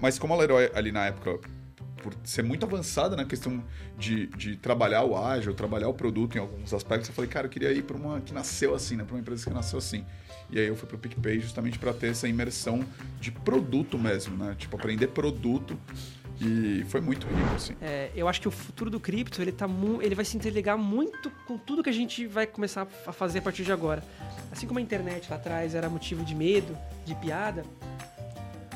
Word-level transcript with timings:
Mas 0.00 0.18
como 0.18 0.34
a 0.34 0.36
Leroy 0.36 0.70
ali 0.74 0.92
na 0.92 1.06
época, 1.06 1.38
por 2.02 2.14
ser 2.24 2.42
muito 2.42 2.64
avançada 2.64 3.16
na 3.16 3.24
questão 3.24 3.62
de, 3.98 4.26
de 4.28 4.56
trabalhar 4.56 5.04
o 5.04 5.16
ágil, 5.16 5.54
trabalhar 5.54 5.88
o 5.88 5.94
produto 5.94 6.36
em 6.36 6.40
alguns 6.40 6.72
aspectos, 6.72 7.08
eu 7.08 7.14
falei, 7.14 7.30
cara, 7.30 7.46
eu 7.46 7.50
queria 7.50 7.72
ir 7.72 7.82
para 7.82 7.96
uma 7.96 8.20
que 8.20 8.32
nasceu 8.32 8.74
assim, 8.74 8.96
né? 8.96 9.04
Para 9.04 9.14
uma 9.14 9.20
empresa 9.20 9.44
que 9.44 9.54
nasceu 9.54 9.78
assim. 9.78 10.04
E 10.50 10.58
aí 10.58 10.66
eu 10.66 10.76
fui 10.76 10.86
para 10.86 10.96
o 10.96 10.98
PicPay 10.98 11.40
justamente 11.40 11.78
para 11.78 11.92
ter 11.92 12.08
essa 12.08 12.28
imersão 12.28 12.84
de 13.20 13.32
produto 13.32 13.98
mesmo, 13.98 14.36
né? 14.36 14.54
Tipo, 14.56 14.76
aprender 14.76 15.08
produto 15.08 15.76
e 16.40 16.84
foi 16.88 17.00
muito 17.00 17.26
rico, 17.26 17.54
assim. 17.54 17.74
É, 17.80 18.10
eu 18.14 18.28
acho 18.28 18.40
que 18.40 18.48
o 18.48 18.50
futuro 18.50 18.90
do 18.90 19.00
cripto, 19.00 19.40
ele, 19.40 19.52
tá 19.52 19.66
ele 20.02 20.14
vai 20.14 20.24
se 20.24 20.36
interligar 20.36 20.76
muito 20.76 21.30
com 21.46 21.56
tudo 21.56 21.82
que 21.82 21.88
a 21.88 21.92
gente 21.92 22.26
vai 22.26 22.46
começar 22.46 22.86
a 23.06 23.12
fazer 23.12 23.38
a 23.38 23.42
partir 23.42 23.64
de 23.64 23.72
agora. 23.72 24.02
Assim 24.52 24.66
como 24.66 24.78
a 24.78 24.82
internet 24.82 25.28
lá 25.30 25.36
atrás 25.36 25.74
era 25.74 25.88
motivo 25.88 26.24
de 26.24 26.34
medo, 26.34 26.76
de 27.04 27.14
piada, 27.14 27.64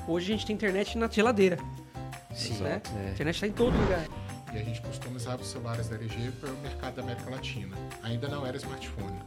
hoje 0.06 0.32
a 0.32 0.36
gente 0.36 0.46
tem 0.46 0.54
internet 0.54 0.96
na 0.98 1.08
geladeira. 1.08 1.58
Sim, 2.34 2.54
né? 2.62 2.80
É. 3.04 3.08
A 3.08 3.10
internet 3.12 3.34
está 3.34 3.46
em 3.46 3.52
todo 3.52 3.76
lugar. 3.76 4.04
E 4.52 4.58
a 4.58 4.62
gente 4.62 4.80
customizava 4.80 5.42
os 5.42 5.48
celulares 5.48 5.88
da 5.88 5.96
LG 5.96 6.32
para 6.40 6.50
o 6.50 6.56
mercado 6.58 6.94
da 6.96 7.02
América 7.02 7.30
Latina. 7.30 7.76
Ainda 8.02 8.28
não 8.28 8.44
era 8.44 8.56
smartphone. 8.56 9.18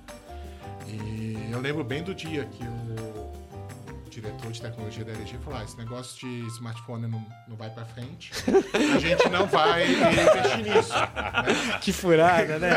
E 0.88 1.50
eu 1.52 1.60
lembro 1.60 1.84
bem 1.84 2.04
do 2.04 2.14
dia 2.14 2.46
que 2.46 2.64
o 2.64 4.10
diretor 4.10 4.52
de 4.52 4.62
tecnologia 4.62 5.06
da 5.06 5.12
LG 5.14 5.38
falou: 5.44 5.60
ah, 5.60 5.64
esse 5.64 5.78
negócio 5.78 6.20
de 6.20 6.48
smartphone 6.48 7.08
não, 7.08 7.26
não 7.48 7.56
vai 7.56 7.70
para 7.70 7.86
frente, 7.86 8.32
a 8.96 9.00
gente 9.00 9.30
não 9.30 9.48
vai 9.48 9.86
investir 9.88 10.76
nisso. 10.76 10.94
Né? 10.94 11.80
Que 11.82 11.92
furada, 11.94 12.60
né? 12.60 12.74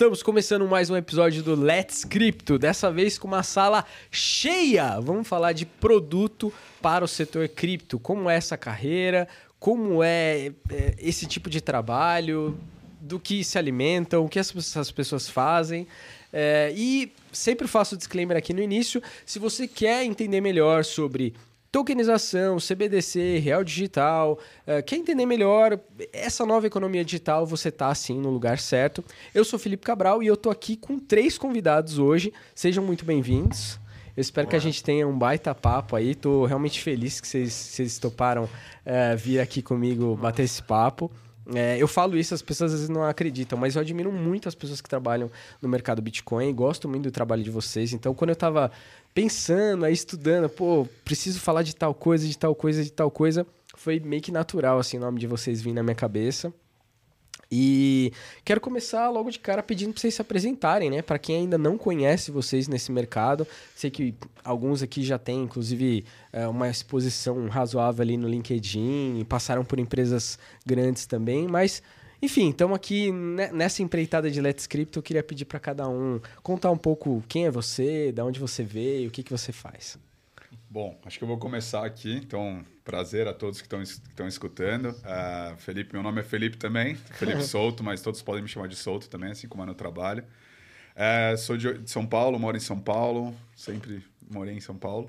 Estamos 0.00 0.22
começando 0.22 0.66
mais 0.66 0.88
um 0.88 0.96
episódio 0.96 1.42
do 1.42 1.54
Let's 1.54 2.06
Crypto, 2.06 2.58
dessa 2.58 2.90
vez 2.90 3.18
com 3.18 3.28
uma 3.28 3.42
sala 3.42 3.84
cheia. 4.10 4.98
Vamos 4.98 5.28
falar 5.28 5.52
de 5.52 5.66
produto 5.66 6.50
para 6.80 7.04
o 7.04 7.06
setor 7.06 7.46
cripto, 7.48 7.98
como 7.98 8.30
é 8.30 8.34
essa 8.34 8.56
carreira, 8.56 9.28
como 9.58 10.02
é, 10.02 10.52
é 10.70 10.94
esse 10.98 11.26
tipo 11.26 11.50
de 11.50 11.60
trabalho, 11.60 12.58
do 12.98 13.20
que 13.20 13.44
se 13.44 13.58
alimentam, 13.58 14.24
o 14.24 14.28
que 14.30 14.38
essas 14.38 14.90
pessoas 14.90 15.28
fazem. 15.28 15.86
É, 16.32 16.72
e 16.74 17.12
sempre 17.30 17.68
faço 17.68 17.94
disclaimer 17.94 18.38
aqui 18.38 18.54
no 18.54 18.62
início: 18.62 19.02
se 19.26 19.38
você 19.38 19.68
quer 19.68 20.02
entender 20.02 20.40
melhor 20.40 20.82
sobre 20.82 21.34
tokenização, 21.70 22.58
CBDC, 22.58 23.38
real 23.38 23.62
digital. 23.62 24.38
Uh, 24.66 24.82
quer 24.84 24.96
entender 24.96 25.26
melhor 25.26 25.78
essa 26.12 26.44
nova 26.44 26.66
economia 26.66 27.04
digital? 27.04 27.46
Você 27.46 27.68
está 27.68 27.88
assim 27.88 28.18
no 28.18 28.30
lugar 28.30 28.58
certo. 28.58 29.04
Eu 29.34 29.44
sou 29.44 29.58
Felipe 29.58 29.84
Cabral 29.84 30.22
e 30.22 30.26
eu 30.26 30.34
estou 30.34 30.50
aqui 30.50 30.76
com 30.76 30.98
três 30.98 31.38
convidados 31.38 31.98
hoje. 31.98 32.32
Sejam 32.54 32.84
muito 32.84 33.04
bem-vindos. 33.04 33.78
Eu 34.16 34.20
espero 34.20 34.48
que 34.48 34.56
a 34.56 34.60
gente 34.60 34.82
tenha 34.82 35.06
um 35.06 35.16
baita 35.16 35.54
papo 35.54 35.94
aí. 35.94 36.10
Estou 36.10 36.44
realmente 36.44 36.80
feliz 36.80 37.20
que 37.20 37.28
vocês 37.28 37.98
toparam 37.98 38.44
uh, 38.44 39.16
vir 39.16 39.40
aqui 39.40 39.62
comigo 39.62 40.16
bater 40.16 40.42
esse 40.42 40.62
papo. 40.62 41.10
É, 41.54 41.76
eu 41.78 41.88
falo 41.88 42.16
isso, 42.16 42.32
as 42.32 42.42
pessoas 42.42 42.72
às 42.72 42.80
vezes 42.80 42.88
não 42.88 43.02
acreditam, 43.02 43.58
mas 43.58 43.74
eu 43.74 43.82
admiro 43.82 44.12
muito 44.12 44.48
as 44.48 44.54
pessoas 44.54 44.80
que 44.80 44.88
trabalham 44.88 45.30
no 45.60 45.68
mercado 45.68 46.00
Bitcoin, 46.00 46.54
gosto 46.54 46.88
muito 46.88 47.04
do 47.04 47.10
trabalho 47.10 47.42
de 47.42 47.50
vocês. 47.50 47.92
Então, 47.92 48.14
quando 48.14 48.30
eu 48.30 48.34
estava 48.34 48.70
pensando, 49.12 49.84
aí 49.84 49.92
estudando, 49.92 50.48
pô, 50.48 50.86
preciso 51.04 51.40
falar 51.40 51.62
de 51.62 51.74
tal 51.74 51.92
coisa, 51.92 52.26
de 52.26 52.38
tal 52.38 52.54
coisa, 52.54 52.84
de 52.84 52.92
tal 52.92 53.10
coisa, 53.10 53.46
foi 53.74 53.98
meio 53.98 54.22
que 54.22 54.30
natural, 54.30 54.78
assim, 54.78 54.96
o 54.96 55.00
nome 55.00 55.18
de 55.18 55.26
vocês 55.26 55.60
vir 55.60 55.72
na 55.72 55.82
minha 55.82 55.94
cabeça. 55.94 56.52
E 57.50 58.12
quero 58.44 58.60
começar 58.60 59.08
logo 59.10 59.28
de 59.30 59.38
cara 59.40 59.62
pedindo 59.62 59.92
para 59.92 60.00
vocês 60.00 60.14
se 60.14 60.22
apresentarem, 60.22 60.88
né? 60.88 61.02
Para 61.02 61.18
quem 61.18 61.36
ainda 61.36 61.58
não 61.58 61.76
conhece 61.76 62.30
vocês 62.30 62.68
nesse 62.68 62.92
mercado, 62.92 63.46
sei 63.74 63.90
que 63.90 64.14
alguns 64.44 64.82
aqui 64.82 65.02
já 65.02 65.18
têm, 65.18 65.42
inclusive, 65.42 66.04
é, 66.32 66.46
uma 66.46 66.68
exposição 66.68 67.48
razoável 67.48 68.02
ali 68.02 68.16
no 68.16 68.28
LinkedIn, 68.28 69.24
passaram 69.28 69.64
por 69.64 69.80
empresas 69.80 70.38
grandes 70.64 71.06
também, 71.06 71.48
mas 71.48 71.82
enfim, 72.22 72.50
estamos 72.50 72.76
aqui 72.76 73.10
nessa 73.10 73.82
empreitada 73.82 74.30
de 74.30 74.40
Let's 74.42 74.66
Crypto. 74.66 74.98
Eu 74.98 75.02
queria 75.02 75.22
pedir 75.22 75.46
para 75.46 75.58
cada 75.58 75.88
um 75.88 76.20
contar 76.42 76.70
um 76.70 76.76
pouco 76.76 77.24
quem 77.26 77.46
é 77.46 77.50
você, 77.50 78.12
de 78.12 78.20
onde 78.20 78.38
você 78.38 78.62
veio, 78.62 79.08
o 79.08 79.10
que, 79.10 79.22
que 79.22 79.30
você 79.30 79.52
faz. 79.52 79.98
Bom, 80.68 80.96
acho 81.04 81.18
que 81.18 81.24
eu 81.24 81.28
vou 81.28 81.38
começar 81.38 81.84
aqui. 81.84 82.12
Então, 82.12 82.64
prazer 82.90 83.28
a 83.28 83.32
todos 83.32 83.62
que 83.62 83.72
estão 83.72 84.26
escutando. 84.26 84.86
Uh, 84.86 85.56
Felipe, 85.58 85.92
meu 85.92 86.02
nome 86.02 86.20
é 86.20 86.24
Felipe 86.24 86.56
também. 86.56 86.96
Felipe 86.96 87.40
Souto, 87.46 87.84
mas 87.84 88.02
todos 88.02 88.20
podem 88.20 88.42
me 88.42 88.48
chamar 88.48 88.66
de 88.66 88.74
Souto 88.74 89.08
também, 89.08 89.30
assim 89.30 89.46
como 89.46 89.62
é 89.62 89.66
no 89.66 89.76
trabalho. 89.76 90.24
Uh, 90.96 91.38
sou 91.38 91.56
de, 91.56 91.78
de, 91.78 91.88
São 91.88 92.04
Paulo, 92.04 92.36
moro 92.36 92.56
em 92.56 92.60
São 92.60 92.80
Paulo. 92.80 93.32
Sempre 93.54 94.04
morei 94.28 94.54
em 94.56 94.60
São 94.60 94.76
Paulo. 94.76 95.08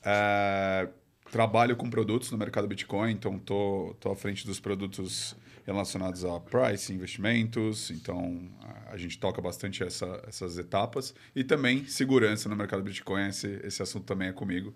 Uh, 0.00 0.92
trabalho 1.30 1.76
com 1.76 1.88
produtos 1.88 2.32
no 2.32 2.36
mercado 2.36 2.66
Bitcoin, 2.66 3.12
então 3.12 3.38
tô, 3.38 3.94
tô 4.00 4.10
à 4.10 4.16
frente 4.16 4.44
dos 4.44 4.58
produtos 4.58 5.36
relacionados 5.64 6.24
a 6.24 6.40
price, 6.40 6.92
investimentos. 6.92 7.92
Então, 7.92 8.50
a 8.88 8.96
gente 8.96 9.16
toca 9.20 9.40
bastante 9.40 9.84
essa, 9.84 10.20
essas 10.26 10.58
etapas. 10.58 11.14
E 11.32 11.44
também 11.44 11.84
segurança 11.84 12.48
no 12.48 12.56
mercado 12.56 12.82
Bitcoin, 12.82 13.28
esse, 13.28 13.60
esse 13.62 13.80
assunto 13.80 14.04
também 14.04 14.26
é 14.26 14.32
comigo. 14.32 14.74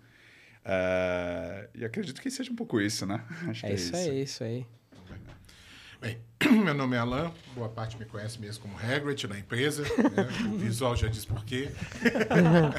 É, 0.64 1.68
e 1.74 1.84
acredito 1.84 2.20
que 2.20 2.30
seja 2.30 2.50
um 2.50 2.56
pouco 2.56 2.80
isso, 2.80 3.04
né? 3.04 3.22
Acho 3.48 3.66
é, 3.66 3.70
é 3.70 3.74
isso, 3.74 3.96
aí, 3.96 4.22
isso 4.22 4.44
aí. 4.44 4.66
Bem, 6.00 6.18
meu 6.64 6.74
nome 6.74 6.96
é 6.96 6.98
Alan, 6.98 7.32
boa 7.54 7.68
parte 7.68 7.98
me 7.98 8.04
conhece 8.04 8.40
mesmo 8.40 8.62
como 8.62 8.78
Hagrid 8.78 9.26
na 9.26 9.38
empresa. 9.38 9.82
Né? 9.82 10.52
O 10.52 10.58
visual 10.58 10.96
já 10.96 11.08
diz 11.08 11.24
por 11.24 11.44
quê. 11.44 11.70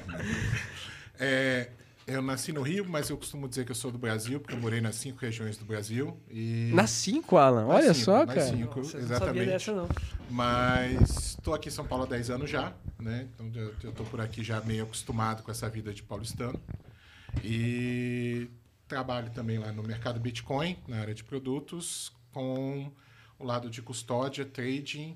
é, 1.20 1.70
eu 2.08 2.22
nasci 2.22 2.52
no 2.52 2.62
Rio, 2.62 2.86
mas 2.88 3.10
eu 3.10 3.18
costumo 3.18 3.48
dizer 3.48 3.66
que 3.66 3.72
eu 3.72 3.76
sou 3.76 3.92
do 3.92 3.98
Brasil, 3.98 4.40
porque 4.40 4.54
eu 4.54 4.60
morei 4.60 4.80
nas 4.80 4.96
cinco 4.96 5.20
regiões 5.22 5.58
do 5.58 5.66
Brasil. 5.66 6.16
E... 6.30 6.72
Nas 6.74 6.92
cinco, 6.92 7.38
Alan? 7.38 7.66
Olha 7.66 7.96
cinco, 7.96 8.06
só, 8.06 8.26
cara. 8.28 8.42
Nas 8.42 8.50
cinco, 8.50 8.80
Nossa, 8.80 8.98
exatamente. 8.98 9.10
Não 9.10 9.28
sabia 9.28 9.46
dessa, 9.46 9.74
não. 9.74 9.90
Mas 10.30 11.30
estou 11.30 11.56
aqui 11.56 11.70
em 11.70 11.72
São 11.72 11.86
Paulo 11.86 12.04
há 12.04 12.08
10 12.08 12.30
anos 12.30 12.50
já, 12.50 12.74
né? 13.00 13.28
Então 13.34 13.52
eu 13.84 13.90
estou 13.90 14.06
por 14.06 14.22
aqui 14.22 14.44
já 14.44 14.62
meio 14.62 14.84
acostumado 14.84 15.42
com 15.42 15.50
essa 15.50 15.68
vida 15.68 15.92
de 15.92 16.04
paulistano. 16.04 16.60
E 17.44 18.50
trabalho 18.88 19.30
também 19.32 19.58
lá 19.58 19.72
no 19.72 19.84
mercado 19.84 20.20
Bitcoin, 20.20 20.78
na 20.88 21.00
área 21.00 21.14
de 21.14 21.24
produtos, 21.24 22.12
com 22.34 22.92
o 23.40 23.46
lado 23.46 23.70
de 23.70 23.82
custódia, 23.82 24.46
trading 24.46 25.16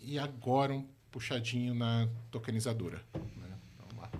e 0.00 0.18
agora 0.18 0.72
um 0.72 0.86
puxadinho 1.10 1.74
na 1.74 2.08
tokenizadora. 2.30 3.00
Né? 3.14 3.48
Então, 3.74 4.00
lá. 4.00 4.10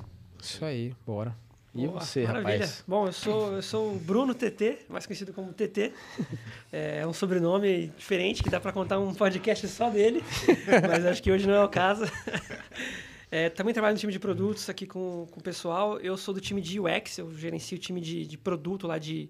Isso 0.40 0.64
aí, 0.64 0.94
bora. 1.06 1.34
E 1.74 1.86
Boa, 1.86 2.00
você, 2.00 2.26
maravilha. 2.26 2.52
rapaz? 2.54 2.84
Bom, 2.88 3.06
eu 3.06 3.12
sou, 3.12 3.52
eu 3.52 3.62
sou 3.62 3.94
o 3.94 3.98
Bruno 3.98 4.34
TT, 4.34 4.86
mais 4.88 5.06
conhecido 5.06 5.32
como 5.32 5.52
TT. 5.52 5.92
É 6.70 7.06
um 7.06 7.14
sobrenome 7.14 7.86
diferente 7.96 8.42
que 8.42 8.50
dá 8.50 8.60
para 8.60 8.72
contar 8.72 8.98
um 8.98 9.14
podcast 9.14 9.66
só 9.68 9.88
dele, 9.88 10.22
mas 10.86 11.06
acho 11.06 11.22
que 11.22 11.32
hoje 11.32 11.46
não 11.46 11.54
é 11.54 11.64
o 11.64 11.68
caso. 11.68 12.04
É, 13.30 13.50
também 13.50 13.74
trabalho 13.74 13.94
no 13.94 14.00
time 14.00 14.12
de 14.12 14.18
produtos 14.18 14.68
aqui 14.70 14.86
com, 14.86 15.26
com 15.30 15.40
o 15.40 15.42
pessoal. 15.42 15.98
Eu 16.00 16.16
sou 16.16 16.32
do 16.32 16.40
time 16.40 16.60
de 16.60 16.80
UX, 16.80 17.18
eu 17.18 17.32
gerencio 17.34 17.76
o 17.76 17.80
time 17.80 18.00
de, 18.00 18.26
de 18.26 18.38
produto 18.38 18.86
lá, 18.86 18.98
de, 18.98 19.28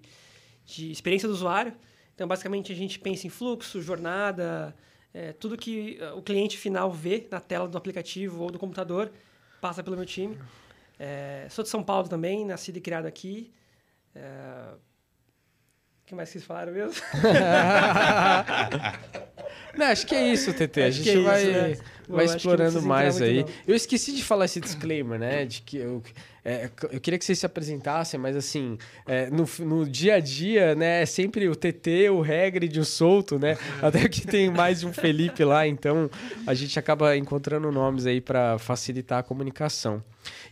de 0.65 0.91
experiência 0.91 1.27
do 1.27 1.33
usuário. 1.33 1.73
Então, 2.15 2.27
basicamente, 2.27 2.71
a 2.71 2.75
gente 2.75 2.99
pensa 2.99 3.27
em 3.27 3.29
fluxo, 3.29 3.81
jornada, 3.81 4.75
é, 5.13 5.33
tudo 5.33 5.57
que 5.57 5.99
o 6.15 6.21
cliente 6.21 6.57
final 6.57 6.91
vê 6.91 7.27
na 7.29 7.39
tela 7.39 7.67
do 7.67 7.77
aplicativo 7.77 8.43
ou 8.43 8.51
do 8.51 8.59
computador 8.59 9.11
passa 9.59 9.83
pelo 9.83 9.95
meu 9.95 10.05
time. 10.05 10.37
É, 10.97 11.47
sou 11.49 11.63
de 11.63 11.69
São 11.69 11.83
Paulo 11.83 12.07
também, 12.07 12.45
nascido 12.45 12.77
e 12.77 12.81
criado 12.81 13.05
aqui. 13.05 13.51
É, 14.15 14.73
o 16.03 16.05
que 16.05 16.15
mais 16.15 16.29
vocês 16.29 16.43
falaram 16.43 16.73
mesmo? 16.73 16.93
Não, 19.77 19.85
acho 19.87 20.05
que 20.05 20.15
é 20.15 20.27
isso, 20.27 20.53
TT. 20.53 20.81
A 20.83 20.89
gente 20.89 21.09
é 21.09 21.21
vai, 21.21 21.43
isso, 21.43 21.51
né? 21.51 21.77
Vai 22.09 22.25
explorando 22.25 22.81
mais 22.81 23.21
aí. 23.21 23.43
Não. 23.43 23.49
Eu 23.67 23.75
esqueci 23.75 24.11
de 24.13 24.23
falar 24.23 24.45
esse 24.45 24.59
disclaimer, 24.59 25.19
né? 25.19 25.45
De 25.45 25.61
que 25.61 25.77
eu, 25.77 26.01
é, 26.43 26.69
eu 26.91 26.99
queria 26.99 27.19
que 27.19 27.23
vocês 27.23 27.37
se 27.37 27.45
apresentassem, 27.45 28.19
mas 28.19 28.35
assim, 28.35 28.77
é, 29.05 29.29
no, 29.29 29.47
no 29.59 29.87
dia 29.87 30.15
a 30.15 30.19
dia, 30.19 30.73
né? 30.75 31.03
É 31.03 31.05
sempre 31.05 31.47
o 31.47 31.55
TT, 31.55 32.09
o 32.09 32.23
Hagrid, 32.23 32.79
o 32.79 32.85
Solto, 32.85 33.37
né? 33.37 33.57
Até 33.81 34.07
que 34.09 34.25
tem 34.25 34.49
mais 34.49 34.79
de 34.79 34.87
um 34.87 34.93
Felipe 34.93 35.43
lá, 35.43 35.67
então 35.67 36.09
a 36.47 36.53
gente 36.53 36.77
acaba 36.79 37.15
encontrando 37.15 37.71
nomes 37.71 38.05
aí 38.05 38.19
para 38.19 38.57
facilitar 38.57 39.19
a 39.19 39.23
comunicação. 39.23 40.03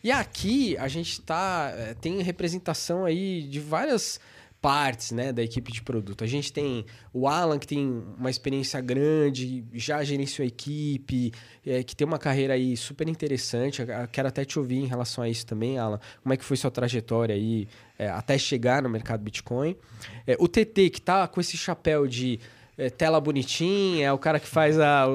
E 0.04 0.12
aqui 0.12 0.78
a 0.78 0.88
gente 0.88 1.20
tá, 1.22 1.74
é, 1.76 1.94
tem 1.96 2.22
representação 2.22 3.04
aí 3.06 3.42
de 3.44 3.60
várias 3.60 4.20
partes 4.62 5.12
né, 5.12 5.32
da 5.32 5.44
equipe 5.44 5.72
de 5.72 5.82
produto. 5.82 6.24
A 6.24 6.28
gente 6.28 6.52
tem 6.52 6.86
o 7.14 7.28
Alan, 7.28 7.60
que 7.60 7.68
tem 7.68 8.04
uma 8.18 8.30
experiência 8.30 8.82
grande, 8.82 9.64
já 9.74 10.04
gerenciou 10.04 10.44
a 10.44 10.48
equipe, 10.48 11.32
é, 11.66 11.84
que 11.84 11.96
tem 11.96 12.08
uma 12.08 12.18
carreira 12.18 12.54
aí 12.54 12.76
super 12.76 13.08
interessante. 13.08 13.82
Quero 14.12 14.28
até 14.28 14.44
te 14.44 14.58
ouvir 14.58 14.78
em 14.78 14.86
relação 14.88 15.24
a 15.24 15.30
isso 15.30 15.46
também, 15.46 15.78
Alan. 15.78 16.00
Como 16.22 16.34
é 16.34 16.38
que 16.38 16.44
foi 16.44 16.58
sua 16.58 16.72
trajetória 16.72 17.36
aí 17.36 17.68
é, 17.98 18.10
até 18.10 18.38
chegar 18.38 18.82
no 18.82 18.90
mercado 18.90 19.22
Bitcoin? 19.22 19.76
É, 20.26 20.36
o 20.40 20.48
TT, 20.48 20.90
que 20.90 21.00
está 21.00 21.28
com 21.28 21.40
esse 21.40 21.58
chapéu 21.58 22.08
de 22.08 22.40
é, 22.78 22.90
tela 22.90 23.20
bonitinha, 23.20 24.08
é 24.08 24.12
o 24.12 24.18
cara 24.18 24.40
que 24.40 24.48
faz 24.48 24.80
a, 24.80 25.06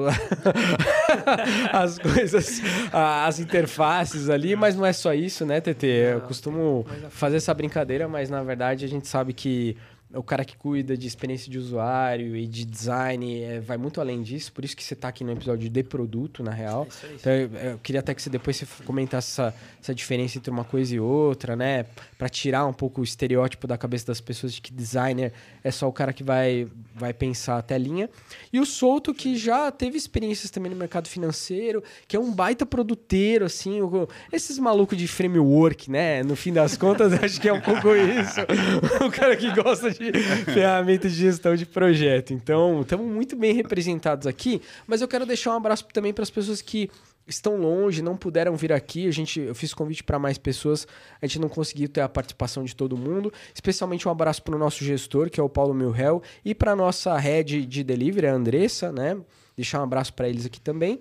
as 1.71 1.97
coisas, 1.97 2.61
as 2.91 3.39
interfaces 3.39 4.29
ali, 4.29 4.55
mas 4.55 4.75
não 4.75 4.85
é 4.85 4.91
só 4.91 5.13
isso, 5.13 5.45
né, 5.45 5.61
TT? 5.61 5.85
Eu 5.85 6.21
costumo 6.21 6.85
fazer 7.09 7.37
essa 7.37 7.53
brincadeira, 7.53 8.07
mas 8.07 8.29
na 8.29 8.43
verdade 8.43 8.83
a 8.83 8.87
gente 8.87 9.07
sabe 9.07 9.31
que 9.31 9.77
o 10.13 10.21
cara 10.21 10.45
que 10.45 10.55
cuida 10.55 10.95
de 10.95 11.07
experiência 11.07 11.51
de 11.51 11.57
usuário 11.57 12.35
e 12.35 12.45
de 12.45 12.65
design 12.65 13.41
é, 13.41 13.59
vai 13.59 13.77
muito 13.77 13.99
além 13.99 14.21
disso, 14.21 14.53
por 14.53 14.63
isso 14.63 14.75
que 14.75 14.83
você 14.83 14.93
está 14.93 15.07
aqui 15.07 15.23
no 15.23 15.31
episódio 15.31 15.69
de 15.69 15.83
produto, 15.83 16.43
na 16.43 16.51
real. 16.51 16.87
Isso. 16.87 17.07
Então, 17.15 17.31
eu, 17.31 17.49
eu, 17.55 17.79
queria 17.79 17.99
até 17.99 18.13
que 18.13 18.21
você 18.21 18.29
depois 18.29 18.55
você 18.55 18.65
comentasse 18.83 19.31
essa, 19.31 19.55
essa 19.81 19.95
diferença 19.95 20.37
entre 20.37 20.51
uma 20.51 20.63
coisa 20.63 20.95
e 20.95 20.99
outra, 20.99 21.55
né? 21.55 21.85
Para 22.17 22.29
tirar 22.29 22.65
um 22.65 22.73
pouco 22.73 23.01
o 23.01 23.03
estereótipo 23.03 23.65
da 23.65 23.77
cabeça 23.77 24.07
das 24.07 24.21
pessoas 24.21 24.53
de 24.53 24.61
que 24.61 24.71
designer 24.71 25.33
é 25.63 25.71
só 25.71 25.87
o 25.87 25.93
cara 25.93 26.13
que 26.13 26.23
vai, 26.23 26.67
vai 26.95 27.13
pensar 27.13 27.57
a 27.57 27.61
telinha. 27.61 28.09
E 28.51 28.59
o 28.59 28.65
Souto, 28.65 29.13
que 29.13 29.35
já 29.35 29.71
teve 29.71 29.97
experiências 29.97 30.51
também 30.51 30.71
no 30.71 30.77
mercado 30.77 31.07
financeiro, 31.07 31.83
que 32.07 32.15
é 32.15 32.19
um 32.19 32.31
baita 32.31 32.65
produteiro, 32.65 33.45
assim, 33.45 33.81
o, 33.81 34.07
esses 34.31 34.59
malucos 34.59 34.97
de 34.97 35.07
framework, 35.07 35.89
né? 35.89 36.21
No 36.23 36.35
fim 36.35 36.53
das 36.53 36.77
contas, 36.77 37.13
acho 37.21 37.41
que 37.41 37.49
é 37.49 37.53
um 37.53 37.61
pouco 37.61 37.95
isso. 37.95 38.41
o 39.03 39.11
cara 39.11 39.35
que 39.35 39.51
gosta 39.53 39.89
de 39.89 40.02
ferramentas 40.53 41.11
de 41.13 41.19
gestão 41.19 41.55
de 41.55 41.65
projeto. 41.65 42.33
Então, 42.33 42.81
estamos 42.81 43.05
muito 43.05 43.35
bem 43.35 43.53
representados 43.53 44.27
aqui, 44.27 44.61
mas 44.87 45.01
eu 45.01 45.07
quero 45.07 45.25
deixar 45.25 45.51
um 45.51 45.57
abraço 45.57 45.85
também 45.93 46.13
para 46.13 46.23
as 46.23 46.29
pessoas 46.29 46.61
que 46.61 46.89
estão 47.27 47.57
longe, 47.57 48.01
não 48.01 48.17
puderam 48.17 48.55
vir 48.55 48.73
aqui. 48.73 49.07
A 49.07 49.11
gente, 49.11 49.39
eu 49.39 49.55
fiz 49.55 49.73
convite 49.73 50.03
para 50.03 50.19
mais 50.19 50.37
pessoas, 50.37 50.87
a 51.21 51.25
gente 51.25 51.39
não 51.39 51.49
conseguiu 51.49 51.87
ter 51.87 52.01
a 52.01 52.09
participação 52.09 52.63
de 52.63 52.75
todo 52.75 52.97
mundo. 52.97 53.31
Especialmente 53.53 54.07
um 54.07 54.11
abraço 54.11 54.43
para 54.43 54.55
o 54.55 54.59
nosso 54.59 54.83
gestor, 54.83 55.29
que 55.29 55.39
é 55.39 55.43
o 55.43 55.49
Paulo 55.49 55.73
Milhel, 55.73 56.21
e 56.43 56.53
para 56.53 56.75
nossa 56.75 57.17
head 57.17 57.65
de 57.65 57.83
delivery, 57.83 58.27
a 58.27 58.33
Andressa, 58.33 58.91
né? 58.91 59.17
Deixar 59.55 59.79
um 59.79 59.83
abraço 59.83 60.13
para 60.13 60.27
eles 60.27 60.45
aqui 60.45 60.59
também. 60.59 60.99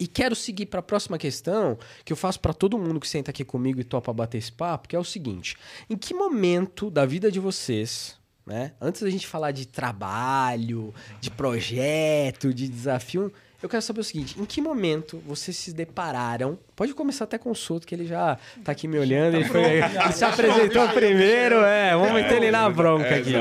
E 0.00 0.06
quero 0.06 0.34
seguir 0.34 0.66
para 0.66 0.80
a 0.80 0.82
próxima 0.82 1.18
questão, 1.18 1.76
que 2.04 2.12
eu 2.12 2.16
faço 2.16 2.38
para 2.38 2.52
todo 2.52 2.78
mundo 2.78 3.00
que 3.00 3.08
senta 3.08 3.30
aqui 3.30 3.44
comigo 3.44 3.80
e 3.80 3.84
topa 3.84 4.12
bater 4.12 4.38
esse 4.38 4.52
papo, 4.52 4.88
que 4.88 4.94
é 4.94 4.98
o 4.98 5.04
seguinte: 5.04 5.56
em 5.90 5.96
que 5.96 6.14
momento 6.14 6.90
da 6.90 7.04
vida 7.04 7.32
de 7.32 7.40
vocês, 7.40 8.16
né? 8.46 8.72
Antes 8.80 9.02
da 9.02 9.10
gente 9.10 9.26
falar 9.26 9.50
de 9.50 9.66
trabalho, 9.66 10.94
de 11.20 11.30
projeto, 11.30 12.54
de 12.54 12.68
desafio, 12.68 13.32
eu 13.60 13.68
quero 13.68 13.82
saber 13.82 14.00
o 14.00 14.04
seguinte: 14.04 14.40
em 14.40 14.44
que 14.44 14.60
momento 14.60 15.20
vocês 15.26 15.56
se 15.56 15.72
depararam? 15.72 16.56
Pode 16.76 16.94
começar 16.94 17.24
até 17.24 17.36
com 17.36 17.50
o 17.50 17.54
Souto, 17.56 17.84
que 17.84 17.94
ele 17.94 18.06
já 18.06 18.38
tá 18.64 18.70
aqui 18.70 18.86
me 18.86 18.98
olhando. 18.98 19.34
Ele, 19.34 19.44
foi, 19.46 19.64
ele 19.64 20.12
se 20.12 20.24
apresentou 20.24 20.88
primeiro, 20.90 21.56
é. 21.56 21.96
Vamos 21.96 22.12
meter 22.12 22.36
ele 22.36 22.52
na 22.52 22.70
bronca 22.70 23.16
aqui. 23.16 23.34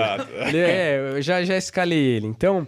É, 0.55 1.13
eu 1.17 1.21
já, 1.21 1.43
já 1.43 1.55
escalei 1.55 1.99
ele. 1.99 2.25
Então, 2.25 2.67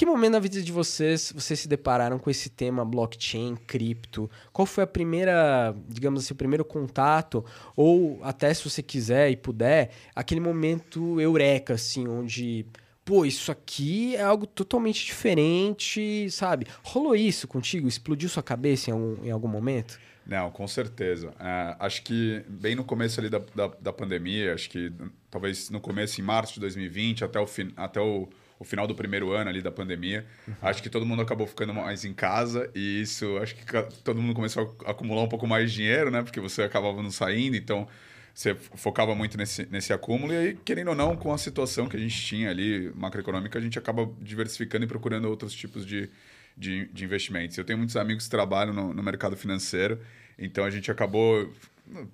que 0.00 0.06
momento 0.06 0.32
na 0.32 0.38
vida 0.38 0.62
de 0.62 0.72
vocês 0.72 1.30
vocês 1.30 1.60
se 1.60 1.68
depararam 1.68 2.18
com 2.18 2.30
esse 2.30 2.48
tema 2.48 2.86
blockchain, 2.86 3.54
cripto? 3.66 4.30
Qual 4.50 4.64
foi 4.64 4.82
a 4.84 4.86
primeira, 4.86 5.76
digamos 5.86 6.24
assim, 6.24 6.32
o 6.32 6.36
primeiro 6.36 6.64
contato? 6.64 7.44
Ou 7.76 8.18
até 8.22 8.54
se 8.54 8.64
você 8.64 8.82
quiser 8.82 9.30
e 9.30 9.36
puder, 9.36 9.90
aquele 10.16 10.40
momento 10.40 11.20
eureka, 11.20 11.74
assim, 11.74 12.08
onde, 12.08 12.64
pô, 13.04 13.26
isso 13.26 13.52
aqui 13.52 14.16
é 14.16 14.22
algo 14.22 14.46
totalmente 14.46 15.04
diferente, 15.04 16.30
sabe? 16.30 16.66
Rolou 16.82 17.14
isso 17.14 17.46
contigo? 17.46 17.86
Explodiu 17.86 18.30
sua 18.30 18.42
cabeça 18.42 18.88
em 18.88 18.94
algum, 18.94 19.22
em 19.22 19.30
algum 19.30 19.48
momento? 19.48 20.00
Não, 20.26 20.50
com 20.50 20.66
certeza. 20.66 21.34
É, 21.38 21.76
acho 21.78 22.02
que 22.04 22.42
bem 22.48 22.74
no 22.74 22.84
começo 22.84 23.20
ali 23.20 23.28
da, 23.28 23.42
da, 23.54 23.66
da, 23.66 23.92
pandemia, 23.92 24.54
acho 24.54 24.70
que 24.70 24.90
talvez 25.30 25.68
no 25.68 25.78
começo, 25.78 26.22
em 26.22 26.24
março 26.24 26.54
de 26.54 26.60
2020, 26.60 27.22
até 27.22 27.38
o, 27.38 27.46
até 27.76 28.00
o 28.00 28.30
o 28.60 28.64
final 28.64 28.86
do 28.86 28.94
primeiro 28.94 29.32
ano 29.32 29.48
ali 29.48 29.62
da 29.62 29.72
pandemia. 29.72 30.26
Uhum. 30.46 30.54
Acho 30.60 30.82
que 30.82 30.90
todo 30.90 31.06
mundo 31.06 31.22
acabou 31.22 31.46
ficando 31.46 31.72
mais 31.72 32.04
em 32.04 32.12
casa 32.12 32.70
e 32.74 33.00
isso, 33.00 33.38
acho 33.38 33.56
que 33.56 33.64
todo 34.04 34.20
mundo 34.20 34.34
começou 34.34 34.76
a 34.84 34.90
acumular 34.90 35.22
um 35.22 35.28
pouco 35.28 35.46
mais 35.46 35.70
de 35.70 35.78
dinheiro, 35.78 36.10
né? 36.10 36.22
Porque 36.22 36.38
você 36.38 36.62
acabava 36.62 37.02
não 37.02 37.10
saindo, 37.10 37.56
então 37.56 37.88
você 38.34 38.54
focava 38.54 39.14
muito 39.14 39.38
nesse, 39.38 39.66
nesse 39.70 39.94
acúmulo 39.94 40.34
e 40.34 40.36
aí, 40.36 40.58
querendo 40.62 40.88
ou 40.88 40.94
não, 40.94 41.16
com 41.16 41.32
a 41.32 41.38
situação 41.38 41.88
que 41.88 41.96
a 41.96 41.98
gente 41.98 42.14
tinha 42.20 42.50
ali, 42.50 42.92
macroeconômica, 42.94 43.58
a 43.58 43.62
gente 43.62 43.78
acaba 43.78 44.08
diversificando 44.20 44.84
e 44.84 44.86
procurando 44.86 45.24
outros 45.26 45.54
tipos 45.54 45.86
de, 45.86 46.10
de, 46.54 46.86
de 46.92 47.04
investimentos. 47.04 47.56
Eu 47.56 47.64
tenho 47.64 47.78
muitos 47.78 47.96
amigos 47.96 48.24
que 48.24 48.30
trabalham 48.30 48.74
no, 48.74 48.92
no 48.92 49.02
mercado 49.02 49.38
financeiro, 49.38 49.98
então 50.38 50.64
a 50.64 50.70
gente 50.70 50.90
acabou, 50.90 51.50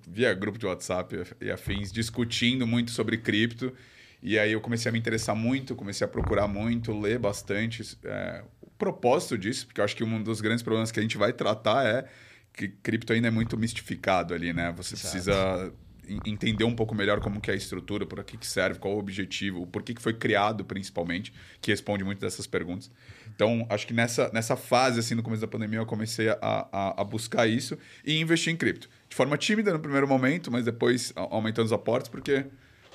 via 0.07 0.33
grupo 0.33 0.57
de 0.57 0.65
WhatsApp 0.65 1.23
e 1.41 1.51
afins, 1.51 1.91
discutindo 1.91 2.65
muito 2.65 2.91
sobre 2.91 3.17
cripto 3.17 3.73
e 4.27 4.37
aí 4.37 4.51
eu 4.51 4.59
comecei 4.59 4.89
a 4.89 4.91
me 4.91 4.99
interessar 4.99 5.35
muito, 5.35 5.73
comecei 5.73 6.03
a 6.03 6.07
procurar 6.07 6.47
muito, 6.47 6.97
ler 6.99 7.17
bastante. 7.17 7.97
É, 8.03 8.43
o 8.61 8.69
propósito 8.71 9.37
disso, 9.37 9.65
porque 9.65 9.79
eu 9.79 9.85
acho 9.85 9.95
que 9.95 10.03
um 10.03 10.21
dos 10.21 10.41
grandes 10.41 10.61
problemas 10.61 10.91
que 10.91 10.99
a 10.99 11.01
gente 11.01 11.17
vai 11.17 11.31
tratar 11.31 11.85
é 11.85 12.05
que 12.51 12.67
cripto 12.67 13.13
ainda 13.13 13.29
é 13.29 13.31
muito 13.31 13.57
mistificado 13.57 14.33
ali, 14.33 14.51
né? 14.51 14.73
Você 14.75 14.95
Exato. 14.95 15.11
precisa 15.11 15.73
entender 16.25 16.63
um 16.63 16.75
pouco 16.75 16.95
melhor 16.95 17.19
como 17.19 17.39
que 17.39 17.49
é 17.49 17.53
a 17.53 17.57
estrutura, 17.57 18.05
para 18.05 18.23
que, 18.23 18.37
que 18.37 18.47
serve, 18.47 18.79
qual 18.79 18.95
o 18.95 18.99
objetivo, 18.99 19.65
por 19.67 19.83
que, 19.83 19.93
que 19.93 20.01
foi 20.01 20.13
criado 20.13 20.65
principalmente, 20.65 21.33
que 21.61 21.71
responde 21.71 22.03
muito 22.03 22.19
dessas 22.19 22.47
perguntas. 22.47 22.91
Então, 23.35 23.65
acho 23.69 23.85
que 23.85 23.93
nessa, 23.93 24.29
nessa 24.33 24.55
fase, 24.55 24.99
assim, 24.99 25.15
no 25.15 25.23
começo 25.23 25.41
da 25.41 25.47
pandemia, 25.47 25.79
eu 25.79 25.85
comecei 25.85 26.29
a, 26.29 26.37
a, 26.41 27.01
a 27.01 27.03
buscar 27.03 27.47
isso 27.47 27.77
e 28.05 28.19
investir 28.19 28.53
em 28.53 28.57
cripto. 28.57 28.89
De 29.09 29.15
forma 29.15 29.37
tímida 29.37 29.71
no 29.71 29.79
primeiro 29.79 30.07
momento, 30.07 30.51
mas 30.51 30.65
depois 30.65 31.13
aumentando 31.15 31.65
os 31.65 31.73
aportes, 31.73 32.09
porque 32.09 32.45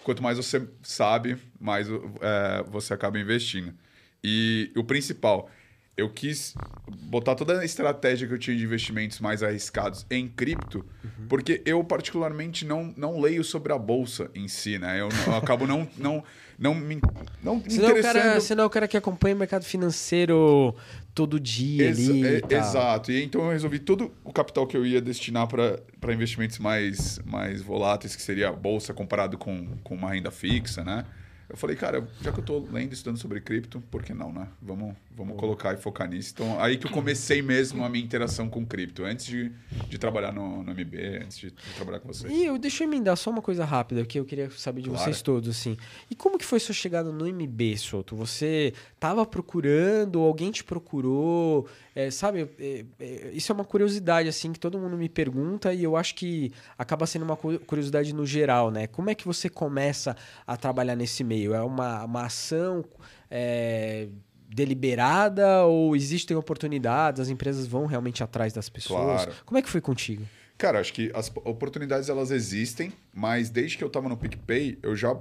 quanto 0.04 0.22
mais 0.22 0.36
você 0.36 0.66
sabe, 0.82 1.36
mais 1.60 1.88
é, 1.88 2.64
você 2.68 2.94
acaba 2.94 3.18
investindo. 3.18 3.74
E 4.22 4.70
o 4.76 4.84
principal, 4.84 5.50
eu 5.96 6.08
quis 6.08 6.54
botar 6.88 7.34
toda 7.34 7.58
a 7.58 7.64
estratégia 7.64 8.26
que 8.26 8.34
eu 8.34 8.38
tinha 8.38 8.56
de 8.56 8.64
investimentos 8.64 9.20
mais 9.20 9.42
arriscados 9.42 10.06
em 10.10 10.28
cripto, 10.28 10.84
uhum. 11.04 11.26
porque 11.28 11.62
eu 11.66 11.82
particularmente 11.84 12.64
não, 12.64 12.94
não 12.96 13.20
leio 13.20 13.44
sobre 13.44 13.72
a 13.72 13.78
bolsa 13.78 14.30
em 14.34 14.48
si, 14.48 14.78
né? 14.78 15.00
Eu, 15.00 15.08
eu 15.26 15.34
acabo 15.34 15.66
não, 15.66 15.88
não, 15.98 16.24
não 16.62 16.74
me 16.74 17.00
não 17.42 17.58
você 17.58 17.76
interessando... 17.76 17.82
Não 17.82 17.88
é 17.88 18.00
o 18.00 18.02
cara, 18.02 18.40
você 18.40 18.54
não 18.54 18.64
é 18.64 18.66
o 18.66 18.70
cara 18.70 18.88
que 18.88 18.96
acompanha 18.96 19.34
o 19.34 19.38
mercado 19.38 19.64
financeiro 19.64 20.74
todo 21.12 21.40
dia 21.40 21.86
Ex 21.86 22.08
ali. 22.08 22.24
É, 22.24 22.42
e 22.48 22.54
exato. 22.54 23.10
E 23.10 23.24
então 23.24 23.42
eu 23.42 23.50
resolvi 23.50 23.80
todo 23.80 24.12
o 24.22 24.32
capital 24.32 24.66
que 24.66 24.76
eu 24.76 24.86
ia 24.86 25.00
destinar 25.00 25.48
para 25.48 26.12
investimentos 26.12 26.60
mais, 26.60 27.18
mais 27.26 27.60
voláteis, 27.60 28.14
que 28.14 28.22
seria 28.22 28.50
a 28.50 28.52
bolsa 28.52 28.94
comparado 28.94 29.36
com, 29.36 29.66
com 29.82 29.94
uma 29.96 30.10
renda 30.10 30.30
fixa, 30.30 30.84
né? 30.84 31.04
Eu 31.48 31.56
falei, 31.56 31.76
cara, 31.76 32.08
já 32.22 32.32
que 32.32 32.38
eu 32.38 32.42
estou 32.42 32.66
lendo 32.70 32.92
e 32.92 32.94
estudando 32.94 33.18
sobre 33.18 33.40
cripto, 33.40 33.82
por 33.90 34.02
que 34.02 34.14
não, 34.14 34.32
né? 34.32 34.46
Vamos, 34.62 34.94
vamos 35.16 35.36
colocar 35.36 35.74
e 35.74 35.76
focar 35.76 36.08
nisso. 36.08 36.32
Então, 36.34 36.60
aí 36.60 36.76
que 36.76 36.86
eu 36.86 36.90
comecei 36.90 37.42
mesmo 37.42 37.84
a 37.84 37.88
minha 37.88 38.04
interação 38.04 38.48
com 38.48 38.64
cripto, 38.64 39.04
antes 39.04 39.26
de, 39.26 39.52
de 39.88 39.98
trabalhar 39.98 40.32
no, 40.32 40.62
no 40.62 40.72
MB, 40.72 41.22
antes 41.22 41.38
de, 41.38 41.50
de, 41.50 41.74
trabalhar 41.76 42.00
com 42.00 42.08
vocês. 42.08 42.32
E 42.32 42.44
eu, 42.44 42.58
deixa 42.58 42.84
eu 42.84 42.88
emendar 42.88 43.16
só 43.16 43.30
uma 43.30 43.42
coisa 43.42 43.64
rápida, 43.64 44.04
que 44.04 44.18
eu 44.18 44.24
queria 44.24 44.50
saber 44.50 44.82
de 44.82 44.88
claro. 44.88 45.04
vocês 45.04 45.22
todos, 45.22 45.48
assim. 45.48 45.76
E 46.10 46.14
como 46.14 46.38
que 46.38 46.44
foi 46.44 46.58
sua 46.60 46.74
chegada 46.74 47.12
no 47.12 47.26
MB, 47.26 47.76
Soto? 47.76 48.16
Você 48.16 48.72
estava 48.94 49.24
procurando, 49.26 50.20
alguém 50.20 50.50
te 50.50 50.64
procurou? 50.64 51.68
É, 51.94 52.10
sabe, 52.10 52.48
é, 52.58 52.84
é, 52.98 53.30
isso 53.32 53.52
é 53.52 53.54
uma 53.54 53.64
curiosidade, 53.64 54.28
assim, 54.28 54.52
que 54.52 54.58
todo 54.58 54.78
mundo 54.78 54.96
me 54.96 55.08
pergunta 55.08 55.74
e 55.74 55.82
eu 55.82 55.96
acho 55.96 56.14
que 56.14 56.52
acaba 56.78 57.06
sendo 57.06 57.24
uma 57.24 57.36
curiosidade 57.36 58.14
no 58.14 58.24
geral, 58.24 58.70
né? 58.70 58.86
Como 58.86 59.10
é 59.10 59.14
que 59.14 59.26
você 59.26 59.48
começa 59.48 60.16
a 60.46 60.56
trabalhar 60.56 60.96
nesse 60.96 61.22
meio? 61.22 61.54
É 61.54 61.60
uma, 61.60 62.04
uma 62.04 62.26
ação 62.26 62.84
é, 63.30 64.08
deliberada 64.54 65.64
ou 65.64 65.96
existem 65.96 66.36
oportunidades? 66.36 67.20
As 67.20 67.28
empresas 67.28 67.66
vão 67.66 67.86
realmente 67.86 68.22
atrás 68.22 68.52
das 68.52 68.68
pessoas? 68.68 69.24
Claro. 69.24 69.32
Como 69.44 69.58
é 69.58 69.62
que 69.62 69.68
foi 69.68 69.80
contigo? 69.80 70.24
Cara, 70.58 70.78
acho 70.78 70.92
que 70.92 71.10
as 71.14 71.32
oportunidades 71.44 72.08
elas 72.08 72.30
existem, 72.30 72.92
mas 73.12 73.50
desde 73.50 73.76
que 73.76 73.82
eu 73.82 73.88
estava 73.88 74.08
no 74.08 74.16
PicPay, 74.16 74.78
eu 74.82 74.94
já 74.94 75.16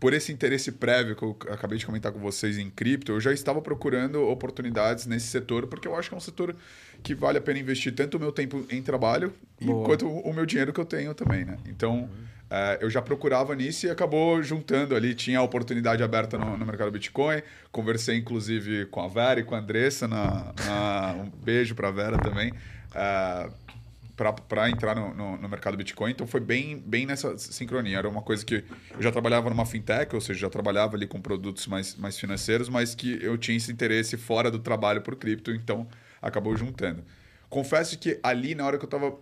por 0.00 0.14
esse 0.14 0.32
interesse 0.32 0.72
prévio 0.72 1.14
que 1.14 1.22
eu 1.22 1.36
acabei 1.50 1.78
de 1.78 1.84
comentar 1.84 2.12
com 2.12 2.18
vocês 2.18 2.58
em 2.58 2.70
cripto, 2.70 3.12
eu 3.12 3.20
já 3.20 3.32
estava 3.32 3.60
procurando 3.60 4.26
oportunidades 4.28 5.06
nesse 5.06 5.26
setor, 5.26 5.66
porque 5.66 5.86
eu 5.86 5.94
acho 5.94 6.08
que 6.08 6.14
é 6.14 6.18
um 6.18 6.20
setor 6.20 6.56
que 7.02 7.14
vale 7.14 7.38
a 7.38 7.40
pena 7.40 7.58
investir 7.58 7.94
tanto 7.94 8.16
o 8.16 8.20
meu 8.20 8.32
tempo 8.32 8.64
em 8.70 8.82
trabalho 8.82 9.32
Boa. 9.60 9.84
quanto 9.84 10.08
o 10.08 10.32
meu 10.32 10.46
dinheiro 10.46 10.72
que 10.72 10.80
eu 10.80 10.84
tenho 10.84 11.14
também, 11.14 11.44
né? 11.44 11.58
Então, 11.66 12.04
uhum. 12.04 12.08
É, 12.56 12.78
eu 12.80 12.88
já 12.88 13.02
procurava 13.02 13.52
nisso 13.56 13.84
e 13.84 13.90
acabou 13.90 14.40
juntando 14.40 14.94
ali. 14.94 15.12
Tinha 15.12 15.40
a 15.40 15.42
oportunidade 15.42 16.04
aberta 16.04 16.38
no, 16.38 16.56
no, 16.56 16.64
mercado 16.64 16.88
Bitcoin. 16.92 17.42
Conversei, 17.72 18.16
inclusive, 18.16 18.86
com 18.86 19.00
a 19.00 19.08
Vera 19.08 19.40
e 19.40 19.42
com 19.42 19.56
a 19.56 19.58
Andressa. 19.58 20.06
Na, 20.06 20.54
na 20.64 21.14
um 21.14 21.30
beijo 21.30 21.74
para 21.74 21.88
a 21.88 21.90
Vera 21.90 22.16
também. 22.16 22.52
É, 22.94 23.50
para 24.46 24.70
entrar 24.70 24.94
no, 24.94 25.12
no, 25.12 25.36
no, 25.36 25.48
mercado 25.48 25.76
Bitcoin. 25.76 26.12
Então 26.12 26.28
foi 26.28 26.38
bem, 26.38 26.78
bem 26.78 27.06
nessa 27.06 27.36
sincronia. 27.36 27.98
Era 27.98 28.08
uma 28.08 28.22
coisa 28.22 28.46
que 28.46 28.62
eu 28.92 29.02
já 29.02 29.10
trabalhava 29.10 29.50
numa 29.50 29.66
fintech, 29.66 30.14
ou 30.14 30.20
seja, 30.20 30.38
já 30.38 30.48
trabalhava 30.48 30.94
ali 30.94 31.08
com 31.08 31.20
produtos 31.20 31.66
mais, 31.66 31.96
mais 31.96 32.16
financeiros, 32.16 32.68
mas 32.68 32.94
que 32.94 33.18
eu 33.20 33.36
tinha 33.36 33.56
esse 33.56 33.72
interesse 33.72 34.16
fora 34.16 34.48
do 34.48 34.60
trabalho 34.60 35.00
por 35.02 35.16
cripto, 35.16 35.50
então 35.50 35.88
acabou 36.22 36.56
juntando. 36.56 37.02
Confesso 37.50 37.98
que 37.98 38.20
ali, 38.22 38.54
na 38.54 38.64
hora 38.64 38.78
que 38.78 38.84
eu 38.84 38.86
estava 38.86 39.18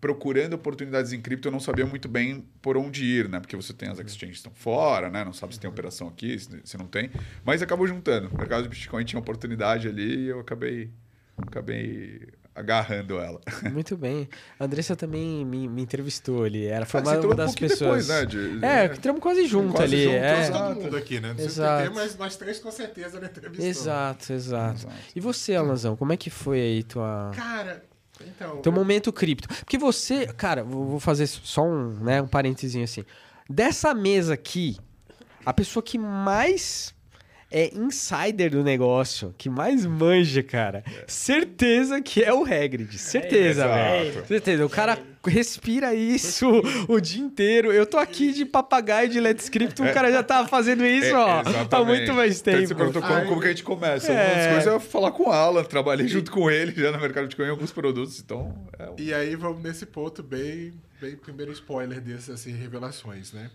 procurando 0.00 0.54
oportunidades 0.54 1.12
em 1.12 1.20
cripto, 1.20 1.48
eu 1.48 1.52
não 1.52 1.60
sabia 1.60 1.86
muito 1.86 2.08
bem 2.08 2.46
por 2.62 2.76
onde 2.76 3.04
ir, 3.04 3.28
né? 3.28 3.40
Porque 3.40 3.56
você 3.56 3.72
tem 3.72 3.88
as 3.88 3.98
exchanges 3.98 4.18
que 4.20 4.48
estão 4.48 4.52
fora, 4.52 5.10
né? 5.10 5.24
Não 5.24 5.32
sabe 5.32 5.54
se 5.54 5.60
tem 5.60 5.68
operação 5.68 6.08
aqui, 6.08 6.38
se 6.38 6.78
não 6.78 6.86
tem. 6.86 7.10
Mas 7.44 7.62
acabou 7.62 7.86
juntando. 7.86 8.28
O 8.28 8.38
mercado 8.38 8.62
de 8.62 8.68
Bitcoin 8.68 9.04
tinha 9.04 9.18
oportunidade 9.18 9.88
ali 9.88 10.24
e 10.24 10.28
eu 10.28 10.40
acabei, 10.40 10.90
acabei 11.36 12.28
agarrando 12.58 13.18
ela. 13.18 13.40
Muito 13.72 13.96
bem. 13.96 14.28
A 14.58 14.64
Andressa 14.64 14.96
também 14.96 15.44
me, 15.44 15.68
me 15.68 15.82
entrevistou 15.82 16.44
ali. 16.44 16.66
Era, 16.66 16.84
foi 16.84 17.00
uma, 17.00 17.18
uma 17.18 17.34
das 17.34 17.52
um 17.52 17.54
pessoas. 17.54 18.06
Depois, 18.06 18.08
né? 18.08 18.26
De, 18.26 18.64
é, 18.64 18.84
entramos 18.86 19.20
quase 19.20 19.46
junto 19.46 19.74
quase 19.74 19.94
ali. 19.94 20.04
Junto, 20.04 20.16
é. 20.16 20.50
todo 20.50 20.80
mundo 20.82 20.96
aqui, 20.96 21.20
né? 21.20 21.34
Não 21.36 21.44
exato. 21.44 21.84
Ter, 21.84 21.94
mas 21.94 22.16
nós 22.16 22.36
três 22.36 22.58
com 22.58 22.70
certeza 22.70 23.20
na 23.20 23.26
entrevista. 23.26 23.64
Exato, 23.64 24.32
exato, 24.32 24.80
exato. 24.80 24.94
E 25.14 25.20
você, 25.20 25.54
Alanzão, 25.54 25.96
como 25.96 26.12
é 26.12 26.16
que 26.16 26.30
foi 26.30 26.60
aí 26.60 26.82
tua. 26.82 27.30
Cara, 27.34 27.84
então. 28.26 28.60
Teu 28.62 28.72
eu... 28.72 28.76
momento 28.76 29.12
cripto. 29.12 29.48
Porque 29.48 29.78
você, 29.78 30.26
cara, 30.26 30.62
vou 30.64 31.00
fazer 31.00 31.26
só 31.26 31.64
um, 31.64 31.90
né, 32.00 32.22
um 32.22 32.28
parentezinho 32.28 32.84
assim. 32.84 33.04
Dessa 33.48 33.94
mesa 33.94 34.34
aqui, 34.34 34.76
a 35.44 35.52
pessoa 35.52 35.82
que 35.82 35.98
mais 35.98 36.94
é 37.50 37.74
insider 37.74 38.50
do 38.50 38.62
negócio, 38.62 39.34
que 39.38 39.48
mais 39.48 39.86
manja, 39.86 40.42
cara. 40.42 40.84
É. 40.86 41.04
Certeza 41.06 42.00
que 42.00 42.22
é 42.22 42.32
o 42.32 42.42
Hagrid. 42.42 42.98
Certeza, 42.98 43.64
é, 43.64 44.04
velho. 44.04 44.26
Certeza. 44.26 44.66
O 44.66 44.70
cara 44.70 44.98
respira 45.26 45.94
isso 45.94 46.46
o 46.88 47.00
dia 47.00 47.22
inteiro. 47.22 47.72
Eu 47.72 47.86
tô 47.86 47.96
aqui 47.96 48.32
de 48.32 48.44
papagaio 48.44 49.08
de 49.08 49.18
Let's 49.18 49.44
Script, 49.44 49.80
o 49.80 49.92
cara 49.92 50.12
já 50.12 50.22
tá 50.22 50.46
fazendo 50.46 50.84
isso, 50.84 51.08
é, 51.08 51.14
ó. 51.14 51.40
Exatamente. 51.40 51.74
Há 51.74 51.84
muito 51.84 52.14
mais 52.14 52.40
tempo. 52.40 52.58
Então, 52.58 52.68
você 52.68 52.74
perguntou 52.74 53.02
como, 53.02 53.26
como, 53.26 53.40
que 53.40 53.46
a 53.46 53.50
gente 53.50 53.64
começa. 53.64 54.12
É. 54.12 54.26
Uma 54.26 54.34
das 54.34 54.46
coisas 54.52 54.74
é 54.74 54.78
falar 54.80 55.10
com 55.12 55.28
o 55.28 55.32
Alan. 55.32 55.64
Trabalhei 55.64 56.06
junto 56.06 56.30
com 56.30 56.50
ele 56.50 56.72
já 56.72 56.92
no 56.92 57.00
mercado 57.00 57.28
de 57.28 57.36
coin 57.36 57.48
alguns 57.48 57.72
produtos, 57.72 58.20
então... 58.20 58.54
É... 58.78 58.88
E 58.98 59.14
aí 59.14 59.34
vamos 59.36 59.62
nesse 59.62 59.86
ponto 59.86 60.22
bem, 60.22 60.72
bem 61.00 61.16
primeiro 61.16 61.52
spoiler 61.52 62.00
dessas 62.00 62.40
assim, 62.40 62.52
revelações, 62.52 63.32
né? 63.32 63.50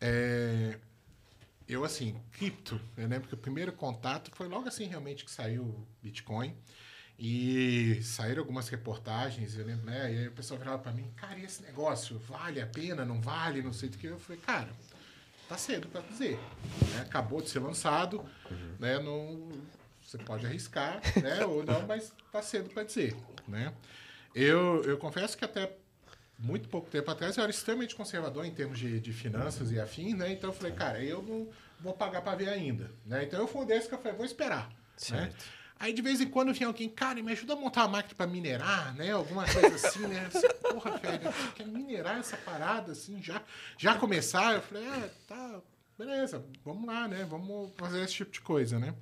É, 0.00 0.76
eu, 1.68 1.84
assim, 1.84 2.16
cripto, 2.32 2.80
eu 2.96 3.06
lembro 3.06 3.28
que 3.28 3.34
o 3.34 3.38
primeiro 3.38 3.72
contato 3.72 4.30
foi 4.34 4.48
logo 4.48 4.66
assim, 4.66 4.86
realmente, 4.86 5.24
que 5.24 5.30
saiu 5.30 5.62
o 5.62 5.86
Bitcoin. 6.02 6.56
E 7.20 8.00
saíram 8.02 8.42
algumas 8.42 8.68
reportagens, 8.68 9.56
eu 9.56 9.66
lembro, 9.66 9.84
né? 9.86 10.14
E 10.14 10.18
aí 10.18 10.28
o 10.28 10.32
pessoal 10.32 10.58
virava 10.58 10.78
para 10.78 10.92
mim, 10.92 11.10
cara, 11.16 11.36
e 11.36 11.44
esse 11.44 11.62
negócio 11.62 12.16
vale 12.20 12.60
a 12.60 12.66
pena, 12.66 13.04
não 13.04 13.20
vale, 13.20 13.60
não 13.60 13.72
sei 13.72 13.88
do 13.88 13.98
que. 13.98 14.06
Eu 14.06 14.20
falei, 14.20 14.40
cara, 14.40 14.68
tá 15.48 15.58
cedo 15.58 15.88
para 15.88 16.00
dizer. 16.02 16.38
Né? 16.92 17.00
Acabou 17.00 17.42
de 17.42 17.50
ser 17.50 17.58
lançado, 17.58 18.20
uhum. 18.48 18.76
né? 18.78 19.00
Não, 19.00 19.48
você 20.00 20.16
pode 20.16 20.46
arriscar, 20.46 21.02
né? 21.20 21.44
Ou 21.44 21.64
não, 21.64 21.84
mas 21.88 22.12
tá 22.30 22.40
cedo 22.40 22.70
para 22.70 22.84
dizer, 22.84 23.16
né? 23.48 23.74
Eu, 24.32 24.82
eu 24.84 24.96
confesso 24.96 25.36
que 25.36 25.44
até 25.44 25.76
muito 26.38 26.68
pouco 26.68 26.88
tempo 26.88 27.10
atrás, 27.10 27.36
eu 27.36 27.42
era 27.42 27.50
extremamente 27.50 27.96
conservador 27.96 28.44
em 28.44 28.52
termos 28.52 28.78
de, 28.78 29.00
de 29.00 29.12
finanças 29.12 29.72
e 29.72 29.80
afins, 29.80 30.14
né? 30.14 30.32
Então 30.32 30.50
eu 30.50 30.54
falei, 30.54 30.72
cara, 30.72 31.02
eu 31.02 31.20
não 31.22 31.48
vou 31.80 31.92
pagar 31.92 32.22
para 32.22 32.36
ver 32.36 32.48
ainda, 32.48 32.90
né? 33.04 33.24
Então 33.24 33.40
eu 33.40 33.48
fui 33.48 33.62
um 33.62 33.66
desses 33.66 33.88
que 33.88 33.94
eu 33.94 33.98
falei, 33.98 34.16
vou 34.16 34.26
esperar, 34.26 34.68
né? 34.68 34.74
certo. 34.96 35.32
né? 35.32 35.52
Aí 35.80 35.92
de 35.92 36.02
vez 36.02 36.20
em 36.20 36.28
quando 36.28 36.52
vinha 36.52 36.66
alguém, 36.66 36.88
cara, 36.88 37.22
me 37.22 37.30
ajuda 37.30 37.52
a 37.52 37.56
montar 37.56 37.82
uma 37.82 37.98
máquina 37.98 38.14
para 38.16 38.26
minerar, 38.26 38.94
né? 38.96 39.12
Alguma 39.12 39.44
coisa 39.44 39.74
assim, 39.74 40.06
né? 40.06 40.28
Disse, 40.32 40.48
Porra, 40.54 40.96
velho, 40.96 41.32
quer 41.54 41.66
minerar 41.66 42.18
essa 42.18 42.36
parada 42.36 42.92
assim, 42.92 43.22
já, 43.22 43.42
já 43.76 43.94
começar? 43.94 44.54
Eu 44.54 44.62
falei, 44.62 44.86
ah, 44.88 45.08
tá, 45.26 45.60
beleza, 45.96 46.44
vamos 46.64 46.84
lá, 46.86 47.06
né? 47.06 47.24
Vamos 47.28 47.72
fazer 47.76 48.02
esse 48.02 48.14
tipo 48.14 48.32
de 48.32 48.40
coisa, 48.40 48.78
né? 48.78 48.94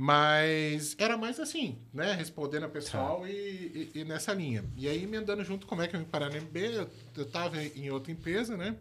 Mas 0.00 0.94
era 0.96 1.16
mais 1.16 1.40
assim, 1.40 1.76
né? 1.92 2.12
Respondendo 2.12 2.62
a 2.62 2.68
pessoal 2.68 3.22
tá. 3.22 3.28
e, 3.28 3.90
e, 3.92 3.98
e, 3.98 4.04
nessa 4.04 4.32
linha. 4.32 4.64
E 4.76 4.88
aí, 4.88 5.02
emendando 5.02 5.42
junto 5.42 5.66
como 5.66 5.82
é 5.82 5.88
que 5.88 5.96
eu 5.96 5.98
me 5.98 6.06
parar 6.06 6.30
na 6.30 6.36
MB, 6.36 6.56
eu, 6.56 6.90
eu 7.16 7.26
tava 7.26 7.60
em 7.60 7.90
outra 7.90 8.12
empresa, 8.12 8.56
né? 8.56 8.76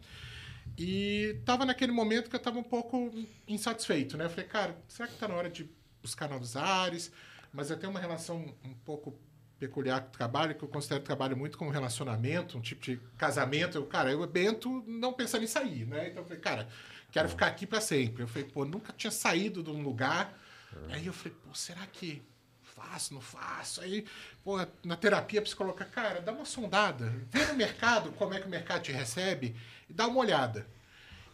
E 0.78 1.40
tava 1.44 1.66
naquele 1.66 1.92
momento 1.92 2.30
que 2.30 2.36
eu 2.36 2.40
tava 2.40 2.60
um 2.60 2.64
pouco 2.64 3.12
insatisfeito, 3.48 4.16
né? 4.16 4.26
Eu 4.26 4.30
falei, 4.30 4.46
cara, 4.46 4.78
será 4.88 5.08
que 5.08 5.18
tá 5.18 5.28
na 5.28 5.34
hora 5.34 5.50
de 5.50 5.68
buscar 6.04 6.30
novos 6.30 6.56
ares? 6.56 7.12
Mas 7.52 7.72
eu 7.72 7.78
tenho 7.78 7.90
uma 7.90 8.00
relação 8.00 8.54
um 8.64 8.76
pouco 8.86 9.20
peculiar 9.58 10.02
com 10.02 10.10
o 10.10 10.12
trabalho, 10.12 10.54
que 10.54 10.64
eu 10.64 10.70
considero 10.70 11.02
o 11.02 11.04
trabalho 11.04 11.36
muito 11.36 11.58
como 11.58 11.72
relacionamento, 11.72 12.60
um 12.60 12.62
tipo 12.62 12.84
de 12.84 12.98
casamento. 13.18 13.76
Eu, 13.76 13.88
cara, 13.88 14.12
eu, 14.12 14.28
Bento, 14.28 14.84
não 14.86 15.14
pensando 15.14 15.44
em 15.44 15.48
sair, 15.48 15.84
né? 15.88 16.10
Então 16.10 16.22
eu 16.22 16.28
falei, 16.28 16.40
cara, 16.40 16.70
quero 17.12 17.28
ficar 17.28 17.48
aqui 17.48 17.66
para 17.66 17.82
sempre. 17.82 18.22
Eu 18.22 18.28
falei, 18.28 18.48
pô, 18.48 18.64
nunca 18.66 18.94
tinha 18.94 19.10
saído 19.10 19.64
de 19.64 19.72
um 19.72 19.82
lugar 19.82 20.46
Uhum. 20.84 20.94
Aí 20.94 21.06
eu 21.06 21.14
falei, 21.14 21.38
pô, 21.44 21.54
será 21.54 21.86
que 21.88 22.22
faço, 22.62 23.14
não 23.14 23.22
faço? 23.22 23.82
Aí, 23.82 24.06
pô, 24.44 24.58
na 24.84 24.96
terapia 24.96 25.42
psicológica, 25.42 25.86
cara, 25.86 26.22
dá 26.22 26.32
uma 26.32 26.46
sondada, 26.46 27.12
vê 27.30 27.46
no 27.46 27.56
mercado 27.56 28.12
como 28.14 28.34
é 28.34 28.40
que 28.40 28.48
o 28.48 28.50
mercado 28.50 28.84
te 28.84 28.92
recebe 28.92 29.56
e 29.90 29.94
dá 29.94 30.08
uma 30.08 30.20
olhada. 30.20 30.68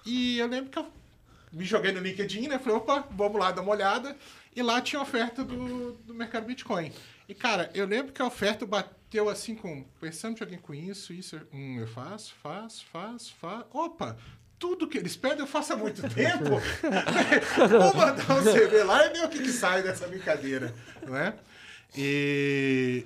E 0.06 0.38
eu 0.38 0.48
lembro 0.48 0.70
que 0.70 0.80
eu 0.80 0.92
me 1.52 1.64
joguei 1.64 1.92
no 1.92 2.00
LinkedIn, 2.00 2.48
né? 2.48 2.60
Falei, 2.60 2.78
opa, 2.78 3.08
vamos 3.12 3.40
lá 3.40 3.52
dar 3.52 3.62
uma 3.62 3.72
olhada. 3.72 4.18
E 4.56 4.62
lá 4.62 4.82
tinha 4.82 5.02
oferta 5.02 5.44
do, 5.44 5.94
do 5.94 6.14
mercado 6.14 6.46
Bitcoin. 6.46 6.92
E, 7.28 7.34
cara, 7.34 7.72
eu 7.74 7.86
lembro 7.86 8.12
que 8.12 8.22
a 8.22 8.26
oferta 8.26 8.66
bateu 8.66 9.30
assim 9.30 9.56
com. 9.56 9.84
Pensando 10.00 10.36
de 10.36 10.44
alguém 10.44 10.60
com 10.60 10.74
isso, 10.74 11.14
isso. 11.14 11.40
Hum, 11.54 11.80
eu 11.80 11.88
faço, 11.88 12.34
faço, 12.42 12.86
faço, 12.86 13.34
faço. 13.36 13.66
Opa, 13.72 14.18
tudo 14.64 14.88
que 14.88 14.98
eles 14.98 15.18
pedem 15.18 15.40
eu 15.40 15.48
faço 15.48 15.74
há 15.74 15.76
muito 15.76 16.02
tempo. 16.08 16.52
Vou 17.70 17.94
mandar 17.94 18.40
um 18.40 18.44
CV 18.44 18.82
lá 18.84 19.06
e 19.06 19.10
ver 19.10 19.26
o 19.26 19.30
que, 19.30 19.40
que 19.40 19.52
sai 19.52 19.84
dessa 19.84 20.08
brincadeira, 20.08 20.74
não 21.06 21.18
é? 21.18 21.34
E, 21.94 23.06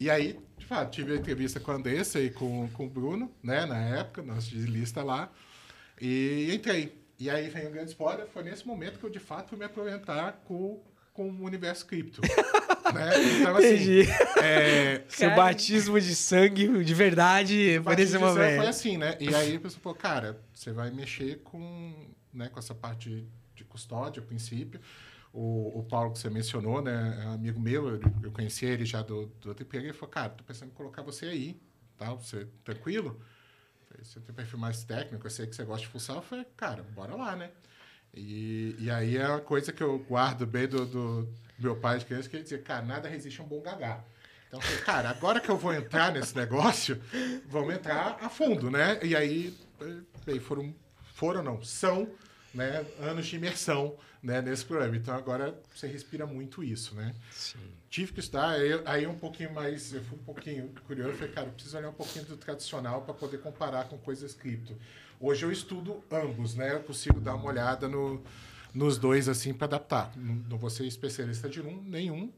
e 0.00 0.08
aí, 0.08 0.40
de 0.56 0.64
fato, 0.64 0.90
tive 0.90 1.12
a 1.12 1.16
entrevista 1.16 1.60
com 1.60 1.72
a 1.72 1.74
Andressa 1.74 2.18
e 2.18 2.30
com, 2.30 2.70
com 2.70 2.86
o 2.86 2.88
Bruno, 2.88 3.30
né, 3.42 3.66
na 3.66 3.76
época, 3.98 4.22
nosso 4.22 4.54
lista 4.54 5.02
lá, 5.02 5.30
e 6.00 6.50
entrei. 6.54 6.98
E 7.18 7.28
aí 7.28 7.50
vem 7.50 7.68
um 7.68 7.70
grande 7.70 7.90
spoiler, 7.90 8.26
foi 8.26 8.42
nesse 8.42 8.66
momento 8.66 8.98
que 8.98 9.04
eu, 9.04 9.10
de 9.10 9.20
fato, 9.20 9.50
fui 9.50 9.58
me 9.58 9.66
apresentar 9.66 10.40
com 10.46 10.82
com 11.12 11.30
o 11.30 11.44
universo 11.44 11.86
cripto. 11.86 12.20
né? 12.92 13.10
Então, 13.40 13.56
assim, 13.56 13.66
Entendi. 13.74 14.02
É, 14.42 15.04
Seu 15.08 15.30
cara, 15.30 15.42
batismo 15.42 16.00
de 16.00 16.14
sangue 16.14 16.84
de 16.84 16.94
verdade 16.94 17.80
foi 17.82 17.96
nesse 17.96 18.18
momento. 18.18 18.56
Foi 18.56 18.66
assim, 18.68 18.96
né? 18.96 19.16
E 19.20 19.34
aí 19.34 19.56
a 19.56 19.60
pessoa 19.60 19.80
falou, 19.82 19.98
cara, 19.98 20.40
você 20.54 20.72
vai 20.72 20.90
mexer 20.90 21.40
com, 21.42 21.94
né, 22.32 22.48
com 22.48 22.58
essa 22.58 22.74
parte 22.74 23.26
de 23.54 23.64
custódia, 23.64 24.22
a 24.22 24.26
princípio. 24.26 24.80
O, 25.32 25.78
o 25.78 25.82
Paulo 25.84 26.12
que 26.12 26.18
você 26.18 26.28
mencionou, 26.28 26.82
né, 26.82 27.20
é 27.22 27.26
um 27.26 27.32
amigo 27.32 27.58
meu, 27.58 27.88
eu, 27.88 28.00
eu 28.22 28.32
conheci 28.32 28.66
ele 28.66 28.84
já 28.84 29.00
do, 29.00 29.26
do 29.40 29.48
outro 29.48 29.64
emprego, 29.64 29.86
ele 29.86 29.94
falou, 29.94 30.10
cara, 30.10 30.28
tô 30.28 30.44
pensando 30.44 30.68
em 30.70 30.74
colocar 30.74 31.00
você 31.00 31.26
aí, 31.26 31.60
tá? 31.96 32.12
Você 32.12 32.46
tranquilo? 32.62 33.18
Você 34.02 34.20
tem 34.20 34.34
perfil 34.34 34.58
mais 34.58 34.84
técnico, 34.84 35.26
eu 35.26 35.30
sei 35.30 35.46
que 35.46 35.54
você 35.54 35.64
gosta 35.64 35.86
de 35.86 35.92
fuçar. 35.92 36.16
Eu 36.16 36.22
falei, 36.22 36.46
cara, 36.56 36.82
bora 36.82 37.14
lá, 37.14 37.36
né? 37.36 37.50
E, 38.14 38.76
e 38.78 38.90
aí 38.90 39.16
é 39.16 39.26
uma 39.26 39.40
coisa 39.40 39.72
que 39.72 39.82
eu 39.82 39.98
guardo 39.98 40.46
bem 40.46 40.68
do, 40.68 40.84
do 40.84 41.28
meu 41.58 41.76
pai 41.76 41.98
de 41.98 42.04
criança, 42.04 42.28
que 42.28 42.36
ele 42.36 42.42
dizia, 42.42 42.58
cara, 42.58 42.84
nada 42.84 43.08
resiste 43.08 43.40
a 43.40 43.44
um 43.44 43.46
bom 43.46 43.60
gagá. 43.60 44.04
Então, 44.46 44.60
eu 44.60 44.66
falei, 44.66 44.82
cara, 44.84 45.10
agora 45.10 45.40
que 45.40 45.48
eu 45.48 45.56
vou 45.56 45.72
entrar 45.72 46.12
nesse 46.12 46.36
negócio, 46.36 47.00
vamos 47.46 47.74
entrar 47.74 48.18
a 48.20 48.28
fundo, 48.28 48.70
né? 48.70 48.98
E 49.02 49.16
aí, 49.16 49.56
bem, 50.26 50.38
foram, 50.38 50.74
foram 51.14 51.42
não, 51.42 51.62
são 51.62 52.06
né, 52.52 52.84
anos 53.00 53.26
de 53.26 53.36
imersão 53.36 53.96
né, 54.22 54.42
nesse 54.42 54.64
programa. 54.64 54.94
Então, 54.94 55.14
agora 55.14 55.58
você 55.74 55.86
respira 55.86 56.26
muito 56.26 56.62
isso, 56.62 56.94
né? 56.94 57.14
Sim. 57.30 57.58
Tive 57.88 58.12
que 58.12 58.20
estudar, 58.20 58.50
aí, 58.50 58.82
aí 58.84 59.06
um 59.06 59.18
pouquinho 59.18 59.52
mais, 59.54 59.92
eu 59.94 60.02
fui 60.04 60.18
um 60.18 60.22
pouquinho 60.22 60.68
curioso, 60.86 61.14
falei, 61.14 61.32
cara, 61.32 61.46
eu 61.46 61.52
preciso 61.52 61.78
olhar 61.78 61.88
um 61.88 61.94
pouquinho 61.94 62.26
do 62.26 62.36
tradicional 62.36 63.00
para 63.02 63.14
poder 63.14 63.38
comparar 63.38 63.84
com 63.84 63.96
coisas 63.96 64.34
cripto. 64.34 64.76
Hoje 65.24 65.44
eu 65.44 65.52
estudo 65.52 66.02
ambos, 66.10 66.56
né? 66.56 66.72
Eu 66.74 66.80
consigo 66.80 67.20
dar 67.20 67.36
uma 67.36 67.44
olhada 67.44 67.86
no, 67.86 68.20
nos 68.74 68.98
dois 68.98 69.28
assim 69.28 69.54
para 69.54 69.66
adaptar. 69.66 70.10
Não, 70.16 70.58
vou 70.58 70.68
ser 70.68 70.84
especialista 70.84 71.48
de 71.48 71.60
um, 71.60 71.80
nenhum. 71.84 72.32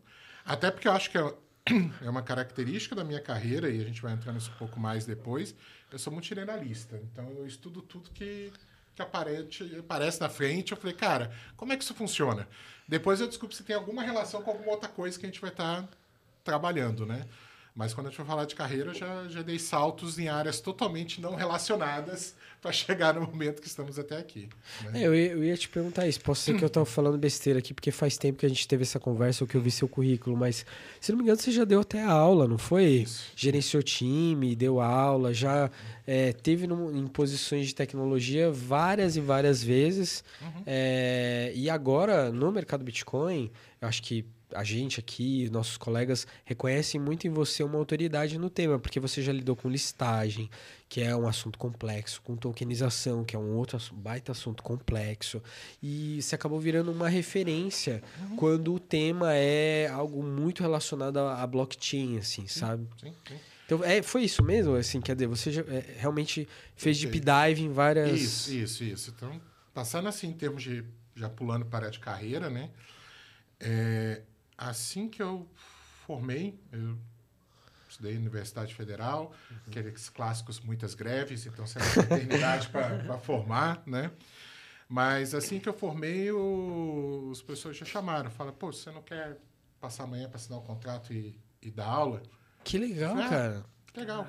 Até 0.45 0.71
porque 0.71 0.87
eu 0.87 0.93
acho 0.93 1.11
que 1.11 1.17
é, 1.17 1.35
é 2.05 2.11
uma 2.11 2.21
característica 2.21 2.95
da 2.95 3.03
minha 3.03 3.23
carreira, 3.23 3.71
e 3.71 3.81
a 3.81 3.85
gente 3.85 4.03
vai 4.03 4.13
entrar 4.13 4.35
nisso 4.35 4.53
um 4.55 4.59
pouco 4.59 4.79
mais 4.79 5.07
depois. 5.07 5.55
Eu 5.91 5.99
sou 5.99 6.13
muito 6.13 6.27
então 7.11 7.27
eu 7.31 7.47
estudo 7.47 7.81
tudo 7.81 8.11
que, 8.11 8.53
que 8.95 9.01
aparece, 9.01 9.77
aparece 9.79 10.21
na 10.21 10.29
frente. 10.29 10.73
Eu 10.73 10.77
falei, 10.77 10.95
cara, 10.95 11.33
como 11.57 11.73
é 11.73 11.79
que 11.79 11.85
isso 11.85 11.95
funciona? 11.95 12.47
Depois 12.87 13.19
eu 13.19 13.27
descubro 13.27 13.57
se 13.57 13.63
tem 13.63 13.75
alguma 13.75 14.03
relação 14.03 14.43
com 14.43 14.51
alguma 14.51 14.73
outra 14.73 14.91
coisa 14.91 15.19
que 15.19 15.25
a 15.25 15.29
gente 15.31 15.41
vai 15.41 15.49
estar 15.49 15.85
tá 15.85 15.89
trabalhando, 16.45 17.07
né? 17.07 17.25
Mas 17.75 17.93
quando 17.93 18.07
a 18.07 18.11
gente 18.11 18.17
for 18.17 18.27
falar 18.27 18.45
de 18.45 18.55
carreira, 18.55 18.91
eu 18.91 18.95
já, 18.95 19.27
já 19.29 19.43
dei 19.43 19.59
saltos 19.59 20.17
em 20.17 20.29
áreas 20.29 20.61
totalmente 20.61 21.21
não 21.21 21.35
relacionadas 21.35 22.37
para 22.63 22.71
chegar 22.71 23.15
no 23.15 23.23
momento 23.23 23.61
que 23.61 23.67
estamos 23.67 23.99
até 23.99 24.17
aqui. 24.17 24.49
Né? 24.85 25.03
É, 25.03 25.07
eu, 25.09 25.15
ia, 25.15 25.33
eu, 25.33 25.45
ia, 25.45 25.57
te 25.57 25.69
perguntar 25.69 26.07
isso. 26.07 26.21
Posso 26.21 26.43
ser 26.43 26.57
que 26.57 26.63
eu 26.63 26.69
estou 26.69 26.85
falando 26.85 27.19
besteira 27.19 27.59
aqui, 27.59 27.75
porque 27.75 27.91
faz 27.91 28.17
tempo 28.17 28.39
que 28.39 28.47
a 28.47 28.49
gente 28.49 28.67
teve 28.69 28.85
essa 28.85 29.01
conversa 29.01 29.43
ou 29.43 29.49
que 29.49 29.57
eu 29.57 29.61
vi 29.61 29.73
seu 29.73 29.89
currículo, 29.89 30.37
mas 30.37 30.65
se 31.01 31.11
não 31.11 31.19
me 31.19 31.25
engano, 31.25 31.39
você 31.39 31.51
já 31.51 31.65
deu 31.65 31.81
até 31.81 32.01
aula, 32.01 32.47
não 32.47 32.59
foi? 32.59 32.85
Isso. 32.85 33.33
Gerenciou 33.35 33.83
time, 33.83 34.55
deu 34.55 34.81
aula, 34.81 35.35
já 35.35 35.69
é, 36.07 36.33
teve 36.33 36.69
no, 36.69 36.97
em 36.97 37.09
posições 37.09 37.67
de 37.67 37.75
tecnologia 37.75 38.53
várias 38.53 39.17
e 39.17 39.21
várias 39.21 39.65
vezes. 39.65 40.23
Uhum. 40.41 40.63
É, 40.65 41.53
e 41.57 41.69
agora, 41.69 42.31
no 42.31 42.53
mercado 42.53 42.85
Bitcoin, 42.85 43.51
eu 43.81 43.89
acho 43.89 44.01
que 44.01 44.25
a 44.55 44.65
gente 44.65 45.01
aqui, 45.01 45.49
nossos 45.51 45.77
colegas, 45.77 46.27
reconhecem 46.45 47.01
muito 47.01 47.27
em 47.27 47.31
você 47.31 47.63
uma 47.63 47.79
autoridade 47.79 48.39
no 48.39 48.49
tema, 48.49 48.79
porque 48.79 49.01
você 49.01 49.23
já 49.23 49.33
lidou 49.33 49.57
com 49.57 49.69
listagem, 49.69 50.49
que 50.89 51.01
é 51.01 51.15
um 51.15 51.27
assunto 51.27 51.59
complexo, 51.59 52.23
com 52.23 52.37
tokenização, 52.37 53.25
que 53.25 53.35
é 53.35 53.39
um 53.39 53.55
outro 53.57 53.79
baita 53.93 54.33
assunto 54.33 54.63
complexo, 54.63 55.43
e 55.83 56.21
você 56.23 56.35
acabou 56.35 56.59
virando 56.61 56.93
uma 56.93 57.09
referência 57.09 58.03
uhum. 58.21 58.37
quando 58.37 58.75
o 58.75 58.81
tema 58.81 59.35
é 59.35 59.89
algo 59.89 60.23
muito 60.23 60.63
relacionado 60.63 61.19
a, 61.19 61.47
blockchain, 61.47 62.19
assim, 62.19 62.47
sim, 62.47 62.49
sabe? 62.49 62.87
Sim, 63.01 63.13
sim. 63.29 63.35
Então, 63.67 63.83
é, 63.83 64.03
foi 64.03 64.25
isso 64.25 64.43
mesmo? 64.43 64.75
Assim, 64.75 65.01
quer 65.01 65.15
dizer, 65.15 65.27
você 65.27 65.51
já, 65.51 65.63
é, 65.63 65.95
realmente 65.97 66.47
fez 66.77 66.99
deep 66.99 67.19
dive 67.21 67.63
em 67.63 67.73
várias... 67.73 68.21
Isso, 68.21 68.53
isso, 68.53 68.85
isso. 68.85 69.13
Então, 69.17 69.41
passando 69.73 70.09
assim, 70.09 70.29
em 70.29 70.33
termos 70.33 70.63
de... 70.63 70.85
Já 71.17 71.29
pulando 71.29 71.65
para 71.65 71.87
a 71.87 71.91
de 71.91 72.01
carreira, 72.01 72.51
né? 72.51 72.71
É, 73.61 74.23
assim 74.57 75.09
que 75.09 75.23
eu 75.23 75.49
formei, 76.07 76.59
eu 76.73 76.99
estudei 77.89 78.15
na 78.15 78.21
Universidade 78.21 78.75
Federal, 78.75 79.33
uhum. 79.51 79.57
aqueles 79.69 80.09
clássicos, 80.09 80.61
muitas 80.61 80.95
greves, 80.95 81.47
então 81.47 81.67
você 81.67 81.79
tem 81.79 82.03
eternidade 82.03 82.69
para 82.69 83.19
formar, 83.19 83.83
né? 83.87 84.11
Mas 84.89 85.35
assim 85.35 85.59
que 85.59 85.69
eu 85.69 85.73
formei, 85.73 86.31
o, 86.31 87.29
os 87.31 87.41
professores 87.41 87.79
já 87.79 87.85
chamaram, 87.85 88.31
falaram, 88.31 88.57
pô, 88.57 88.73
você 88.73 88.91
não 88.91 89.03
quer 89.03 89.39
passar 89.81 90.05
amanhã 90.05 90.29
para 90.29 90.37
assinar 90.37 90.59
o 90.59 90.63
um 90.63 90.67
contrato 90.67 91.13
e, 91.13 91.39
e 91.63 91.71
dar 91.71 91.87
aula? 91.87 92.23
Que 92.63 92.79
legal, 92.79 93.11
falei, 93.11 93.27
ah, 93.27 93.31
cara. 93.31 93.65
Legal. 93.97 94.27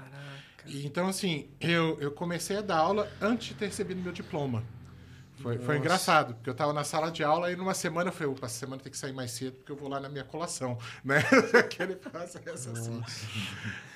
E, 0.66 0.86
então, 0.86 1.08
assim, 1.08 1.50
eu, 1.60 2.00
eu 2.00 2.12
comecei 2.12 2.58
a 2.58 2.62
dar 2.62 2.78
aula 2.78 3.12
antes 3.22 3.50
de 3.50 3.54
ter 3.56 3.66
recebido 3.68 4.02
meu 4.02 4.12
diploma. 4.12 4.64
Foi, 5.42 5.58
foi 5.60 5.78
engraçado, 5.78 6.34
porque 6.36 6.50
eu 6.50 6.54
estava 6.54 6.74
na 6.74 6.84
sala 6.84 7.12
de 7.12 7.24
aula 7.24 7.52
e 7.52 7.56
numa 7.56 7.74
semana 7.74 8.10
eu 8.10 8.14
falei, 8.14 8.32
opa, 8.34 8.46
essa 8.46 8.60
semana 8.60 8.82
tem 8.82 8.92
que 8.92 8.98
sair 8.98 9.14
mais 9.14 9.32
cedo 9.32 9.58
porque 9.58 9.72
eu 9.72 9.76
vou 9.76 9.90
lá 9.90 10.00
na 10.00 10.10
minha 10.10 10.24
colação, 10.24 10.78
né? 11.04 11.24
Aquele 11.58 11.96
processo 11.96 12.70
assim. 12.70 13.02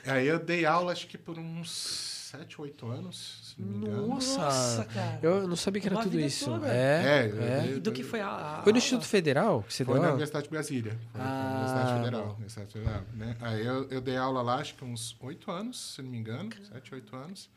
Aí 0.05 0.27
eu 0.27 0.39
dei 0.39 0.65
aula, 0.65 0.91
acho 0.91 1.08
que 1.08 1.17
por 1.17 1.38
uns 1.38 2.19
7, 2.29 2.62
8 2.62 2.88
anos, 2.88 3.55
se 3.55 3.62
não 3.62 3.67
me 3.67 3.77
engano. 3.77 4.08
Nossa, 4.08 4.38
Nossa 4.38 4.86
cara. 4.86 5.19
Eu 5.22 5.48
não 5.48 5.55
sabia 5.55 5.81
que 5.81 5.88
era 5.88 5.96
Uma 5.96 6.03
tudo 6.03 6.19
isso. 6.19 6.46
Toda. 6.46 6.67
É, 6.67 7.25
é, 7.25 7.65
é. 7.65 7.72
E 7.75 7.79
do 7.79 7.91
que 7.91 8.03
foi 8.03 8.22
a, 8.22 8.60
a... 8.60 8.62
Foi 8.62 8.72
no 8.72 8.77
Instituto 8.77 9.05
Federal 9.05 9.63
que 9.63 9.74
você 9.74 9.84
foi 9.84 9.96
deu 9.96 10.03
na 10.03 10.10
Universidade 10.10 10.43
de 10.43 10.51
Brasília. 10.51 11.00
Foi 11.12 11.22
ah, 11.22 11.53
Universidade 11.55 12.03
Federal. 12.03 12.34
Universidade 12.34 12.74
Federal 12.74 13.01
né? 13.15 13.38
Aí 13.41 13.65
eu, 13.65 13.88
eu 13.89 14.00
dei 14.00 14.15
aula 14.15 14.43
lá, 14.43 14.55
acho 14.55 14.75
que 14.75 14.86
uns 14.86 15.17
8 15.19 15.50
anos, 15.50 15.96
se 15.96 16.03
não 16.03 16.12
me 16.12 16.17
engano. 16.19 16.51
7, 16.72 16.93
8 16.93 17.15
anos. 17.15 17.50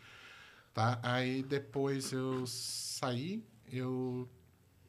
Tá? 0.73 0.99
Aí 1.03 1.43
depois 1.43 2.12
eu 2.12 2.47
saí 2.47 3.45
eu 3.73 4.29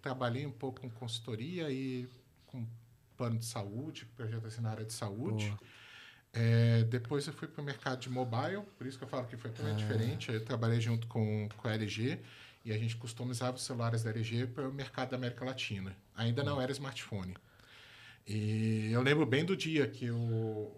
trabalhei 0.02 0.46
um 0.46 0.52
pouco 0.52 0.82
com 0.82 0.90
consultoria 0.90 1.72
e 1.72 2.08
com 2.46 2.68
plano 3.16 3.40
de 3.40 3.46
saúde, 3.46 4.06
projeto 4.18 4.46
assim 4.48 4.62
na 4.62 4.72
área 4.72 4.86
de 4.86 4.94
saúde. 4.94 5.56
É, 6.34 6.84
depois 6.86 7.28
eu 7.28 7.34
fui 7.34 7.48
para 7.48 7.62
o 7.62 7.64
mercado 7.64 8.00
de 8.00 8.10
mobile, 8.10 8.64
por 8.78 8.88
isso 8.88 8.98
que 8.98 9.04
eu 9.04 9.08
falo 9.08 9.26
que 9.28 9.38
foi 9.38 9.52
totalmente 9.52 9.84
ah. 9.84 9.88
diferente. 9.88 10.32
Eu 10.32 10.44
trabalhei 10.44 10.82
junto 10.82 11.08
com, 11.08 11.48
com 11.56 11.68
a 11.68 11.74
LG 11.74 12.20
e 12.66 12.72
a 12.72 12.78
gente 12.78 12.98
customizava 12.98 13.56
os 13.56 13.64
celulares 13.64 14.04
da 14.04 14.10
LG 14.10 14.48
para 14.48 14.68
o 14.68 14.74
mercado 14.74 15.12
da 15.12 15.18
América 15.18 15.46
Latina. 15.46 15.96
Ainda 16.16 16.44
não 16.44 16.62
era 16.62 16.72
smartphone. 16.72 17.36
E 18.28 18.90
eu 18.92 19.02
lembro 19.02 19.26
bem 19.26 19.46
do 19.46 19.56
dia 19.56 19.88
que 19.88 20.10
o, 20.10 20.72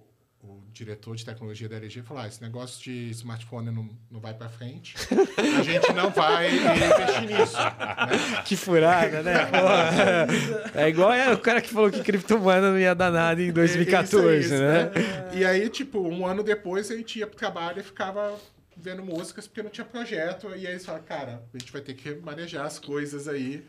o 0.47 0.61
diretor 0.71 1.15
de 1.15 1.25
tecnologia 1.25 1.67
da 1.67 1.77
LG 1.77 2.03
falou: 2.03 2.23
ah, 2.23 2.27
esse 2.27 2.41
negócio 2.41 2.83
de 2.83 3.09
smartphone 3.11 3.71
não, 3.71 3.89
não 4.11 4.19
vai 4.19 4.33
para 4.33 4.47
frente, 4.49 4.95
a 5.37 5.63
gente 5.63 5.91
não 5.93 6.11
vai 6.11 6.49
investir 6.55 7.37
nisso. 7.37 7.57
Né? 7.57 7.75
Que 8.45 8.55
furada, 8.55 9.23
né? 9.23 9.33
é 10.75 10.87
igual 10.87 11.11
é 11.11 11.33
o 11.33 11.37
cara 11.39 11.61
que 11.61 11.69
falou 11.69 11.89
que 11.89 12.03
criptomoeda 12.03 12.71
não 12.71 12.79
ia 12.79 12.93
dar 12.93 13.11
nada 13.11 13.41
em 13.41 13.51
2014, 13.51 14.15
é 14.15 14.39
isso, 14.39 14.53
é 14.53 14.55
isso, 14.55 14.63
né? 14.63 14.83
né? 14.83 15.31
E 15.33 15.45
aí, 15.45 15.69
tipo, 15.69 15.99
um 15.99 16.25
ano 16.25 16.43
depois 16.43 16.91
a 16.91 16.95
gente 16.95 17.19
ia 17.19 17.27
pro 17.27 17.35
trabalho 17.35 17.79
e 17.79 17.83
ficava 17.83 18.37
vendo 18.77 19.03
músicas 19.03 19.47
porque 19.47 19.63
não 19.63 19.69
tinha 19.69 19.85
projeto. 19.85 20.49
E 20.49 20.67
aí 20.67 20.73
eles 20.73 20.85
falaram, 20.85 21.05
cara, 21.05 21.43
a 21.53 21.57
gente 21.57 21.71
vai 21.71 21.81
ter 21.81 21.93
que 21.93 22.13
manejar 22.15 22.65
as 22.65 22.77
coisas 22.77 23.27
aí. 23.27 23.65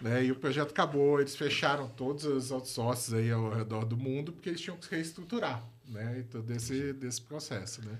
Né? 0.00 0.24
E 0.24 0.32
o 0.32 0.36
projeto 0.36 0.70
acabou, 0.70 1.20
eles 1.20 1.34
fecharam 1.34 1.88
todos 1.88 2.24
os 2.24 2.52
outsources 2.52 3.14
aí 3.14 3.30
ao 3.30 3.50
redor 3.50 3.84
do 3.84 3.96
mundo 3.96 4.30
porque 4.30 4.50
eles 4.50 4.60
tinham 4.60 4.76
que 4.76 4.94
reestruturar 4.94 5.64
né? 5.88 6.18
E 6.20 6.24
todo 6.24 6.50
esse 6.52 6.92
desse 6.92 7.20
processo, 7.22 7.84
né? 7.84 7.98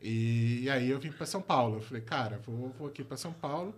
E, 0.00 0.62
e 0.62 0.70
aí 0.70 0.90
eu 0.90 0.98
vim 0.98 1.10
para 1.10 1.26
São 1.26 1.42
Paulo. 1.42 1.76
Eu 1.78 1.82
falei, 1.82 2.02
cara, 2.02 2.38
vou, 2.44 2.70
vou 2.70 2.88
aqui 2.88 3.02
para 3.02 3.16
São 3.16 3.32
Paulo. 3.32 3.74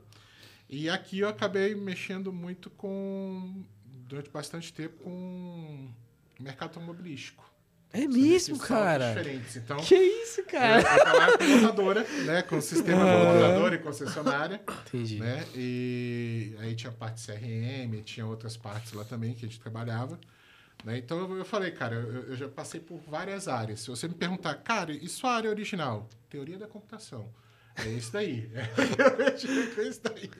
E 0.68 0.90
aqui 0.90 1.20
eu 1.20 1.28
acabei 1.28 1.74
mexendo 1.74 2.32
muito 2.32 2.68
com 2.70 3.64
durante 3.84 4.30
bastante 4.30 4.72
tempo 4.72 5.04
com 5.04 5.90
o 6.38 6.42
mercado 6.42 6.68
automobilístico. 6.68 7.48
É 7.90 8.06
mesmo, 8.06 8.58
cara? 8.58 9.14
Diferentes. 9.14 9.56
Então, 9.56 9.78
que 9.78 9.94
isso, 9.94 10.44
cara? 10.44 10.82
Eu, 10.82 10.88
eu 10.88 11.02
trabalho 11.02 11.38
com 11.38 11.44
montadora, 11.44 12.06
né? 12.26 12.42
Com 12.42 12.60
sistema 12.60 13.02
uhum. 13.02 13.34
montadora 13.34 13.74
e 13.74 13.78
concessionária. 13.78 14.60
Entendi. 14.86 15.18
Né? 15.18 15.46
E 15.54 16.54
aí 16.58 16.74
tinha 16.74 16.92
parte 16.92 17.24
CRM, 17.24 18.02
tinha 18.04 18.26
outras 18.26 18.56
partes 18.58 18.92
lá 18.92 19.04
também 19.04 19.32
que 19.32 19.46
a 19.46 19.48
gente 19.48 19.58
trabalhava. 19.58 20.20
Né? 20.84 20.98
Então 20.98 21.36
eu 21.36 21.44
falei, 21.44 21.70
cara, 21.70 21.96
eu, 21.96 22.30
eu, 22.30 22.36
já 22.36 22.48
passei 22.48 22.80
por 22.80 22.98
várias 22.98 23.48
áreas. 23.48 23.80
Se 23.80 23.88
você 23.88 24.06
me 24.06 24.14
perguntar, 24.14 24.54
cara, 24.56 24.92
e 24.92 25.08
sua 25.08 25.32
área 25.32 25.50
original? 25.50 26.08
Teoria 26.28 26.58
da 26.58 26.66
computação. 26.66 27.28
É 27.76 27.88
isso 27.88 28.12
daí. 28.12 28.50
É 29.78 29.82
isso 29.88 30.00
daí. 30.02 30.30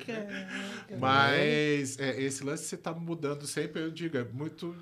Mas 0.98 1.98
é, 1.98 2.20
esse 2.20 2.42
lance 2.42 2.64
você 2.64 2.74
está 2.74 2.92
mudando 2.92 3.46
sempre, 3.46 3.82
eu 3.82 3.90
digo, 3.90 4.16
é 4.16 4.24
muito 4.24 4.76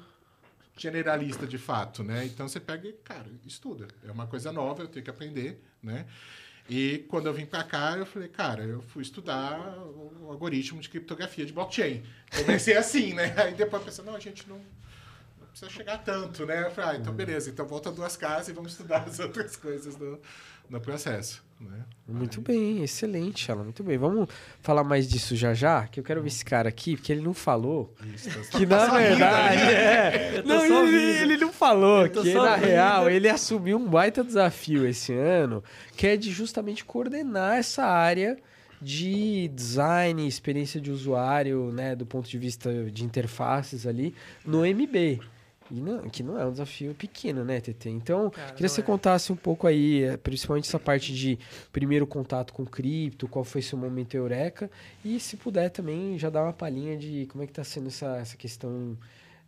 generalista 0.77 1.47
de 1.47 1.59
fato, 1.59 2.03
né? 2.03 2.25
Então 2.27 2.49
você 2.49 2.61
pega 2.61 2.89
e, 2.89 2.93
cara, 2.93 3.27
estuda. 3.45 3.89
É 4.07 4.11
uma 4.11 4.27
coisa 4.27 4.53
nova, 4.53 4.83
eu 4.83 4.89
tenho 4.89 5.05
que 5.05 5.11
aprender, 5.11 5.63
né? 5.83 6.07
E 6.69 7.05
quando 7.09 7.27
eu 7.27 7.35
vim 7.35 7.47
para 7.47 7.63
cá, 7.63 7.97
eu 7.97 8.05
falei, 8.05 8.29
cara, 8.29 8.65
eu 8.65 8.83
fui 8.83 9.03
estudar 9.03 9.59
o 9.79 10.31
algoritmo 10.31 10.81
de 10.81 10.89
criptografia 10.89 11.47
de 11.47 11.53
blockchain. 11.53 12.03
Comecei 12.35 12.77
assim, 12.77 13.15
né? 13.15 13.35
Aí 13.37 13.55
depois 13.55 13.83
pensei, 13.85 14.05
não, 14.05 14.17
a 14.17 14.21
gente 14.21 14.49
não 14.49 14.61
precisa 15.57 15.71
chegar 15.71 15.99
tanto, 15.99 16.45
né? 16.45 16.67
Eu 16.67 16.71
falei, 16.71 16.91
ah, 16.91 16.97
então 17.01 17.13
uhum. 17.13 17.17
beleza, 17.17 17.49
então 17.49 17.67
volta 17.67 17.91
duas 17.91 18.15
casas 18.15 18.49
e 18.49 18.53
vamos 18.53 18.73
estudar 18.73 19.05
as 19.09 19.19
outras 19.21 19.57
coisas 19.57 19.97
do, 19.97 20.21
no 20.69 20.79
processo. 20.81 21.43
Né? 21.59 21.83
Muito 22.07 22.41
Aí... 22.41 22.45
bem, 22.45 22.83
excelente, 22.85 23.51
ela 23.51 23.65
muito 23.65 23.83
bem. 23.83 23.97
Vamos 23.97 24.29
falar 24.61 24.85
mais 24.85 25.09
disso 25.09 25.35
já 25.35 25.55
já, 25.55 25.87
que 25.87 25.99
eu 25.99 26.05
quero 26.05 26.21
ver 26.21 26.29
esse 26.29 26.45
cara 26.45 26.69
aqui, 26.69 26.97
porque 26.97 27.11
ele 27.11 27.23
não 27.23 27.33
falou. 27.33 27.95
Isso, 28.15 28.29
que 28.51 28.67
na 28.67 28.87
verdade 28.87 29.63
é. 29.73 30.43
Não, 30.45 30.87
ele, 30.87 31.23
ele, 31.23 31.37
não 31.39 31.51
falou 31.51 32.07
que 32.07 32.35
na 32.35 32.57
real 32.57 33.09
ele 33.09 33.29
assumiu 33.29 33.79
um 33.79 33.89
baita 33.89 34.23
desafio 34.23 34.87
esse 34.87 35.15
ano, 35.15 35.65
que 35.97 36.07
é 36.07 36.19
de 36.19 36.31
justamente 36.31 36.85
coordenar 36.85 37.57
essa 37.57 37.87
área 37.87 38.37
de 38.83 39.49
design, 39.55 40.29
experiência 40.29 40.79
de 40.79 40.91
usuário, 40.91 41.73
né, 41.73 41.97
do 41.97 42.05
ponto 42.05 42.29
de 42.29 42.37
vista 42.37 42.71
de 42.91 43.05
interfaces 43.07 43.87
ali 43.87 44.15
no 44.45 44.67
MB. 44.67 45.19
E 45.71 45.81
não, 45.81 46.09
que 46.09 46.23
não 46.23 46.39
é 46.39 46.47
um 46.47 46.53
desafio 46.53 46.95
pequeno, 46.95 47.45
né, 47.45 47.61
TT? 47.61 47.91
Então, 47.91 48.31
Cara, 48.31 48.53
queria 48.53 48.69
que 48.69 48.75
você 48.75 48.81
é. 48.81 48.85
contasse 48.85 49.33
um 49.33 49.37
pouco 49.37 49.67
aí, 49.67 50.05
é, 50.05 50.17
principalmente 50.17 50.69
essa 50.69 50.79
parte 50.79 51.13
de 51.13 51.39
primeiro 51.73 52.07
contato 52.07 52.53
com 52.53 52.65
cripto, 52.65 53.27
qual 53.29 53.45
foi 53.45 53.63
seu 53.63 53.77
momento 53.77 54.15
eureka, 54.15 54.71
e 55.05 55.19
se 55.19 55.37
puder 55.37 55.71
também 55.71 56.19
já 56.19 56.31
dar 56.31 56.45
uma 56.45 56.53
palhinha 56.53 56.97
de 56.97 57.27
como 57.27 57.43
é 57.43 57.47
que 57.47 57.53
está 57.53 57.65
sendo 57.65 57.89
essa, 57.89 58.17
essa 58.17 58.37
questão, 58.37 58.97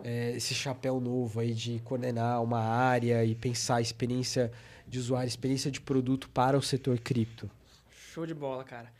é, 0.02 0.33
esse 0.33 0.54
chapéu 0.54 1.00
novo 1.00 1.40
aí 1.40 1.54
de 1.54 1.81
coordenar 1.81 2.42
uma 2.42 2.61
área 2.61 3.24
e 3.24 3.35
pensar 3.35 3.76
a 3.76 3.81
experiência 3.81 4.50
de 4.87 4.98
usuário, 4.98 5.28
experiência 5.28 5.70
de 5.70 5.81
produto 5.81 6.28
para 6.31 6.57
o 6.57 6.62
setor 6.62 6.98
cripto. 6.98 7.48
Show 7.90 8.26
de 8.26 8.35
bola, 8.35 8.64
cara. 8.64 8.90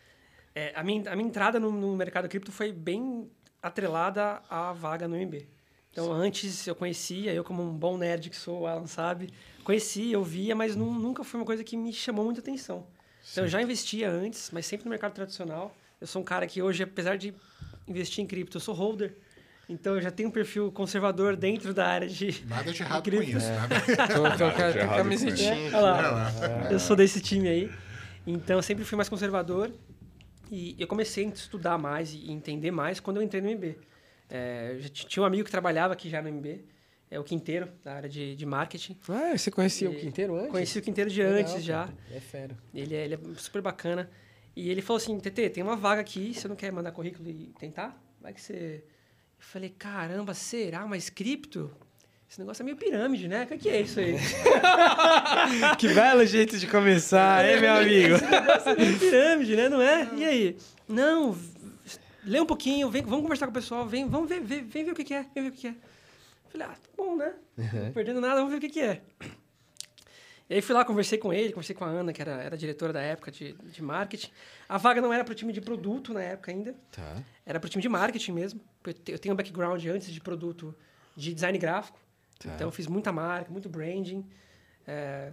É, 0.55 0.73
a, 0.75 0.85
minha, 0.85 1.11
a 1.11 1.17
minha 1.17 1.29
entrada 1.29 1.59
no, 1.59 1.73
no 1.73 1.97
mercado 1.97 2.29
cripto 2.29 2.53
foi 2.53 2.73
bem 2.73 3.29
atrelada 3.63 4.43
à 4.49 4.73
vaga 4.73 5.09
no 5.09 5.17
MB. 5.17 5.58
Então, 5.91 6.13
antes 6.13 6.67
eu 6.67 6.75
conhecia, 6.75 7.33
eu 7.33 7.43
como 7.43 7.63
um 7.63 7.73
bom 7.73 7.97
nerd 7.97 8.31
que 8.31 8.37
sou, 8.37 8.61
o 8.61 8.67
Alan 8.67 8.87
sabe, 8.87 9.31
conhecia, 9.65 10.15
eu 10.15 10.23
via, 10.23 10.55
mas 10.55 10.77
nunca 10.77 11.25
foi 11.25 11.41
uma 11.41 11.47
coisa 11.47 11.65
que 11.65 11.77
me 11.77 11.93
chamou 11.93 12.25
muita 12.25 12.41
atenção. 12.41 12.87
Então, 13.33 13.45
eu 13.45 13.49
já 13.49 13.61
investia 13.61 14.11
antes, 14.11 14.51
mas 14.53 14.67
sempre 14.67 14.85
no 14.85 14.91
mercado 14.91 15.13
tradicional. 15.13 15.75
Eu 16.01 16.07
sou 16.07 16.23
um 16.23 16.25
cara 16.25 16.47
que 16.47 16.63
hoje, 16.63 16.83
apesar 16.83 17.17
de 17.17 17.35
investir 17.87 18.23
em 18.23 18.27
cripto, 18.27 18.57
eu 18.57 18.61
sou 18.61 18.75
holder. 18.75 19.17
Então, 19.69 19.97
eu 19.97 20.01
já 20.01 20.11
tenho 20.11 20.31
um 20.31 20.33
perfil 20.33 20.73
conservador 20.73 21.37
dentro 21.37 21.75
da 21.75 21.87
área 21.87 22.09
de 22.09 22.43
Nada 22.47 22.73
de 22.73 22.83
errado 22.83 23.11
com 23.11 23.23
isso. 23.23 23.47
É. 23.47 23.55
Nada. 23.55 23.81
Tô, 24.39 24.51
tô, 24.51 24.97
camisetinha. 24.97 25.77
Olha 25.77 25.81
lá, 25.81 26.33
é. 26.71 26.73
eu 26.73 26.79
sou 26.79 26.97
desse 26.97 27.21
time 27.21 27.49
aí. 27.49 27.71
Então, 28.27 28.57
eu 28.57 28.63
sempre 28.63 28.85
fui 28.85 28.97
mais 28.97 29.09
conservador. 29.09 29.71
E 30.51 30.75
eu 30.79 30.87
comecei 30.87 31.27
a 31.27 31.29
estudar 31.29 31.77
mais 31.77 32.15
e 32.15 32.31
entender 32.33 32.71
mais 32.71 32.99
quando 32.99 33.19
eu 33.19 33.23
entrei 33.23 33.43
no 33.43 33.51
MB. 33.51 33.77
É, 34.29 34.79
tinha 34.93 35.23
um 35.23 35.27
amigo 35.27 35.45
que 35.45 35.51
trabalhava 35.51 35.93
aqui 35.93 36.09
já 36.09 36.21
no 36.21 36.29
MB, 36.29 36.65
é 37.11 37.19
o 37.19 37.25
Quinteiro, 37.25 37.69
da 37.83 37.95
área 37.95 38.09
de, 38.09 38.37
de 38.37 38.47
marketing. 38.47 38.97
Ah, 39.09 39.37
você 39.37 39.51
conhecia 39.51 39.89
e, 39.89 39.97
o 39.97 39.99
Quinteiro 39.99 40.37
antes? 40.37 40.51
Conheci 40.51 40.79
o 40.79 40.83
Quinteiro 40.83 41.11
de 41.11 41.23
Legal, 41.23 41.41
antes 41.41 41.65
já. 41.65 41.89
É 42.13 42.21
fera. 42.21 42.57
Ele 42.75 42.95
é, 42.95 43.05
ele 43.05 43.15
é 43.15 43.19
super 43.37 43.63
bacana. 43.63 44.11
E 44.55 44.69
ele 44.71 44.83
falou 44.83 44.99
assim, 44.99 45.19
TT, 45.19 45.51
tem 45.51 45.63
uma 45.63 45.77
vaga 45.77 46.01
aqui, 46.01 46.35
você 46.35 46.49
não 46.49 46.57
quer 46.57 46.73
mandar 46.73 46.93
currículo 46.93 47.29
e 47.29 47.53
tentar? 47.59 47.99
Vai 48.21 48.33
que 48.33 48.41
você... 48.41 48.83
Eu 48.85 49.45
falei, 49.45 49.71
caramba, 49.71 50.35
será? 50.35 50.85
Mas 50.85 51.09
cripto? 51.09 51.71
esse 52.29 52.41
negócio 52.41 52.63
é 52.63 52.65
meio 52.65 52.77
pirâmide, 52.77 53.27
né? 53.27 53.49
O 53.51 53.59
que 53.59 53.71
é 53.71 53.81
isso 53.81 53.99
aí? 54.01 54.17
que 55.79 55.89
belo 55.89 56.27
jeito 56.27 56.59
de 56.59 56.67
começar, 56.67 57.43
hein, 57.49 57.59
meu 57.59 57.73
amigo? 57.79 58.17
Esse 58.17 58.27
negócio 58.27 58.69
é 58.69 58.77
meio 58.77 58.99
pirâmide, 58.99 59.57
né? 59.57 59.69
Não 59.71 59.81
é? 59.81 60.09
E 60.15 60.25
aí? 60.25 60.57
Não, 60.87 61.35
lê 62.25 62.41
um 62.41 62.47
pouquinho, 62.47 62.91
vem, 62.91 63.03
vamos 63.03 63.23
conversar 63.23 63.47
com 63.47 63.51
o 63.51 63.55
pessoal, 63.55 63.87
vem, 63.87 64.09
vamos 64.09 64.29
ver, 64.29 64.41
vem, 64.41 64.65
vem 64.65 64.85
ver 64.85 64.93
o 64.93 64.95
que, 64.95 65.05
que 65.05 65.15
é, 65.15 65.27
vem 65.35 65.45
ver 65.45 65.49
o 65.49 65.53
que, 65.53 65.61
que 65.61 65.67
é. 65.69 65.75
Falei, 66.51 66.67
ah, 66.67 66.75
tá 66.75 66.89
bom, 66.97 67.17
né? 67.17 67.35
Não 67.57 67.93
perdendo 67.93 68.21
nada, 68.21 68.37
vamos 68.37 68.51
ver 68.51 68.59
o 68.59 68.61
que, 68.61 68.69
que 68.69 68.81
é. 68.81 69.03
E 70.49 70.55
aí 70.55 70.63
fui 70.63 70.75
lá, 70.75 70.85
conversei 70.85 71.19
com 71.19 71.33
ele, 71.33 71.53
conversei 71.53 71.77
com 71.77 71.85
a 71.85 71.89
Ana, 71.89 72.11
que 72.11 72.23
era, 72.23 72.43
era 72.43 72.57
diretora 72.57 72.91
da 72.91 73.03
época 73.03 73.31
de, 73.31 73.53
de 73.53 73.83
marketing. 73.83 74.31
A 74.67 74.79
vaga 74.79 75.01
não 75.01 75.13
era 75.13 75.23
para 75.23 75.33
o 75.33 75.35
time 75.35 75.53
de 75.53 75.61
produto 75.61 76.15
na 76.15 76.23
época 76.23 76.51
ainda. 76.51 76.75
Tá. 76.91 77.23
Era 77.45 77.61
para 77.61 77.67
o 77.67 77.71
time 77.71 77.83
de 77.83 77.89
marketing 77.89 78.33
mesmo. 78.33 78.61
Eu 79.07 79.19
tenho 79.19 79.35
um 79.35 79.37
background 79.37 79.85
antes 79.85 80.11
de 80.11 80.21
produto 80.21 80.75
de 81.15 81.35
design 81.35 81.59
gráfico. 81.59 81.99
Tá. 82.39 82.55
Então, 82.55 82.69
eu 82.69 82.73
fiz 82.73 82.87
muita 82.87 83.13
marca, 83.13 83.51
muito 83.51 83.69
branding. 83.69 84.27
É, 84.87 85.33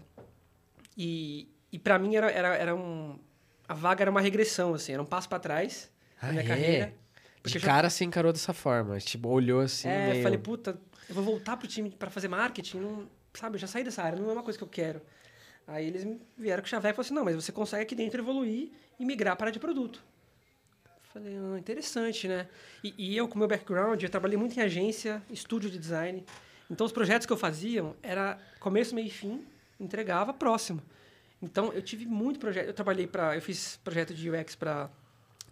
e 0.97 1.47
e 1.75 1.79
para 1.79 1.99
mim 1.99 2.15
era, 2.15 2.31
era, 2.31 2.55
era 2.55 2.73
um... 2.73 3.19
A 3.67 3.73
vaga 3.73 4.01
era 4.01 4.09
uma 4.09 4.21
regressão, 4.21 4.73
assim. 4.73 4.93
Era 4.93 5.01
um 5.01 5.05
passo 5.05 5.27
para 5.27 5.39
trás 5.39 5.91
ah, 6.29 6.31
minha 6.31 6.43
é? 6.43 6.47
carreira. 6.47 6.93
De 7.43 7.59
cara, 7.59 7.83
já... 7.83 7.89
você 7.91 8.03
encarou 8.03 8.33
dessa 8.33 8.53
forma. 8.53 8.97
Tipo, 8.99 9.29
olhou 9.29 9.61
assim 9.61 9.87
É, 9.87 10.11
meio... 10.11 10.23
falei, 10.23 10.37
puta, 10.37 10.79
eu 11.07 11.15
vou 11.15 11.23
voltar 11.23 11.57
pro 11.57 11.67
time 11.67 11.91
para 11.91 12.09
fazer 12.09 12.27
marketing. 12.27 12.79
Não, 12.79 13.07
sabe, 13.33 13.55
eu 13.55 13.59
já 13.59 13.67
saí 13.67 13.83
dessa 13.83 14.01
área, 14.01 14.19
não 14.19 14.29
é 14.29 14.33
uma 14.33 14.43
coisa 14.43 14.57
que 14.57 14.63
eu 14.63 14.67
quero. 14.67 15.01
Aí 15.67 15.87
eles 15.87 16.07
vieram 16.37 16.61
com 16.61 16.67
o 16.67 16.69
chaveco 16.69 16.93
e 16.93 16.95
falaram 16.95 17.01
assim, 17.01 17.13
não, 17.13 17.25
mas 17.25 17.35
você 17.35 17.51
consegue 17.51 17.83
aqui 17.83 17.95
dentro 17.95 18.21
evoluir 18.21 18.69
e 18.99 19.05
migrar 19.05 19.35
para 19.35 19.51
de 19.51 19.59
produto. 19.59 20.03
Falei, 21.13 21.35
ah, 21.37 21.57
interessante, 21.57 22.27
né? 22.27 22.47
E, 22.83 22.93
e, 22.97 23.17
eu, 23.17 23.27
com 23.27 23.39
meu 23.39 23.47
background, 23.47 24.01
eu 24.03 24.09
trabalhei 24.09 24.37
muito 24.37 24.57
em 24.59 24.61
agência, 24.61 25.23
estúdio 25.29 25.69
de 25.69 25.79
design. 25.79 26.25
Então, 26.69 26.85
os 26.85 26.91
projetos 26.91 27.25
que 27.25 27.33
eu 27.33 27.37
fazia 27.37 27.85
era 28.03 28.37
começo, 28.59 28.93
meio 28.93 29.07
e 29.07 29.11
fim, 29.11 29.45
entregava 29.79 30.33
próximo. 30.33 30.81
Então, 31.41 31.71
eu 31.73 31.81
tive 31.81 32.05
muito 32.05 32.39
projeto. 32.39 32.67
Eu 32.67 32.73
trabalhei 32.73 33.07
para... 33.07 33.35
Eu 33.35 33.41
fiz 33.41 33.79
projeto 33.83 34.13
de 34.13 34.29
UX 34.29 34.55
para 34.55 34.89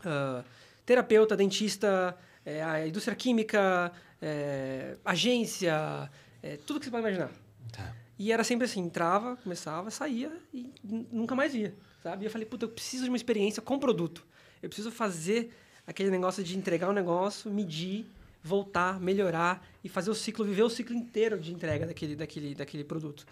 uh, 0.06 0.10
ah, 0.40 0.44
terapeuta, 0.86 1.36
dentista, 1.36 2.18
é, 2.46 2.64
a 2.64 2.88
indústria 2.88 3.16
química, 3.16 3.92
é, 4.22 4.98
agência, 5.04 6.10
é, 6.42 6.58
tudo 6.66 6.80
que 6.80 6.86
você 6.86 6.92
pode 6.92 7.04
imaginar. 7.04 7.32
Tá. 7.72 7.96
E 8.18 8.32
era 8.32 8.44
sempre 8.44 8.66
assim, 8.66 8.82
entrava, 8.82 9.38
começava, 9.38 9.90
saía 9.90 10.32
e 10.54 10.72
nunca 10.84 11.36
mais 11.36 11.54
via, 11.54 11.74
sabe? 12.02 12.24
E 12.24 12.28
eu 12.28 12.32
falei, 12.32 12.46
puta, 12.46 12.66
eu 12.66 12.70
preciso 12.70 13.04
de 13.04 13.10
uma 13.10 13.18
experiência 13.18 13.62
com 13.62 13.80
produto. 13.80 14.26
Eu 14.62 14.70
preciso 14.70 14.92
fazer 14.92 15.52
aquele 15.86 16.10
negócio 16.10 16.44
de 16.44 16.58
entregar 16.58 16.90
um 16.90 16.94
negócio, 16.94 17.52
medir, 17.52 18.06
voltar, 18.44 19.00
melhorar 19.00 19.66
e 19.84 19.90
fazer 19.90 20.10
o 20.10 20.16
ciclo, 20.16 20.46
viver 20.46 20.64
o 20.64 20.70
ciclo 20.70 20.96
inteiro 20.96 21.40
de 21.40 21.54
entrega 21.54 21.86
daquele, 21.86 22.16
daquele, 22.16 22.56
daquele 22.56 22.84
produto. 22.84 23.26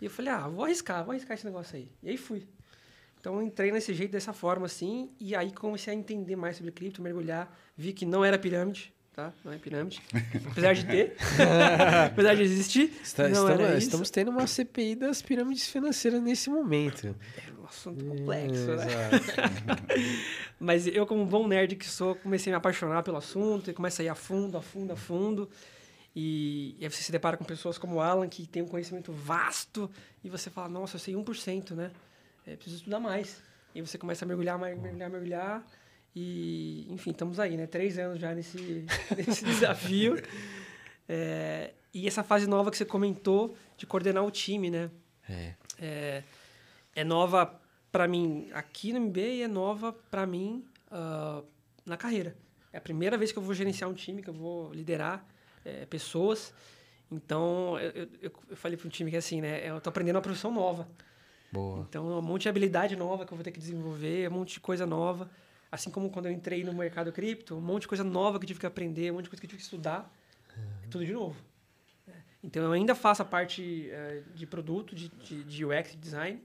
E 0.00 0.04
eu 0.04 0.10
falei, 0.10 0.30
ah, 0.32 0.46
vou 0.46 0.64
arriscar, 0.64 1.04
vou 1.04 1.12
arriscar 1.12 1.36
esse 1.36 1.46
negócio 1.46 1.76
aí. 1.76 1.90
E 2.02 2.10
aí 2.10 2.16
fui. 2.16 2.46
Então 3.26 3.42
entrei 3.42 3.72
nesse 3.72 3.92
jeito, 3.92 4.12
dessa 4.12 4.32
forma 4.32 4.66
assim, 4.66 5.10
e 5.18 5.34
aí 5.34 5.50
comecei 5.50 5.92
a 5.92 5.96
entender 5.96 6.36
mais 6.36 6.58
sobre 6.58 6.70
cripto, 6.70 7.02
mergulhar, 7.02 7.52
vi 7.76 7.92
que 7.92 8.06
não 8.06 8.24
era 8.24 8.38
pirâmide, 8.38 8.94
tá? 9.12 9.32
Não 9.44 9.52
é 9.52 9.58
pirâmide. 9.58 10.00
Apesar 10.48 10.74
de 10.74 10.86
ter, 10.86 11.16
apesar 12.06 12.36
de 12.36 12.42
existir. 12.42 12.92
Está, 13.02 13.28
não 13.28 13.50
estamos, 13.50 13.82
estamos 13.82 14.10
tendo 14.10 14.30
uma 14.30 14.46
CPI 14.46 14.94
das 14.94 15.22
pirâmides 15.22 15.66
financeiras 15.66 16.22
nesse 16.22 16.48
momento. 16.48 17.16
É 17.36 17.60
um 17.60 17.66
assunto 17.66 18.04
complexo, 18.04 18.76
né? 18.76 18.86
Mas 20.60 20.86
eu, 20.86 21.04
como 21.04 21.26
bom 21.26 21.48
nerd 21.48 21.74
que 21.74 21.84
sou, 21.84 22.14
comecei 22.14 22.52
a 22.52 22.54
me 22.54 22.58
apaixonar 22.58 23.02
pelo 23.02 23.16
assunto 23.16 23.68
e 23.68 23.74
começa 23.74 24.02
a 24.02 24.04
ir 24.04 24.08
a 24.08 24.14
fundo, 24.14 24.56
a 24.56 24.62
fundo, 24.62 24.92
a 24.92 24.96
fundo. 24.96 25.50
E, 26.14 26.76
e 26.78 26.84
aí 26.84 26.90
você 26.92 27.02
se 27.02 27.10
depara 27.10 27.36
com 27.36 27.44
pessoas 27.44 27.76
como 27.76 27.96
o 27.96 28.00
Alan, 28.00 28.28
que 28.28 28.46
tem 28.46 28.62
um 28.62 28.68
conhecimento 28.68 29.10
vasto, 29.10 29.90
e 30.22 30.30
você 30.30 30.48
fala, 30.48 30.68
nossa, 30.68 30.94
eu 30.94 31.00
sei 31.00 31.14
1%, 31.14 31.72
né? 31.72 31.90
É, 32.46 32.54
preciso 32.54 32.76
estudar 32.76 33.00
mais. 33.00 33.42
E 33.74 33.80
você 33.80 33.98
começa 33.98 34.24
a 34.24 34.28
mergulhar, 34.28 34.58
mergulhar, 34.58 35.10
mergulhar. 35.10 35.66
E, 36.14 36.86
enfim, 36.88 37.10
estamos 37.10 37.40
aí, 37.40 37.56
né? 37.56 37.66
Três 37.66 37.98
anos 37.98 38.18
já 38.18 38.34
nesse, 38.34 38.86
nesse 39.16 39.44
desafio. 39.44 40.16
É, 41.08 41.72
e 41.92 42.06
essa 42.06 42.22
fase 42.22 42.46
nova 42.46 42.70
que 42.70 42.76
você 42.76 42.84
comentou 42.84 43.56
de 43.76 43.86
coordenar 43.86 44.24
o 44.24 44.30
time, 44.30 44.70
né? 44.70 44.90
É. 45.28 45.54
É, 45.78 46.22
é 46.94 47.04
nova 47.04 47.60
para 47.90 48.06
mim 48.06 48.48
aqui 48.52 48.92
no 48.92 49.00
MB 49.00 49.18
e 49.18 49.42
é 49.42 49.48
nova 49.48 49.92
para 49.92 50.24
mim 50.26 50.64
uh, 50.90 51.44
na 51.84 51.96
carreira. 51.96 52.36
É 52.72 52.78
a 52.78 52.80
primeira 52.80 53.18
vez 53.18 53.32
que 53.32 53.38
eu 53.38 53.42
vou 53.42 53.54
gerenciar 53.54 53.90
um 53.90 53.94
time, 53.94 54.22
que 54.22 54.30
eu 54.30 54.34
vou 54.34 54.72
liderar 54.72 55.26
é, 55.64 55.86
pessoas. 55.86 56.52
Então, 57.10 57.78
eu, 57.78 58.08
eu, 58.20 58.32
eu 58.50 58.56
falei 58.56 58.76
para 58.76 58.86
o 58.86 58.90
time 58.90 59.10
que 59.10 59.16
assim, 59.16 59.40
né? 59.40 59.68
Eu 59.68 59.78
estou 59.78 59.90
aprendendo 59.90 60.16
uma 60.16 60.22
profissão 60.22 60.52
nova. 60.52 60.88
Boa. 61.56 61.86
Então, 61.88 62.18
um 62.18 62.22
monte 62.22 62.42
de 62.42 62.48
habilidade 62.50 62.94
nova 62.96 63.24
que 63.24 63.32
eu 63.32 63.36
vou 63.36 63.42
ter 63.42 63.50
que 63.50 63.58
desenvolver, 63.58 64.28
um 64.30 64.34
monte 64.34 64.54
de 64.54 64.60
coisa 64.60 64.84
nova. 64.84 65.30
Assim 65.72 65.90
como 65.90 66.10
quando 66.10 66.26
eu 66.26 66.32
entrei 66.32 66.62
no 66.62 66.72
mercado 66.72 67.10
cripto, 67.10 67.56
um 67.56 67.60
monte 67.60 67.82
de 67.82 67.88
coisa 67.88 68.04
nova 68.04 68.38
que 68.38 68.44
eu 68.44 68.48
tive 68.48 68.60
que 68.60 68.66
aprender, 68.66 69.10
um 69.10 69.14
monte 69.14 69.24
de 69.24 69.30
coisa 69.30 69.40
que 69.40 69.46
eu 69.46 69.50
tive 69.50 69.58
que 69.58 69.64
estudar. 69.64 70.12
Uhum. 70.54 70.90
Tudo 70.90 71.06
de 71.06 71.12
novo. 71.12 71.36
Então, 72.44 72.62
eu 72.62 72.72
ainda 72.72 72.94
faço 72.94 73.22
a 73.22 73.24
parte 73.24 73.90
uh, 73.90 74.34
de 74.34 74.46
produto, 74.46 74.94
de, 74.94 75.08
de, 75.08 75.42
de 75.42 75.64
UX, 75.64 75.92
de 75.92 75.96
design, 75.96 76.40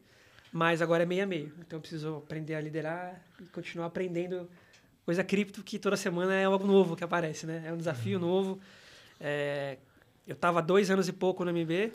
mas 0.52 0.82
agora 0.82 1.04
é 1.04 1.06
meio 1.06 1.24
a 1.24 1.28
meio. 1.28 1.54
Então, 1.60 1.78
eu 1.78 1.82
preciso 1.82 2.18
aprender 2.18 2.56
a 2.56 2.62
liderar 2.62 3.22
e 3.40 3.44
continuar 3.46 3.88
aprendendo 3.88 4.50
coisa 5.06 5.24
cripto 5.24 5.62
que 5.62 5.78
toda 5.78 5.98
semana 5.98 6.34
é 6.34 6.46
algo 6.46 6.66
novo 6.66 6.96
que 6.96 7.04
aparece, 7.04 7.46
né? 7.46 7.64
É 7.66 7.74
um 7.74 7.78
desafio 7.78 8.18
uhum. 8.18 8.26
novo. 8.26 8.60
É, 9.20 9.78
eu 10.26 10.34
estava 10.34 10.62
dois 10.62 10.90
anos 10.90 11.08
e 11.08 11.14
pouco 11.14 11.44
no 11.44 11.52
MB, 11.52 11.92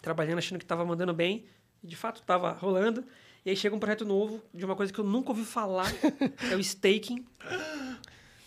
trabalhando, 0.00 0.38
achando 0.38 0.58
que 0.58 0.64
estava 0.64 0.84
mandando 0.84 1.12
bem. 1.12 1.44
E 1.82 1.86
de 1.86 1.96
fato 1.96 2.20
estava 2.20 2.52
rolando. 2.52 3.02
E 3.44 3.50
aí 3.50 3.56
chega 3.56 3.74
um 3.74 3.78
projeto 3.78 4.04
novo 4.04 4.42
de 4.52 4.64
uma 4.64 4.76
coisa 4.76 4.92
que 4.92 4.98
eu 4.98 5.04
nunca 5.04 5.30
ouvi 5.30 5.44
falar, 5.44 5.90
é 6.50 6.54
o 6.54 6.60
staking. 6.60 7.24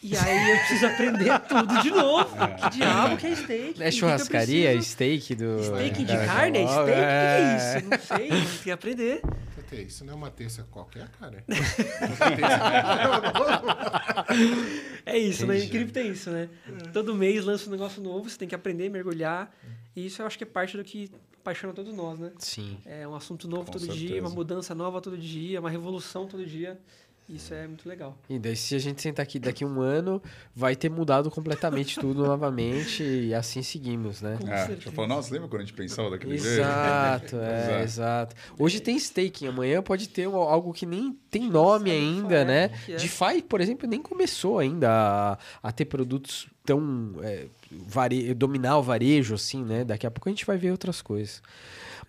E 0.03 0.17
aí 0.17 0.51
eu 0.51 0.57
preciso 0.57 0.87
aprender 0.87 1.39
tudo 1.41 1.79
de 1.81 1.91
novo. 1.91 2.43
É. 2.43 2.47
Que 2.55 2.69
diabo 2.77 3.17
que 3.17 3.27
é 3.27 3.35
steak? 3.35 3.83
É 3.83 3.91
churrascaria? 3.91 4.75
Que 4.75 4.83
steak 4.83 5.35
do... 5.35 5.63
Steak 5.63 6.03
de 6.03 6.17
carne? 6.25 6.57
É 6.59 6.67
steak? 6.67 6.81
O 6.81 6.85
que 6.85 6.91
é 6.91 7.57
isso? 7.57 7.85
Não 7.87 7.99
sei, 7.99 8.29
tem 8.29 8.45
que 8.63 8.71
aprender. 8.71 9.21
Isso 9.71 10.03
não 10.03 10.13
é 10.13 10.15
uma 10.17 10.29
terça 10.29 10.67
qualquer, 10.69 11.07
cara. 11.11 11.45
é 15.05 15.17
isso, 15.17 15.47
né? 15.47 15.63
Incrível 15.63 15.93
tem 15.93 16.11
isso, 16.11 16.29
né? 16.29 16.49
Todo 16.91 17.15
mês 17.15 17.45
lança 17.45 17.69
um 17.69 17.71
negócio 17.71 18.01
novo, 18.01 18.29
você 18.29 18.37
tem 18.37 18.49
que 18.49 18.55
aprender, 18.55 18.89
mergulhar. 18.89 19.49
E 19.95 20.05
isso 20.05 20.21
eu 20.21 20.25
acho 20.25 20.37
que 20.37 20.43
é 20.43 20.47
parte 20.47 20.75
do 20.75 20.83
que 20.83 21.09
apaixona 21.41 21.73
todos 21.73 21.93
nós, 21.93 22.19
né? 22.19 22.31
Sim. 22.37 22.77
É 22.85 23.07
um 23.07 23.15
assunto 23.15 23.47
novo 23.47 23.65
Com 23.65 23.71
todo 23.73 23.81
certeza. 23.81 23.99
dia, 23.99 24.21
uma 24.21 24.29
mudança 24.29 24.73
nova 24.73 25.01
todo 25.01 25.17
dia, 25.17 25.59
uma 25.59 25.69
revolução 25.69 26.27
todo 26.27 26.45
dia. 26.45 26.79
Isso 27.29 27.53
é 27.53 27.65
muito 27.65 27.87
legal. 27.87 28.17
E 28.29 28.37
daí, 28.37 28.57
se 28.57 28.75
a 28.75 28.79
gente 28.79 29.01
sentar 29.01 29.23
aqui 29.23 29.39
daqui 29.39 29.63
um 29.63 29.79
ano, 29.79 30.21
vai 30.53 30.75
ter 30.75 30.89
mudado 30.89 31.31
completamente 31.31 31.97
tudo 31.97 32.25
novamente 32.27 33.03
e 33.03 33.33
assim 33.33 33.61
seguimos, 33.61 34.21
né? 34.21 34.37
Com 34.41 34.51
é, 34.51 34.77
eu 34.85 34.91
falo, 34.91 35.07
nossa, 35.07 35.33
lembra 35.33 35.47
quando 35.47 35.61
a 35.61 35.65
gente 35.65 35.73
pensava 35.73 36.09
daquele 36.09 36.35
exato, 36.35 37.29
jeito? 37.29 37.37
É, 37.41 37.83
exato, 37.83 37.83
exato. 37.83 38.35
Hoje 38.59 38.81
tem 38.81 38.97
staking, 38.97 39.47
amanhã 39.47 39.81
pode 39.81 40.09
ter 40.09 40.25
algo 40.25 40.73
que 40.73 40.85
nem 40.85 41.17
tem 41.29 41.49
nome 41.49 41.89
ainda, 41.89 42.39
é, 42.39 42.45
né? 42.45 42.71
É. 42.89 42.95
DeFi, 42.97 43.41
por 43.47 43.61
exemplo, 43.61 43.87
nem 43.87 44.01
começou 44.01 44.59
ainda 44.59 44.89
a, 44.91 45.37
a 45.63 45.71
ter 45.71 45.85
produtos 45.85 46.49
tão... 46.65 47.13
É, 47.21 47.47
vare... 47.71 48.33
dominar 48.33 48.77
o 48.77 48.83
varejo, 48.83 49.35
assim, 49.35 49.63
né? 49.63 49.83
Daqui 49.83 50.05
a 50.05 50.11
pouco 50.11 50.29
a 50.29 50.31
gente 50.31 50.45
vai 50.45 50.57
ver 50.57 50.71
outras 50.71 51.01
coisas. 51.01 51.41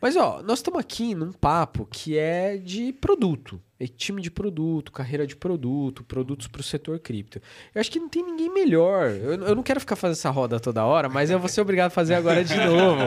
Mas, 0.02 0.16
ó, 0.16 0.42
nós 0.42 0.58
estamos 0.58 0.80
aqui 0.80 1.14
num 1.14 1.30
papo 1.30 1.86
que 1.88 2.18
é 2.18 2.56
de 2.56 2.92
produto. 2.92 3.60
É 3.78 3.86
time 3.86 4.20
de 4.20 4.32
produto, 4.32 4.90
carreira 4.90 5.24
de 5.24 5.36
produto, 5.36 6.02
produtos 6.02 6.48
para 6.48 6.60
o 6.60 6.64
setor 6.64 6.98
cripto. 6.98 7.40
Eu 7.72 7.80
acho 7.80 7.88
que 7.88 8.00
não 8.00 8.08
tem 8.08 8.24
ninguém 8.24 8.52
melhor. 8.52 9.10
Eu, 9.10 9.34
eu, 9.34 9.54
não 9.54 9.62
quero 9.62 9.78
ficar 9.78 9.94
fazendo 9.94 10.18
essa 10.18 10.30
roda 10.30 10.58
toda 10.58 10.84
hora, 10.84 11.08
mas 11.08 11.30
eu 11.30 11.38
vou 11.38 11.48
ser 11.48 11.60
obrigado 11.60 11.86
a 11.86 11.90
fazer 11.90 12.14
agora 12.14 12.44
de 12.44 12.56
novo. 12.56 13.00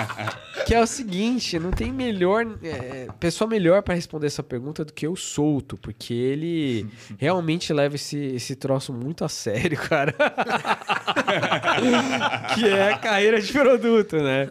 que 0.66 0.74
é 0.74 0.80
o 0.80 0.86
seguinte, 0.86 1.58
não 1.58 1.70
tem 1.70 1.92
melhor 1.92 2.46
é, 2.62 3.08
pessoa 3.18 3.48
melhor 3.48 3.82
para 3.82 3.94
responder 3.94 4.26
essa 4.26 4.42
pergunta 4.42 4.82
do 4.82 4.94
que 4.94 5.06
eu 5.06 5.14
solto, 5.16 5.76
porque 5.76 6.14
ele 6.14 6.86
realmente 7.18 7.70
leva 7.70 7.96
esse, 7.96 8.16
esse 8.16 8.56
troço 8.56 8.94
muito 8.94 9.26
a 9.26 9.28
sério, 9.28 9.76
cara. 9.76 10.14
que 12.54 12.66
é 12.66 12.92
a 12.92 12.98
carreira 12.98 13.40
de 13.40 13.52
produto, 13.52 14.16
né? 14.16 14.50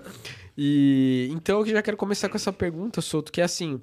E 0.61 1.29
então 1.31 1.61
eu 1.61 1.65
já 1.67 1.81
quero 1.81 1.95
começar 1.95 2.27
com 2.27 2.35
essa 2.35 2.51
pergunta, 2.51 2.99
Souto, 2.99 3.31
que 3.31 3.39
é 3.39 3.45
assim, 3.45 3.79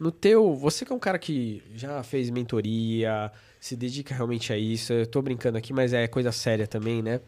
no 0.00 0.10
teu, 0.10 0.54
você 0.54 0.82
que 0.82 0.90
é 0.90 0.96
um 0.96 0.98
cara 0.98 1.18
que 1.18 1.62
já 1.74 2.02
fez 2.02 2.30
mentoria, 2.30 3.30
se 3.60 3.76
dedica 3.76 4.14
realmente 4.14 4.50
a 4.50 4.56
isso, 4.56 4.94
eu 4.94 5.06
tô 5.06 5.20
brincando 5.20 5.58
aqui, 5.58 5.74
mas 5.74 5.92
é 5.92 6.06
coisa 6.08 6.32
séria 6.32 6.66
também, 6.66 7.02
né? 7.02 7.20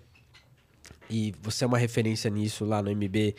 E 1.10 1.34
você 1.42 1.64
é 1.64 1.66
uma 1.66 1.76
referência 1.76 2.30
nisso 2.30 2.64
lá 2.64 2.82
no 2.82 2.90
MB. 2.90 3.34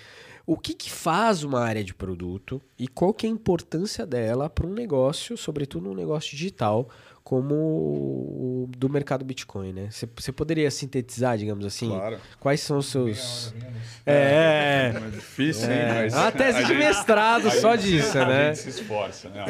o 0.46 0.56
que, 0.56 0.76
que 0.76 0.92
faz 0.92 1.44
uma 1.44 1.62
área 1.62 1.84
de 1.84 1.96
produto 1.96 2.62
e 2.78 2.88
qual 2.88 3.12
que 3.12 3.26
é 3.26 3.30
a 3.30 3.34
importância 3.34 4.06
dela 4.06 4.52
para 4.52 4.68
um 4.68 4.74
negócio, 4.74 5.36
sobretudo 5.36 5.90
um 5.90 5.96
negócio 5.96 6.30
digital, 6.30 6.88
como 7.30 7.54
o 7.54 8.72
do 8.76 8.90
mercado 8.90 9.24
Bitcoin, 9.24 9.72
né? 9.72 9.90
Você 9.92 10.32
poderia 10.32 10.72
sintetizar, 10.72 11.38
digamos 11.38 11.64
assim? 11.64 11.88
Claro. 11.88 12.18
Quais 12.40 12.60
são 12.60 12.80
os 12.80 12.88
seus... 12.88 13.54
É, 14.04 14.92
é, 14.92 14.94
é 14.96 15.10
difícil, 15.12 15.70
é. 15.70 15.94
Mas 15.94 16.14
uma 16.16 16.32
tese 16.32 16.66
de 16.66 16.74
mestrado 16.74 17.52
só 17.52 17.76
disso, 17.76 18.18
né? 18.18 18.50
A 18.50 18.54
gente 18.56 18.64
se 18.64 18.70
esforça, 18.70 19.30
né? 19.30 19.46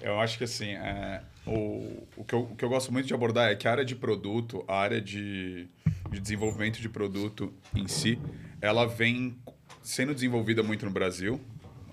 É. 0.00 0.08
Eu 0.08 0.20
acho 0.20 0.38
que 0.38 0.44
assim, 0.44 0.68
é, 0.74 1.20
o, 1.44 2.06
o, 2.16 2.24
que 2.24 2.32
eu, 2.32 2.42
o 2.42 2.54
que 2.54 2.64
eu 2.64 2.68
gosto 2.68 2.92
muito 2.92 3.06
de 3.08 3.14
abordar 3.14 3.50
é 3.50 3.56
que 3.56 3.66
a 3.66 3.72
área 3.72 3.84
de 3.84 3.96
produto, 3.96 4.64
a 4.68 4.76
área 4.76 5.00
de, 5.00 5.66
de 6.12 6.20
desenvolvimento 6.20 6.80
de 6.80 6.88
produto 6.88 7.52
em 7.74 7.88
si, 7.88 8.20
ela 8.60 8.86
vem 8.86 9.36
sendo 9.82 10.14
desenvolvida 10.14 10.62
muito 10.62 10.86
no 10.86 10.92
Brasil. 10.92 11.40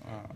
Ah, 0.06 0.28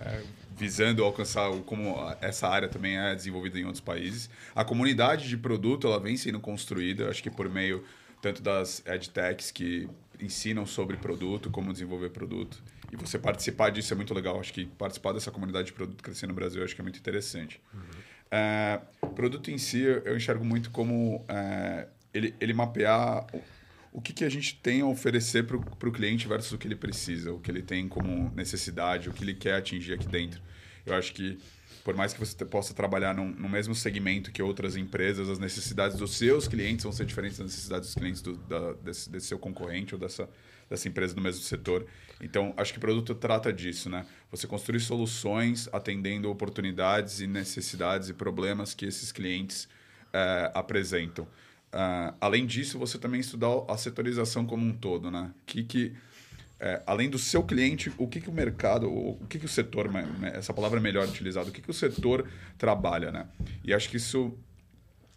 é, 0.00 0.22
visando 0.60 1.02
alcançar 1.02 1.50
como 1.64 1.96
essa 2.20 2.46
área 2.46 2.68
também 2.68 2.98
é 2.98 3.14
desenvolvida 3.14 3.58
em 3.58 3.64
outros 3.64 3.80
países. 3.80 4.28
A 4.54 4.62
comunidade 4.62 5.26
de 5.26 5.36
produto 5.38 5.86
ela 5.86 5.98
vem 5.98 6.18
sendo 6.18 6.38
construída, 6.38 7.08
acho 7.08 7.22
que 7.22 7.30
por 7.30 7.48
meio 7.48 7.82
tanto 8.20 8.42
das 8.42 8.82
edtechs 8.86 9.50
que 9.50 9.88
ensinam 10.20 10.66
sobre 10.66 10.98
produto, 10.98 11.48
como 11.50 11.72
desenvolver 11.72 12.10
produto. 12.10 12.62
E 12.92 12.96
você 12.96 13.18
participar 13.18 13.70
disso 13.70 13.94
é 13.94 13.96
muito 13.96 14.12
legal. 14.12 14.38
Acho 14.38 14.52
que 14.52 14.66
participar 14.66 15.12
dessa 15.12 15.30
comunidade 15.30 15.68
de 15.68 15.72
produto 15.72 16.02
crescer 16.02 16.26
no 16.26 16.34
Brasil 16.34 16.62
acho 16.62 16.74
que 16.74 16.82
é 16.82 16.84
muito 16.84 16.98
interessante. 16.98 17.58
Uhum. 17.72 17.80
É, 18.30 18.82
produto 19.14 19.50
em 19.50 19.56
si, 19.56 19.80
eu 19.80 20.14
enxergo 20.14 20.44
muito 20.44 20.70
como 20.70 21.24
é, 21.26 21.86
ele, 22.12 22.34
ele 22.38 22.52
mapear 22.52 23.26
o 23.92 24.00
que, 24.00 24.12
que 24.12 24.24
a 24.24 24.28
gente 24.28 24.54
tem 24.56 24.80
a 24.82 24.86
oferecer 24.86 25.44
para 25.44 25.56
o 25.56 25.92
cliente 25.92 26.28
versus 26.28 26.52
o 26.52 26.58
que 26.58 26.66
ele 26.66 26.76
precisa, 26.76 27.32
o 27.32 27.40
que 27.40 27.50
ele 27.50 27.62
tem 27.62 27.88
como 27.88 28.32
necessidade, 28.34 29.08
o 29.08 29.12
que 29.12 29.24
ele 29.24 29.34
quer 29.34 29.54
atingir 29.54 29.94
aqui 29.94 30.06
dentro. 30.06 30.40
Eu 30.86 30.94
acho 30.94 31.12
que, 31.12 31.38
por 31.84 31.94
mais 31.94 32.12
que 32.12 32.20
você 32.20 32.44
possa 32.44 32.72
trabalhar 32.72 33.14
num, 33.14 33.28
no 33.28 33.48
mesmo 33.48 33.74
segmento 33.74 34.30
que 34.30 34.42
outras 34.42 34.76
empresas, 34.76 35.28
as 35.28 35.38
necessidades 35.38 35.96
dos 35.96 36.16
seus 36.16 36.46
clientes 36.46 36.84
vão 36.84 36.92
ser 36.92 37.04
diferentes 37.04 37.38
das 37.38 37.46
necessidades 37.48 37.88
dos 37.88 37.94
clientes 37.94 38.22
do, 38.22 38.36
da, 38.36 38.72
desse, 38.74 39.10
desse 39.10 39.26
seu 39.26 39.38
concorrente 39.38 39.94
ou 39.94 40.00
dessa, 40.00 40.28
dessa 40.68 40.88
empresa 40.88 41.12
do 41.12 41.20
mesmo 41.20 41.42
setor. 41.42 41.84
Então, 42.20 42.54
acho 42.56 42.72
que 42.72 42.78
o 42.78 42.80
produto 42.80 43.14
trata 43.14 43.52
disso, 43.52 43.90
né? 43.90 44.06
Você 44.30 44.46
construir 44.46 44.80
soluções 44.80 45.68
atendendo 45.72 46.30
oportunidades 46.30 47.20
e 47.20 47.26
necessidades 47.26 48.08
e 48.08 48.14
problemas 48.14 48.72
que 48.72 48.86
esses 48.86 49.10
clientes 49.10 49.68
é, 50.12 50.50
apresentam. 50.54 51.26
Uh, 51.72 52.14
além 52.20 52.46
disso, 52.46 52.78
você 52.78 52.98
também 52.98 53.20
estudar 53.20 53.48
a 53.68 53.76
setorização 53.76 54.44
como 54.44 54.64
um 54.64 54.72
todo, 54.72 55.10
né? 55.10 55.30
Que, 55.46 55.62
que 55.62 55.96
é, 56.60 56.82
além 56.86 57.08
do 57.08 57.18
seu 57.18 57.42
cliente, 57.42 57.90
o 57.96 58.06
que, 58.06 58.20
que 58.20 58.28
o 58.28 58.32
mercado, 58.32 58.86
o 58.86 59.26
que, 59.28 59.38
que 59.38 59.46
o 59.46 59.48
setor, 59.48 59.90
essa 60.34 60.52
palavra 60.52 60.78
é 60.78 60.82
melhor 60.82 61.08
utilizada, 61.08 61.48
o 61.48 61.52
que, 61.52 61.62
que 61.62 61.70
o 61.70 61.74
setor 61.74 62.28
trabalha, 62.58 63.10
né? 63.10 63.26
E 63.64 63.72
acho 63.72 63.88
que 63.88 63.96
isso 63.96 64.36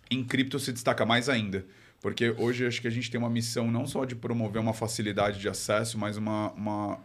em 0.09 0.23
cripto 0.23 0.57
se 0.57 0.71
destaca 0.71 1.05
mais 1.05 1.27
ainda, 1.27 1.65
porque 1.99 2.29
hoje 2.37 2.65
acho 2.65 2.79
que 2.79 2.87
a 2.87 2.91
gente 2.91 3.11
tem 3.11 3.19
uma 3.19 3.29
missão 3.29 3.69
não 3.69 3.85
só 3.85 4.05
de 4.05 4.15
promover 4.15 4.61
uma 4.61 4.73
facilidade 4.73 5.39
de 5.39 5.49
acesso, 5.49 5.97
mas 5.97 6.15
uma, 6.15 6.51
uma, 6.51 6.99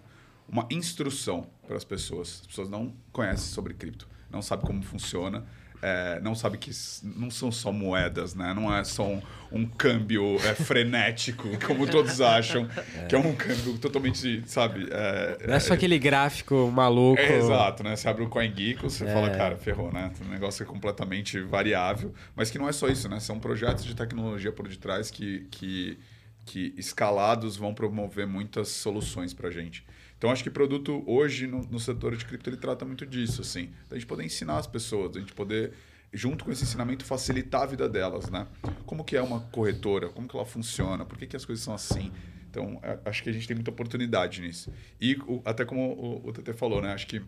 uma 0.48 0.68
instrução 0.70 1.48
para 1.66 1.76
as 1.76 1.84
pessoas. 1.84 2.40
As 2.42 2.46
pessoas 2.46 2.68
não 2.68 2.94
conhecem 3.10 3.52
sobre 3.52 3.74
cripto, 3.74 4.08
não 4.30 4.40
sabem 4.40 4.64
como 4.64 4.82
funciona, 4.84 5.44
é, 5.80 6.20
não 6.20 6.34
sabe 6.34 6.58
que 6.58 6.70
não 7.02 7.30
são 7.30 7.52
só 7.52 7.70
moedas, 7.70 8.34
né? 8.34 8.52
Não 8.54 8.74
é 8.74 8.82
só 8.84 9.06
um, 9.06 9.22
um 9.52 9.66
câmbio 9.66 10.36
é, 10.44 10.54
frenético, 10.54 11.48
como 11.66 11.86
todos 11.86 12.20
acham, 12.20 12.68
é. 12.96 13.06
que 13.06 13.14
é 13.14 13.18
um 13.18 13.34
câmbio 13.34 13.78
totalmente, 13.78 14.42
sabe? 14.46 14.88
É, 14.90 15.46
não 15.46 15.54
é 15.54 15.60
só 15.60 15.74
aquele 15.74 15.98
gráfico 15.98 16.70
maluco. 16.72 17.20
É, 17.20 17.38
exato, 17.38 17.82
né? 17.84 17.94
Você 17.94 18.08
abre 18.08 18.24
o 18.24 18.28
CoinGeek, 18.28 18.82
você 18.82 19.06
fala, 19.06 19.28
é. 19.28 19.36
cara, 19.36 19.56
ferrou, 19.56 19.92
né? 19.92 20.10
O 20.20 20.28
negócio 20.28 20.62
é 20.62 20.66
completamente 20.66 21.40
variável, 21.40 22.12
mas 22.34 22.50
que 22.50 22.58
não 22.58 22.68
é 22.68 22.72
só 22.72 22.88
isso, 22.88 23.08
né? 23.08 23.20
São 23.20 23.38
projetos 23.38 23.84
de 23.84 23.94
tecnologia 23.94 24.50
por 24.50 24.68
detrás 24.68 25.10
que, 25.10 25.46
que, 25.50 25.98
que 26.44 26.74
escalados 26.76 27.56
vão 27.56 27.72
promover 27.72 28.26
muitas 28.26 28.68
soluções 28.68 29.32
para 29.32 29.48
a 29.48 29.52
gente. 29.52 29.84
Então, 30.18 30.30
acho 30.30 30.42
que 30.42 30.50
produto 30.50 31.02
hoje 31.06 31.46
no, 31.46 31.62
no 31.62 31.78
setor 31.78 32.16
de 32.16 32.24
cripto 32.24 32.50
ele 32.50 32.56
trata 32.56 32.84
muito 32.84 33.06
disso, 33.06 33.40
assim. 33.40 33.70
Da 33.88 33.96
gente 33.96 34.06
poder 34.06 34.24
ensinar 34.24 34.58
as 34.58 34.66
pessoas, 34.66 35.12
da 35.12 35.20
gente 35.20 35.32
poder, 35.32 35.72
junto 36.12 36.44
com 36.44 36.50
esse 36.50 36.64
ensinamento, 36.64 37.04
facilitar 37.04 37.62
a 37.62 37.66
vida 37.66 37.88
delas, 37.88 38.28
né? 38.28 38.48
Como 38.84 39.04
que 39.04 39.16
é 39.16 39.22
uma 39.22 39.40
corretora, 39.40 40.08
como 40.08 40.26
que 40.26 40.36
ela 40.36 40.44
funciona, 40.44 41.04
por 41.04 41.16
que, 41.16 41.26
que 41.26 41.36
as 41.36 41.44
coisas 41.44 41.64
são 41.64 41.72
assim. 41.72 42.10
Então, 42.50 42.80
acho 43.04 43.22
que 43.22 43.30
a 43.30 43.32
gente 43.32 43.46
tem 43.46 43.54
muita 43.54 43.70
oportunidade 43.70 44.40
nisso. 44.40 44.72
E 45.00 45.14
o, 45.26 45.40
até 45.44 45.64
como 45.64 45.82
o, 45.92 46.28
o 46.28 46.32
TT 46.32 46.52
falou, 46.52 46.82
né? 46.82 46.92
Acho 46.92 47.06
que 47.06 47.22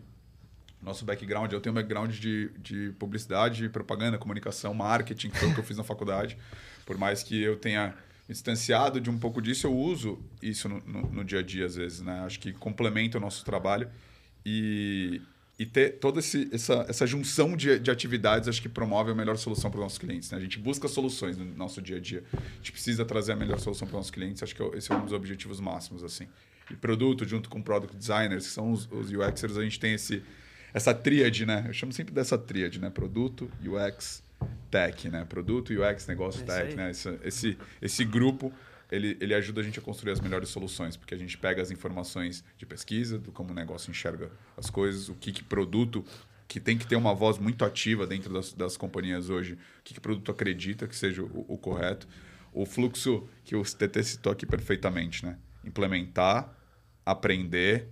nosso 0.81 1.05
background, 1.05 1.51
eu 1.53 1.61
tenho 1.61 1.71
um 1.71 1.75
background 1.75 2.11
de, 2.11 2.49
de 2.57 2.91
publicidade, 2.97 3.69
propaganda, 3.69 4.17
comunicação, 4.17 4.73
marketing, 4.73 5.29
que 5.29 5.37
foi 5.37 5.49
o 5.49 5.53
que 5.53 5.59
eu 5.59 5.63
fiz 5.63 5.77
na 5.77 5.83
faculdade. 5.83 6.37
Por 6.85 6.97
mais 6.97 7.23
que 7.23 7.41
eu 7.41 7.55
tenha 7.55 7.95
distanciado 8.31 8.99
de 8.99 9.09
um 9.09 9.17
pouco 9.17 9.41
disso, 9.41 9.67
eu 9.67 9.73
uso 9.73 10.19
isso 10.41 10.67
no, 10.67 10.81
no, 10.85 11.01
no, 11.11 11.23
dia 11.23 11.39
a 11.39 11.41
dia, 11.41 11.65
às 11.65 11.75
vezes. 11.75 12.01
Né? 12.01 12.19
Acho 12.25 12.39
que 12.39 12.51
complementa 12.53 13.17
o 13.17 13.21
nosso 13.21 13.43
trabalho. 13.45 13.89
E, 14.45 15.21
e 15.59 15.65
ter 15.65 15.99
toda 15.99 16.19
esse, 16.19 16.49
essa, 16.51 16.85
essa 16.89 17.05
junção 17.05 17.55
de, 17.55 17.77
de 17.79 17.91
atividades, 17.91 18.49
acho 18.49 18.61
que 18.61 18.69
promove 18.69 19.11
a 19.11 19.15
melhor 19.15 19.37
solução 19.37 19.69
para 19.69 19.77
os 19.79 19.83
nossos 19.83 19.97
clientes. 19.97 20.31
Né? 20.31 20.37
A 20.37 20.41
gente 20.41 20.57
busca 20.57 20.87
soluções 20.87 21.37
no 21.37 21.45
nosso 21.45 21.81
dia 21.81 21.97
a 21.97 21.99
dia. 21.99 22.23
A 22.33 22.55
gente 22.57 22.71
precisa 22.71 23.05
trazer 23.05 23.33
a 23.33 23.35
melhor 23.35 23.59
solução 23.59 23.87
para 23.87 23.95
os 23.95 23.99
nossos 23.99 24.11
clientes. 24.11 24.41
Acho 24.41 24.55
que 24.55 24.63
esse 24.77 24.91
é 24.91 24.95
um 24.95 25.03
dos 25.03 25.13
objetivos 25.13 25.59
máximos. 25.59 26.03
assim. 26.03 26.27
E 26.69 26.75
produto, 26.75 27.27
junto 27.27 27.49
com 27.49 27.61
product 27.61 27.95
designers, 27.95 28.47
que 28.47 28.53
são 28.53 28.71
os, 28.71 28.89
os 28.91 29.11
UXers, 29.11 29.57
a 29.57 29.63
gente 29.63 29.79
tem 29.79 29.93
esse, 29.93 30.23
essa 30.73 30.93
tríade, 30.93 31.45
né? 31.45 31.65
Eu 31.67 31.73
chamo 31.73 31.91
sempre 31.91 32.13
dessa 32.13 32.37
tríade, 32.37 32.79
né? 32.79 32.89
Produto, 32.89 33.51
UX 33.61 34.23
tech, 34.69 35.09
né? 35.09 35.25
Produto, 35.25 35.73
UX, 35.73 36.07
negócio 36.07 36.41
é 36.43 36.45
tech, 36.45 36.75
né? 36.75 36.91
Esse, 36.91 37.19
esse, 37.23 37.57
esse 37.81 38.05
grupo 38.05 38.51
ele, 38.91 39.17
ele 39.21 39.33
ajuda 39.33 39.61
a 39.61 39.63
gente 39.63 39.79
a 39.79 39.81
construir 39.81 40.11
as 40.11 40.19
melhores 40.19 40.49
soluções, 40.49 40.97
porque 40.97 41.13
a 41.13 41.17
gente 41.17 41.37
pega 41.37 41.61
as 41.61 41.71
informações 41.71 42.43
de 42.57 42.65
pesquisa, 42.65 43.17
do 43.17 43.31
como 43.31 43.51
o 43.51 43.53
negócio 43.53 43.89
enxerga 43.89 44.29
as 44.57 44.69
coisas, 44.69 45.07
o 45.07 45.15
que, 45.15 45.31
que 45.31 45.43
produto 45.43 46.03
que 46.47 46.59
tem 46.59 46.77
que 46.77 46.85
ter 46.85 46.97
uma 46.97 47.15
voz 47.15 47.37
muito 47.37 47.63
ativa 47.63 48.05
dentro 48.05 48.33
das, 48.33 48.51
das 48.51 48.75
companhias 48.75 49.29
hoje, 49.29 49.53
o 49.53 49.57
que, 49.85 49.93
que 49.93 50.01
produto 50.01 50.29
acredita 50.29 50.85
que 50.85 50.95
seja 50.95 51.23
o, 51.23 51.45
o 51.47 51.57
correto. 51.57 52.05
O 52.51 52.65
fluxo 52.65 53.25
que 53.45 53.55
o 53.55 53.63
TT 53.63 54.03
citou 54.03 54.33
aqui 54.33 54.45
perfeitamente, 54.45 55.25
né? 55.25 55.37
Implementar, 55.63 56.53
aprender 57.05 57.87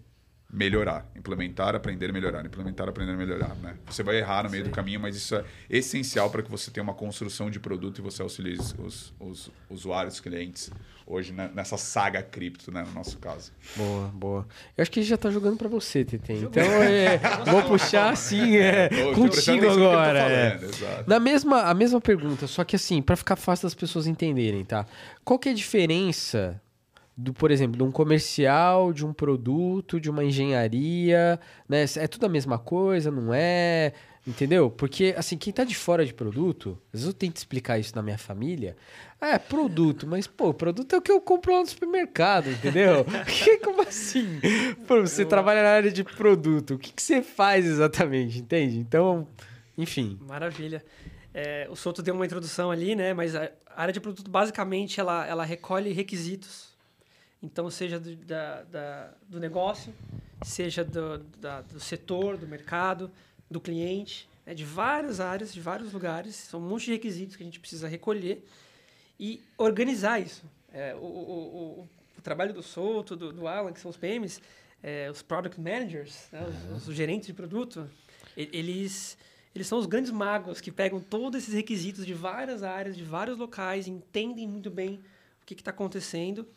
melhorar, 0.52 1.06
implementar, 1.16 1.76
aprender, 1.76 2.12
melhorar, 2.12 2.46
implementar, 2.46 2.90
aprender, 2.90 3.16
melhorar, 3.16 3.56
né? 3.56 3.76
Você 3.86 4.02
vai 4.02 4.18
errar 4.18 4.44
no 4.44 4.50
meio 4.50 4.64
Sim. 4.64 4.70
do 4.72 4.74
caminho, 4.74 5.00
mas 5.00 5.16
isso 5.16 5.36
é 5.36 5.44
essencial 5.70 6.30
para 6.30 6.42
que 6.42 6.50
você 6.50 6.72
tenha 6.72 6.84
uma 6.84 6.94
construção 6.94 7.52
de 7.52 7.60
produto 7.60 8.00
e 8.00 8.02
você 8.02 8.22
auxilie 8.22 8.58
os, 8.80 9.14
os 9.20 9.52
usuários, 9.70 10.20
clientes 10.20 10.72
hoje 11.10 11.34
né? 11.34 11.50
nessa 11.56 11.76
saga 11.76 12.22
cripto, 12.22 12.72
né, 12.72 12.84
no 12.88 12.94
nosso 12.94 13.18
caso. 13.18 13.52
Boa, 13.76 14.08
boa. 14.10 14.48
Eu 14.78 14.84
acho 14.84 14.92
que 14.92 15.00
ele 15.00 15.08
já 15.08 15.16
está 15.16 15.32
jogando 15.32 15.58
para 15.58 15.68
você, 15.68 16.06
TT. 16.06 16.34
Então, 16.34 16.64
é, 16.64 17.18
vou 17.50 17.64
puxar 17.64 18.14
assim, 18.14 18.58
é, 18.58 18.90
Tô, 18.90 19.14
contigo 19.14 19.68
agora. 19.68 20.20
É. 20.20 20.60
Na 21.08 21.20
mesma, 21.20 21.64
a 21.64 21.74
mesma 21.74 22.00
pergunta, 22.00 22.46
só 22.46 22.64
que 22.64 22.76
assim, 22.76 23.02
para 23.02 23.16
ficar 23.16 23.36
fácil 23.36 23.66
das 23.66 23.74
pessoas 23.74 24.06
entenderem, 24.06 24.64
tá? 24.64 24.86
Qual 25.26 25.40
que 25.40 25.50
é 25.50 25.52
a 25.52 25.56
diferença 25.56 26.62
do, 27.22 27.34
por 27.34 27.52
exemplo, 27.52 27.76
de 27.76 27.84
um 27.84 27.92
comercial, 27.92 28.94
de 28.94 29.06
um 29.06 29.12
produto, 29.12 30.00
de 30.00 30.10
uma 30.10 30.24
engenharia, 30.24 31.38
né? 31.68 31.84
É 31.98 32.08
tudo 32.08 32.26
a 32.26 32.30
mesma 32.30 32.58
coisa, 32.58 33.12
não 33.12 33.34
é? 33.34 33.92
Entendeu? 34.26 34.70
Porque, 34.70 35.14
assim, 35.18 35.38
quem 35.38 35.52
tá 35.52 35.66
de 35.66 35.76
fora 35.76 36.06
de 36.06 36.14
produto, 36.14 36.80
às 36.94 37.02
vezes 37.02 37.08
eu 37.08 37.14
tento 37.14 37.36
explicar 37.36 37.78
isso 37.78 37.94
na 37.94 38.02
minha 38.02 38.18
família. 38.18 38.78
Ah, 39.20 39.32
é, 39.32 39.38
produto, 39.38 40.08
mas, 40.08 40.28
pô, 40.28 40.54
produto 40.54 40.94
é 40.94 40.98
o 40.98 41.02
que 41.02 41.12
eu 41.12 41.20
compro 41.20 41.52
lá 41.54 41.60
no 41.60 41.66
supermercado, 41.66 42.50
entendeu? 42.50 43.06
que, 43.28 43.58
como 43.58 43.82
assim? 43.82 44.40
Pô, 44.88 45.02
você 45.02 45.24
eu... 45.24 45.28
trabalha 45.28 45.62
na 45.62 45.70
área 45.70 45.92
de 45.92 46.06
produto, 46.06 46.76
o 46.76 46.80
que, 46.80 46.94
que 46.94 47.02
você 47.02 47.22
faz 47.22 47.66
exatamente, 47.66 48.40
entende? 48.40 48.78
Então, 48.78 49.28
enfim. 49.78 50.18
Maravilha. 50.22 50.86
É, 51.34 51.68
o 51.70 51.76
Souto 51.76 52.02
deu 52.02 52.16
uma 52.16 52.26
introdução 52.26 52.72
ali, 52.72 52.96
né? 52.96 53.14
Mas 53.14 53.36
a 53.36 53.52
área 53.76 53.94
de 53.94 54.00
produto, 54.00 54.32
basicamente, 54.32 55.02
ela, 55.02 55.28
ela 55.28 55.44
recolhe 55.44 55.92
requisitos 55.92 56.69
então, 57.42 57.70
seja 57.70 58.00
do, 58.00 58.16
da, 58.18 58.64
da, 58.64 59.14
do 59.28 59.40
negócio, 59.40 59.94
seja 60.44 60.84
do, 60.84 61.20
da, 61.40 61.62
do 61.62 61.80
setor, 61.80 62.38
do 62.38 62.48
mercado, 62.48 63.10
do 63.50 63.62
cliente, 63.62 64.28
né, 64.46 64.54
de 64.54 64.66
várias 64.66 65.20
áreas, 65.20 65.54
de 65.54 65.62
vários 65.62 65.94
lugares. 65.94 66.36
São 66.36 66.60
um 66.60 66.68
monte 66.68 66.86
de 66.86 66.92
requisitos 66.92 67.36
que 67.36 67.44
a 67.44 67.46
gente 67.46 67.60
precisa 67.60 67.88
recolher 67.88 68.46
e 69.18 69.42
organizar 69.58 70.20
isso. 70.20 70.44
É, 70.74 70.94
o, 70.96 71.00
o, 71.00 71.82
o, 71.82 71.88
o, 72.18 72.22
trabalho 72.22 72.54
do 72.54 72.62
Souto, 72.62 73.16
do, 73.16 73.32
do 73.32 73.48
Alan, 73.48 73.72
que 73.72 73.80
são 73.80 73.90
os 73.90 73.98
PMs, 73.98 74.42
é, 74.84 75.10
os 75.10 75.22
Product 75.22 75.60
Managers, 75.60 76.28
né, 76.32 76.46
os, 76.76 76.88
os 76.88 76.96
gerentes 76.96 77.28
de 77.28 77.34
produto, 77.34 77.90
eles 78.36 79.18
eles 79.56 79.66
são 79.66 79.80
os 79.80 79.88
grandes 79.88 80.12
magos 80.12 80.62
que 80.62 80.72
pegam 80.72 81.00
todos 81.00 81.42
esses 81.42 81.54
requisitos 81.54 82.06
de 82.06 82.14
várias 82.14 82.62
áreas, 82.62 82.96
de 82.96 83.04
vários 83.04 83.38
locais, 83.38 83.88
entendem 83.88 84.48
muito 84.48 84.70
bem 84.70 85.02
o 85.42 85.46
que 85.46 85.56
está 85.56 85.72
acontecendo 85.72 86.48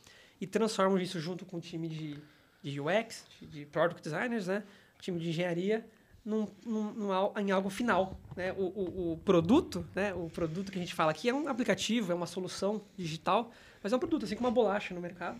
e 0.42 0.46
transformam 0.48 0.98
isso 0.98 1.20
junto 1.20 1.46
com 1.46 1.58
o 1.58 1.60
time 1.60 1.88
de, 1.88 2.18
de 2.64 2.80
UX, 2.80 3.24
de 3.40 3.64
Product 3.66 4.02
Designers, 4.02 4.48
né? 4.48 4.64
time 5.00 5.20
de 5.20 5.28
engenharia, 5.28 5.86
num, 6.24 6.48
num, 6.66 6.92
num, 6.94 7.38
em 7.38 7.52
algo 7.52 7.70
final. 7.70 8.18
Né? 8.34 8.52
O, 8.54 8.64
o, 8.64 9.12
o, 9.12 9.16
produto, 9.18 9.86
né? 9.94 10.12
o 10.12 10.28
produto 10.28 10.72
que 10.72 10.78
a 10.78 10.80
gente 10.80 10.94
fala 10.94 11.12
aqui 11.12 11.28
é 11.28 11.34
um 11.34 11.46
aplicativo, 11.46 12.10
é 12.10 12.14
uma 12.14 12.26
solução 12.26 12.82
digital, 12.96 13.52
mas 13.80 13.92
é 13.92 13.96
um 13.96 14.00
produto, 14.00 14.24
assim 14.24 14.34
como 14.34 14.48
uma 14.48 14.52
bolacha 14.52 14.92
no 14.92 15.00
mercado. 15.00 15.38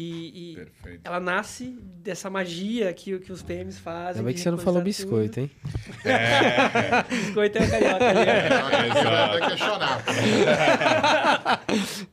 E, 0.00 0.54
e 0.54 0.58
ela 1.02 1.18
nasce 1.18 1.76
dessa 1.82 2.30
magia 2.30 2.92
que, 2.92 3.18
que 3.18 3.32
os 3.32 3.42
PMs 3.42 3.80
fazem. 3.80 4.20
Ainda 4.20 4.22
bem 4.22 4.34
que 4.34 4.38
você 4.38 4.48
não 4.48 4.58
falou 4.58 4.80
biscoito, 4.80 5.34
tudo. 5.34 5.40
hein? 5.40 5.50
É. 6.04 7.02
biscoito 7.10 7.58
é 7.58 7.66
carioca 7.66 8.08
ali. 8.08 8.20
É, 8.20 8.48
é 9.34 9.40
questionar. 9.48 10.04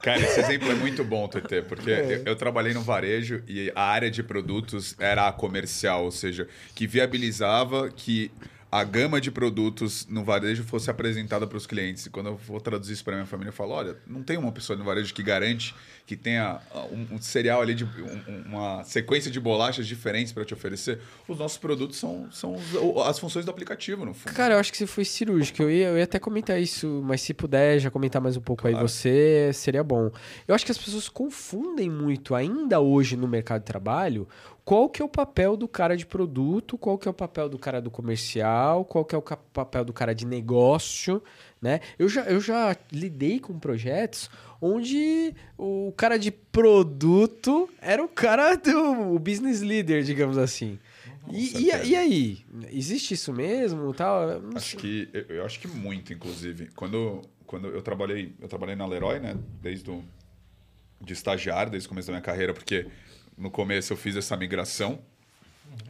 Cara, 0.01 0.19
esse 0.19 0.39
exemplo 0.39 0.71
é 0.71 0.73
muito 0.73 1.03
bom, 1.03 1.27
TT, 1.27 1.61
porque 1.67 1.91
é. 1.91 2.15
eu, 2.15 2.23
eu, 2.25 2.35
trabalhei 2.35 2.73
no 2.73 2.81
varejo 2.81 3.43
e 3.47 3.71
a 3.75 3.83
área 3.83 4.09
de 4.09 4.23
produtos 4.23 4.95
era 4.97 5.27
a 5.27 5.31
comercial, 5.31 6.05
ou 6.05 6.11
seja, 6.11 6.47
que 6.73 6.87
viabilizava 6.87 7.91
que 7.91 8.31
a 8.75 8.83
gama 8.83 9.21
de 9.21 9.31
produtos 9.31 10.05
no 10.09 10.21
varejo 10.21 10.61
fosse 10.65 10.91
apresentada 10.91 11.47
para 11.47 11.57
os 11.57 11.65
clientes. 11.65 12.07
E 12.07 12.09
quando 12.09 12.27
eu 12.27 12.35
vou 12.35 12.59
traduzir 12.59 12.91
isso 12.91 13.05
para 13.05 13.15
minha 13.15 13.25
família, 13.25 13.49
eu 13.49 13.53
falo: 13.53 13.71
olha, 13.71 13.95
não 14.05 14.21
tem 14.21 14.38
uma 14.38 14.51
pessoa 14.51 14.77
no 14.77 14.83
varejo 14.83 15.13
que 15.13 15.23
garante 15.23 15.73
que 16.05 16.15
tenha 16.15 16.59
ah, 16.73 16.85
um, 16.91 17.15
um 17.15 17.21
cereal 17.21 17.61
ali, 17.61 17.73
de 17.73 17.83
um, 17.85 18.43
uma 18.45 18.83
sequência 18.83 19.31
de 19.31 19.39
bolachas 19.39 19.88
diferentes 19.88 20.31
para 20.31 20.43
te 20.45 20.53
oferecer. 20.53 20.99
Os 21.27 21.39
nossos 21.39 21.57
produtos 21.57 21.97
são, 21.97 22.29
são 22.31 22.55
as 23.07 23.17
funções 23.17 23.45
do 23.45 23.49
aplicativo, 23.49 24.05
no 24.05 24.13
fundo. 24.13 24.33
Cara, 24.33 24.55
eu 24.55 24.59
acho 24.59 24.71
que 24.71 24.77
você 24.77 24.85
foi 24.85 25.05
cirúrgico. 25.05 25.63
Eu 25.63 25.71
ia, 25.71 25.88
eu 25.88 25.97
ia 25.97 26.03
até 26.03 26.19
comentar 26.19 26.61
isso, 26.61 27.01
mas 27.03 27.21
se 27.21 27.33
puder 27.33 27.79
já 27.79 27.89
comentar 27.89 28.21
mais 28.21 28.38
um 28.38 28.41
pouco 28.41 28.63
claro. 28.63 28.77
aí 28.77 28.83
você, 28.83 29.51
seria 29.53 29.83
bom. 29.83 30.11
Eu 30.47 30.53
acho 30.53 30.65
que 30.65 30.71
as 30.71 30.77
pessoas 30.77 31.09
confundem 31.09 31.89
muito, 31.89 32.35
ainda 32.35 32.79
hoje 32.79 33.15
no 33.15 33.27
mercado 33.27 33.61
de 33.61 33.65
trabalho, 33.65 34.27
qual 34.65 34.89
que 34.89 34.99
é 34.99 35.06
o 35.06 35.10
papel 35.10 35.56
do 35.56 35.67
cara 35.67 35.95
de 35.95 36.08
produto, 36.08 36.75
qual 36.75 36.97
que 36.97 37.08
é 37.08 37.12
o 37.12 37.13
papel 37.13 37.47
do 37.47 37.60
cara 37.60 37.80
do 37.80 37.91
comercial, 37.91 38.84
qual 38.84 39.06
que 39.06 39.13
é 39.13 39.17
o 39.17 39.21
papel 39.21 39.86
do 39.86 39.93
cara 39.93 40.15
de 40.15 40.25
negócio, 40.25 41.21
né? 41.62 41.80
Eu 41.99 42.10
já, 42.10 42.23
eu 42.23 42.41
já 42.41 42.75
lidei 42.91 43.39
com 43.39 43.60
projetos 43.60 44.28
onde 44.60 45.36
o 45.56 45.93
cara 45.95 46.17
de 46.17 46.32
produto 46.32 47.69
era 47.80 48.04
o 48.04 48.08
cara 48.08 48.56
do 48.56 49.19
business 49.19 49.62
leader, 49.62 50.01
digamos 50.01 50.38
assim. 50.38 50.80
E, 51.32 51.69
e, 51.69 51.89
e, 51.89 51.95
aí? 51.95 52.45
Existe 52.71 53.13
isso 53.13 53.32
mesmo? 53.32 53.93
Tal? 53.93 54.41
acho 54.56 54.78
que 54.78 55.10
eu, 55.13 55.38
eu, 55.38 55.45
acho 55.45 55.60
que 55.60 55.67
muito, 55.67 56.12
inclusive. 56.12 56.69
Quando, 56.75 57.21
quando 57.45 57.67
eu 57.67 57.82
trabalhei, 57.84 58.34
eu 58.39 58.47
trabalhei 58.47 58.75
na 58.75 58.86
Leroy, 58.86 59.19
né? 59.19 59.38
Desde 59.62 59.89
o 59.91 60.04
de 61.01 61.13
estagiário, 61.13 61.71
desde 61.71 61.88
o 61.88 61.89
começo 61.89 62.08
da 62.08 62.13
minha 62.13 62.21
carreira, 62.21 62.54
porque 62.54 62.88
no 63.37 63.49
começo 63.49 63.93
eu 63.93 63.97
fiz 63.97 64.15
essa 64.15 64.35
migração. 64.35 64.99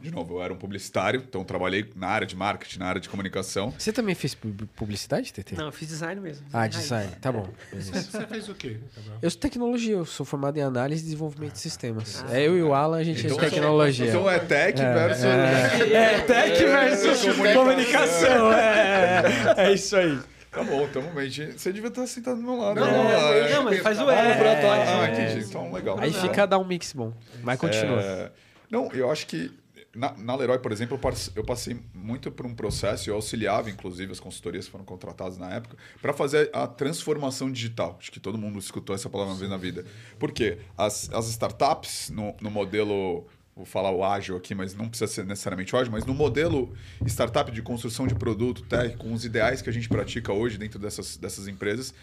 De 0.00 0.10
novo, 0.10 0.34
eu 0.34 0.42
era 0.42 0.52
um 0.52 0.56
publicitário, 0.56 1.24
então 1.26 1.44
trabalhei 1.44 1.90
na 1.94 2.08
área 2.08 2.26
de 2.26 2.34
marketing, 2.34 2.78
na 2.78 2.86
área 2.86 3.00
de 3.00 3.08
comunicação. 3.08 3.72
Você 3.78 3.92
também 3.92 4.14
fez 4.14 4.34
publicidade, 4.74 5.32
TT? 5.32 5.54
Não, 5.54 5.66
eu 5.66 5.72
fiz 5.72 5.88
design 5.88 6.20
mesmo. 6.20 6.46
Ah, 6.52 6.66
design, 6.66 7.10
tá 7.20 7.30
bom. 7.30 7.48
Você 7.72 8.26
fez 8.26 8.48
o 8.48 8.54
quê? 8.54 8.78
Eu 9.22 9.30
sou 9.30 9.40
tecnologia, 9.40 9.94
eu 9.94 10.04
sou 10.04 10.26
formado 10.26 10.56
em 10.58 10.62
análise 10.62 11.02
e 11.02 11.04
desenvolvimento 11.04 11.52
de 11.52 11.60
sistemas. 11.60 12.24
Ah, 12.28 12.36
é 12.36 12.46
eu 12.46 12.56
e 12.56 12.62
o 12.62 12.74
Alan, 12.74 12.98
a 12.98 13.04
gente 13.04 13.26
então, 13.26 13.38
é 13.38 13.40
tecnologia. 13.48 14.08
Então 14.08 14.30
é 14.30 14.38
tech 14.38 14.80
é, 14.80 14.92
versus. 14.92 15.24
É, 15.24 15.92
é 15.92 16.20
tech 16.20 16.64
versus 16.64 17.36
comunicação. 17.54 18.52
É, 18.52 19.54
é 19.56 19.72
isso 19.72 19.96
aí. 19.96 20.18
Tá 20.56 20.64
bom, 20.64 20.88
tamo 20.88 21.10
bem. 21.10 21.30
Você 21.30 21.70
devia 21.70 21.88
estar 21.88 22.06
sentado 22.06 22.38
do 22.38 22.42
meu 22.42 22.56
lado. 22.56 22.80
Não, 22.80 22.86
não, 22.86 23.04
não, 23.04 23.50
não 23.50 23.64
mas 23.64 23.80
faz 23.80 24.00
o 24.00 24.10
é. 24.10 25.04
Ah, 25.04 25.10
entendi. 25.10 25.46
Então, 25.46 25.70
legal. 25.70 25.98
Aí 26.00 26.12
fica 26.12 26.46
dar 26.46 26.58
um 26.58 26.64
mix 26.64 26.94
bom. 26.94 27.12
Mas 27.42 27.58
continua. 27.58 28.00
É... 28.00 28.30
Não, 28.70 28.90
eu 28.92 29.10
acho 29.10 29.26
que 29.26 29.52
na, 29.96 30.12
na 30.16 30.36
Leroy, 30.36 30.58
por 30.58 30.72
exemplo, 30.72 30.98
eu 31.34 31.44
passei 31.44 31.78
muito 31.94 32.30
por 32.30 32.46
um 32.46 32.54
processo, 32.54 33.08
eu 33.08 33.14
auxiliava, 33.14 33.70
inclusive, 33.70 34.12
as 34.12 34.20
consultorias 34.20 34.66
que 34.66 34.70
foram 34.70 34.84
contratadas 34.84 35.38
na 35.38 35.50
época, 35.54 35.76
para 36.00 36.12
fazer 36.12 36.50
a 36.52 36.66
transformação 36.66 37.50
digital. 37.50 37.96
Acho 37.98 38.12
que 38.12 38.20
todo 38.20 38.36
mundo 38.36 38.58
escutou 38.58 38.94
essa 38.94 39.08
palavra 39.08 39.32
uma 39.32 39.38
vez 39.38 39.50
na 39.50 39.56
vida. 39.56 39.84
Por 40.18 40.32
quê? 40.32 40.58
As, 40.76 41.10
as 41.12 41.28
startups, 41.28 42.10
no, 42.10 42.34
no 42.40 42.50
modelo 42.50 43.26
vou 43.56 43.64
falar 43.64 43.90
o 43.90 44.04
ágil 44.04 44.36
aqui, 44.36 44.54
mas 44.54 44.74
não 44.74 44.86
precisa 44.86 45.10
ser 45.10 45.24
necessariamente 45.24 45.74
ágil, 45.74 45.90
mas 45.90 46.04
no 46.04 46.12
modelo 46.12 46.74
startup 47.06 47.50
de 47.50 47.62
construção 47.62 48.06
de 48.06 48.14
produto, 48.14 48.62
tech, 48.62 48.96
com 48.98 49.14
os 49.14 49.24
ideais 49.24 49.62
que 49.62 49.70
a 49.70 49.72
gente 49.72 49.88
pratica 49.88 50.30
hoje 50.30 50.58
dentro 50.58 50.78
dessas, 50.78 51.16
dessas 51.16 51.48
empresas, 51.48 51.94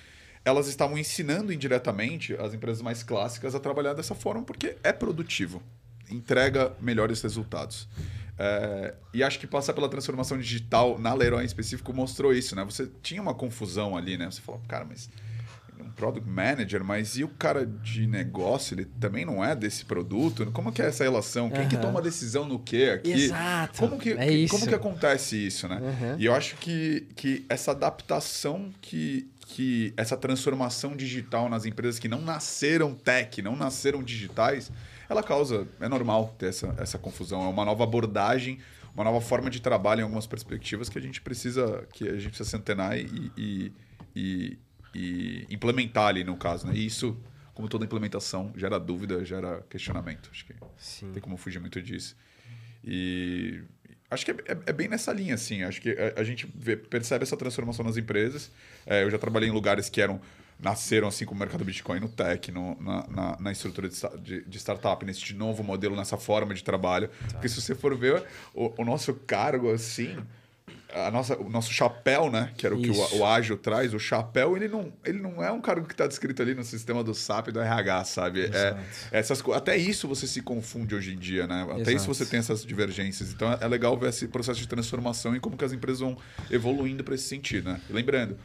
elas 0.43 0.67
estavam 0.67 0.97
ensinando 0.97 1.53
indiretamente 1.53 2.33
as 2.33 2.55
empresas 2.55 2.81
mais 2.81 3.03
clássicas 3.03 3.53
a 3.53 3.59
trabalhar 3.59 3.93
dessa 3.93 4.15
forma 4.15 4.41
porque 4.43 4.75
é 4.83 4.91
produtivo, 4.91 5.61
entrega 6.09 6.73
melhores 6.81 7.21
resultados. 7.21 7.87
É, 8.37 8.95
e 9.13 9.21
acho 9.21 9.39
que 9.39 9.45
passar 9.45 9.73
pela 9.73 9.87
transformação 9.87 10.39
digital 10.39 10.97
na 10.97 11.13
Leroy 11.13 11.43
em 11.43 11.45
específico 11.45 11.93
mostrou 11.93 12.33
isso, 12.33 12.55
né? 12.55 12.63
Você 12.65 12.89
tinha 13.03 13.21
uma 13.21 13.35
confusão 13.35 13.95
ali, 13.95 14.17
né? 14.17 14.25
Você 14.25 14.41
falou, 14.41 14.59
cara, 14.67 14.85
mas 14.85 15.07
um 15.83 15.91
product 15.91 16.27
manager, 16.27 16.83
mas 16.83 17.17
e 17.17 17.23
o 17.23 17.27
cara 17.27 17.65
de 17.65 18.07
negócio, 18.07 18.75
ele 18.75 18.85
também 18.99 19.25
não 19.25 19.43
é 19.43 19.55
desse 19.55 19.85
produto? 19.85 20.45
Como 20.51 20.71
que 20.71 20.81
é 20.81 20.85
essa 20.85 21.03
relação? 21.03 21.49
Quem 21.49 21.63
uhum. 21.63 21.69
que 21.69 21.77
toma 21.77 22.01
decisão 22.01 22.45
no 22.45 22.59
quê 22.59 22.93
aqui? 22.95 23.11
Exato. 23.11 23.79
Como 23.79 23.97
que, 23.97 24.11
é 24.11 24.31
isso. 24.31 24.53
como 24.53 24.67
que 24.67 24.75
acontece 24.75 25.35
isso, 25.35 25.67
né? 25.67 25.79
Uhum. 25.81 26.15
E 26.19 26.25
eu 26.25 26.33
acho 26.33 26.55
que, 26.57 27.07
que 27.15 27.45
essa 27.49 27.71
adaptação 27.71 28.71
que, 28.81 29.29
que 29.47 29.93
essa 29.97 30.17
transformação 30.17 30.95
digital 30.95 31.49
nas 31.49 31.65
empresas 31.65 31.99
que 31.99 32.07
não 32.07 32.21
nasceram 32.21 32.93
tech, 32.93 33.41
não 33.41 33.55
nasceram 33.55 34.01
digitais, 34.01 34.71
ela 35.09 35.21
causa, 35.21 35.67
é 35.79 35.87
normal 35.87 36.33
ter 36.37 36.47
essa, 36.47 36.73
essa 36.77 36.97
confusão, 36.97 37.43
é 37.43 37.47
uma 37.47 37.65
nova 37.65 37.83
abordagem, 37.83 38.59
uma 38.95 39.03
nova 39.03 39.21
forma 39.21 39.49
de 39.49 39.59
trabalho 39.59 40.01
em 40.01 40.03
algumas 40.03 40.27
perspectivas 40.27 40.87
que 40.87 40.97
a 40.97 41.01
gente 41.01 41.21
precisa 41.21 41.87
que 41.93 42.07
a 42.07 42.13
gente 42.13 42.29
precisa 42.29 42.49
se 42.49 42.55
antenar 42.55 42.97
e, 42.97 43.31
e, 43.35 43.73
e 44.15 44.57
e 44.93 45.45
implementar 45.49 46.07
ali 46.07 46.23
no 46.23 46.37
caso, 46.37 46.67
né? 46.67 46.73
E 46.75 46.85
isso, 46.85 47.17
como 47.53 47.67
toda 47.67 47.85
implementação, 47.85 48.51
gera 48.55 48.79
dúvida, 48.79 49.23
gera 49.25 49.63
questionamento. 49.69 50.29
Acho 50.31 50.45
que 50.45 50.53
Sim. 50.77 51.11
tem 51.11 51.21
como 51.21 51.37
fugir 51.37 51.59
muito 51.59 51.81
disso. 51.81 52.15
E 52.83 53.61
acho 54.09 54.25
que 54.25 54.31
é, 54.31 54.35
é, 54.47 54.57
é 54.67 54.73
bem 54.73 54.87
nessa 54.87 55.11
linha, 55.11 55.35
assim. 55.35 55.63
Acho 55.63 55.81
que 55.81 55.89
a, 55.91 56.19
a 56.19 56.23
gente 56.23 56.51
vê, 56.55 56.75
percebe 56.75 57.23
essa 57.23 57.37
transformação 57.37 57.83
nas 57.83 57.97
empresas. 57.97 58.51
É, 58.85 59.03
eu 59.03 59.09
já 59.09 59.17
trabalhei 59.17 59.49
em 59.49 59.51
lugares 59.51 59.89
que 59.89 60.01
eram 60.01 60.19
nasceram 60.59 61.07
assim 61.09 61.25
com 61.25 61.35
o 61.35 61.37
mercado 61.37 61.65
Bitcoin 61.65 61.99
no 61.99 62.07
tech, 62.07 62.49
no, 62.51 62.79
na, 62.81 63.07
na, 63.07 63.37
na, 63.39 63.51
estrutura 63.51 63.89
de, 63.89 63.95
de, 64.21 64.45
de, 64.45 64.57
startup, 64.57 65.03
nesse 65.05 65.33
novo 65.33 65.61
modelo, 65.61 65.95
nessa 65.95 66.17
forma 66.17 66.53
de 66.53 66.63
trabalho. 66.63 67.09
Tá. 67.09 67.33
Porque 67.33 67.49
se 67.49 67.59
você 67.59 67.75
for 67.75 67.97
ver 67.97 68.23
o, 68.53 68.73
o 68.81 68.85
nosso 68.85 69.13
cargo, 69.13 69.71
assim, 69.71 70.17
a 70.93 71.11
nossa, 71.11 71.37
o 71.37 71.49
nosso 71.49 71.71
chapéu, 71.73 72.29
né? 72.29 72.51
Que 72.55 72.65
era 72.65 72.75
o 72.75 72.81
que 72.81 72.89
o, 72.89 73.17
o 73.17 73.25
ágil 73.25 73.57
traz, 73.57 73.93
o 73.93 73.99
chapéu, 73.99 74.55
ele 74.55 74.67
não, 74.67 74.93
ele 75.03 75.19
não 75.19 75.43
é 75.43 75.51
um 75.51 75.59
cargo 75.59 75.87
que 75.87 75.93
está 75.93 76.05
descrito 76.05 76.41
ali 76.41 76.53
no 76.53 76.63
sistema 76.63 77.03
do 77.03 77.13
SAP 77.13 77.49
e 77.49 77.51
do 77.51 77.59
RH, 77.59 78.03
sabe? 78.05 78.45
É, 78.45 78.77
essas, 79.11 79.43
até 79.49 79.75
isso 79.75 80.07
você 80.07 80.27
se 80.27 80.41
confunde 80.41 80.95
hoje 80.95 81.13
em 81.13 81.17
dia, 81.17 81.47
né? 81.47 81.63
Até 81.63 81.81
Exato. 81.81 81.91
isso 81.97 82.07
você 82.07 82.25
tem 82.25 82.39
essas 82.39 82.65
divergências. 82.65 83.31
Então 83.31 83.51
é 83.51 83.67
legal 83.67 83.97
ver 83.97 84.09
esse 84.09 84.27
processo 84.27 84.59
de 84.59 84.67
transformação 84.67 85.35
e 85.35 85.39
como 85.39 85.57
que 85.57 85.65
as 85.65 85.73
empresas 85.73 85.99
vão 85.99 86.17
evoluindo 86.51 87.03
para 87.03 87.15
esse 87.15 87.25
sentido, 87.25 87.71
né? 87.71 87.81
E 87.89 87.93
lembrando, 87.93 88.37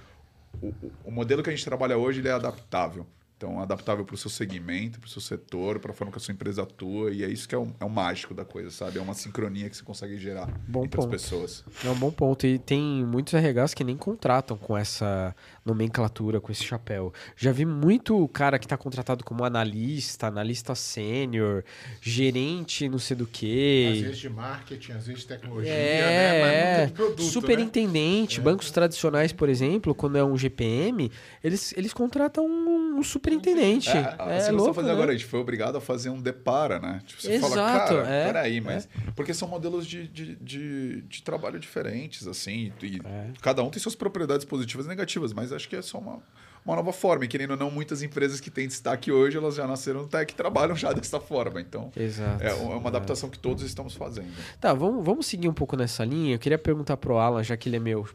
o, 0.62 0.72
o 1.04 1.11
modelo 1.11 1.42
que 1.42 1.50
a 1.50 1.52
gente 1.52 1.64
trabalha 1.64 1.96
hoje 1.96 2.20
ele 2.20 2.28
é 2.28 2.32
adaptável. 2.32 3.06
Então, 3.38 3.61
adaptável 3.61 4.05
para 4.05 4.16
o 4.16 4.18
seu 4.18 4.29
segmento, 4.29 4.98
para 4.98 5.07
o 5.07 5.11
seu 5.11 5.22
setor, 5.22 5.79
para 5.79 5.92
a 5.92 5.94
forma 5.94 6.11
que 6.11 6.18
a 6.18 6.20
sua 6.20 6.35
empresa 6.35 6.64
atua. 6.64 7.12
E 7.12 7.22
é 7.22 7.29
isso 7.29 7.48
que 7.48 7.55
é 7.55 7.59
o, 7.59 7.68
é 7.79 7.85
o 7.85 7.88
mágico 7.88 8.35
da 8.35 8.44
coisa, 8.44 8.68
sabe? 8.68 8.98
É 8.98 9.01
uma 9.01 9.14
sincronia 9.14 9.70
que 9.70 9.77
você 9.77 9.85
consegue 9.85 10.18
gerar 10.18 10.48
bom 10.66 10.85
entre 10.85 11.01
ponto. 11.01 11.14
as 11.14 11.22
pessoas. 11.22 11.64
É 11.85 11.88
um 11.88 11.94
bom 11.94 12.11
ponto. 12.11 12.44
E 12.44 12.59
tem 12.59 12.83
muitos 13.07 13.33
RHs 13.35 13.74
que 13.74 13.85
nem 13.85 13.96
contratam 13.96 14.57
com 14.57 14.77
essa 14.77 15.37
nomenclatura, 15.64 16.40
com 16.40 16.51
esse 16.51 16.64
chapéu. 16.64 17.12
Já 17.37 17.53
vi 17.53 17.64
muito 17.64 18.27
cara 18.29 18.59
que 18.59 18.66
está 18.66 18.77
contratado 18.77 19.22
como 19.22 19.44
analista, 19.44 20.27
analista 20.27 20.74
sênior, 20.74 21.62
gerente 22.01 22.88
não 22.88 22.98
sei 22.98 23.16
do 23.16 23.27
quê. 23.27 23.90
Às 23.92 24.01
vezes 24.01 24.18
de 24.18 24.29
marketing, 24.31 24.92
às 24.92 25.07
vezes 25.07 25.22
de 25.22 25.29
tecnologia, 25.29 25.72
é, 25.72 26.01
né? 26.01 26.83
Mas 26.87 26.90
produto, 26.90 27.22
superintendente. 27.22 28.38
Né? 28.38 28.44
Bancos 28.44 28.72
tradicionais, 28.72 29.33
por 29.33 29.48
exemplo, 29.48 29.94
quando 29.94 30.18
é 30.18 30.24
um 30.24 30.37
GPM, 30.37 31.09
eles, 31.44 31.72
eles 31.77 31.92
contratam 31.92 32.44
um, 32.44 32.98
um 32.98 33.03
superintendente. 33.37 33.91
É, 33.91 34.17
é 34.19 34.37
assim, 34.38 34.53
louco, 34.53 34.75
fazer 34.75 34.88
né? 34.88 34.93
agora, 34.93 35.11
a 35.11 35.14
gente 35.14 35.27
foi 35.27 35.41
obrigado 35.41 35.77
a 35.77 35.81
fazer 35.81 36.11
um 36.11 36.21
depara, 36.21 36.79
né? 36.79 37.03
Tipo, 37.07 37.23
você 37.23 37.33
Exato, 37.33 37.55
fala, 37.55 37.88
cara, 37.88 38.09
é, 38.09 38.27
peraí, 38.27 38.61
mas... 38.61 38.87
É. 38.87 39.11
Porque 39.14 39.35
são 39.35 39.49
modelos 39.49 39.87
de, 39.87 40.09
de, 40.09 40.37
de, 40.37 41.03
de 41.03 41.22
trabalho 41.22 41.59
diferentes, 41.59 42.26
assim, 42.26 42.72
e 42.83 43.01
é. 43.05 43.31
cada 43.41 43.62
um 43.62 43.70
tem 43.70 43.81
suas 43.81 43.95
propriedades 43.95 44.45
positivas 44.45 44.87
e 44.87 44.89
negativas, 44.89 45.33
mas 45.33 45.53
acho 45.53 45.68
que 45.68 45.76
é 45.76 45.83
só 45.83 45.99
uma, 45.99 46.22
uma 46.64 46.76
nova 46.76 46.93
forma. 46.93 47.24
E 47.24 47.29
querendo 47.29 47.53
ou 47.53 47.57
não, 47.57 47.70
muitas 47.70 48.03
empresas 48.03 48.41
que 48.41 48.51
têm 48.51 48.66
destaque 48.66 49.11
hoje, 49.11 49.37
elas 49.37 49.55
já 49.55 49.66
nasceram 49.66 50.03
no 50.03 50.09
tech 50.09 50.33
e 50.33 50.37
trabalham 50.37 50.76
já 50.76 50.93
dessa 50.93 51.20
forma. 51.20 51.61
Então, 51.61 51.91
Exato. 51.97 52.43
é 52.43 52.53
uma 52.55 52.89
adaptação 52.89 53.29
que 53.29 53.39
todos 53.39 53.62
estamos 53.62 53.95
fazendo. 53.95 54.29
Tá, 54.61 54.72
vamos, 54.72 55.05
vamos 55.05 55.26
seguir 55.26 55.49
um 55.49 55.55
pouco 55.55 55.76
nessa 55.76 56.05
linha. 56.05 56.35
Eu 56.35 56.39
queria 56.39 56.59
perguntar 56.59 56.97
pro 56.97 57.18
Alan, 57.18 57.43
já 57.43 57.57
que 57.57 57.68
ele 57.68 57.76
é 57.76 57.81
meu 57.81 58.07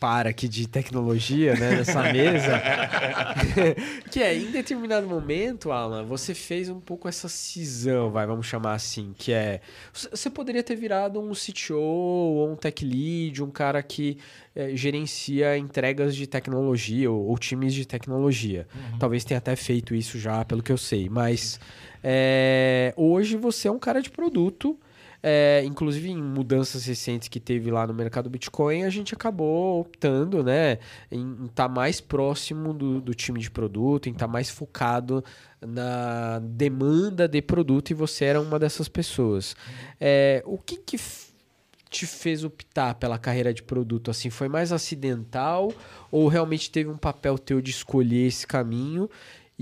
par 0.00 0.26
aqui 0.26 0.48
de 0.48 0.66
tecnologia, 0.66 1.54
né, 1.54 1.76
nessa 1.76 2.02
mesa. 2.10 2.60
que 4.10 4.22
é, 4.22 4.34
em 4.34 4.50
determinado 4.50 5.06
momento, 5.06 5.70
Alan, 5.70 6.04
você 6.04 6.34
fez 6.34 6.70
um 6.70 6.80
pouco 6.80 7.06
essa 7.06 7.28
cisão, 7.28 8.10
vai, 8.10 8.26
vamos 8.26 8.46
chamar 8.46 8.72
assim, 8.72 9.14
que 9.16 9.30
é... 9.30 9.60
Você 9.92 10.30
poderia 10.30 10.62
ter 10.62 10.74
virado 10.74 11.20
um 11.20 11.32
CTO 11.32 11.76
ou 11.78 12.50
um 12.50 12.56
tech 12.56 12.82
lead, 12.82 13.42
um 13.42 13.50
cara 13.50 13.82
que 13.82 14.16
é, 14.56 14.74
gerencia 14.74 15.58
entregas 15.58 16.16
de 16.16 16.26
tecnologia 16.26 17.10
ou, 17.10 17.28
ou 17.28 17.38
times 17.38 17.74
de 17.74 17.84
tecnologia. 17.86 18.66
Uhum. 18.74 18.98
Talvez 18.98 19.22
tenha 19.22 19.38
até 19.38 19.54
feito 19.54 19.94
isso 19.94 20.18
já, 20.18 20.42
pelo 20.46 20.62
que 20.62 20.72
eu 20.72 20.78
sei. 20.78 21.10
Mas 21.10 21.60
é, 22.02 22.94
hoje 22.96 23.36
você 23.36 23.68
é 23.68 23.70
um 23.70 23.78
cara 23.78 24.00
de 24.00 24.10
produto 24.10 24.78
é, 25.22 25.62
inclusive 25.64 26.10
em 26.10 26.22
mudanças 26.22 26.84
recentes 26.84 27.28
que 27.28 27.38
teve 27.38 27.70
lá 27.70 27.86
no 27.86 27.92
mercado 27.92 28.30
Bitcoin, 28.30 28.84
a 28.84 28.90
gente 28.90 29.14
acabou 29.14 29.80
optando 29.80 30.42
né, 30.42 30.78
em 31.10 31.46
estar 31.46 31.68
tá 31.68 31.68
mais 31.68 32.00
próximo 32.00 32.72
do, 32.72 33.00
do, 33.00 33.14
time 33.14 33.38
de 33.38 33.50
produto, 33.50 34.08
em 34.08 34.12
estar 34.12 34.26
tá 34.26 34.32
mais 34.32 34.48
focado 34.48 35.22
na 35.60 36.38
demanda 36.38 37.28
de 37.28 37.42
produto 37.42 37.90
e 37.90 37.94
você 37.94 38.24
era 38.24 38.40
uma 38.40 38.58
dessas 38.58 38.88
pessoas. 38.88 39.54
É, 40.00 40.42
o 40.46 40.56
que, 40.56 40.78
que 40.78 40.96
te 41.90 42.06
fez 42.06 42.44
optar 42.44 42.94
pela 42.94 43.18
carreira 43.18 43.52
de 43.52 43.62
produto? 43.62 44.10
Assim, 44.10 44.30
foi 44.30 44.48
mais 44.48 44.72
acidental 44.72 45.72
ou 46.10 46.28
realmente 46.28 46.70
teve 46.70 46.88
um 46.88 46.96
papel 46.96 47.36
teu 47.36 47.60
de 47.60 47.72
escolher 47.72 48.26
esse 48.28 48.46
caminho? 48.46 49.10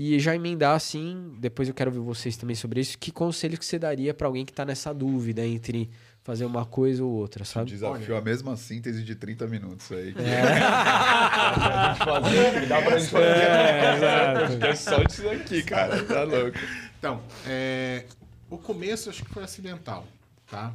E 0.01 0.17
já 0.17 0.33
emendar 0.33 0.77
assim, 0.77 1.35
depois 1.39 1.67
eu 1.67 1.73
quero 1.73 1.91
ver 1.91 1.99
vocês 1.99 2.37
também 2.37 2.55
sobre 2.55 2.79
isso, 2.79 2.97
que 2.97 3.11
conselho 3.11 3.57
que 3.57 3.65
você 3.65 3.77
daria 3.77 4.13
para 4.13 4.27
alguém 4.27 4.45
que 4.45 4.51
está 4.53 4.63
nessa 4.63 4.93
dúvida 4.93 5.45
entre 5.45 5.89
fazer 6.23 6.45
uma 6.45 6.65
coisa 6.65 7.03
ou 7.03 7.11
outra, 7.11 7.43
sabe? 7.43 7.71
Desafio 7.71 8.13
Olha. 8.13 8.17
a 8.19 8.21
mesma 8.21 8.55
síntese 8.55 9.03
de 9.03 9.13
30 9.13 9.45
minutos 9.47 9.91
aí. 9.91 10.13
Que... 10.13 10.21
É. 10.21 10.41
dá 10.57 11.97
pra 11.99 12.17
gente 12.17 12.29
fazer, 12.31 12.67
dá 12.69 12.81
pra 12.81 12.97
gente 12.97 13.11
fazer. 13.11 13.25
É, 13.25 14.69
é 14.71 14.75
só 14.75 15.03
disso 15.03 15.29
aqui, 15.29 15.63
cara, 15.63 16.01
tá 16.05 16.23
louco. 16.23 16.57
Então, 16.97 17.21
é, 17.45 18.05
o 18.49 18.57
começo 18.57 19.09
acho 19.09 19.25
que 19.25 19.29
foi 19.29 19.43
acidental, 19.43 20.07
tá? 20.49 20.73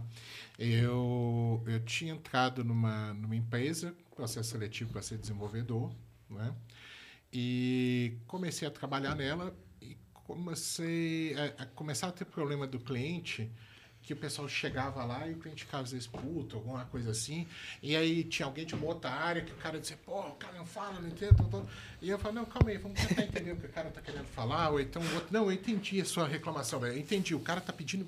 Eu, 0.59 1.63
eu 1.67 1.81
tinha 1.81 2.13
entrado 2.13 2.63
numa, 2.63 3.15
numa 3.15 3.35
empresa, 3.35 3.95
processo 4.15 4.51
seletivo 4.51 4.93
para 4.93 5.01
ser 5.01 5.17
desenvolvedor, 5.17 5.91
né? 6.29 6.53
E 7.37 8.17
comecei 8.29 8.69
a 8.69 8.71
trabalhar 8.71 9.17
nela 9.17 9.53
e 9.83 9.97
comecei 10.13 11.35
a, 11.35 11.65
a, 11.65 11.67
começar 11.67 12.07
a 12.07 12.13
ter 12.13 12.25
problema 12.25 12.65
do 12.65 12.79
cliente 12.79 13.51
que 14.05 14.13
o 14.13 14.17
pessoal 14.17 14.47
chegava 14.49 15.03
lá 15.05 15.27
e 15.27 15.33
o 15.33 15.39
cliente 15.39 15.65
ficava 15.65 15.83
às 15.83 15.91
vezes 15.91 16.07
puto, 16.07 16.57
alguma 16.57 16.85
coisa 16.85 17.11
assim. 17.11 17.49
E 17.83 17.97
aí 17.97 18.23
tinha 18.23 18.47
alguém 18.47 18.65
de 18.65 18.75
uma 18.75 18.87
outra 18.87 19.11
área 19.11 19.43
que 19.43 19.51
o 19.51 19.57
cara 19.57 19.81
dizia, 19.81 19.99
pô, 20.05 20.21
o 20.21 20.35
cara 20.35 20.57
não 20.57 20.67
fala, 20.67 21.01
não 21.01 21.09
entende. 21.09 21.35
E 22.01 22.09
eu 22.09 22.19
falei, 22.19 22.37
não, 22.37 22.45
calma 22.45 22.71
aí, 22.71 22.77
vamos 22.77 23.01
tentar 23.01 23.23
entender 23.25 23.53
o 23.53 23.57
que 23.57 23.67
o 23.67 23.71
cara 23.71 23.91
tá 23.91 24.01
querendo 24.01 24.27
falar. 24.27 24.71
Ou 24.71 24.79
então 24.79 25.03
o 25.03 25.15
outro, 25.15 25.33
não, 25.33 25.47
eu 25.47 25.53
entendi 25.53 26.01
a 26.01 26.05
sua 26.05 26.29
reclamação, 26.29 26.79
velho. 26.79 26.93
Eu 26.93 27.01
entendi, 27.01 27.35
o 27.35 27.41
cara 27.41 27.61
tá 27.61 27.73
pedindo 27.73 28.07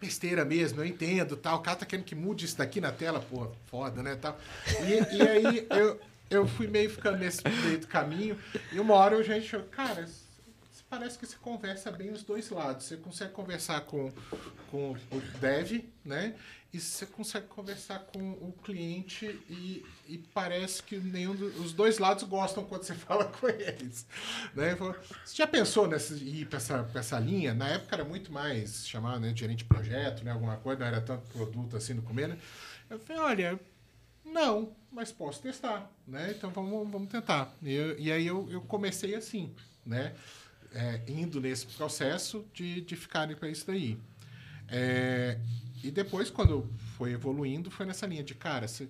besteira 0.00 0.44
mesmo, 0.44 0.80
eu 0.80 0.86
entendo, 0.86 1.36
tal. 1.36 1.58
O 1.58 1.60
cara 1.60 1.76
tá 1.76 1.84
querendo 1.84 2.06
que 2.06 2.14
mude 2.14 2.44
isso 2.44 2.56
daqui 2.56 2.80
na 2.80 2.92
tela, 2.92 3.20
pô, 3.20 3.50
foda, 3.66 4.02
né, 4.02 4.14
tal. 4.14 4.38
E, 4.80 5.16
e 5.16 5.22
aí 5.22 5.66
eu 5.70 6.00
eu 6.30 6.46
fui 6.46 6.66
meio 6.66 6.90
ficando 6.90 7.18
nesse 7.18 7.42
meio 7.64 7.78
do 7.78 7.86
caminho. 7.86 8.38
E 8.72 8.80
uma 8.80 8.94
hora 8.94 9.14
eu 9.14 9.22
já 9.22 9.36
achei, 9.36 9.60
cara, 9.64 10.06
parece 10.88 11.18
que 11.18 11.26
você 11.26 11.36
conversa 11.36 11.90
bem 11.90 12.10
os 12.10 12.22
dois 12.22 12.50
lados. 12.50 12.86
Você 12.86 12.96
consegue 12.96 13.32
conversar 13.32 13.82
com, 13.82 14.12
com 14.70 14.92
o 14.92 15.20
dev, 15.40 15.84
né? 16.04 16.34
E 16.72 16.80
você 16.80 17.06
consegue 17.06 17.46
conversar 17.46 18.00
com 18.00 18.32
o 18.32 18.52
cliente 18.62 19.26
e, 19.48 19.84
e 20.06 20.18
parece 20.34 20.82
que 20.82 20.98
nenhum 20.98 21.34
dos 21.34 21.56
os 21.58 21.72
dois 21.72 21.98
lados 21.98 22.24
gostam 22.24 22.64
quando 22.64 22.82
você 22.82 22.92
fala 22.94 23.24
com 23.24 23.48
eles. 23.48 24.06
Né? 24.54 24.74
Você 24.74 25.36
já 25.36 25.46
pensou 25.46 25.86
nessa, 25.86 26.14
ir 26.14 26.46
para 26.46 26.58
essa, 26.58 26.90
essa 26.94 27.18
linha? 27.18 27.54
Na 27.54 27.68
época 27.68 27.96
era 27.96 28.04
muito 28.04 28.32
mais 28.32 28.86
chamado 28.86 29.20
né, 29.20 29.32
de 29.32 29.40
gerente 29.40 29.58
de 29.58 29.64
projeto, 29.64 30.24
né, 30.24 30.32
alguma 30.32 30.56
coisa, 30.56 30.80
não 30.80 30.86
era 30.86 31.00
tanto 31.00 31.26
produto 31.30 31.76
assim 31.76 31.94
no 31.94 32.02
começo. 32.02 32.30
Né? 32.30 32.38
Eu 32.90 32.98
falei, 32.98 33.22
olha, 33.22 33.60
não, 34.24 34.74
mas 34.96 35.12
posso 35.12 35.42
testar, 35.42 35.92
né? 36.08 36.32
Então 36.34 36.50
vamos, 36.50 36.90
vamos 36.90 37.10
tentar. 37.10 37.54
E, 37.62 37.70
eu, 37.70 37.98
e 37.98 38.10
aí 38.10 38.26
eu, 38.26 38.50
eu 38.50 38.62
comecei 38.62 39.14
assim, 39.14 39.54
né? 39.84 40.14
É, 40.72 41.02
indo 41.06 41.38
nesse 41.38 41.66
processo 41.66 42.46
de, 42.54 42.80
de 42.80 42.96
ficarem 42.96 43.36
para 43.36 43.50
isso 43.50 43.66
daí. 43.66 43.98
É, 44.68 45.38
e 45.84 45.90
depois, 45.90 46.30
quando 46.30 46.66
foi 46.96 47.12
evoluindo, 47.12 47.70
foi 47.70 47.84
nessa 47.84 48.06
linha 48.06 48.24
de, 48.24 48.34
cara, 48.34 48.66
você 48.66 48.88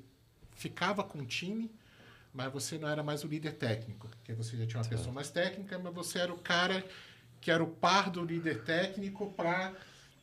ficava 0.54 1.02
com 1.02 1.18
o 1.18 1.26
time, 1.26 1.70
mas 2.32 2.52
você 2.52 2.78
não 2.78 2.88
era 2.88 3.02
mais 3.02 3.24
o 3.24 3.26
líder 3.26 3.54
técnico, 3.54 4.08
porque 4.08 4.32
você 4.32 4.56
já 4.56 4.64
tinha 4.64 4.80
uma 4.80 4.88
pessoa 4.88 5.12
mais 5.12 5.28
técnica, 5.28 5.76
mas 5.76 5.92
você 5.92 6.20
era 6.20 6.32
o 6.32 6.38
cara 6.38 6.84
que 7.40 7.50
era 7.50 7.62
o 7.62 7.66
par 7.66 8.10
do 8.10 8.24
líder 8.24 8.62
técnico 8.62 9.32
para, 9.32 9.74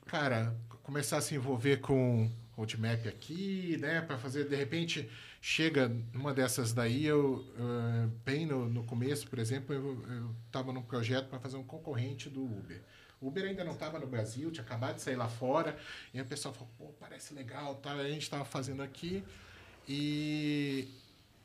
cara, 0.06 0.56
começar 0.82 1.18
a 1.18 1.22
se 1.22 1.36
envolver 1.36 1.82
com 1.82 2.32
roadmap 2.56 3.06
aqui, 3.06 3.78
né? 3.80 4.02
Para 4.02 4.18
fazer, 4.18 4.48
de 4.48 4.56
repente, 4.56 5.10
chega 5.46 5.90
numa 6.14 6.34
dessas 6.34 6.72
daí, 6.72 7.06
eu, 7.06 7.46
uh, 7.60 8.08
bem 8.24 8.46
no, 8.46 8.70
no 8.70 8.86
começo, 8.86 9.28
por 9.28 9.40
exemplo, 9.40 9.76
eu 9.76 10.34
estava 10.46 10.72
num 10.72 10.82
projeto 10.82 11.28
para 11.28 11.38
fazer 11.38 11.58
um 11.58 11.64
concorrente 11.66 12.30
do 12.30 12.42
Uber. 12.42 12.82
O 13.20 13.28
Uber 13.28 13.44
ainda 13.44 13.62
não 13.62 13.74
estava 13.74 14.00
no 14.00 14.08
Brasil, 14.08 14.50
tinha 14.52 14.64
acabado 14.64 14.96
de 14.96 15.02
sair 15.02 15.18
lá 15.18 15.28
fora, 15.28 15.78
e 16.14 16.22
o 16.22 16.26
pessoal 16.26 16.54
falou, 16.54 16.70
pô, 16.78 16.86
parece 16.98 17.34
legal, 17.34 17.76
tá? 17.76 17.92
a 17.92 18.08
gente 18.08 18.22
estava 18.22 18.46
fazendo 18.46 18.82
aqui, 18.82 19.22
e 19.86 20.88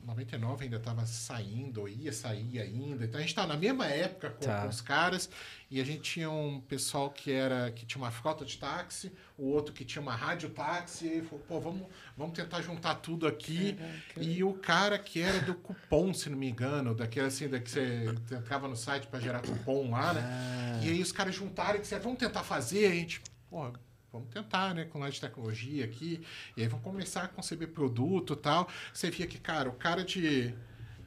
99 0.04 0.64
ainda 0.64 0.76
estava 0.76 1.04
saindo, 1.04 1.82
ou 1.82 1.88
ia 1.88 2.12
sair 2.12 2.60
ainda. 2.60 3.04
Então 3.04 3.18
a 3.18 3.20
gente 3.20 3.30
estava 3.30 3.48
na 3.48 3.56
mesma 3.56 3.86
época 3.86 4.30
com, 4.30 4.46
tá. 4.46 4.62
com, 4.62 4.68
os 4.68 4.80
caras 4.80 5.28
e 5.70 5.80
a 5.80 5.84
gente 5.84 6.00
tinha 6.00 6.30
um 6.30 6.60
pessoal 6.60 7.10
que 7.10 7.30
era 7.30 7.70
que 7.70 7.84
tinha 7.84 8.02
uma 8.02 8.10
frota 8.10 8.44
de 8.44 8.56
táxi, 8.56 9.12
o 9.36 9.46
outro 9.46 9.74
que 9.74 9.84
tinha 9.84 10.00
uma 10.00 10.14
rádio 10.14 10.50
táxi, 10.50 11.06
e 11.06 11.22
falou, 11.22 11.44
pô, 11.46 11.60
vamos, 11.60 11.86
vamos 12.16 12.34
tentar 12.34 12.62
juntar 12.62 12.96
tudo 12.96 13.26
aqui. 13.26 13.76
E 14.16 14.42
o 14.42 14.54
cara 14.54 14.98
que 14.98 15.20
era 15.20 15.40
do 15.40 15.54
cupom, 15.54 16.14
se 16.14 16.30
não 16.30 16.38
me 16.38 16.48
engano, 16.48 16.94
daquele 16.94 17.26
assim, 17.26 17.48
da 17.48 17.60
que 17.60 17.70
você 17.70 18.06
entrava 18.32 18.66
no 18.66 18.76
site 18.76 19.06
para 19.08 19.20
gerar 19.20 19.40
cupom 19.40 19.90
lá, 19.90 20.14
né? 20.14 20.22
Ah. 20.24 20.80
E 20.82 20.90
aí 20.90 21.02
os 21.02 21.12
caras 21.12 21.34
juntaram 21.34 21.76
e 21.76 21.80
disseram, 21.80 22.04
vamos 22.04 22.18
tentar 22.18 22.44
fazer, 22.44 22.86
a 22.86 22.94
gente, 22.94 23.20
pô, 23.50 23.70
vamos 24.12 24.28
tentar, 24.28 24.74
né, 24.74 24.84
com 24.84 24.98
nós 24.98 25.14
de 25.14 25.20
tecnologia 25.20 25.84
aqui, 25.84 26.20
e 26.56 26.62
aí 26.62 26.68
vamos 26.68 26.84
começar 26.84 27.24
a 27.24 27.28
conceber 27.28 27.68
produto 27.68 28.32
e 28.32 28.36
tal. 28.36 28.68
Você 28.92 29.10
via 29.10 29.26
que, 29.26 29.38
cara, 29.38 29.68
o 29.68 29.74
cara 29.74 30.04
de 30.04 30.54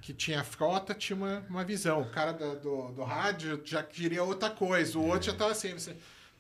que 0.01 0.13
tinha 0.13 0.43
frota 0.43 0.95
tinha 0.95 1.15
uma, 1.15 1.45
uma 1.47 1.63
visão, 1.63 2.01
o 2.01 2.09
cara 2.09 2.31
do, 2.31 2.59
do, 2.59 2.91
do 2.91 3.03
rádio 3.03 3.61
já 3.63 3.83
queria 3.83 4.23
outra 4.23 4.49
coisa, 4.49 4.97
o 4.97 5.05
outro 5.05 5.27
já 5.27 5.31
estava 5.31 5.51
assim, 5.51 5.73
você, 5.73 5.95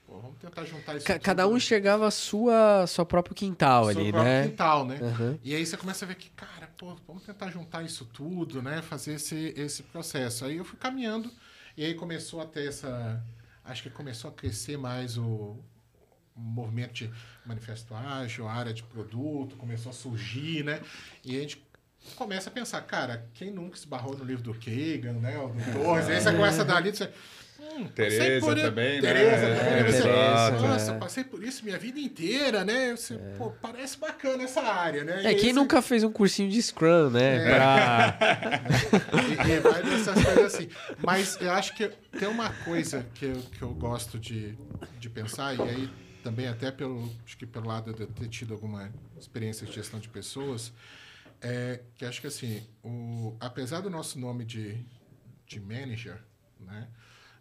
pô, 0.05 0.19
vamos 0.19 0.37
tentar 0.39 0.65
juntar 0.65 0.97
isso. 0.97 1.05
Cada 1.19 1.47
um 1.47 1.59
chegava 1.59 2.07
a 2.07 2.11
sua, 2.11 2.87
sua 2.87 3.05
próprio 3.05 3.35
quintal 3.35 3.91
seu 3.91 4.01
ali, 4.01 4.11
próprio 4.11 4.31
né? 4.31 4.47
quintal, 4.47 4.85
né? 4.85 4.97
Uhum. 4.99 5.39
E 5.43 5.55
aí 5.55 5.63
você 5.63 5.77
começa 5.77 6.05
a 6.05 6.07
ver 6.07 6.15
que, 6.15 6.31
cara, 6.31 6.71
pô, 6.75 6.95
vamos 7.07 7.23
tentar 7.23 7.51
juntar 7.51 7.83
isso 7.83 8.05
tudo, 8.05 8.61
né, 8.63 8.81
fazer 8.81 9.13
esse, 9.13 9.53
esse 9.55 9.83
processo. 9.83 10.43
Aí 10.43 10.57
eu 10.57 10.65
fui 10.65 10.77
caminhando, 10.79 11.31
e 11.77 11.85
aí 11.85 11.93
começou 11.93 12.41
a 12.41 12.45
ter 12.45 12.67
essa... 12.67 13.23
Acho 13.63 13.83
que 13.83 13.89
começou 13.91 14.31
a 14.31 14.33
crescer 14.33 14.75
mais 14.75 15.19
o, 15.19 15.55
movimento 16.41 16.93
de 16.93 17.11
manifesto 17.45 17.93
ágil, 17.93 18.47
área 18.47 18.73
de 18.73 18.83
produto, 18.83 19.55
começou 19.55 19.89
a 19.89 19.93
surgir, 19.93 20.63
né? 20.63 20.81
E 21.23 21.37
a 21.37 21.39
gente 21.41 21.63
começa 22.15 22.49
a 22.49 22.53
pensar, 22.53 22.81
cara, 22.81 23.25
quem 23.33 23.51
nunca 23.51 23.77
esbarrou 23.77 24.17
no 24.17 24.23
livro 24.23 24.43
do 24.43 24.53
Kagan, 24.53 25.19
né? 25.19 25.37
Ou 25.37 25.49
do 25.49 25.73
Torres, 25.73 26.09
aí 26.09 26.19
você 26.19 26.31
começa 26.31 26.61
a 26.61 26.65
dar 26.65 26.77
ali, 26.77 26.91
você... 26.91 27.09
Hum, 27.61 27.85
Tereza 27.95 28.45
por... 28.45 28.59
também, 28.59 28.99
Tereza, 28.99 29.49
né? 29.49 29.83
Tereza, 29.83 30.07
é, 30.09 30.51
Nossa, 30.51 30.91
é. 30.91 30.97
passei 30.97 31.23
por 31.23 31.43
isso 31.43 31.63
minha 31.63 31.77
vida 31.77 31.99
inteira, 31.99 32.65
né? 32.65 32.91
Você, 32.91 33.13
é. 33.13 33.17
pô, 33.37 33.51
parece 33.51 33.97
bacana 33.97 34.43
essa 34.43 34.61
área, 34.61 35.03
né? 35.03 35.21
É, 35.23 35.33
quem 35.33 35.49
você... 35.49 35.53
nunca 35.53 35.81
fez 35.81 36.03
um 36.03 36.11
cursinho 36.11 36.49
de 36.49 36.61
Scrum, 36.61 37.11
né? 37.11 37.35
É. 37.35 37.55
Pra... 37.55 38.19
e, 39.47 39.51
e 39.51 39.59
vai 39.59 39.83
dessas 39.83 40.23
coisas 40.23 40.53
assim. 40.53 40.69
Mas 41.01 41.37
eu 41.39 41.51
acho 41.51 41.75
que 41.75 41.89
tem 42.17 42.27
uma 42.27 42.49
coisa 42.49 43.05
que 43.13 43.25
eu, 43.25 43.37
que 43.57 43.61
eu 43.61 43.69
gosto 43.69 44.19
de, 44.19 44.57
de 44.99 45.09
pensar, 45.09 45.55
e 45.55 45.61
aí 45.61 45.89
também 46.21 46.47
até 46.47 46.71
pelo 46.71 47.09
acho 47.25 47.37
que 47.37 47.45
pelo 47.45 47.67
lado 47.67 47.93
de 47.93 48.07
ter 48.07 48.27
tido 48.29 48.53
alguma 48.53 48.91
experiência 49.17 49.65
de 49.65 49.73
gestão 49.73 49.99
de 49.99 50.09
pessoas 50.09 50.71
é 51.41 51.81
que 51.95 52.05
acho 52.05 52.21
que 52.21 52.27
assim 52.27 52.65
o 52.83 53.35
apesar 53.39 53.81
do 53.81 53.89
nosso 53.89 54.19
nome 54.19 54.45
de 54.45 54.83
de 55.45 55.59
manager 55.59 56.21
né 56.59 56.87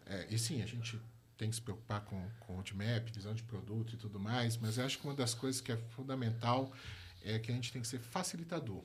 é, 0.05 0.27
e 0.29 0.37
sim 0.37 0.61
a 0.61 0.65
gente 0.65 0.99
tem 1.37 1.49
que 1.49 1.55
se 1.55 1.61
preocupar 1.61 2.01
com 2.01 2.29
com 2.39 2.55
roadmap 2.55 3.09
visão 3.11 3.33
de 3.33 3.43
produto 3.43 3.93
e 3.93 3.97
tudo 3.97 4.19
mais 4.19 4.57
mas 4.57 4.77
acho 4.79 4.99
que 4.99 5.05
uma 5.05 5.15
das 5.15 5.33
coisas 5.33 5.61
que 5.61 5.71
é 5.71 5.77
fundamental 5.95 6.71
é 7.23 7.39
que 7.39 7.51
a 7.51 7.55
gente 7.55 7.71
tem 7.71 7.81
que 7.81 7.87
ser 7.87 7.99
facilitador. 7.99 8.83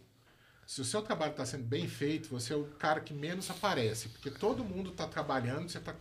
Se 0.66 0.80
o 0.80 0.84
seu 0.84 1.01
trabalho 1.01 1.30
está 1.30 1.47
sendo 1.47 1.64
bem 1.64 1.88
feito, 1.88 2.28
você 2.28 2.53
é 2.53 2.57
o 2.57 2.64
cara 2.64 3.01
que 3.01 3.14
menos 3.14 3.49
aparece, 3.51 4.09
porque 4.09 4.30
todo 4.30 4.64
mundo 4.64 4.90
está 4.90 5.07
trabalhando, 5.07 5.68
você 5.68 5.78
está 5.78 5.94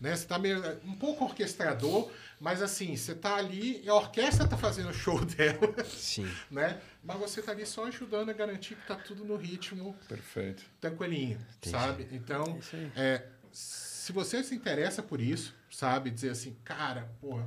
né? 0.00 0.16
Você 0.16 0.22
está 0.22 0.38
meio 0.38 0.58
um 0.84 0.94
pouco 0.94 1.24
orquestrador, 1.24 2.10
mas 2.40 2.62
assim, 2.62 2.96
você 2.96 3.12
está 3.12 3.36
ali, 3.36 3.86
a 3.86 3.94
orquestra 3.94 4.44
está 4.44 4.56
fazendo 4.56 4.88
o 4.88 4.94
show 4.94 5.22
dela. 5.26 5.84
Sim. 5.84 6.30
Né? 6.50 6.80
Mas 7.04 7.18
você 7.18 7.40
está 7.40 7.52
ali 7.52 7.66
só 7.66 7.86
ajudando 7.86 8.30
a 8.30 8.32
garantir 8.32 8.74
que 8.76 8.82
está 8.82 8.96
tudo 8.96 9.24
no 9.24 9.36
ritmo. 9.36 9.94
Perfeito. 10.08 10.64
Tranquilinho, 10.80 11.38
Entendi. 11.58 11.70
sabe? 11.70 12.08
Então, 12.12 12.58
é, 12.96 13.26
se 13.52 14.12
você 14.12 14.42
se 14.42 14.54
interessa 14.54 15.02
por 15.02 15.20
isso, 15.20 15.54
sabe? 15.70 16.10
Dizer 16.10 16.30
assim, 16.30 16.56
cara, 16.64 17.10
porra, 17.20 17.46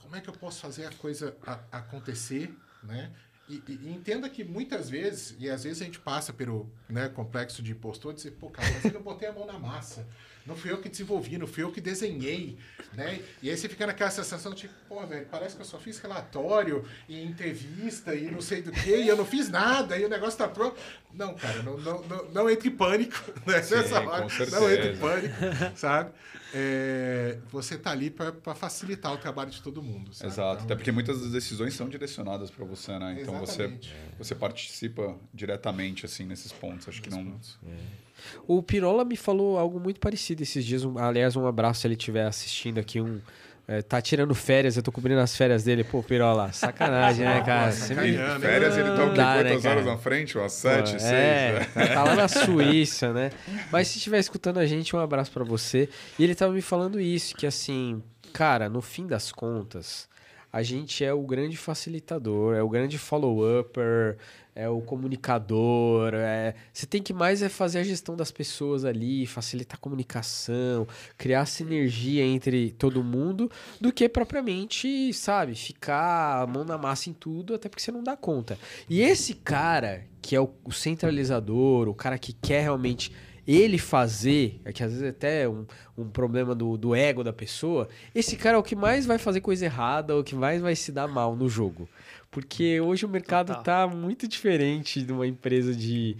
como 0.00 0.16
é 0.16 0.20
que 0.20 0.28
eu 0.28 0.34
posso 0.34 0.60
fazer 0.60 0.86
a 0.86 0.92
coisa 0.92 1.36
a, 1.46 1.60
acontecer, 1.78 2.56
né? 2.82 3.12
E, 3.48 3.62
e, 3.68 3.80
e, 3.82 3.92
entenda 3.92 4.28
que 4.28 4.42
muitas 4.42 4.88
vezes, 4.88 5.36
e 5.38 5.50
às 5.50 5.64
vezes 5.64 5.82
a 5.82 5.84
gente 5.84 5.98
passa 5.98 6.32
pelo 6.32 6.70
né, 6.88 7.08
complexo 7.10 7.62
de 7.62 7.72
impostor, 7.72 8.14
dizer, 8.14 8.30
pô, 8.32 8.48
cara, 8.48 8.68
mas 8.72 8.84
eu 8.86 8.92
não 8.92 9.02
botei 9.02 9.28
a 9.28 9.32
mão 9.32 9.46
na 9.46 9.58
massa. 9.58 10.06
Não 10.46 10.54
fui 10.54 10.70
eu 10.70 10.78
que 10.78 10.90
desenvolvi, 10.90 11.38
não 11.38 11.46
fui 11.46 11.62
eu 11.62 11.72
que 11.72 11.80
desenhei, 11.80 12.58
né? 12.92 13.20
E 13.42 13.48
aí 13.48 13.56
você 13.56 13.66
fica 13.66 13.86
naquela 13.86 14.10
sensação 14.10 14.52
de, 14.52 14.68
pô, 14.88 15.06
velho, 15.06 15.26
parece 15.30 15.56
que 15.56 15.62
eu 15.62 15.66
só 15.66 15.78
fiz 15.78 15.98
relatório 15.98 16.84
e 17.08 17.22
entrevista 17.22 18.14
e 18.14 18.30
não 18.30 18.42
sei 18.42 18.60
do 18.60 18.70
que, 18.70 18.94
e 18.94 19.08
eu 19.08 19.16
não 19.16 19.24
fiz 19.24 19.48
nada, 19.48 19.96
e 19.96 20.04
o 20.04 20.08
negócio 20.08 20.38
tá 20.38 20.46
pronto. 20.46 20.78
Não, 21.14 21.34
cara, 21.34 21.62
não, 21.62 21.78
não, 21.78 22.02
não, 22.02 22.30
não 22.30 22.50
entre 22.50 22.68
em 22.68 22.76
pânico 22.76 23.18
né? 23.46 23.62
Sim, 23.62 23.76
nessa 23.76 24.00
hora. 24.00 24.26
Não 24.50 24.70
entre 24.70 24.92
em 24.92 24.96
pânico, 24.96 25.34
sabe? 25.76 26.12
É, 26.56 27.38
você 27.50 27.76
tá 27.76 27.90
ali 27.90 28.10
para 28.10 28.54
facilitar 28.54 29.12
o 29.12 29.16
trabalho 29.16 29.50
de 29.50 29.60
todo 29.60 29.82
mundo. 29.82 30.14
Sabe? 30.14 30.30
Exato, 30.30 30.52
então, 30.52 30.64
até 30.66 30.76
porque 30.76 30.92
muitas 30.92 31.20
das 31.20 31.32
decisões 31.32 31.74
são 31.74 31.88
direcionadas 31.88 32.48
para 32.48 32.64
você, 32.64 32.96
né? 32.96 33.18
Então 33.20 33.40
você, 33.40 33.76
você 34.16 34.36
participa 34.36 35.16
diretamente 35.32 36.06
assim 36.06 36.24
nesses 36.24 36.52
pontos. 36.52 36.88
Acho 36.88 37.02
que 37.02 37.10
não. 37.10 37.40
É. 37.66 38.04
O 38.46 38.62
Pirola 38.62 39.04
me 39.04 39.16
falou 39.16 39.58
algo 39.58 39.80
muito 39.80 39.98
parecido 39.98 40.44
esses 40.44 40.64
dias. 40.64 40.84
Um, 40.84 40.96
aliás, 40.96 41.34
um 41.34 41.44
abraço 41.44 41.80
se 41.80 41.88
ele 41.88 41.94
estiver 41.94 42.24
assistindo 42.24 42.78
aqui. 42.78 43.00
Um, 43.00 43.20
é, 43.66 43.80
tá 43.80 44.00
tirando 44.00 44.34
férias, 44.34 44.76
eu 44.76 44.82
tô 44.82 44.92
cobrindo 44.92 45.20
as 45.20 45.34
férias 45.36 45.64
dele. 45.64 45.84
Pô, 45.84 46.02
Pirola, 46.02 46.52
sacanagem, 46.52 47.24
né, 47.24 47.42
cara? 47.42 47.72
Você 47.72 47.94
me... 47.94 48.16
Férias 48.38 48.76
ele 48.76 48.90
tá 48.90 49.04
o 49.04 49.10
quê? 49.10 49.16
Dá, 49.16 49.34
Quantas 49.36 49.64
né, 49.64 49.70
horas 49.70 49.86
na 49.86 49.96
frente? 49.96 50.36
Umas 50.36 50.52
sete, 50.52 50.90
seis? 50.90 51.04
É, 51.04 51.68
né? 51.74 51.86
tá 51.86 52.04
lá 52.04 52.14
na 52.14 52.28
Suíça, 52.28 53.12
né? 53.12 53.30
Mas 53.72 53.88
se 53.88 53.96
estiver 53.96 54.18
escutando 54.18 54.58
a 54.58 54.66
gente, 54.66 54.94
um 54.94 54.98
abraço 54.98 55.30
para 55.30 55.44
você. 55.44 55.88
E 56.18 56.24
ele 56.24 56.34
tava 56.34 56.52
me 56.52 56.60
falando 56.60 57.00
isso, 57.00 57.34
que 57.34 57.46
assim, 57.46 58.02
cara, 58.32 58.68
no 58.68 58.82
fim 58.82 59.06
das 59.06 59.32
contas, 59.32 60.08
a 60.54 60.62
gente 60.62 61.04
é 61.04 61.12
o 61.12 61.22
grande 61.22 61.56
facilitador, 61.56 62.54
é 62.54 62.62
o 62.62 62.68
grande 62.68 62.96
follow-upper, 62.96 64.16
é 64.54 64.68
o 64.68 64.80
comunicador. 64.80 66.14
É... 66.14 66.54
Você 66.72 66.86
tem 66.86 67.02
que 67.02 67.12
mais 67.12 67.42
é 67.42 67.48
fazer 67.48 67.80
a 67.80 67.82
gestão 67.82 68.14
das 68.14 68.30
pessoas 68.30 68.84
ali, 68.84 69.26
facilitar 69.26 69.76
a 69.76 69.80
comunicação, 69.80 70.86
criar 71.18 71.44
sinergia 71.46 72.22
entre 72.22 72.70
todo 72.70 73.02
mundo, 73.02 73.50
do 73.80 73.92
que 73.92 74.08
propriamente, 74.08 75.12
sabe, 75.12 75.56
ficar 75.56 76.42
a 76.42 76.46
mão 76.46 76.64
na 76.64 76.78
massa 76.78 77.10
em 77.10 77.14
tudo, 77.14 77.52
até 77.52 77.68
porque 77.68 77.82
você 77.82 77.90
não 77.90 78.04
dá 78.04 78.16
conta. 78.16 78.56
E 78.88 79.00
esse 79.00 79.34
cara, 79.34 80.04
que 80.22 80.36
é 80.36 80.40
o, 80.40 80.48
o 80.62 80.70
centralizador, 80.70 81.88
o 81.88 81.94
cara 81.94 82.16
que 82.16 82.32
quer 82.32 82.62
realmente 82.62 83.10
ele 83.46 83.78
fazer, 83.78 84.60
é 84.64 84.72
que 84.72 84.82
às 84.82 84.90
vezes 84.90 85.04
é 85.04 85.08
até 85.10 85.48
um, 85.48 85.66
um 85.96 86.08
problema 86.08 86.54
do, 86.54 86.76
do 86.76 86.94
ego 86.94 87.22
da 87.22 87.32
pessoa, 87.32 87.88
esse 88.14 88.36
cara 88.36 88.56
é 88.56 88.58
o 88.58 88.62
que 88.62 88.76
mais 88.76 89.06
vai 89.06 89.18
fazer 89.18 89.40
coisa 89.40 89.64
errada, 89.64 90.16
o 90.16 90.24
que 90.24 90.34
mais 90.34 90.60
vai 90.60 90.74
se 90.74 90.90
dar 90.90 91.06
mal 91.06 91.36
no 91.36 91.48
jogo. 91.48 91.88
Porque 92.30 92.80
hoje 92.80 93.06
o 93.06 93.08
mercado 93.08 93.54
Total. 93.54 93.88
tá 93.88 93.94
muito 93.94 94.26
diferente 94.26 95.02
de 95.02 95.12
uma 95.12 95.26
empresa 95.26 95.74
de 95.74 96.16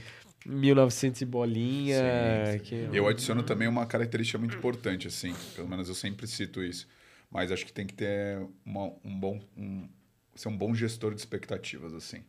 1900 0.47 1.21
e 1.21 1.25
bolinha. 1.25 1.97
Sim, 1.97 2.59
sim. 2.59 2.65
Que... 2.65 2.97
Eu 2.97 3.09
adiciono 3.09 3.43
também 3.43 3.67
uma 3.67 3.85
característica 3.87 4.39
muito 4.39 4.57
importante, 4.57 5.09
assim. 5.09 5.35
Pelo 5.57 5.69
menos 5.69 5.89
eu 5.89 5.95
sempre 5.95 6.27
cito 6.27 6.63
isso. 6.63 6.87
Mas 7.31 7.51
acho 7.51 7.67
que 7.67 7.73
tem 7.73 7.87
que 7.87 7.95
ter 7.95 8.47
uma, 8.65 8.93
um 9.05 9.19
bom... 9.19 9.41
Um, 9.57 9.89
ser 10.37 10.49
um 10.49 10.57
bom 10.57 10.75
gestor 10.75 11.15
de 11.15 11.21
expectativas, 11.21 11.93
assim. 11.95 12.23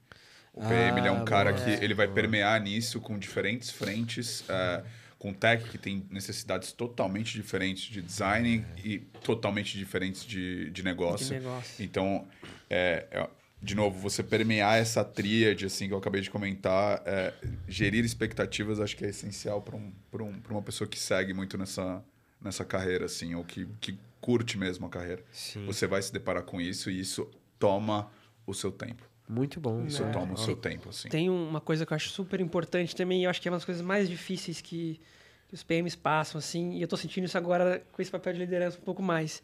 O 0.55 0.61
PM 0.61 1.01
ah, 1.01 1.07
é 1.07 1.11
um 1.11 1.25
cara 1.25 1.53
que 1.53 1.69
ele 1.83 1.93
vai 1.93 2.07
permear 2.07 2.59
nisso 2.61 2.99
com 2.99 3.19
diferentes 3.19 3.69
frentes... 3.69 4.41
Uh, 4.41 5.05
com 5.17 5.33
tech 5.33 5.67
que 5.71 5.77
tem 5.79 6.05
necessidades 6.11 6.71
totalmente 6.71 7.33
diferentes 7.33 7.85
de 7.85 7.99
design 7.99 8.63
e 8.83 8.99
totalmente 9.23 9.75
diferentes 9.75 10.23
de, 10.23 10.69
de 10.69 10.83
negócio. 10.83 11.27
De 11.27 11.33
negócio. 11.33 11.83
Então, 11.83 12.27
é, 12.69 13.07
é 13.09 13.27
de 13.61 13.73
novo, 13.73 13.97
você 13.97 14.21
permear 14.21 14.77
essa 14.77 15.03
tríade, 15.03 15.65
assim, 15.65 15.87
que 15.87 15.93
eu 15.93 15.97
acabei 15.97 16.21
de 16.21 16.29
comentar, 16.29 17.01
é, 17.05 17.33
gerir 17.67 18.05
expectativas, 18.05 18.79
acho 18.79 18.95
que 18.95 19.03
é 19.03 19.09
essencial 19.09 19.61
para 19.61 19.75
um, 19.75 19.91
um, 20.13 20.41
uma 20.51 20.61
pessoa 20.61 20.87
que 20.87 20.99
segue 20.99 21.33
muito 21.33 21.57
nessa, 21.57 22.03
nessa 22.39 22.63
carreira, 22.63 23.05
assim, 23.05 23.33
ou 23.33 23.43
que, 23.43 23.67
que 23.81 23.97
curte 24.21 24.55
mesmo 24.55 24.85
a 24.85 24.89
carreira. 24.89 25.23
Sim. 25.31 25.65
Você 25.65 25.87
vai 25.87 26.01
se 26.03 26.13
deparar 26.13 26.43
com 26.43 26.61
isso 26.61 26.91
e 26.91 26.99
isso 26.99 27.27
toma 27.57 28.11
o 28.45 28.53
seu 28.53 28.71
tempo. 28.71 29.03
Muito 29.27 29.59
bom. 29.59 29.85
Isso 29.85 30.03
é. 30.03 30.11
toma 30.11 30.33
o 30.33 30.37
seu 30.37 30.55
tempo, 30.55 30.89
assim. 30.89 31.09
Tem 31.09 31.29
uma 31.29 31.59
coisa 31.59 31.85
que 31.85 31.93
eu 31.93 31.95
acho 31.95 32.09
super 32.09 32.39
importante 32.39 32.95
também, 32.95 33.21
e 33.21 33.23
eu 33.23 33.29
acho 33.29 33.41
que 33.41 33.47
é 33.47 33.51
uma 33.51 33.57
das 33.57 33.65
coisas 33.65 33.83
mais 33.83 34.07
difíceis 34.07 34.61
que, 34.61 34.99
que 35.47 35.53
os 35.55 35.63
PMs 35.63 35.95
passam, 35.95 36.37
assim, 36.37 36.73
e 36.73 36.81
eu 36.81 36.85
estou 36.85 36.97
sentindo 36.97 37.25
isso 37.25 37.37
agora 37.37 37.83
com 37.91 38.01
esse 38.01 38.11
papel 38.11 38.33
de 38.33 38.39
liderança 38.39 38.77
um 38.77 38.83
pouco 38.83 39.01
mais, 39.01 39.41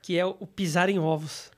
que 0.00 0.18
é 0.18 0.24
o 0.24 0.46
pisar 0.46 0.88
em 0.88 0.98
ovos. 0.98 1.50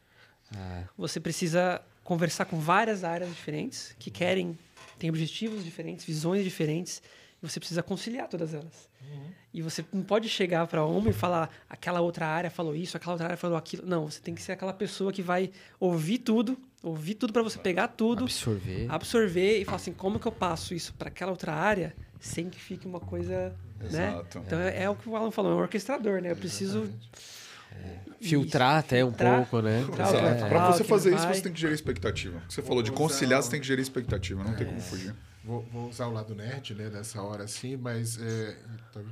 Ah. 0.57 0.85
Você 0.97 1.21
precisa 1.21 1.83
conversar 2.03 2.47
com 2.47 2.59
várias 2.59 3.05
áreas 3.05 3.31
diferentes 3.31 3.95
que 3.99 4.11
querem, 4.11 4.59
têm 4.99 5.11
objetivos 5.11 5.63
diferentes, 5.63 6.05
visões 6.05 6.43
diferentes, 6.43 7.03
você 7.43 7.59
precisa 7.59 7.83
conciliar 7.83 8.29
todas 8.29 8.55
elas. 8.55 8.89
Uhum. 9.03 9.31
E 9.53 9.63
você 9.63 9.85
não 9.93 10.03
pode 10.03 10.29
chegar 10.29 10.67
para 10.67 10.85
um 10.87 11.09
e 11.09 11.13
falar 11.13 11.51
aquela 11.69 12.01
outra 12.01 12.27
área 12.27 12.51
falou 12.51 12.75
isso, 12.75 12.97
aquela 12.97 13.13
outra 13.13 13.27
área 13.27 13.37
falou 13.37 13.57
aquilo. 13.57 13.85
Não, 13.87 14.11
você 14.11 14.21
tem 14.21 14.35
que 14.35 14.43
ser 14.43 14.53
aquela 14.53 14.73
pessoa 14.73 15.13
que 15.13 15.23
vai 15.23 15.51
ouvir 15.79 16.19
tudo, 16.19 16.59
ouvir 16.83 17.15
tudo 17.15 17.33
para 17.33 17.43
você 17.43 17.59
pegar 17.59 17.89
tudo, 17.89 18.25
absorver, 18.25 18.87
absorver 18.89 19.59
e 19.59 19.65
falar 19.65 19.77
assim, 19.77 19.93
como 19.93 20.19
que 20.19 20.27
eu 20.27 20.33
passo 20.33 20.75
isso 20.75 20.95
para 20.95 21.09
aquela 21.09 21.31
outra 21.31 21.53
área 21.53 21.95
sem 22.21 22.51
que 22.51 22.61
fique 22.61 22.87
uma 22.87 23.01
coisa, 23.01 23.55
né? 23.91 24.11
Exato. 24.11 24.39
né? 24.39 24.45
Então 24.47 24.61
é, 24.61 24.83
é, 24.83 24.91
o 24.91 24.95
que 24.95 25.09
o 25.09 25.17
Alan 25.17 25.31
falou, 25.31 25.53
é 25.53 25.55
um 25.55 25.59
orquestrador, 25.59 26.21
né? 26.21 26.31
Eu 26.33 26.37
preciso 26.37 26.81
Exatamente 26.81 28.29
Filtrar 28.29 28.79
até 28.79 29.05
um 29.05 29.13
pouco, 29.13 29.63
né? 29.63 29.81
É. 29.81 30.49
Para 30.49 30.73
você 30.73 30.85
fazer 30.85 31.15
isso, 31.15 31.27
você 31.27 31.41
tem 31.41 31.53
que 31.53 31.61
gerir 31.61 31.75
expectativa. 31.75 32.43
Você 32.49 32.61
falou 32.61 32.83
de 32.83 32.93
conciliar, 32.93 33.43
você 33.43 33.51
tem 33.51 33.61
que 33.61 33.67
gerir 33.67 33.83
expectativa, 33.83 34.45
não 34.45 34.53
é. 34.53 34.57
tem 34.57 34.67
como 34.67 34.81
fugir. 34.81 35.15
Vou, 35.43 35.63
vou, 35.73 35.89
usar 35.89 36.07
o 36.07 36.13
lado 36.13 36.35
nerd, 36.35 36.75
né, 36.75 36.91
nessa 36.91 37.23
hora 37.23 37.45
assim, 37.45 37.75
mas 37.75 38.21
é, 38.21 38.59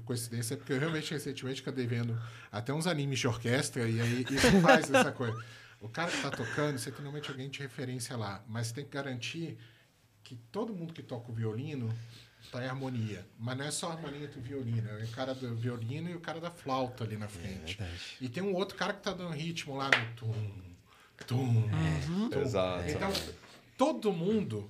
coincidência 0.04 0.54
é 0.54 0.56
porque 0.58 0.74
eu 0.74 0.78
realmente 0.78 1.10
recentemente 1.10 1.62
acabei 1.62 1.86
vendo 1.86 2.20
até 2.52 2.72
uns 2.72 2.86
animes 2.86 3.18
de 3.18 3.26
orquestra 3.26 3.88
e 3.88 3.98
aí 3.98 4.26
isso 4.30 4.60
faz 4.60 4.90
essa 4.90 5.10
coisa. 5.10 5.42
O 5.80 5.88
cara 5.88 6.10
que 6.10 6.16
está 6.16 6.30
tocando, 6.30 6.76
você 6.78 6.90
tem 6.90 7.00
normalmente 7.02 7.30
alguém 7.30 7.48
de 7.48 7.60
referência 7.60 8.16
lá, 8.16 8.44
mas 8.46 8.66
você 8.66 8.74
tem 8.74 8.84
que 8.84 8.90
garantir 8.90 9.56
que 10.22 10.36
todo 10.52 10.74
mundo 10.74 10.92
que 10.92 11.02
toca 11.02 11.30
o 11.30 11.34
violino 11.34 11.88
está 12.42 12.62
em 12.62 12.68
harmonia. 12.68 13.26
Mas 13.38 13.56
não 13.56 13.64
é 13.64 13.70
só 13.70 13.90
a 13.90 13.94
harmonia 13.94 14.24
entre 14.24 14.38
o 14.38 14.42
violino, 14.42 14.88
é 14.88 15.04
o 15.04 15.08
cara 15.08 15.34
do 15.34 15.54
violino 15.54 16.10
e 16.10 16.14
o 16.14 16.20
cara 16.20 16.40
da 16.40 16.50
flauta 16.50 17.04
ali 17.04 17.16
na 17.16 17.26
é 17.26 17.28
frente. 17.28 17.80
É 17.80 17.90
e 18.20 18.28
tem 18.28 18.42
um 18.42 18.54
outro 18.54 18.76
cara 18.76 18.92
que 18.92 19.00
está 19.00 19.12
dando 19.12 19.32
ritmo 19.32 19.76
lá 19.76 19.86
no 19.86 20.14
tum, 20.14 20.62
tum, 21.26 21.36
uhum. 21.36 22.28
tum. 22.28 22.40
Exato. 22.40 22.90
Então, 22.90 23.12
todo 23.76 24.12
mundo 24.12 24.68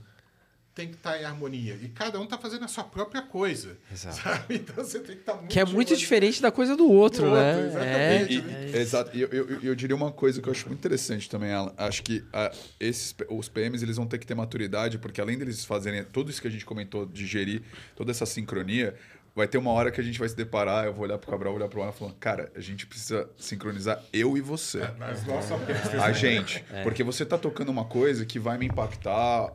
tem 0.78 0.86
que 0.86 0.94
estar 0.94 1.14
tá 1.14 1.20
em 1.20 1.24
harmonia. 1.24 1.76
E 1.82 1.88
cada 1.88 2.20
um 2.20 2.24
está 2.24 2.38
fazendo 2.38 2.64
a 2.64 2.68
sua 2.68 2.84
própria 2.84 3.20
coisa. 3.20 3.76
Exato. 3.92 4.22
Sabe? 4.22 4.54
Então 4.68 4.84
você 4.84 5.00
tem 5.00 5.16
que 5.16 5.22
estar 5.22 5.32
tá 5.32 5.38
muito. 5.38 5.50
Que 5.50 5.58
é 5.58 5.64
muito 5.64 5.96
diferente 5.96 6.40
da 6.40 6.52
coisa 6.52 6.76
do 6.76 6.88
outro, 6.88 7.26
do 7.26 7.34
né? 7.34 7.56
Outro, 7.56 7.66
exatamente. 7.66 8.38
É, 8.38 8.42
né? 8.42 8.70
é 8.72 8.80
exato. 8.80 9.16
E 9.16 9.22
eu, 9.22 9.28
eu, 9.28 9.60
eu, 9.60 9.74
diria 9.74 9.96
uma 9.96 10.12
coisa 10.12 10.40
que 10.40 10.48
eu 10.48 10.52
acho 10.52 10.66
muito 10.68 10.78
interessante 10.78 11.28
também, 11.28 11.52
Alan. 11.52 11.72
Acho 11.76 12.02
que 12.04 12.24
a, 12.32 12.52
esses, 12.78 13.12
os 13.28 13.48
PMs 13.48 13.82
eles 13.82 13.96
vão 13.96 14.06
ter 14.06 14.18
que 14.18 14.26
ter 14.26 14.36
maturidade, 14.36 14.98
porque 14.98 15.20
além 15.20 15.36
deles 15.36 15.64
fazerem 15.64 16.04
tudo 16.04 16.30
isso 16.30 16.40
que 16.40 16.46
a 16.46 16.50
gente 16.50 16.64
comentou 16.64 17.04
de 17.06 17.26
gerir, 17.26 17.62
toda 17.96 18.12
essa 18.12 18.24
sincronia, 18.24 18.94
vai 19.38 19.46
ter 19.46 19.56
uma 19.56 19.70
hora 19.70 19.92
que 19.92 20.00
a 20.00 20.04
gente 20.04 20.18
vai 20.18 20.28
se 20.28 20.34
deparar, 20.34 20.86
eu 20.86 20.92
vou 20.92 21.04
olhar 21.04 21.16
pro 21.16 21.30
Cabral, 21.30 21.54
olhar 21.54 21.68
pro 21.68 21.80
Ana 21.80 21.92
falando, 21.92 22.16
cara, 22.16 22.50
a 22.56 22.60
gente 22.60 22.88
precisa 22.88 23.30
sincronizar 23.36 24.02
eu 24.12 24.36
e 24.36 24.40
você. 24.40 24.80
É, 24.80 24.92
mas 24.98 25.24
nossa, 25.24 25.54
a 26.02 26.10
gente. 26.10 26.64
É. 26.72 26.82
Porque 26.82 27.04
você 27.04 27.24
tá 27.24 27.38
tocando 27.38 27.68
uma 27.68 27.84
coisa 27.84 28.26
que 28.26 28.36
vai 28.36 28.58
me 28.58 28.66
impactar, 28.66 29.52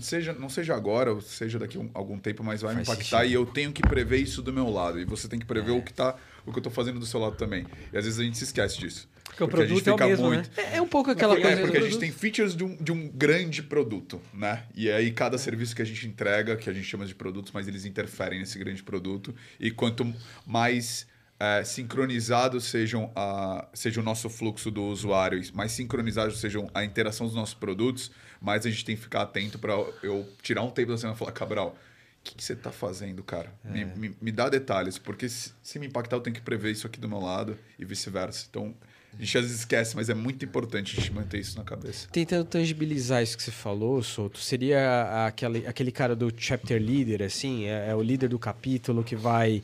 seja, 0.00 0.32
não 0.32 0.48
seja 0.48 0.74
agora, 0.74 1.12
ou 1.12 1.20
seja 1.20 1.58
daqui 1.58 1.76
a 1.76 1.80
um, 1.82 1.90
algum 1.92 2.18
tempo, 2.18 2.42
mas 2.42 2.62
vai 2.62 2.74
Faz 2.74 2.88
me 2.88 2.94
impactar 2.94 3.18
sentido. 3.18 3.30
e 3.30 3.34
eu 3.34 3.44
tenho 3.44 3.72
que 3.72 3.82
prever 3.82 4.16
isso 4.16 4.40
do 4.40 4.54
meu 4.54 4.70
lado. 4.70 4.98
E 4.98 5.04
você 5.04 5.28
tem 5.28 5.38
que 5.38 5.44
prever 5.44 5.72
é. 5.72 5.74
o 5.74 5.82
que 5.82 5.92
tá, 5.92 6.16
o 6.46 6.50
que 6.50 6.58
eu 6.58 6.62
tô 6.62 6.70
fazendo 6.70 6.98
do 6.98 7.04
seu 7.04 7.20
lado 7.20 7.36
também. 7.36 7.66
E 7.92 7.98
às 7.98 8.06
vezes 8.06 8.18
a 8.18 8.24
gente 8.24 8.38
se 8.38 8.44
esquece 8.44 8.78
disso. 8.78 9.06
Porque, 9.26 9.44
o 9.44 9.48
produto 9.48 9.88
é 9.88 9.92
o 9.92 9.98
mesmo, 9.98 10.26
muito... 10.28 10.50
né? 10.56 10.64
É, 10.72 10.76
é 10.76 10.82
um 10.82 10.86
pouco 10.86 11.10
aquela 11.10 11.34
porque, 11.34 11.46
coisa... 11.46 11.60
É, 11.60 11.64
porque 11.64 11.78
a 11.78 11.82
gente 11.82 11.98
tem 11.98 12.10
features 12.10 12.56
de 12.56 12.64
um, 12.64 12.76
de 12.76 12.90
um 12.92 13.08
grande 13.08 13.62
produto, 13.62 14.20
né? 14.32 14.64
E 14.74 14.90
aí 14.90 15.10
cada 15.10 15.36
é. 15.36 15.38
serviço 15.38 15.76
que 15.76 15.82
a 15.82 15.84
gente 15.84 16.06
entrega, 16.06 16.56
que 16.56 16.70
a 16.70 16.72
gente 16.72 16.86
chama 16.86 17.04
de 17.04 17.14
produtos, 17.14 17.52
mas 17.52 17.68
eles 17.68 17.84
interferem 17.84 18.38
nesse 18.38 18.58
grande 18.58 18.82
produto. 18.82 19.34
E 19.60 19.70
quanto 19.70 20.10
mais 20.46 21.06
é, 21.38 21.62
sincronizados 21.64 22.64
sejam 22.64 23.12
a, 23.14 23.68
seja 23.74 24.00
o 24.00 24.02
nosso 24.02 24.28
fluxo 24.28 24.70
do 24.70 24.84
usuário, 24.84 25.40
mais 25.54 25.72
sincronizados 25.72 26.40
sejam 26.40 26.70
a 26.72 26.84
interação 26.84 27.26
dos 27.26 27.36
nossos 27.36 27.54
produtos, 27.54 28.10
mais 28.40 28.64
a 28.64 28.70
gente 28.70 28.84
tem 28.84 28.96
que 28.96 29.02
ficar 29.02 29.22
atento 29.22 29.58
para 29.58 29.72
eu 30.02 30.26
tirar 30.42 30.62
um 30.62 30.70
tempo 30.70 30.92
da 30.92 30.98
semana 30.98 31.14
e 31.14 31.18
falar, 31.18 31.32
Cabral, 31.32 31.68
o 31.68 32.24
que, 32.24 32.34
que, 32.34 32.42
você 32.42 32.54
está 32.54 32.72
fazendo, 32.72 33.22
cara? 33.22 33.52
É. 33.64 33.70
Me, 33.70 33.84
me, 33.84 34.16
me, 34.20 34.32
dá 34.32 34.48
detalhes, 34.48 34.98
porque 34.98 35.28
se, 35.28 35.52
se, 35.62 35.78
me 35.78 35.86
impactar, 35.86 36.16
eu 36.16 36.20
tenho 36.20 36.34
que 36.34 36.42
prever 36.42 36.72
isso 36.72 36.86
aqui 36.86 36.98
do 36.98 37.08
meu 37.08 37.20
lado 37.20 37.56
e 37.78 37.84
vice-versa. 37.84 38.46
Então, 38.50 38.74
a 39.18 39.24
gente 39.24 39.38
às 39.38 39.44
vezes 39.44 39.60
esquece, 39.60 39.96
mas 39.96 40.10
é 40.10 40.14
muito 40.14 40.44
importante 40.44 40.96
a 40.96 41.00
gente 41.00 41.12
manter 41.12 41.38
isso 41.38 41.56
na 41.56 41.64
cabeça. 41.64 42.06
Tentando 42.12 42.44
tangibilizar 42.44 43.22
isso 43.22 43.36
que 43.36 43.42
você 43.42 43.50
falou, 43.50 44.02
Souto, 44.02 44.38
seria 44.38 45.26
aquele, 45.26 45.66
aquele 45.66 45.90
cara 45.90 46.14
do 46.14 46.32
chapter 46.36 46.80
leader, 46.80 47.22
assim? 47.22 47.64
É, 47.64 47.90
é 47.90 47.94
o 47.94 48.02
líder 48.02 48.28
do 48.28 48.38
capítulo 48.38 49.02
que 49.02 49.16
vai 49.16 49.62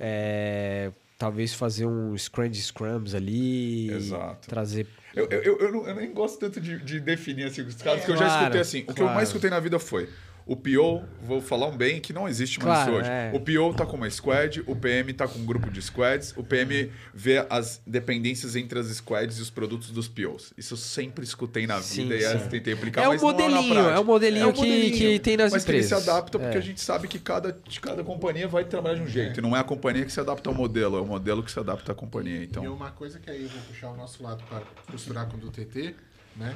é, 0.00 0.90
talvez 1.18 1.52
fazer 1.52 1.86
um 1.86 2.16
scrum 2.16 2.48
de 2.48 2.62
scrums 2.62 3.14
ali. 3.14 3.90
Exato. 3.90 4.48
Trazer. 4.48 4.86
Eu, 5.14 5.28
eu, 5.30 5.42
eu, 5.42 5.58
eu, 5.58 5.72
não, 5.72 5.88
eu 5.88 5.94
nem 5.94 6.12
gosto 6.12 6.38
tanto 6.38 6.60
de, 6.60 6.78
de 6.78 6.98
definir 6.98 7.44
assim, 7.44 7.62
os 7.62 7.80
casos 7.80 8.02
é, 8.02 8.04
que 8.06 8.10
eu 8.10 8.16
claro, 8.16 8.30
já 8.30 8.38
escutei 8.40 8.60
assim. 8.60 8.80
O 8.80 8.84
claro. 8.84 8.94
que 8.94 9.02
eu 9.02 9.08
mais 9.08 9.28
escutei 9.28 9.50
na 9.50 9.60
vida 9.60 9.78
foi 9.78 10.08
o 10.46 10.54
PO, 10.54 11.02
vou 11.22 11.40
falar 11.40 11.68
um 11.68 11.76
bem 11.76 12.00
que 12.00 12.12
não 12.12 12.28
existe 12.28 12.62
mais 12.62 12.84
claro, 12.84 12.98
hoje. 12.98 13.08
É. 13.08 13.32
O 13.32 13.40
PO 13.40 13.74
tá 13.74 13.86
com 13.86 13.96
uma 13.96 14.10
squad, 14.10 14.62
o 14.66 14.76
PM 14.76 15.12
tá 15.14 15.26
com 15.26 15.38
um 15.38 15.46
grupo 15.46 15.70
de 15.70 15.80
squads, 15.80 16.34
o 16.36 16.42
PM 16.42 16.90
vê 17.14 17.46
as 17.48 17.80
dependências 17.86 18.54
entre 18.54 18.78
as 18.78 18.86
squads 18.88 19.38
e 19.38 19.42
os 19.42 19.48
produtos 19.48 19.90
dos 19.90 20.06
POs. 20.06 20.52
Isso 20.58 20.74
eu 20.74 20.78
sempre 20.78 21.24
escutei 21.24 21.66
na 21.66 21.80
sim, 21.80 22.08
vida 22.08 22.38
sim. 22.38 22.44
e 22.44 22.48
tentei 22.48 22.74
aplicar, 22.74 23.04
é 23.04 23.08
mas 23.08 23.22
o 23.22 23.26
modelinho, 23.26 23.78
É 23.78 23.98
o 23.98 24.04
modelinho, 24.04 24.44
é 24.44 24.46
o 24.46 24.54
modelinho 24.54 24.92
que, 24.92 24.98
que 24.98 25.18
tem 25.18 25.36
nas 25.38 25.50
mas 25.50 25.62
empresas. 25.62 25.64
Mas 25.64 25.64
que 25.64 25.72
ele 25.72 26.04
se 26.04 26.10
adapta 26.10 26.38
porque 26.38 26.56
é. 26.56 26.60
a 26.60 26.62
gente 26.62 26.80
sabe 26.80 27.08
que 27.08 27.18
cada, 27.18 27.56
cada 27.80 28.04
companhia 28.04 28.46
vai 28.46 28.64
trabalhar 28.64 28.96
de 28.96 29.02
um 29.02 29.08
jeito. 29.08 29.36
É. 29.36 29.38
E 29.38 29.42
não 29.42 29.56
é 29.56 29.60
a 29.60 29.64
companhia 29.64 30.04
que 30.04 30.12
se 30.12 30.20
adapta 30.20 30.50
ao 30.50 30.54
modelo, 30.54 30.98
é 30.98 31.00
o 31.00 31.06
modelo 31.06 31.42
que 31.42 31.50
se 31.50 31.58
adapta 31.58 31.92
à 31.92 31.94
companhia. 31.94 32.44
Então... 32.44 32.62
E 32.62 32.68
uma 32.68 32.90
coisa 32.90 33.18
que 33.18 33.30
aí 33.30 33.44
eu 33.44 33.48
vou 33.48 33.62
puxar 33.62 33.88
o 33.88 33.96
nosso 33.96 34.22
lado 34.22 34.44
para 34.44 34.60
costurar 34.90 35.26
com 35.26 35.38
o 35.38 35.40
do 35.40 35.50
TT, 35.50 35.94
né? 36.36 36.54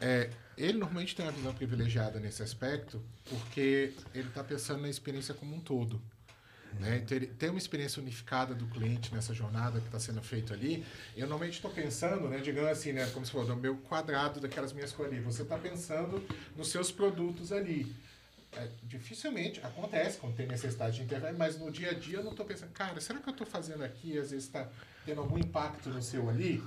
É, 0.00 0.28
ele 0.56 0.78
normalmente 0.78 1.14
tem 1.14 1.24
uma 1.24 1.32
visão 1.32 1.54
privilegiada 1.54 2.20
nesse 2.20 2.42
aspecto, 2.42 3.02
porque 3.28 3.92
ele 4.14 4.28
está 4.28 4.42
pensando 4.42 4.82
na 4.82 4.88
experiência 4.88 5.34
como 5.34 5.54
um 5.54 5.60
todo. 5.60 6.00
Né? 6.80 7.00
Então, 7.02 7.16
ele 7.16 7.26
tem 7.26 7.50
uma 7.50 7.58
experiência 7.58 8.00
unificada 8.00 8.54
do 8.54 8.66
cliente 8.66 9.14
nessa 9.14 9.32
jornada 9.32 9.80
que 9.80 9.86
está 9.86 9.98
sendo 9.98 10.22
feito 10.22 10.52
ali. 10.52 10.84
Eu 11.16 11.26
normalmente 11.28 11.54
estou 11.54 11.70
pensando, 11.70 12.28
né, 12.28 12.38
digamos 12.38 12.70
assim, 12.70 12.92
né, 12.92 13.08
como 13.10 13.24
se 13.24 13.32
fosse 13.32 13.48
no 13.48 13.56
meu 13.56 13.76
quadrado 13.76 14.40
daquelas 14.40 14.72
minhas 14.72 14.92
cores. 14.92 15.22
Você 15.24 15.42
está 15.42 15.56
pensando 15.56 16.24
nos 16.56 16.68
seus 16.68 16.90
produtos 16.90 17.52
ali. 17.52 17.94
É, 18.56 18.68
dificilmente 18.84 19.60
acontece 19.64 20.18
quando 20.18 20.36
tem 20.36 20.46
necessidade 20.46 20.96
de 20.96 21.02
intervir, 21.02 21.34
mas 21.34 21.58
no 21.58 21.72
dia 21.72 21.90
a 21.90 21.94
dia 21.94 22.18
eu 22.18 22.24
não 22.24 22.30
estou 22.30 22.46
pensando, 22.46 22.70
cara, 22.70 23.00
será 23.00 23.18
que 23.18 23.28
eu 23.28 23.32
estou 23.32 23.46
fazendo 23.46 23.82
aqui, 23.82 24.16
às 24.16 24.30
vezes 24.30 24.46
está 24.46 24.68
tendo 25.04 25.20
algum 25.20 25.36
impacto 25.36 25.88
no 25.88 26.00
seu 26.00 26.28
ali? 26.28 26.62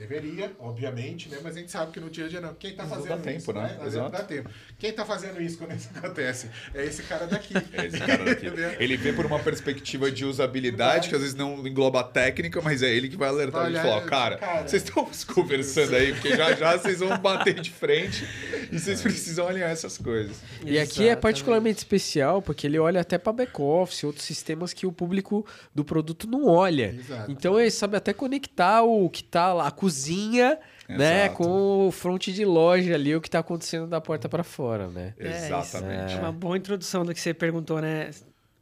Deveria, 0.00 0.50
obviamente, 0.58 1.28
né? 1.28 1.36
Mas 1.42 1.54
a 1.54 1.60
gente 1.60 1.70
sabe 1.70 1.92
que 1.92 2.00
no 2.00 2.08
dia 2.08 2.24
a 2.24 2.28
dia 2.28 2.40
não. 2.40 2.54
Quem 2.54 2.70
está 2.70 2.86
fazendo 2.86 3.08
dá 3.08 3.18
tempo, 3.18 3.36
isso? 3.36 3.52
Né? 3.52 3.76
né? 3.78 3.86
Exato. 3.86 4.10
Dá 4.10 4.22
tempo. 4.22 4.48
Quem 4.78 4.88
está 4.88 5.04
fazendo 5.04 5.42
isso 5.42 5.58
quando 5.58 5.74
isso 5.74 5.90
acontece? 5.94 6.48
É 6.74 6.86
esse 6.86 7.02
cara 7.02 7.26
daqui. 7.26 7.52
É 7.72 7.86
esse 7.86 7.98
cara 7.98 8.24
daqui. 8.24 8.46
ele 8.78 8.96
vê 8.96 9.12
por 9.12 9.26
uma 9.26 9.38
perspectiva 9.38 10.10
de 10.10 10.24
usabilidade, 10.24 11.08
que 11.08 11.14
às 11.14 11.20
vezes 11.20 11.36
não 11.36 11.66
engloba 11.66 12.00
a 12.00 12.04
técnica, 12.04 12.60
mas 12.62 12.82
é 12.82 12.90
ele 12.90 13.08
que 13.08 13.16
vai 13.16 13.28
alertar 13.28 13.62
vai 13.62 13.72
e 13.72 13.76
falar, 13.76 14.00
cara, 14.06 14.38
cara, 14.38 14.66
vocês 14.66 14.82
estão 14.82 15.08
conversando 15.34 15.94
aí, 15.94 16.14
porque 16.14 16.34
já 16.34 16.54
já 16.54 16.78
vocês 16.78 17.00
vão 17.00 17.18
bater 17.18 17.60
de 17.60 17.70
frente 17.70 18.26
e 18.72 18.78
vocês 18.78 19.02
precisam 19.02 19.46
alinhar 19.46 19.70
essas 19.70 19.98
coisas. 19.98 20.40
E 20.64 20.78
aqui 20.78 21.08
é 21.08 21.14
particularmente 21.14 21.78
especial, 21.78 22.40
porque 22.40 22.66
ele 22.66 22.78
olha 22.78 23.02
até 23.02 23.18
para 23.18 23.32
back-office, 23.32 24.04
outros 24.04 24.24
sistemas 24.24 24.72
que 24.72 24.86
o 24.86 24.92
público 24.92 25.46
do 25.74 25.84
produto 25.84 26.26
não 26.26 26.46
olha. 26.46 26.94
Exato. 26.98 27.30
Então 27.30 27.60
ele 27.60 27.70
sabe 27.70 27.96
até 27.96 28.12
conectar 28.12 28.82
o 28.82 29.08
que 29.10 29.20
está 29.20 29.52
lá, 29.52 29.68
a 29.68 29.70
cozinha, 29.90 30.58
né, 30.88 31.28
com 31.30 31.88
o 31.88 31.90
front 31.90 32.28
de 32.28 32.44
loja 32.44 32.94
ali, 32.94 33.14
o 33.14 33.20
que 33.20 33.28
está 33.28 33.40
acontecendo 33.40 33.86
da 33.86 34.00
porta 34.00 34.28
para 34.28 34.44
fora, 34.44 34.88
né? 34.88 35.14
É, 35.18 35.46
Exatamente. 35.46 36.14
É. 36.14 36.18
Uma 36.18 36.32
boa 36.32 36.56
introdução 36.56 37.04
do 37.04 37.12
que 37.12 37.20
você 37.20 37.34
perguntou, 37.34 37.80
né? 37.80 38.10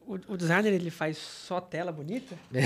O, 0.07 0.14
o 0.14 0.37
designer 0.37 0.72
ele 0.72 0.91
faz 0.91 1.18
só 1.18 1.61
tela 1.61 1.93
bonita, 1.93 2.35
né? 2.51 2.62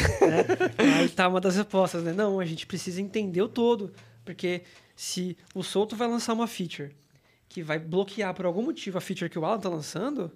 Aí 0.79 1.09
tá 1.09 1.29
uma 1.29 1.41
das 1.41 1.57
respostas, 1.57 2.03
né? 2.05 2.13
Não, 2.13 2.39
a 2.39 2.45
gente 2.45 2.67
precisa 2.67 3.01
entender 3.01 3.43
o 3.43 3.49
todo, 3.49 3.93
porque 4.25 4.63
se 4.95 5.37
o 5.55 5.63
Solto 5.63 5.97
vai 5.97 6.09
lançar 6.09 6.33
uma 6.33 6.47
feature 6.47 6.95
que 7.49 7.63
vai 7.63 7.79
bloquear 7.79 8.33
por 8.35 8.47
algum 8.47 8.63
motivo 8.63 8.97
a 8.97 9.01
feature 9.01 9.29
que 9.29 9.39
o 9.39 9.45
Alan 9.45 9.59
tá 9.59 9.69
lançando, 9.69 10.31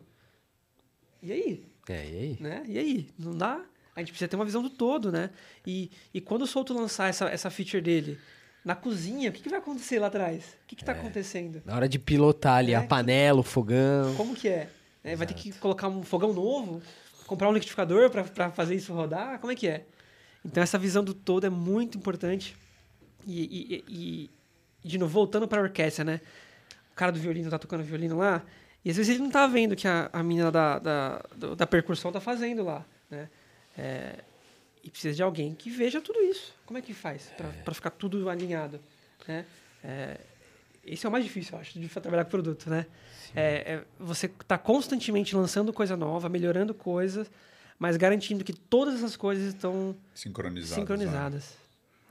e 1.22 1.32
aí? 1.32 1.66
É, 1.88 2.04
e 2.04 2.18
aí? 2.18 2.36
Né? 2.40 2.64
E 2.66 2.78
aí? 2.78 3.08
Não 3.18 3.36
dá? 3.36 3.64
A 3.96 4.00
gente 4.00 4.10
precisa 4.10 4.28
ter 4.28 4.36
uma 4.36 4.44
visão 4.44 4.62
do 4.62 4.68
todo, 4.68 5.10
né? 5.10 5.30
E, 5.66 5.90
e 6.12 6.20
quando 6.20 6.42
o 6.42 6.46
Solto 6.46 6.74
lançar 6.74 7.08
essa, 7.08 7.24
essa 7.30 7.48
feature 7.48 7.82
dele 7.82 8.18
na 8.62 8.74
cozinha, 8.74 9.30
o 9.30 9.32
que, 9.32 9.42
que 9.42 9.48
vai 9.48 9.58
acontecer 9.58 9.98
lá 9.98 10.08
atrás? 10.08 10.44
O 10.64 10.66
que 10.66 10.74
está 10.74 10.92
é. 10.92 10.98
acontecendo? 10.98 11.62
Na 11.64 11.74
hora 11.74 11.88
de 11.88 11.98
pilotar 11.98 12.58
ali 12.58 12.72
é. 12.72 12.76
a 12.76 12.82
panela, 12.82 13.40
o 13.40 13.42
fogão. 13.42 14.14
Como 14.14 14.34
que 14.34 14.48
é? 14.48 14.68
é 15.02 15.16
vai 15.16 15.26
ter 15.26 15.34
que 15.34 15.50
colocar 15.52 15.88
um 15.88 16.02
fogão 16.02 16.32
novo? 16.34 16.82
Comprar 17.26 17.48
um 17.48 17.52
liquidificador 17.52 18.10
para 18.10 18.50
fazer 18.50 18.74
isso 18.74 18.92
rodar? 18.92 19.38
Como 19.40 19.50
é 19.50 19.56
que 19.56 19.66
é? 19.66 19.86
Então, 20.44 20.62
essa 20.62 20.78
visão 20.78 21.02
do 21.02 21.14
todo 21.14 21.46
é 21.46 21.50
muito 21.50 21.96
importante. 21.96 22.54
E, 23.26 23.82
e, 23.88 24.30
e 24.84 24.88
de 24.88 24.98
novo, 24.98 25.12
voltando 25.12 25.48
para 25.48 25.60
a 25.60 25.64
orquestra, 25.64 26.04
né? 26.04 26.20
O 26.92 26.94
cara 26.94 27.10
do 27.10 27.18
violino 27.18 27.50
tá 27.50 27.58
tocando 27.58 27.82
violino 27.82 28.18
lá, 28.18 28.44
e 28.84 28.90
às 28.90 28.96
vezes 28.96 29.14
ele 29.14 29.22
não 29.22 29.30
tá 29.30 29.46
vendo 29.46 29.72
o 29.72 29.76
que 29.76 29.88
a, 29.88 30.08
a 30.12 30.22
menina 30.22 30.50
da, 30.50 30.78
da, 30.78 31.22
da 31.56 31.66
percussão 31.66 32.12
tá 32.12 32.20
fazendo 32.20 32.62
lá, 32.62 32.84
né? 33.10 33.28
É, 33.76 34.24
e 34.82 34.90
precisa 34.90 35.14
de 35.14 35.22
alguém 35.22 35.54
que 35.54 35.68
veja 35.68 36.00
tudo 36.00 36.20
isso. 36.20 36.54
Como 36.64 36.78
é 36.78 36.82
que 36.82 36.94
faz 36.94 37.32
para 37.36 37.72
é. 37.72 37.74
ficar 37.74 37.90
tudo 37.90 38.28
alinhado? 38.28 38.80
Né? 39.26 39.44
É, 39.82 40.20
esse 40.84 41.04
é 41.04 41.08
o 41.08 41.12
mais 41.12 41.24
difícil, 41.24 41.54
eu 41.54 41.60
acho, 41.60 41.78
de 41.78 41.88
trabalhar 41.88 42.24
com 42.24 42.30
produto, 42.30 42.70
né? 42.70 42.86
É, 43.34 43.74
é, 43.74 43.84
você 43.98 44.26
está 44.26 44.56
constantemente 44.56 45.34
lançando 45.34 45.72
coisa 45.72 45.96
nova, 45.96 46.28
melhorando 46.28 46.72
coisas, 46.72 47.28
mas 47.78 47.96
garantindo 47.96 48.44
que 48.44 48.52
todas 48.52 48.94
essas 48.94 49.16
coisas 49.16 49.52
estão 49.52 49.96
sincronizadas. 50.14 50.74
sincronizadas. 50.76 51.65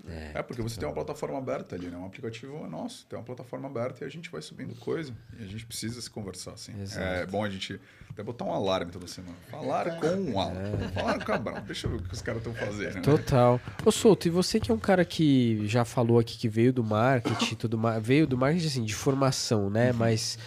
É, 0.08 0.32
é, 0.36 0.44
porque 0.44 0.62
você 0.62 0.80
tem 0.80 0.88
uma 0.88 0.94
plataforma 0.94 1.38
aberta 1.38 1.76
ali, 1.76 1.88
né? 1.88 1.98
Um 1.98 2.06
aplicativo 2.06 2.64
é 2.66 2.70
nosso, 2.70 3.06
tem 3.08 3.18
uma 3.18 3.26
plataforma 3.26 3.68
aberta 3.68 4.04
e 4.04 4.08
a 4.08 4.10
gente 4.10 4.30
vai 4.30 4.42
subindo 4.42 4.76
coisa 4.76 5.14
e 5.40 5.44
a 5.44 5.48
gente 5.48 5.66
precisa 5.66 6.00
se 6.02 6.10
conversar, 6.10 6.54
assim. 6.54 6.80
Exato. 6.82 7.02
É 7.02 7.26
bom 7.26 7.44
a 7.44 7.50
gente 7.50 7.80
até 8.10 8.24
botar 8.24 8.46
um 8.46 8.54
alarme 8.54 8.92
toda 8.92 9.08
semana. 9.08 9.36
Falar 9.50 10.00
com 10.00 10.08
um 10.08 10.40
Alan. 10.40 10.62
É. 10.62 10.88
Falar 10.90 11.14
com 11.16 11.22
o 11.22 11.26
Cabral. 11.26 11.62
Deixa 11.62 11.88
eu 11.88 11.92
ver 11.92 11.98
o 11.98 12.04
que 12.04 12.14
os 12.14 12.22
caras 12.22 12.46
estão 12.46 12.54
fazendo. 12.54 12.96
Né? 12.96 13.02
Total. 13.02 13.60
Ô, 13.84 13.92
Souto, 13.92 14.28
e 14.28 14.32
você 14.32 14.60
que 14.60 14.72
é 14.72 14.74
um 14.74 14.80
cara 14.80 15.04
que 15.04 15.68
já 15.68 15.84
falou 15.84 16.20
aqui 16.20 16.38
que 16.38 16.48
veio 16.48 16.72
do 16.72 16.84
marketing, 16.84 17.56
tudo 17.56 17.78
mais, 17.78 18.02
veio 18.06 18.26
do 18.26 18.38
marketing, 18.38 18.68
assim, 18.68 18.84
de 18.84 18.96
formação, 18.96 19.70
né? 19.70 19.92
Uhum. 19.92 19.98
Mas... 19.98 20.38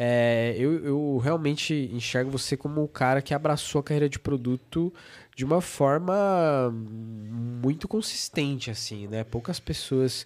É, 0.00 0.54
eu, 0.56 0.84
eu 0.84 1.18
realmente 1.18 1.90
enxergo 1.92 2.30
você 2.30 2.56
como 2.56 2.84
o 2.84 2.88
cara 2.88 3.20
que 3.20 3.34
abraçou 3.34 3.80
a 3.80 3.82
carreira 3.82 4.08
de 4.08 4.16
produto 4.16 4.94
de 5.34 5.44
uma 5.44 5.60
forma 5.60 6.72
muito 6.72 7.88
consistente, 7.88 8.70
assim, 8.70 9.08
né? 9.08 9.24
Poucas 9.24 9.58
pessoas 9.58 10.24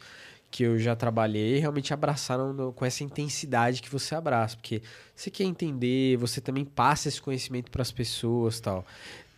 que 0.50 0.62
eu 0.62 0.78
já 0.78 0.94
trabalhei 0.94 1.58
realmente 1.58 1.94
abraçaram 1.94 2.52
no, 2.52 2.72
com 2.74 2.84
essa 2.84 3.02
intensidade 3.02 3.80
que 3.80 3.88
você 3.88 4.14
abraça, 4.14 4.54
porque 4.54 4.82
você 5.16 5.30
quer 5.30 5.44
entender, 5.44 6.18
você 6.18 6.42
também 6.42 6.62
passa 6.66 7.08
esse 7.08 7.20
conhecimento 7.20 7.70
para 7.70 7.80
as 7.80 7.90
pessoas 7.90 8.60
tal. 8.60 8.84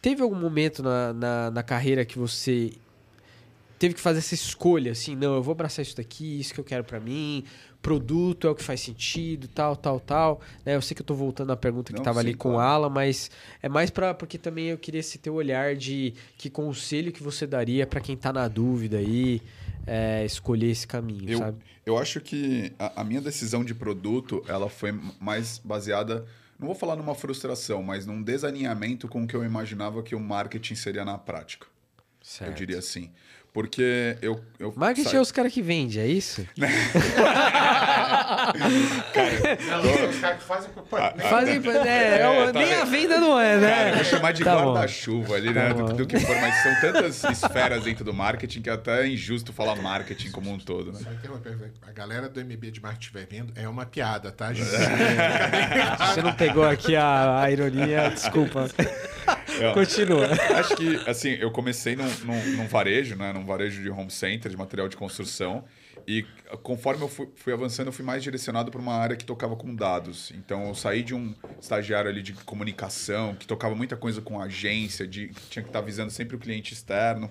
Teve 0.03 0.23
algum 0.23 0.35
momento 0.35 0.83
na, 0.83 1.13
na, 1.13 1.51
na, 1.53 1.63
carreira 1.63 2.05
que 2.05 2.19
você 2.19 2.73
teve 3.79 3.95
que 3.95 4.01
fazer 4.01 4.19
essa 4.19 4.35
escolha, 4.35 4.91
assim, 4.91 5.15
não, 5.15 5.35
eu 5.37 5.43
vou 5.43 5.53
abraçar 5.53 5.85
isso 5.85 5.97
daqui, 5.97 6.41
isso 6.41 6.53
que 6.53 6.59
eu 6.59 6.65
quero 6.65 6.83
para 6.83 6.99
mim, 6.99 7.45
produto 7.85 8.47
é 8.47 8.51
o 8.51 8.55
que 8.55 8.65
faz 8.65 8.81
sentido, 8.81 9.47
tal, 9.47 9.77
tal, 9.77 10.01
tal. 10.01 10.41
Né? 10.65 10.75
Eu 10.75 10.81
sei 10.81 10.95
que 10.95 11.03
eu 11.03 11.05
estou 11.05 11.15
voltando 11.15 11.53
à 11.53 11.57
pergunta 11.57 11.93
que 11.93 11.99
estava 11.99 12.19
ali 12.19 12.33
com 12.33 12.53
claro. 12.53 12.67
Ala, 12.67 12.89
mas 12.89 13.31
é 13.63 13.69
mais 13.69 13.91
para 13.91 14.15
porque 14.15 14.39
também 14.39 14.69
eu 14.69 14.79
queria 14.79 15.01
esse 15.01 15.19
teu 15.19 15.35
olhar 15.35 15.77
de 15.77 16.15
que 16.39 16.49
conselho 16.49 17.13
que 17.13 17.23
você 17.23 17.47
daria 17.47 17.87
para 17.87 18.01
quem 18.01 18.15
está 18.15 18.33
na 18.33 18.49
dúvida 18.49 18.97
aí, 18.97 19.43
é, 19.87 20.25
escolher 20.25 20.71
esse 20.71 20.87
caminho, 20.87 21.29
eu, 21.29 21.39
sabe? 21.39 21.59
Eu 21.85 21.99
acho 21.99 22.23
que 22.23 22.73
a, 22.79 23.03
a 23.03 23.05
minha 23.05 23.21
decisão 23.21 23.63
de 23.63 23.75
produto, 23.75 24.43
ela 24.49 24.71
foi 24.71 24.99
mais 25.21 25.59
baseada 25.59 26.25
não 26.57 26.69
vou 26.69 26.75
falar 26.75 26.95
numa 26.95 27.17
frustração, 27.17 27.83
mas 27.83 28.07
num 28.07 28.23
desalinhamento 28.23 29.09
com 29.09 29.25
o 29.25 29.27
que 29.27 29.35
eu 29.35 29.45
imaginava 29.45 30.03
que 30.05 30.15
o 30.15 30.21
marketing 30.21 30.77
seria 30.77 31.05
na 31.05 31.19
prática. 31.19 31.67
Certo. 32.23 32.51
Eu 32.51 32.55
diria 32.55 32.79
assim. 32.79 33.11
Porque 33.55 34.19
eu. 34.21 34.41
eu 34.59 34.75
Marketing 34.77 35.05
sabe? 35.05 35.17
é 35.17 35.21
os 35.21 35.31
caras 35.31 35.53
que 35.53 35.63
vendem, 35.63 36.03
é 36.03 36.09
isso? 36.09 36.45
cara, 39.15 39.33
não, 39.81 40.11
os 40.11 40.19
caras 40.19 40.39
que 40.39 40.45
fazem. 40.45 40.71
fazem 41.31 41.63
é, 41.87 42.19
é, 42.19 42.53
tá 42.53 42.59
nem 42.59 42.75
a 42.75 42.85
venda 42.85 43.21
não 43.21 43.39
é, 43.39 43.57
né? 43.57 43.71
Cara, 43.71 43.89
eu 43.91 43.95
vou 43.95 44.05
chamar 44.05 44.33
de 44.33 44.43
tá 44.43 44.57
guarda-chuva 44.57 45.37
ali, 45.37 45.55
né? 45.55 45.69
Tá 45.69 45.75
do, 45.75 45.95
do, 45.95 46.05
que 46.05 46.19
for, 46.19 46.35
mas 46.41 46.65
são 46.65 46.81
tantas 46.81 47.23
esferas 47.23 47.85
dentro 47.85 48.05
do 48.05 48.13
marketing 48.13 48.61
que 48.61 48.71
até 48.71 49.03
é 49.03 49.07
injusto 49.07 49.53
falar 49.53 49.77
marketing 49.77 50.33
como 50.33 50.51
um 50.51 50.59
todo, 50.59 50.91
né? 50.93 50.99
A 51.87 51.93
galera 51.93 52.29
do 52.29 52.41
MB 52.41 52.73
de 52.73 52.83
marketing 52.83 53.05
estiver 53.05 53.27
vendo, 53.31 53.53
é 53.55 53.69
uma 53.69 53.87
piada, 53.87 54.33
tá, 54.33 54.53
gente? 54.53 54.67
Você 56.13 56.23
não 56.23 56.33
pegou 56.33 56.65
aqui 56.65 56.97
a, 56.97 57.41
a 57.41 57.49
ironia, 57.53 58.11
desculpa. 58.11 58.69
Continua. 59.73 60.27
Acho 60.57 60.77
que, 60.77 60.97
assim, 61.09 61.31
eu 61.31 61.51
comecei 61.51 61.95
num, 61.97 62.09
num, 62.25 62.57
num, 62.57 62.67
varejo, 62.67 63.17
né? 63.17 63.33
Num 63.33 63.45
varejo 63.45 63.83
de 63.83 63.91
home 63.91 64.11
center, 64.11 64.51
de 64.51 64.57
material 64.57 64.89
de 64.89 64.97
construção. 64.97 65.65
E 66.07 66.25
conforme 66.63 67.03
eu 67.03 67.09
fui, 67.09 67.29
fui 67.35 67.53
avançando, 67.53 67.87
eu 67.87 67.93
fui 67.93 68.05
mais 68.05 68.23
direcionado 68.23 68.71
para 68.71 68.81
uma 68.81 68.95
área 68.95 69.17
que 69.17 69.25
tocava 69.25 69.57
com 69.57 69.75
dados. 69.75 70.33
Então, 70.33 70.69
eu 70.69 70.75
saí 70.75 71.03
de 71.03 71.15
um 71.15 71.35
estagiário 71.61 72.11
ali 72.11 72.23
de 72.23 72.33
comunicação, 72.33 73.35
que 73.35 73.47
tocava 73.47 73.75
muita 73.75 73.97
coisa 73.97 74.21
com 74.21 74.41
agência, 74.41 75.07
de, 75.07 75.29
que 75.29 75.49
tinha 75.49 75.63
que 75.63 75.69
estar 75.69 75.81
visando 75.81 76.11
sempre 76.11 76.37
o 76.37 76.39
cliente 76.39 76.75
externo, 76.75 77.31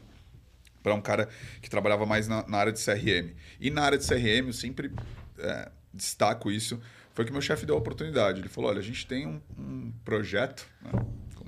para 0.81 0.93
um 0.93 1.01
cara 1.01 1.29
que 1.61 1.69
trabalhava 1.69 2.05
mais 2.05 2.27
na, 2.27 2.47
na, 2.47 2.57
área 2.57 2.73
de 2.73 2.83
CRM. 2.83 3.33
E 3.59 3.69
na 3.69 3.83
área 3.83 3.97
de 3.97 4.05
CRM, 4.07 4.47
eu 4.47 4.53
sempre 4.53 4.91
é, 5.37 5.71
destaco 5.93 6.51
isso, 6.51 6.81
foi 7.13 7.25
que 7.25 7.31
meu 7.31 7.41
chefe 7.41 7.65
deu 7.65 7.75
a 7.75 7.77
oportunidade. 7.77 8.41
Ele 8.41 8.49
falou, 8.49 8.71
olha, 8.71 8.79
a 8.79 8.83
gente 8.83 9.05
tem 9.05 9.27
um, 9.27 9.41
um 9.57 9.93
projeto, 10.03 10.67
né? 10.81 10.91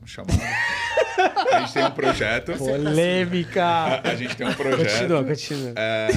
Chamar? 0.08 0.28
a 1.51 1.60
gente 1.62 1.74
tem 1.74 1.84
um 1.84 1.91
projeto. 1.91 2.53
Polêmica! 2.58 3.66
A, 3.66 4.10
a 4.10 4.16
gente 4.16 4.36
tem 4.36 4.47
um 4.47 4.53
projeto. 4.53 4.99
Continua, 4.99 5.24
continua. 5.24 5.74
É, 5.76 6.10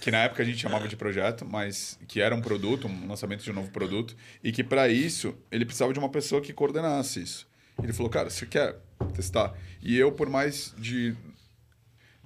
que 0.00 0.10
na 0.10 0.18
época 0.18 0.42
a 0.42 0.46
gente 0.46 0.58
chamava 0.58 0.88
de 0.88 0.96
projeto, 0.96 1.44
mas 1.44 1.98
que 2.08 2.20
era 2.20 2.34
um 2.34 2.40
produto, 2.40 2.88
um 2.88 3.08
lançamento 3.08 3.42
de 3.42 3.50
um 3.50 3.54
novo 3.54 3.70
produto, 3.70 4.16
e 4.42 4.52
que 4.52 4.64
para 4.64 4.88
isso 4.88 5.34
ele 5.50 5.64
precisava 5.64 5.92
de 5.92 5.98
uma 5.98 6.08
pessoa 6.08 6.40
que 6.40 6.52
coordenasse 6.52 7.22
isso. 7.22 7.46
Ele 7.82 7.92
falou, 7.92 8.10
cara, 8.10 8.30
você 8.30 8.46
quer 8.46 8.76
testar? 9.14 9.52
E 9.82 9.98
eu, 9.98 10.12
por 10.12 10.28
mais 10.28 10.74
de 10.78 11.16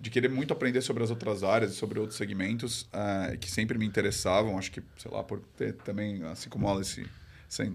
de 0.00 0.10
querer 0.10 0.28
muito 0.28 0.52
aprender 0.52 0.80
sobre 0.80 1.02
as 1.02 1.10
outras 1.10 1.42
áreas, 1.42 1.72
sobre 1.72 1.98
outros 1.98 2.16
segmentos 2.16 2.82
uh, 2.82 3.36
que 3.38 3.50
sempre 3.50 3.76
me 3.76 3.86
interessavam. 3.86 4.56
Acho 4.56 4.70
que, 4.70 4.82
sei 4.96 5.10
lá, 5.10 5.24
por 5.24 5.40
ter 5.56 5.74
também, 5.74 6.22
assim 6.24 6.48
como 6.48 6.68
ela, 6.68 6.80
esse, 6.80 7.04
essa, 7.48 7.68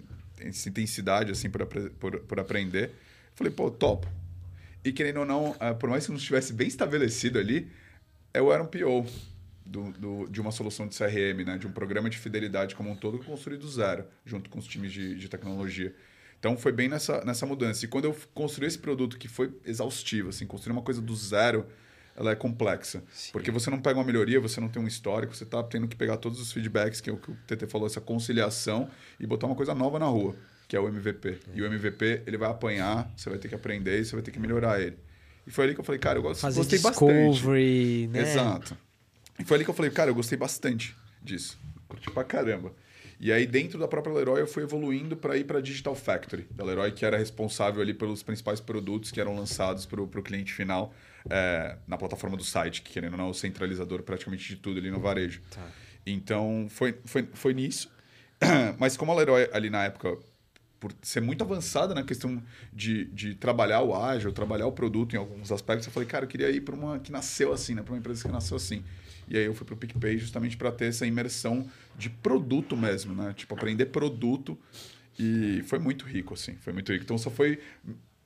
essa 0.48 0.70
intensidade 0.70 1.32
assim 1.32 1.50
por, 1.50 1.66
por, 1.66 2.20
por 2.20 2.39
aprender. 2.39 2.91
Falei, 3.36 3.52
pô, 3.52 3.72
topo. 3.72 4.08
E 4.84 4.91
querendo 4.91 5.22
ou 5.22 5.26
não, 5.26 5.52
uh, 5.52 5.76
por 5.80 5.89
mais 5.89 6.06
que 6.06 6.12
não 6.12 6.18
estivesse 6.18 6.54
bem 6.54 6.68
estabelecido 6.68 7.39
ali, 7.39 7.72
eu 8.34 8.52
era 8.52 8.62
um 8.62 8.68
PO 8.68 9.06
do, 9.66 9.91
do, 9.94 10.28
de 10.28 10.41
uma 10.41 10.52
solução 10.52 10.88
de 10.88 10.98
CRM, 10.98 11.46
né? 11.46 11.58
de 11.58 11.68
um 11.68 11.72
programa 11.72 12.10
de 12.10 12.18
fidelidade 12.18 12.76
como 12.76 12.91
um 12.91 12.96
todo 12.96 13.20
construído 13.20 13.62
do 13.62 13.70
zero, 13.70 14.06
junto 14.26 14.50
com 14.50 14.60
os 14.60 14.68
times 14.68 14.91
de, 14.91 15.16
de 15.16 15.30
tecnologia. 15.30 15.96
Então 16.38 16.58
foi 16.58 16.74
bem 16.74 16.89
nessa, 16.89 17.24
nessa 17.24 17.46
mudança. 17.46 17.86
E 17.86 17.88
quando 17.88 18.06
eu 18.06 18.18
construí 18.34 18.68
esse 18.68 18.78
produto 18.78 19.18
que 19.18 19.30
foi 19.30 19.54
exaustivo, 19.66 20.30
assim, 20.30 20.46
construir 20.46 20.74
uma 20.74 20.82
coisa 20.82 21.02
do 21.02 21.16
zero, 21.16 21.66
ela 22.16 22.32
é 22.32 22.36
complexa. 22.36 23.03
Sim. 23.11 23.32
Porque 23.32 23.51
você 23.51 23.70
não 23.70 23.80
pega 23.80 23.97
uma 23.97 24.05
melhoria, 24.05 24.39
você 24.39 24.61
não 24.61 24.70
tem 24.70 24.82
um 24.82 24.88
histórico, 24.88 25.36
você 25.36 25.43
está 25.43 25.64
tendo 25.64 25.88
que 25.88 25.95
pegar 25.95 26.18
todos 26.18 26.39
os 26.39 26.51
feedbacks, 26.51 27.01
que 27.01 27.09
é 27.09 27.14
o 27.14 27.18
que 27.18 27.32
o 27.32 27.38
TT 27.47 27.68
falou, 27.68 27.88
essa 27.88 28.01
conciliação, 28.01 28.89
e 29.20 29.26
botar 29.26 29.47
uma 29.47 29.55
coisa 29.55 29.74
nova 29.74 29.97
na 29.97 30.05
rua, 30.05 30.36
que 30.68 30.76
é 30.76 30.80
o 30.80 30.88
MVP. 30.88 31.39
E 31.53 31.61
o 31.61 31.66
MVP, 31.66 32.24
ele 32.26 32.38
vai 32.38 32.49
apanhar, 32.49 33.11
você 33.16 33.30
vai 33.30 33.39
ter 33.39 33.47
que 33.47 33.55
aprender 33.55 33.99
e 33.99 34.05
você 34.05 34.16
vai 34.16 34.24
ter 34.24 34.32
que 34.32 34.39
melhorar 34.39 34.80
ele. 34.80 34.97
E 35.45 35.51
foi 35.51 35.66
ali 35.66 35.74
que 35.74 35.80
eu 35.80 35.86
falei, 35.86 35.99
cara, 35.99 36.20
eu 36.20 36.24
gosto, 36.24 36.41
Fazer 36.41 36.57
gostei 36.57 36.80
discovery, 36.80 38.07
bastante. 38.07 38.07
Né? 38.07 38.22
Exato. 38.22 38.78
E 39.39 39.43
foi 39.43 39.57
ali 39.57 39.64
que 39.66 39.70
eu 39.70 39.76
falei, 39.76 39.91
cara, 39.91 40.11
eu 40.11 40.16
gostei 40.16 40.38
bastante 40.38 40.95
disso. 41.22 41.59
Curti 41.88 42.09
pra 42.11 42.24
caramba. 42.24 42.72
E 43.20 43.32
aí, 43.32 43.45
dentro 43.45 43.80
da 43.80 43.88
própria 43.88 44.14
Leroy, 44.14 44.41
eu 44.41 44.47
fui 44.47 44.64
evoluindo 44.64 45.16
para 45.16 45.38
ir 45.38 45.45
para 45.45 45.59
a 45.59 45.61
Digital 45.61 45.95
Factory 45.95 46.45
da 46.51 46.64
Leroy, 46.64 46.91
que 46.91 47.05
era 47.05 47.18
responsável 47.18 47.82
ali 47.82 47.93
pelos 47.93 48.22
principais 48.22 48.59
produtos 48.59 49.11
que 49.11 49.22
eram 49.22 49.36
lançados 49.36 49.86
para 49.86 50.01
o 50.01 50.07
cliente 50.07 50.53
final 50.53 50.93
é, 51.30 51.78
na 51.88 51.97
plataforma 51.97 52.36
do 52.38 52.43
site, 52.43 52.82
que 52.82 52.91
querendo 52.91 53.13
ou 53.13 53.17
não 53.17 53.28
é 53.28 53.30
o 53.30 53.34
centralizador 53.34 54.03
praticamente 54.03 54.47
de 54.47 54.55
tudo 54.57 54.80
ali 54.80 54.91
no 54.91 54.99
varejo. 54.99 55.41
Tá. 55.51 55.65
Então, 56.05 56.67
foi, 56.69 56.97
foi, 57.05 57.28
foi 57.34 57.53
nisso. 57.53 57.91
Mas 58.78 58.97
como 58.97 59.11
a 59.11 59.15
Leroy 59.15 59.49
ali 59.53 59.69
na 59.69 59.84
época, 59.86 60.17
por 60.80 60.93
ser 61.01 61.21
muito 61.21 61.43
avançada 61.43 61.93
na 61.93 62.03
questão 62.03 62.41
de, 62.71 63.05
de 63.05 63.36
trabalhar 63.36 63.82
o 63.82 63.95
ágil, 63.95 64.32
trabalhar 64.34 64.67
o 64.67 64.71
produto 64.71 65.13
em 65.13 65.17
alguns 65.17 65.51
aspectos, 65.51 65.88
eu 65.88 65.93
falei, 65.93 66.07
cara, 66.07 66.26
eu 66.26 66.30
queria 66.30 66.49
ir 66.49 66.61
para 66.61 66.76
uma 66.76 66.99
que 66.99 67.11
nasceu 67.11 67.53
assim, 67.53 67.74
né? 67.74 67.82
para 67.82 67.93
uma 67.93 67.99
empresa 67.99 68.24
que 68.24 68.32
nasceu 68.32 68.57
assim. 68.57 68.84
E 69.28 69.38
aí 69.38 69.45
eu 69.45 69.53
fui 69.53 69.65
para 69.65 69.74
o 69.74 69.78
PicPay 69.78 70.17
justamente 70.17 70.57
para 70.57 70.71
ter 70.71 70.86
essa 70.86 71.05
imersão 71.05 71.69
de 71.97 72.09
produto 72.09 72.76
mesmo, 72.76 73.13
né? 73.13 73.34
Tipo, 73.34 73.55
aprender 73.55 73.86
produto. 73.86 74.59
E 75.17 75.63
foi 75.65 75.80
muito 75.80 76.05
rico, 76.05 76.34
assim. 76.34 76.55
Foi 76.55 76.74
muito 76.74 76.91
rico. 76.91 77.03
Então, 77.03 77.17
só 77.17 77.30
foi 77.30 77.59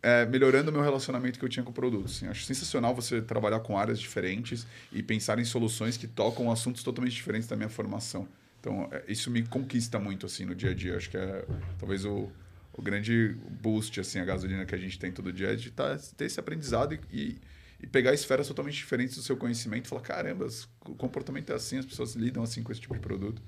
é, 0.07 0.25
melhorando 0.25 0.69
o 0.69 0.73
meu 0.73 0.81
relacionamento 0.81 1.37
que 1.37 1.43
eu 1.43 1.49
tinha 1.49 1.65
com 1.65 1.71
o 1.71 1.73
produto. 1.73 2.05
Assim. 2.05 2.27
Acho 2.27 2.45
sensacional 2.45 2.95
você 2.95 3.21
trabalhar 3.21 3.59
com 3.59 3.77
áreas 3.77 3.99
diferentes 3.99 4.65
e 4.89 5.03
pensar 5.03 5.37
em 5.37 5.43
soluções 5.43 5.97
que 5.97 6.07
tocam 6.07 6.49
assuntos 6.49 6.81
totalmente 6.81 7.13
diferentes 7.13 7.45
da 7.45 7.57
minha 7.57 7.67
formação. 7.67 8.25
Então, 8.61 8.87
é, 8.89 9.03
isso 9.09 9.29
me 9.29 9.43
conquista 9.43 9.99
muito 9.99 10.25
assim 10.25 10.45
no 10.45 10.55
dia 10.55 10.71
a 10.71 10.73
dia. 10.73 10.95
Acho 10.95 11.09
que 11.09 11.17
é 11.17 11.45
talvez 11.77 12.05
o, 12.05 12.31
o 12.71 12.81
grande 12.81 13.35
boost, 13.61 13.99
assim, 13.99 14.19
a 14.19 14.23
gasolina 14.23 14.65
que 14.65 14.73
a 14.73 14.77
gente 14.77 14.97
tem 14.97 15.11
todo 15.11 15.33
dia 15.33 15.51
é 15.51 15.55
de 15.57 15.71
tá, 15.71 15.99
ter 16.15 16.23
esse 16.23 16.39
aprendizado 16.39 16.93
e, 16.93 16.99
e, 17.11 17.41
e, 17.81 17.85
pegar 17.85 18.13
esferas 18.13 18.47
totalmente 18.47 18.77
diferentes 18.77 19.17
do 19.17 19.21
seu 19.21 19.35
conhecimento 19.35 19.87
e 19.87 19.89
falar, 19.89 20.03
caramba, 20.03 20.47
o 20.85 20.95
comportamento 20.95 21.51
é 21.51 21.55
assim, 21.55 21.79
as 21.79 21.85
pessoas 21.85 22.15
lidam 22.15 22.43
assim 22.43 22.63
com 22.63 22.71
esse 22.71 22.79
tipo 22.79 22.93
de 22.93 23.01
produto. 23.01 23.41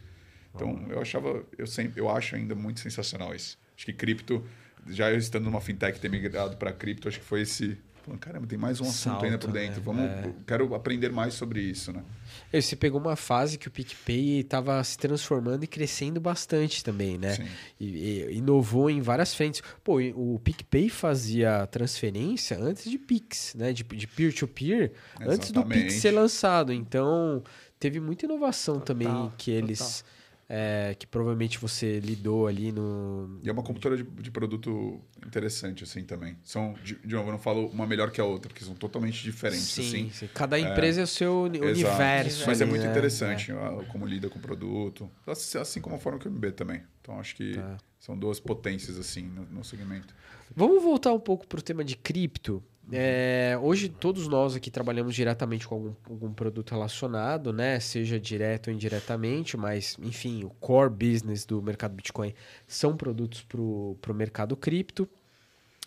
Então, 0.53 0.85
eu 0.89 0.99
achava, 0.99 1.41
eu 1.57 1.65
sempre, 1.65 2.01
eu 2.01 2.09
acho 2.09 2.35
ainda 2.35 2.53
muito 2.53 2.81
sensacional 2.81 3.33
isso. 3.33 3.57
Acho 3.77 3.85
que 3.85 3.93
cripto 3.93 4.43
já 4.87 5.11
eu 5.11 5.17
estando 5.17 5.45
numa 5.45 5.61
fintech 5.61 5.99
ter 5.99 6.09
migrado 6.09 6.57
para 6.57 6.71
cripto, 6.71 7.07
acho 7.07 7.19
que 7.19 7.25
foi 7.25 7.41
esse. 7.41 7.77
Falando, 8.03 8.19
caramba, 8.19 8.47
tem 8.47 8.57
mais 8.57 8.79
um 8.79 8.85
assunto 8.85 8.97
Salto, 8.97 9.25
ainda 9.25 9.37
por 9.37 9.51
dentro. 9.51 9.75
Né? 9.75 9.81
Vamos, 9.83 10.03
é. 10.03 10.33
Quero 10.47 10.73
aprender 10.73 11.11
mais 11.11 11.33
sobre 11.33 11.61
isso, 11.61 11.91
né? 11.91 12.01
Você 12.51 12.75
pegou 12.75 12.99
uma 12.99 13.15
fase 13.15 13.57
que 13.57 13.67
o 13.67 13.71
PicPay 13.71 14.39
estava 14.39 14.81
se 14.83 14.97
transformando 14.97 15.63
e 15.65 15.67
crescendo 15.67 16.19
bastante 16.19 16.83
também, 16.83 17.17
né? 17.17 17.35
Sim. 17.35 17.47
E, 17.79 17.85
e, 17.85 18.37
inovou 18.37 18.89
em 18.89 19.01
várias 19.01 19.35
frentes. 19.35 19.61
Pô, 19.83 19.99
o 20.15 20.39
PicPay 20.39 20.89
fazia 20.89 21.67
transferência 21.67 22.57
antes 22.57 22.89
de 22.89 22.97
Pix, 22.97 23.53
né? 23.55 23.73
De 23.73 23.83
peer-to-peer, 23.83 24.91
-peer, 25.17 25.27
antes 25.27 25.51
do 25.51 25.63
Pix 25.65 25.95
ser 25.95 26.11
lançado. 26.11 26.71
Então, 26.71 27.43
teve 27.77 27.99
muita 27.99 28.25
inovação 28.25 28.79
total, 28.79 28.85
também 28.85 29.33
que 29.37 29.51
eles... 29.51 29.79
Total 29.99 30.18
é, 30.51 30.95
que 30.97 31.05
provavelmente 31.05 31.59
você 31.59 31.99
lidou 31.99 32.47
ali 32.47 32.71
no. 32.71 33.39
E 33.43 33.49
é 33.49 33.51
uma 33.51 33.61
cultura 33.61 33.95
de, 33.95 34.03
de 34.03 34.31
produto 34.31 34.99
interessante, 35.23 35.83
assim, 35.83 36.03
também. 36.03 36.35
São, 36.43 36.73
de, 36.83 36.95
de, 36.95 37.13
novo, 37.13 37.27
eu 37.27 37.33
não 37.33 37.39
falo 37.39 37.67
uma 37.67 37.85
melhor 37.85 38.09
que 38.09 38.19
a 38.19 38.25
outra, 38.25 38.49
porque 38.49 38.65
são 38.65 38.73
totalmente 38.73 39.21
diferentes, 39.21 39.67
sim, 39.67 39.87
assim. 39.87 40.09
Sim. 40.09 40.29
Cada 40.33 40.57
é, 40.57 40.61
empresa 40.61 40.99
é, 40.99 41.01
é 41.01 41.03
o 41.03 41.07
seu 41.07 41.43
universo. 41.43 42.45
Mas 42.47 42.59
é 42.59 42.63
ali, 42.63 42.71
é 42.71 42.73
muito 42.73 42.83
né? 42.83 42.89
interessante 42.89 43.51
é. 43.51 43.85
como 43.91 44.07
lida 44.07 44.27
com 44.27 44.39
o 44.39 44.41
produto. 44.41 45.09
Assim, 45.27 45.59
assim 45.59 45.81
como 45.81 45.95
a 45.95 45.99
forma 45.99 46.17
que 46.17 46.27
o 46.27 46.31
MB 46.31 46.51
também. 46.53 46.81
Então, 46.99 47.19
acho 47.19 47.35
que 47.35 47.53
tá. 47.53 47.77
são 47.99 48.17
duas 48.17 48.39
potências, 48.39 48.97
assim, 48.97 49.21
no, 49.21 49.45
no 49.45 49.63
segmento. 49.63 50.15
Vamos 50.55 50.81
voltar 50.81 51.13
um 51.13 51.19
pouco 51.19 51.45
para 51.45 51.59
o 51.59 51.61
tema 51.61 51.83
de 51.83 51.95
cripto. 51.95 52.63
É, 52.91 53.57
hoje 53.61 53.87
todos 53.87 54.27
nós 54.27 54.55
aqui 54.55 54.71
trabalhamos 54.71 55.13
diretamente 55.13 55.67
com 55.67 55.75
algum, 55.75 55.93
algum, 56.09 56.33
produto 56.33 56.71
relacionado, 56.71 57.53
né? 57.53 57.79
Seja 57.79 58.19
direto 58.19 58.67
ou 58.67 58.73
indiretamente, 58.73 59.55
mas 59.55 59.95
enfim, 60.01 60.43
o 60.43 60.49
core 60.49 60.89
business 60.89 61.45
do 61.45 61.61
mercado 61.61 61.93
Bitcoin 61.93 62.33
são 62.67 62.97
produtos 62.97 63.43
para 63.43 63.61
o 63.61 64.15
mercado 64.15 64.55
cripto. 64.57 65.07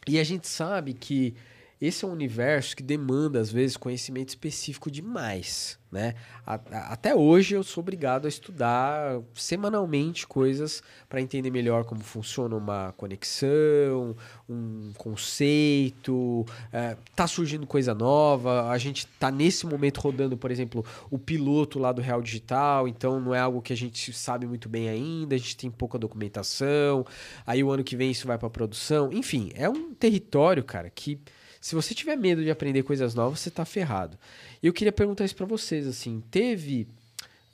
E 0.07 0.19
a 0.19 0.25
gente 0.25 0.47
sabe 0.49 0.95
que 0.95 1.35
esse 1.83 2.05
é 2.05 2.09
um 2.09 2.13
universo 2.13 2.77
que 2.77 2.83
demanda, 2.83 3.41
às 3.41 3.51
vezes, 3.51 3.77
conhecimento 3.77 4.29
específico 4.29 4.89
demais. 4.89 5.77
Né? 5.91 6.15
Até 6.47 7.15
hoje 7.15 7.57
eu 7.57 7.63
sou 7.65 7.83
obrigado 7.83 8.25
a 8.25 8.29
estudar 8.29 9.21
semanalmente 9.35 10.27
coisas 10.27 10.81
para 11.07 11.21
entender 11.21 11.51
melhor 11.51 11.85
como 11.85 12.01
funciona 12.01 12.55
uma 12.57 12.93
conexão, 12.93 14.17
um 14.49 14.93
conceito, 14.97 16.47
é, 16.73 16.97
tá 17.15 17.27
surgindo 17.27 17.67
coisa 17.67 17.93
nova, 17.95 18.71
a 18.71 18.79
gente 18.79 19.07
tá 19.19 19.31
nesse 19.31 19.67
momento 19.67 19.99
rodando, 19.99 20.37
por 20.37 20.53
exemplo, 20.53 20.83
o 21.11 21.19
piloto 21.19 21.81
lá 21.81 21.91
do 21.91 22.01
Real 22.01 22.23
Digital, 22.23 22.87
então 22.87 23.21
não 23.21 23.35
é 23.35 23.41
algo 23.41 23.61
que 23.61 23.73
a 23.73 23.77
gente 23.77 24.13
sabe 24.15 24.47
muito 24.47 24.69
bem 24.69 24.89
ainda, 24.89 25.35
a 25.35 25.39
gente 25.39 25.57
tem 25.57 25.71
pouca 25.71 25.99
documentação, 25.99 27.05
aí 27.45 27.63
o 27.63 27.71
ano 27.71 27.85
que 27.85 27.97
vem 27.97 28.13
isso 28.13 28.27
vai 28.27 28.39
para 28.39 28.49
produção, 28.49 29.13
enfim, 29.13 29.51
é 29.55 29.69
um 29.69 29.93
território, 29.93 30.65
cara, 30.65 30.89
que 30.89 31.21
se 31.63 31.77
você 31.77 31.95
tiver 31.95 32.17
medo 32.17 32.43
de 32.43 32.51
aprender 32.51 32.83
coisas 32.83 33.15
novas, 33.15 33.39
você 33.39 33.49
está 33.49 33.65
ferrado. 33.65 34.19
E 34.61 34.67
eu 34.67 34.73
queria 34.73 34.91
perguntar 34.91 35.25
isso 35.25 35.37
para 35.37 35.47
vocês, 35.47 35.87
assim, 35.87 36.21
teve 36.29 36.89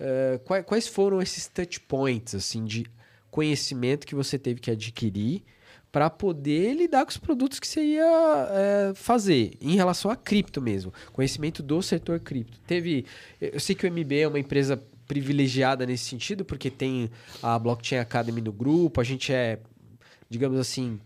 uh, 0.00 0.38
quais, 0.46 0.64
quais 0.64 0.88
foram 0.88 1.20
esses 1.20 1.46
touch 1.46 1.78
points, 1.80 2.34
assim, 2.34 2.64
de 2.64 2.86
conhecimento 3.30 4.06
que 4.06 4.14
você 4.14 4.38
teve 4.38 4.60
que 4.60 4.70
adquirir 4.70 5.42
para 5.92 6.08
poder 6.08 6.72
lidar 6.72 7.04
com 7.04 7.10
os 7.10 7.18
produtos 7.18 7.60
que 7.60 7.68
você 7.68 7.82
ia 7.82 8.48
é, 8.50 8.94
fazer 8.94 9.52
em 9.60 9.76
relação 9.76 10.10
a 10.10 10.16
cripto 10.16 10.60
mesmo, 10.60 10.92
conhecimento 11.12 11.62
do 11.62 11.82
setor 11.82 12.18
cripto. 12.18 12.58
Teve, 12.66 13.04
eu 13.38 13.60
sei 13.60 13.74
que 13.74 13.86
o 13.86 13.92
MB 13.92 14.12
é 14.20 14.28
uma 14.28 14.38
empresa 14.38 14.82
privilegiada 15.06 15.84
nesse 15.84 16.04
sentido 16.04 16.46
porque 16.46 16.70
tem 16.70 17.10
a 17.42 17.58
Blockchain 17.58 17.98
Academy 17.98 18.40
no 18.40 18.52
grupo, 18.52 19.00
a 19.00 19.04
gente 19.04 19.32
é, 19.32 19.58
digamos 20.30 20.58
assim, 20.58 20.98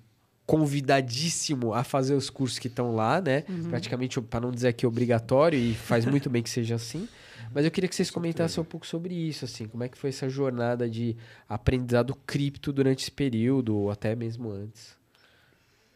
convidadíssimo 0.47 1.72
a 1.72 1.84
fazer 1.84 2.14
os 2.14 2.28
cursos 2.28 2.59
que 2.59 2.68
estão 2.68 2.95
lá, 2.95 3.20
né? 3.20 3.45
Uhum. 3.49 3.70
Praticamente, 3.70 4.20
para 4.20 4.40
não 4.40 4.51
dizer 4.51 4.72
que 4.72 4.84
é 4.84 4.88
obrigatório, 4.88 5.59
e 5.59 5.74
faz 5.74 6.05
muito 6.05 6.28
bem 6.28 6.43
que 6.43 6.51
seja 6.51 6.74
assim. 6.74 7.09
Mas 7.55 7.64
eu 7.64 7.70
queria 7.70 7.88
que 7.88 7.95
vocês 7.95 8.11
comentassem 8.11 8.61
um 8.62 8.64
pouco 8.64 8.86
sobre 8.86 9.14
isso, 9.14 9.45
assim, 9.45 9.66
como 9.66 9.84
é 9.84 9.88
que 9.88 9.99
foi 9.99 10.11
essa 10.11 10.28
jornada 10.28 10.88
de 10.88 11.16
aprendizado 11.49 12.14
cripto 12.26 12.72
durante 12.72 13.03
esse 13.03 13.11
período, 13.11 13.76
ou 13.76 13.90
até 13.90 14.16
mesmo 14.16 14.51
antes. 14.51 14.97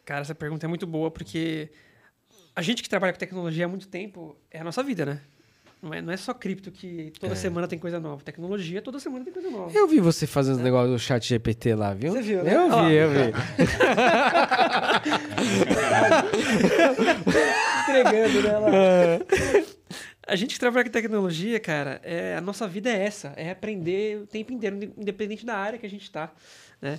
Cara, 0.05 0.21
essa 0.21 0.35
pergunta 0.35 0.67
é 0.67 0.69
muito 0.69 0.87
boa 0.87 1.11
porque 1.11 1.71
a 2.55 2.63
gente 2.63 2.83
que 2.83 2.89
trabalha 2.89 3.13
com 3.13 3.19
tecnologia 3.19 3.65
há 3.65 3.69
muito 3.69 3.89
tempo 3.89 4.37
é 4.51 4.61
a 4.61 4.65
nossa 4.65 4.83
vida, 4.83 5.05
né? 5.07 5.21
Não 5.83 5.93
é, 5.93 6.01
não 6.01 6.13
é 6.13 6.17
só 6.17 6.33
cripto 6.33 6.71
que 6.71 7.13
toda 7.21 7.35
é. 7.35 7.37
semana 7.37 7.69
tem 7.69 7.79
coisa 7.79 8.01
nova. 8.01 8.23
Tecnologia, 8.23 8.81
toda 8.81 8.99
semana 8.99 9.25
tem 9.25 9.33
coisa 9.33 9.51
nova. 9.51 9.77
Eu 9.77 9.87
vi 9.87 10.01
você 10.01 10.27
fazendo 10.27 10.61
é. 10.61 10.63
negócio 10.63 10.93
do 10.93 10.99
chat 10.99 11.29
GPT 11.29 11.75
lá, 11.75 11.93
viu? 11.93 12.13
Você 12.13 12.23
viu, 12.23 12.43
né? 12.43 12.55
Eu 12.55 12.85
vi, 12.85 12.95
eu 12.95 13.11
vi. 13.11 13.33
Entregando, 17.83 18.43
né? 18.43 18.59
Lá. 18.59 18.75
É. 18.75 19.21
A 20.27 20.35
gente 20.35 20.55
que 20.55 20.61
trabalha 20.61 20.85
com 20.85 20.91
tecnologia, 20.91 21.61
cara, 21.61 22.01
é, 22.03 22.35
a 22.35 22.41
nossa 22.41 22.67
vida 22.67 22.91
é 22.91 23.05
essa. 23.05 23.33
É 23.37 23.51
aprender 23.51 24.23
o 24.23 24.27
tempo 24.27 24.53
inteiro, 24.53 24.77
independente 24.97 25.47
da 25.47 25.57
área 25.57 25.79
que 25.79 25.87
a 25.87 25.91
gente 25.91 26.03
está, 26.03 26.33
né? 26.83 26.99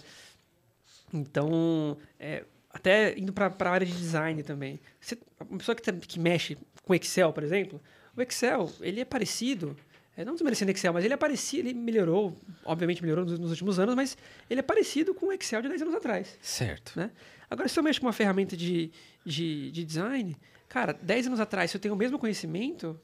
Então, 1.13 1.97
é, 2.19 2.45
até 2.69 3.17
indo 3.17 3.33
para 3.33 3.53
a 3.59 3.69
área 3.69 3.85
de 3.85 3.91
design 3.91 4.41
também. 4.43 4.79
Você, 5.01 5.17
uma 5.49 5.57
pessoa 5.57 5.75
que, 5.75 5.81
tá, 5.81 5.91
que 5.91 6.19
mexe 6.19 6.57
com 6.83 6.95
Excel, 6.95 7.33
por 7.33 7.43
exemplo, 7.43 7.81
o 8.17 8.21
Excel, 8.21 8.71
ele 8.81 8.99
é 8.99 9.05
parecido, 9.05 9.77
é, 10.15 10.25
não 10.25 10.33
desmerecendo 10.33 10.71
Excel, 10.71 10.91
mas 10.91 11.05
ele 11.05 11.13
é 11.13 11.17
parecido, 11.17 11.69
ele 11.69 11.77
melhorou, 11.77 12.35
obviamente 12.65 13.01
melhorou 13.01 13.23
nos, 13.23 13.37
nos, 13.37 13.51
últimos 13.51 13.79
anos, 13.79 13.95
mas 13.95 14.17
ele 14.49 14.59
é 14.59 14.63
parecido 14.63 15.13
com 15.13 15.27
o 15.27 15.33
Excel 15.33 15.61
de 15.61 15.69
10 15.69 15.83
anos 15.83 15.93
atrás. 15.93 16.37
Certo. 16.41 16.93
Né? 16.95 17.11
Agora, 17.49 17.69
se 17.69 17.79
eu 17.79 17.83
mexo 17.83 18.01
com 18.01 18.07
uma 18.07 18.13
ferramenta 18.13 18.57
de, 18.57 18.91
de, 19.23 19.71
de 19.71 19.85
design, 19.85 20.35
cara, 20.67 20.93
10 20.93 21.27
anos 21.27 21.39
atrás, 21.39 21.71
se 21.71 21.77
eu 21.77 21.81
tenho 21.81 21.93
o 21.93 21.97
mesmo 21.97 22.17
conhecimento, 22.17 22.99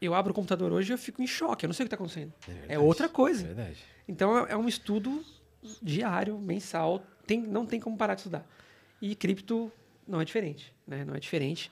eu 0.00 0.14
abro 0.14 0.32
o 0.32 0.34
computador 0.34 0.72
hoje 0.72 0.92
e 0.92 0.94
eu 0.94 0.98
fico 0.98 1.22
em 1.22 1.26
choque, 1.26 1.64
eu 1.64 1.68
não 1.68 1.74
sei 1.74 1.84
o 1.84 1.88
que 1.88 1.94
está 1.94 1.96
acontecendo. 1.96 2.32
É, 2.68 2.74
é, 2.74 2.78
outra 2.78 3.08
coisa. 3.08 3.42
É 3.42 3.46
verdade. 3.46 3.78
Então, 4.06 4.46
é, 4.46 4.52
é 4.52 4.56
um 4.56 4.68
estudo 4.68 5.24
diário, 5.82 6.38
mensal, 6.38 7.02
tem, 7.26 7.40
não 7.40 7.66
tem 7.66 7.80
como 7.80 7.96
parar 7.96 8.14
de 8.14 8.20
estudar. 8.20 8.46
E 9.00 9.14
cripto 9.14 9.72
não 10.06 10.20
é 10.20 10.24
diferente, 10.24 10.74
né? 10.86 11.04
Não 11.04 11.14
é 11.14 11.20
diferente. 11.20 11.70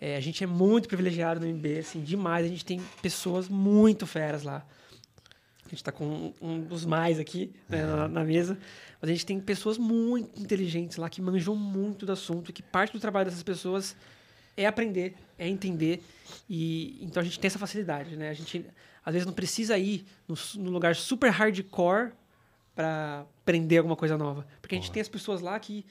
É, 0.00 0.16
a 0.16 0.20
gente 0.20 0.42
é 0.42 0.46
muito 0.46 0.88
privilegiado 0.88 1.40
no 1.40 1.46
MB, 1.46 1.78
assim, 1.78 2.02
demais. 2.02 2.44
A 2.44 2.48
gente 2.48 2.64
tem 2.64 2.80
pessoas 3.00 3.48
muito 3.48 4.06
feras 4.06 4.42
lá. 4.42 4.66
A 5.64 5.68
gente 5.68 5.76
está 5.76 5.90
com 5.90 6.34
um 6.40 6.60
dos 6.60 6.84
mais 6.84 7.18
aqui 7.18 7.52
né, 7.68 7.84
na, 7.84 8.08
na, 8.08 8.24
mesa. 8.24 8.58
Mas 9.00 9.10
a 9.10 9.12
gente 9.12 9.24
tem 9.24 9.40
pessoas 9.40 9.78
muito 9.78 10.40
inteligentes 10.40 10.98
lá 10.98 11.08
que 11.08 11.22
manjam 11.22 11.56
muito 11.56 12.04
do 12.04 12.12
assunto 12.12 12.50
e 12.50 12.52
que 12.52 12.62
parte 12.62 12.92
do 12.92 13.00
trabalho 13.00 13.26
dessas 13.26 13.42
pessoas 13.42 13.96
é 14.56 14.66
aprender, 14.66 15.14
é 15.38 15.48
entender. 15.48 16.02
E 16.48 16.98
então 17.02 17.20
a 17.20 17.24
gente 17.24 17.38
tem 17.38 17.48
essa 17.48 17.58
facilidade, 17.58 18.16
né? 18.16 18.28
A 18.28 18.34
gente 18.34 18.64
às 19.04 19.12
vezes 19.12 19.26
não 19.26 19.34
precisa 19.34 19.76
ir 19.78 20.04
no, 20.26 20.34
no 20.56 20.70
lugar 20.70 20.94
super 20.94 21.30
hardcore 21.30 22.12
para 22.74 23.26
aprender 23.42 23.78
alguma 23.78 23.96
coisa 23.96 24.16
nova, 24.18 24.46
porque 24.60 24.74
a 24.74 24.78
gente 24.78 24.90
tem 24.90 25.00
as 25.00 25.08
pessoas 25.08 25.40
lá 25.40 25.58
que 25.60 25.84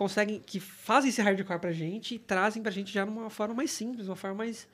conseguem, 0.00 0.40
que 0.40 0.58
fazem 0.58 1.10
esse 1.10 1.20
hardcore 1.20 1.60
pra 1.60 1.72
gente 1.72 2.14
e 2.14 2.18
trazem 2.18 2.62
pra 2.62 2.72
gente 2.72 2.90
já 2.90 3.04
numa 3.04 3.28
forma 3.28 3.52
mais 3.52 3.70
simples, 3.70 4.08
uma 4.08 4.16
forma 4.16 4.34
mais, 4.34 4.66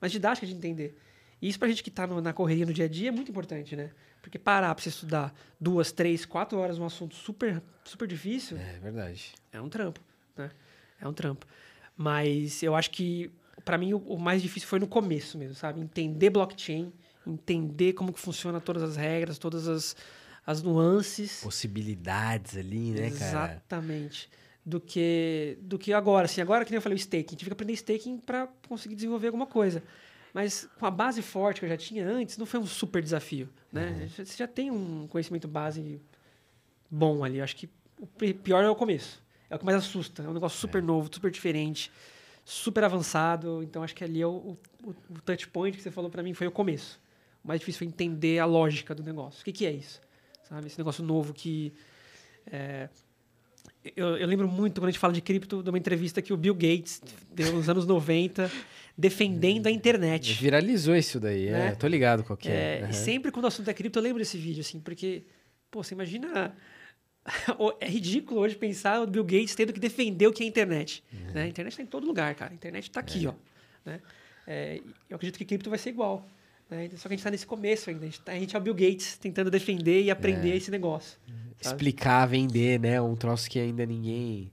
mais 0.00 0.12
didática 0.12 0.46
de 0.46 0.54
entender. 0.54 0.96
E 1.42 1.48
isso 1.48 1.58
pra 1.58 1.66
gente 1.66 1.82
que 1.82 1.90
tá 1.90 2.06
no, 2.06 2.20
na 2.20 2.32
correria 2.32 2.64
no 2.64 2.72
dia 2.72 2.84
a 2.84 2.88
dia 2.88 3.08
é 3.08 3.10
muito 3.10 3.32
importante, 3.32 3.74
né? 3.74 3.90
Porque 4.22 4.38
parar 4.38 4.72
pra 4.72 4.80
você 4.80 4.90
estudar 4.90 5.34
duas, 5.58 5.90
três, 5.90 6.24
quatro 6.24 6.56
horas 6.56 6.78
um 6.78 6.84
assunto 6.84 7.16
super, 7.16 7.60
super 7.82 8.06
difícil. 8.06 8.58
É 8.58 8.78
verdade. 8.78 9.34
É 9.52 9.60
um 9.60 9.68
trampo, 9.68 10.00
né? 10.36 10.52
É 11.00 11.08
um 11.08 11.12
trampo. 11.12 11.48
Mas 11.96 12.62
eu 12.62 12.76
acho 12.76 12.92
que, 12.92 13.28
para 13.64 13.76
mim, 13.76 13.92
o, 13.92 13.98
o, 13.98 14.20
mais 14.20 14.40
difícil 14.40 14.68
foi 14.68 14.78
no 14.78 14.86
começo 14.86 15.36
mesmo, 15.36 15.56
sabe? 15.56 15.80
Entender 15.80 16.30
blockchain, 16.30 16.92
entender 17.26 17.94
como 17.94 18.12
que 18.12 18.20
funciona 18.20 18.60
todas 18.60 18.84
as 18.84 18.94
regras, 18.94 19.36
todas 19.36 19.66
as, 19.66 19.96
as 20.46 20.62
nuances. 20.62 21.40
Possibilidades 21.42 22.56
ali, 22.56 22.92
né, 22.92 23.08
Exatamente. 23.08 23.18
cara? 23.18 23.52
Exatamente 23.52 24.30
do 24.70 24.80
que 24.80 25.58
do 25.60 25.78
que 25.78 25.92
agora. 25.92 26.24
Assim, 26.26 26.40
agora 26.40 26.64
que 26.64 26.70
nem 26.70 26.76
eu 26.76 26.82
falei 26.82 26.96
o 26.96 26.98
staking, 26.98 27.32
gente 27.32 27.44
fica 27.44 27.52
aprender 27.52 27.72
staking 27.74 28.18
para 28.18 28.48
conseguir 28.68 28.94
desenvolver 28.94 29.26
alguma 29.26 29.46
coisa. 29.46 29.82
Mas 30.32 30.68
com 30.78 30.86
a 30.86 30.90
base 30.90 31.20
forte 31.20 31.58
que 31.58 31.66
eu 31.66 31.68
já 31.68 31.76
tinha 31.76 32.06
antes, 32.06 32.38
não 32.38 32.46
foi 32.46 32.60
um 32.60 32.66
super 32.66 33.02
desafio, 33.02 33.48
né? 33.72 34.08
Uhum. 34.18 34.24
Você 34.24 34.36
já 34.36 34.46
tem 34.46 34.70
um 34.70 35.08
conhecimento 35.08 35.48
base 35.48 36.00
bom 36.88 37.24
ali. 37.24 37.38
Eu 37.38 37.44
acho 37.44 37.56
que 37.56 37.68
o 38.00 38.06
pior 38.06 38.62
é 38.62 38.70
o 38.70 38.76
começo. 38.76 39.20
É 39.50 39.56
o 39.56 39.58
que 39.58 39.64
mais 39.64 39.76
assusta. 39.76 40.22
É 40.22 40.28
um 40.28 40.32
negócio 40.32 40.58
super 40.58 40.78
é. 40.78 40.86
novo, 40.86 41.10
super 41.12 41.32
diferente, 41.32 41.90
super 42.44 42.84
avançado. 42.84 43.60
Então 43.64 43.82
acho 43.82 43.94
que 43.94 44.04
ali 44.04 44.22
é 44.22 44.26
o, 44.26 44.56
o, 44.84 44.90
o 44.90 45.20
touch 45.24 45.48
point 45.48 45.76
que 45.76 45.82
você 45.82 45.90
falou 45.90 46.08
para 46.08 46.22
mim 46.22 46.32
foi 46.32 46.46
o 46.46 46.52
começo. 46.52 47.00
O 47.44 47.48
mais 47.48 47.58
difícil 47.58 47.80
foi 47.80 47.88
entender 47.88 48.38
a 48.38 48.44
lógica 48.44 48.94
do 48.94 49.02
negócio. 49.02 49.42
O 49.42 49.44
que, 49.44 49.52
que 49.52 49.66
é 49.66 49.72
isso? 49.72 50.00
Sabe? 50.48 50.68
Esse 50.68 50.78
negócio 50.78 51.02
novo 51.02 51.34
que 51.34 51.72
é, 52.46 52.88
eu, 53.96 54.16
eu, 54.16 54.26
lembro 54.26 54.46
muito 54.46 54.80
quando 54.80 54.88
a 54.88 54.90
gente 54.90 55.00
fala 55.00 55.12
de 55.12 55.22
cripto, 55.22 55.62
de 55.62 55.70
uma 55.70 55.78
entrevista 55.78 56.20
que 56.20 56.32
o 56.32 56.36
Bill 56.36 56.54
Gates 56.54 57.00
deu 57.32 57.52
nos 57.52 57.68
anos 57.68 57.86
90, 57.86 58.50
defendendo 58.96 59.66
a 59.66 59.70
internet. 59.70 60.34
Viralizou 60.34 60.94
isso 60.94 61.18
daí, 61.18 61.48
é, 61.48 61.52
né? 61.52 61.68
é, 61.68 61.72
tô 61.72 61.86
ligado 61.86 62.22
qual 62.22 62.36
que 62.36 62.48
é. 62.48 62.80
é 62.80 62.84
uhum. 62.84 62.90
E 62.90 62.94
sempre 62.94 63.32
quando 63.32 63.44
o 63.44 63.48
assunto 63.48 63.68
é 63.68 63.74
cripto, 63.74 63.98
eu 63.98 64.02
lembro 64.02 64.18
desse 64.18 64.36
vídeo, 64.36 64.60
assim, 64.60 64.80
porque, 64.80 65.24
pô, 65.70 65.82
você 65.82 65.94
imagina. 65.94 66.54
é 67.80 67.88
ridículo 67.88 68.40
hoje 68.40 68.56
pensar 68.56 69.00
o 69.00 69.06
Bill 69.06 69.24
Gates 69.24 69.54
tendo 69.54 69.72
que 69.72 69.80
defender 69.80 70.26
o 70.26 70.32
que 70.32 70.42
é 70.42 70.46
internet. 70.46 71.02
Uhum. 71.12 71.32
Né? 71.34 71.42
A 71.42 71.48
internet 71.48 71.72
está 71.72 71.82
em 71.82 71.86
todo 71.86 72.06
lugar, 72.06 72.34
cara. 72.34 72.50
A 72.50 72.54
internet 72.54 72.84
está 72.84 73.00
aqui, 73.00 73.26
é. 73.26 73.28
ó. 73.28 73.34
Né? 73.84 74.00
É, 74.46 74.80
eu 75.08 75.16
acredito 75.16 75.38
que 75.38 75.44
cripto 75.44 75.70
vai 75.70 75.78
ser 75.78 75.90
igual. 75.90 76.26
Né? 76.70 76.90
Só 76.96 77.08
que 77.08 77.08
a 77.08 77.16
gente 77.16 77.20
está 77.20 77.30
nesse 77.30 77.46
começo 77.46 77.90
ainda. 77.90 78.02
A 78.02 78.06
gente, 78.06 78.20
tá, 78.20 78.32
a 78.32 78.38
gente 78.38 78.54
é 78.54 78.58
o 78.58 78.62
Bill 78.62 78.74
Gates 78.74 79.16
tentando 79.16 79.50
defender 79.50 80.02
e 80.02 80.10
aprender 80.10 80.52
é. 80.52 80.56
esse 80.56 80.70
negócio. 80.70 81.18
Uhum 81.28 81.50
explicar, 81.60 82.26
vender, 82.26 82.80
né? 82.80 83.00
Um 83.00 83.14
troço 83.14 83.48
que 83.48 83.58
ainda 83.58 83.84
ninguém. 83.84 84.50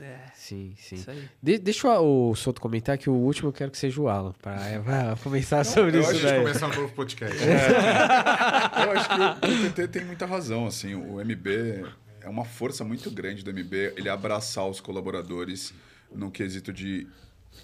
É. 0.00 0.18
Sim, 0.34 0.74
sim. 0.78 1.04
De, 1.42 1.58
deixa 1.58 2.00
o, 2.00 2.30
o 2.30 2.34
Souto 2.34 2.60
comentar 2.60 2.96
que 2.96 3.10
o 3.10 3.14
último 3.14 3.48
eu 3.48 3.52
quero 3.52 3.70
que 3.70 3.76
seja 3.76 4.00
o 4.00 4.08
Alan, 4.08 4.32
para 4.40 4.56
é, 4.66 4.82
começar 5.22 5.64
sobre 5.64 5.98
eu 5.98 6.00
isso. 6.00 6.10
Acho 6.10 6.20
que 6.20 6.38
começar 6.38 6.66
um 6.66 6.74
novo 6.74 6.94
podcast. 6.94 7.36
É. 7.42 8.84
eu 8.84 8.90
acho 8.92 9.08
que 9.08 9.46
o, 9.46 9.66
o 9.66 9.70
TT 9.70 9.88
tem 9.88 10.04
muita 10.04 10.24
razão. 10.24 10.66
Assim, 10.66 10.94
o 10.94 11.16
MB 11.22 11.84
é 12.22 12.28
uma 12.28 12.44
força 12.44 12.84
muito 12.84 13.10
grande 13.10 13.44
do 13.44 13.52
MB 13.52 13.94
ele 13.96 14.08
abraçar 14.08 14.66
os 14.66 14.80
colaboradores 14.80 15.74
no 16.10 16.30
quesito 16.30 16.72
de 16.72 17.06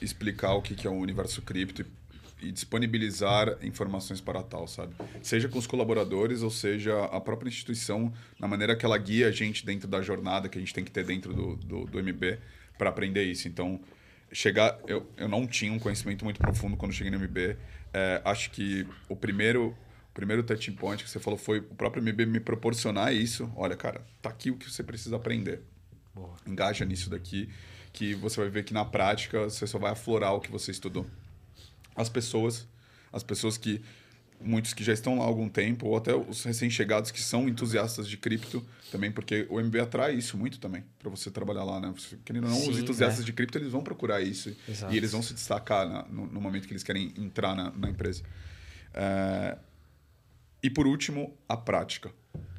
explicar 0.02 0.52
o 0.52 0.60
que 0.60 0.86
é 0.86 0.90
o 0.90 0.94
universo 0.94 1.40
cripto 1.40 1.84
e 2.40 2.52
disponibilizar 2.52 3.58
informações 3.62 4.20
para 4.20 4.42
tal, 4.42 4.66
sabe? 4.66 4.94
Seja 5.22 5.48
com 5.48 5.58
os 5.58 5.66
colaboradores 5.66 6.42
ou 6.42 6.50
seja 6.50 7.04
a 7.06 7.20
própria 7.20 7.48
instituição, 7.48 8.12
na 8.38 8.46
maneira 8.46 8.76
que 8.76 8.84
ela 8.84 8.96
guia 8.96 9.28
a 9.28 9.30
gente 9.30 9.64
dentro 9.64 9.88
da 9.88 10.00
jornada 10.00 10.48
que 10.48 10.58
a 10.58 10.60
gente 10.60 10.72
tem 10.72 10.84
que 10.84 10.90
ter 10.90 11.04
dentro 11.04 11.34
do, 11.34 11.56
do, 11.56 11.84
do 11.84 12.02
MB 12.02 12.38
para 12.76 12.90
aprender 12.90 13.24
isso. 13.24 13.48
Então, 13.48 13.80
chegar... 14.32 14.78
Eu, 14.86 15.10
eu 15.16 15.28
não 15.28 15.46
tinha 15.46 15.72
um 15.72 15.78
conhecimento 15.78 16.24
muito 16.24 16.38
profundo 16.38 16.76
quando 16.76 16.92
cheguei 16.92 17.10
no 17.10 17.18
MB. 17.18 17.56
É, 17.92 18.22
acho 18.24 18.50
que 18.50 18.86
o 19.08 19.16
primeiro... 19.16 19.76
O 20.10 20.14
primeiro 20.18 20.42
touching 20.42 20.72
point 20.72 21.04
que 21.04 21.08
você 21.08 21.20
falou 21.20 21.38
foi 21.38 21.60
o 21.60 21.74
próprio 21.76 22.02
MB 22.02 22.26
me 22.26 22.40
proporcionar 22.40 23.14
isso. 23.14 23.52
Olha, 23.54 23.76
cara, 23.76 24.04
tá 24.20 24.28
aqui 24.28 24.50
o 24.50 24.56
que 24.56 24.68
você 24.68 24.82
precisa 24.82 25.14
aprender. 25.14 25.62
Boa. 26.12 26.34
Engaja 26.44 26.84
nisso 26.84 27.08
daqui, 27.08 27.48
que 27.92 28.14
você 28.14 28.40
vai 28.40 28.50
ver 28.50 28.64
que 28.64 28.74
na 28.74 28.84
prática 28.84 29.44
você 29.44 29.64
só 29.64 29.78
vai 29.78 29.92
aflorar 29.92 30.34
o 30.34 30.40
que 30.40 30.50
você 30.50 30.72
estudou 30.72 31.06
as 31.98 32.08
pessoas, 32.08 32.66
as 33.12 33.22
pessoas 33.22 33.58
que 33.58 33.82
muitos 34.40 34.72
que 34.72 34.84
já 34.84 34.92
estão 34.92 35.18
lá 35.18 35.24
há 35.24 35.26
algum 35.26 35.48
tempo 35.48 35.88
ou 35.88 35.96
até 35.96 36.14
os 36.14 36.44
recém-chegados 36.44 37.10
que 37.10 37.20
são 37.20 37.48
entusiastas 37.48 38.08
de 38.08 38.16
cripto 38.16 38.64
também, 38.90 39.10
porque 39.10 39.46
o 39.50 39.60
MB 39.60 39.80
atrai 39.80 40.14
isso 40.14 40.36
muito 40.36 40.60
também 40.60 40.84
para 40.96 41.10
você 41.10 41.28
trabalhar 41.28 41.64
lá, 41.64 41.80
né? 41.80 41.92
Querendo 42.24 42.44
ou 42.44 42.50
não, 42.50 42.56
Sim, 42.56 42.70
os 42.70 42.78
entusiastas 42.78 43.22
é. 43.22 43.26
de 43.26 43.32
cripto 43.32 43.58
eles 43.58 43.72
vão 43.72 43.82
procurar 43.82 44.20
isso 44.20 44.56
Exato. 44.68 44.94
e 44.94 44.96
eles 44.96 45.10
vão 45.10 45.22
se 45.22 45.34
destacar 45.34 45.88
na, 45.88 46.04
no, 46.04 46.26
no, 46.26 46.40
momento 46.40 46.68
que 46.68 46.72
eles 46.72 46.84
querem 46.84 47.12
entrar 47.18 47.56
na, 47.56 47.72
na 47.72 47.90
empresa. 47.90 48.22
É... 48.94 49.58
E 50.62 50.70
por 50.70 50.86
último, 50.86 51.36
a 51.48 51.56
prática, 51.56 52.12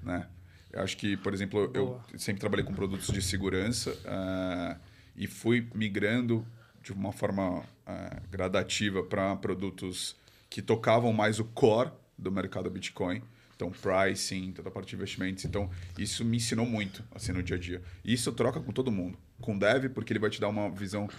né? 0.03 0.27
Eu 0.71 0.83
acho 0.83 0.97
que, 0.97 1.17
por 1.17 1.33
exemplo, 1.33 1.67
Boa. 1.69 2.03
eu 2.11 2.19
sempre 2.19 2.41
trabalhei 2.41 2.65
com 2.65 2.73
produtos 2.73 3.07
de 3.07 3.21
segurança 3.21 3.95
é... 4.05 4.75
e 5.15 5.27
fui 5.27 5.67
migrando 5.73 6.45
de 6.93 6.99
uma 6.99 7.11
forma 7.11 7.63
é, 7.85 8.21
gradativa 8.31 9.03
para 9.03 9.35
produtos 9.35 10.15
que 10.49 10.61
tocavam 10.61 11.13
mais 11.13 11.39
o 11.39 11.45
core 11.45 11.91
do 12.17 12.31
mercado 12.31 12.69
Bitcoin. 12.69 13.21
Então, 13.55 13.71
pricing, 13.71 14.53
toda 14.53 14.69
a 14.69 14.71
parte 14.71 14.89
de 14.89 14.95
investimentos. 14.95 15.45
Então, 15.45 15.69
isso 15.97 16.23
me 16.23 16.37
ensinou 16.37 16.65
muito, 16.65 17.03
assim, 17.13 17.31
no 17.31 17.43
dia 17.43 17.57
a 17.57 17.59
dia. 17.59 17.81
E 18.03 18.13
isso 18.13 18.31
troca 18.31 18.59
com 18.59 18.71
todo 18.71 18.89
mundo. 18.89 19.17
Com 19.39 19.55
o 19.55 19.59
dev, 19.59 19.89
porque 19.89 20.13
ele 20.13 20.19
vai 20.19 20.29
te 20.29 20.39
dar 20.39 20.47
uma 20.47 20.69
visão 20.69 21.09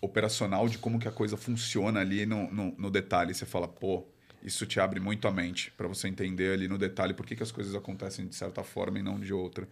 operacional 0.00 0.68
de 0.68 0.76
como 0.76 0.98
que 0.98 1.08
a 1.08 1.12
coisa 1.12 1.36
funciona 1.36 2.00
ali 2.00 2.26
no, 2.26 2.50
no, 2.52 2.74
no 2.76 2.90
detalhe. 2.90 3.32
Você 3.32 3.46
fala, 3.46 3.68
pô, 3.68 4.04
isso 4.42 4.66
te 4.66 4.80
abre 4.80 5.00
muito 5.00 5.26
a 5.28 5.30
mente 5.30 5.70
para 5.70 5.86
você 5.86 6.08
entender 6.08 6.52
ali 6.52 6.68
no 6.68 6.76
detalhe 6.76 7.14
por 7.14 7.24
que, 7.24 7.36
que 7.36 7.42
as 7.42 7.52
coisas 7.52 7.74
acontecem 7.74 8.26
de 8.26 8.34
certa 8.34 8.62
forma 8.62 8.98
e 8.98 9.02
não 9.02 9.18
de 9.18 9.32
outra. 9.32 9.68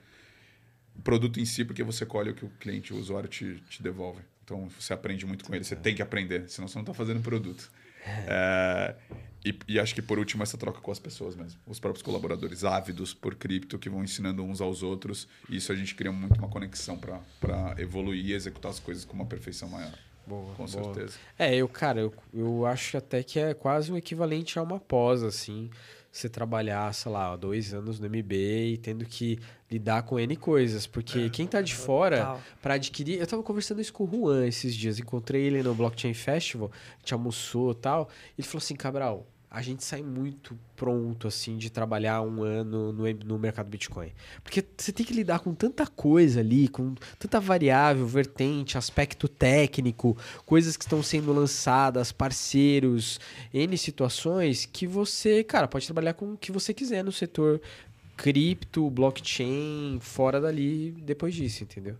O 0.94 1.02
produto 1.02 1.40
em 1.40 1.44
si, 1.44 1.64
porque 1.64 1.82
você 1.82 2.06
colhe 2.06 2.30
o 2.30 2.34
que 2.34 2.44
o 2.44 2.50
cliente, 2.60 2.94
o 2.94 2.96
usuário 2.96 3.28
te, 3.28 3.60
te 3.68 3.82
devolve. 3.82 4.22
Então 4.52 4.68
você 4.68 4.92
aprende 4.92 5.24
muito 5.24 5.44
com 5.44 5.54
ele. 5.54 5.64
Você 5.64 5.74
tem 5.74 5.94
que 5.94 6.02
aprender, 6.02 6.48
senão 6.48 6.68
você 6.68 6.74
não 6.74 6.82
está 6.82 6.92
fazendo 6.92 7.20
produto. 7.22 7.70
É, 8.04 8.96
e, 9.44 9.56
e, 9.68 9.78
acho 9.78 9.94
que 9.94 10.02
por 10.02 10.18
último 10.18 10.42
essa 10.42 10.58
troca 10.58 10.80
com 10.80 10.90
as 10.90 10.98
pessoas 10.98 11.34
mesmo. 11.34 11.58
Os 11.66 11.80
próprios 11.80 12.02
colaboradores 12.02 12.64
ávidos 12.64 13.14
por 13.14 13.34
cripto 13.34 13.78
que 13.78 13.88
vão 13.88 14.04
ensinando 14.04 14.42
uns 14.42 14.60
aos 14.60 14.82
outros. 14.82 15.26
E 15.48 15.56
isso 15.56 15.72
a 15.72 15.74
gente 15.74 15.94
cria 15.94 16.12
muito 16.12 16.38
uma 16.38 16.48
conexão 16.48 16.98
para 16.98 17.74
evoluir 17.78 18.26
e 18.26 18.32
executar 18.32 18.70
as 18.70 18.78
coisas 18.78 19.04
com 19.04 19.14
uma 19.14 19.26
perfeição 19.26 19.68
maior. 19.68 19.92
Boa, 20.26 20.54
com 20.54 20.66
boa. 20.66 20.68
certeza. 20.68 21.18
É, 21.38 21.54
eu, 21.54 21.68
cara, 21.68 22.00
eu, 22.00 22.12
eu 22.32 22.66
acho 22.66 22.96
até 22.96 23.22
que 23.22 23.40
é 23.40 23.54
quase 23.54 23.90
o 23.90 23.96
equivalente 23.96 24.58
a 24.58 24.62
uma 24.62 24.78
pós, 24.78 25.22
assim. 25.22 25.70
Você 26.12 26.28
trabalhar, 26.28 26.92
sei 26.92 27.10
lá, 27.10 27.34
dois 27.36 27.72
anos 27.72 27.98
no 27.98 28.06
MBA, 28.06 28.78
tendo 28.82 29.06
que 29.06 29.38
lidar 29.70 30.02
com 30.02 30.20
N 30.20 30.36
coisas. 30.36 30.86
Porque 30.86 31.20
é, 31.20 31.28
quem 31.30 31.46
tá 31.46 31.62
de 31.62 31.74
fora, 31.74 32.38
para 32.60 32.74
adquirir. 32.74 33.18
Eu 33.18 33.26
tava 33.26 33.42
conversando 33.42 33.80
isso 33.80 33.94
com 33.94 34.04
o 34.04 34.06
Juan 34.06 34.46
esses 34.46 34.76
dias, 34.76 34.98
encontrei 34.98 35.44
ele 35.44 35.62
no 35.62 35.74
Blockchain 35.74 36.12
Festival, 36.12 36.70
a 36.74 36.98
gente 36.98 37.14
almoçou 37.14 37.72
e 37.72 37.76
tal. 37.76 38.10
Ele 38.36 38.46
falou 38.46 38.58
assim: 38.58 38.76
Cabral, 38.76 39.26
a 39.54 39.60
gente 39.60 39.84
sai 39.84 40.02
muito 40.02 40.58
pronto, 40.74 41.28
assim, 41.28 41.58
de 41.58 41.68
trabalhar 41.68 42.22
um 42.22 42.42
ano 42.42 42.90
no, 42.90 43.12
no 43.12 43.38
mercado 43.38 43.68
Bitcoin. 43.68 44.10
Porque 44.42 44.64
você 44.74 44.90
tem 44.90 45.04
que 45.04 45.12
lidar 45.12 45.40
com 45.40 45.54
tanta 45.54 45.86
coisa 45.86 46.40
ali, 46.40 46.68
com 46.68 46.94
tanta 47.18 47.38
variável, 47.38 48.06
vertente, 48.06 48.78
aspecto 48.78 49.28
técnico, 49.28 50.16
coisas 50.46 50.74
que 50.74 50.84
estão 50.84 51.02
sendo 51.02 51.34
lançadas, 51.34 52.10
parceiros, 52.10 53.20
N 53.52 53.76
situações, 53.76 54.64
que 54.64 54.86
você, 54.86 55.44
cara, 55.44 55.68
pode 55.68 55.84
trabalhar 55.84 56.14
com 56.14 56.32
o 56.32 56.38
que 56.38 56.50
você 56.50 56.72
quiser 56.72 57.04
no 57.04 57.12
setor 57.12 57.60
cripto, 58.16 58.88
blockchain, 58.88 59.98
fora 60.00 60.40
dali, 60.40 60.92
depois 60.92 61.34
disso, 61.34 61.62
entendeu? 61.62 61.96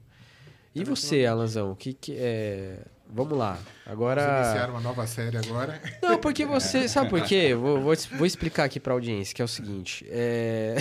E 0.75 0.85
você, 0.85 1.27
Alanzão, 1.27 1.73
o 1.73 1.77
que, 1.77 1.93
que 1.93 2.17
é 2.17 2.79
Vamos 3.15 3.37
lá. 3.37 3.59
Agora. 3.85 4.25
Vamos 4.25 4.47
iniciar 4.49 4.71
uma 4.71 4.81
nova 4.81 5.07
série 5.07 5.37
agora. 5.37 5.81
Não, 6.03 6.19
porque 6.19 6.47
você. 6.47 6.89
Sabe 6.89 7.11
por 7.11 7.23
quê? 7.23 7.55
Vou, 7.55 7.79
vou, 7.81 7.95
vou 8.13 8.27
explicar 8.27 8.65
aqui 8.65 8.81
pra 8.81 8.95
audiência, 8.95 9.35
que 9.35 9.43
é 9.43 9.45
o 9.45 9.49
seguinte. 9.49 10.07
É... 10.09 10.77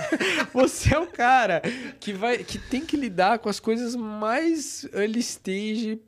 você 0.52 0.94
é 0.94 0.98
o 0.98 1.06
cara 1.06 1.60
que, 2.00 2.14
vai, 2.14 2.38
que 2.38 2.58
tem 2.58 2.86
que 2.86 2.96
lidar 2.96 3.38
com 3.38 3.50
as 3.50 3.60
coisas 3.60 3.94
mais 3.94 4.88
early 4.94 5.20
stage 5.20 6.00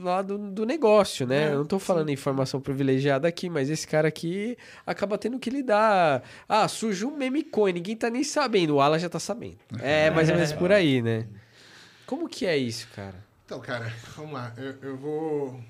lá 0.00 0.20
do, 0.20 0.36
do 0.36 0.66
negócio, 0.66 1.26
né? 1.26 1.44
É, 1.44 1.52
Eu 1.52 1.58
não 1.58 1.64
tô 1.64 1.78
falando 1.78 2.08
sim. 2.08 2.12
informação 2.12 2.60
privilegiada 2.60 3.26
aqui, 3.26 3.48
mas 3.48 3.70
esse 3.70 3.86
cara 3.86 4.08
aqui 4.08 4.58
acaba 4.86 5.16
tendo 5.16 5.38
que 5.38 5.48
lidar. 5.48 6.22
Ah, 6.46 6.68
surgiu 6.68 7.08
um 7.08 7.16
meme 7.16 7.42
coin, 7.42 7.72
ninguém 7.72 7.96
tá 7.96 8.10
nem 8.10 8.24
sabendo. 8.24 8.74
O 8.74 8.80
Alan 8.80 8.98
já 8.98 9.08
tá 9.08 9.18
sabendo. 9.18 9.56
É 9.80 10.10
mais 10.10 10.28
ou 10.28 10.34
menos 10.34 10.52
por 10.52 10.70
aí, 10.70 11.00
né? 11.00 11.26
Como 12.04 12.28
que 12.28 12.44
é 12.44 12.56
isso, 12.56 12.88
cara? 12.94 13.24
Então, 13.44 13.60
cara, 13.60 13.88
vamos 14.16 14.32
lá. 14.32 14.52
Eu, 14.56 14.72
eu 14.80 14.96
vou, 14.96 15.62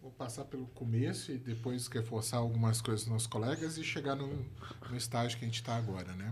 vou 0.00 0.10
passar 0.12 0.44
pelo 0.44 0.66
começo 0.68 1.32
e 1.32 1.38
depois 1.38 1.86
reforçar 1.86 2.38
algumas 2.38 2.80
coisas 2.80 3.04
dos 3.04 3.12
nossos 3.12 3.26
colegas 3.26 3.76
e 3.76 3.84
chegar 3.84 4.16
no, 4.16 4.28
no 4.88 4.96
estágio 4.96 5.38
que 5.38 5.44
a 5.44 5.48
gente 5.48 5.60
está 5.60 5.76
agora, 5.76 6.12
né? 6.12 6.30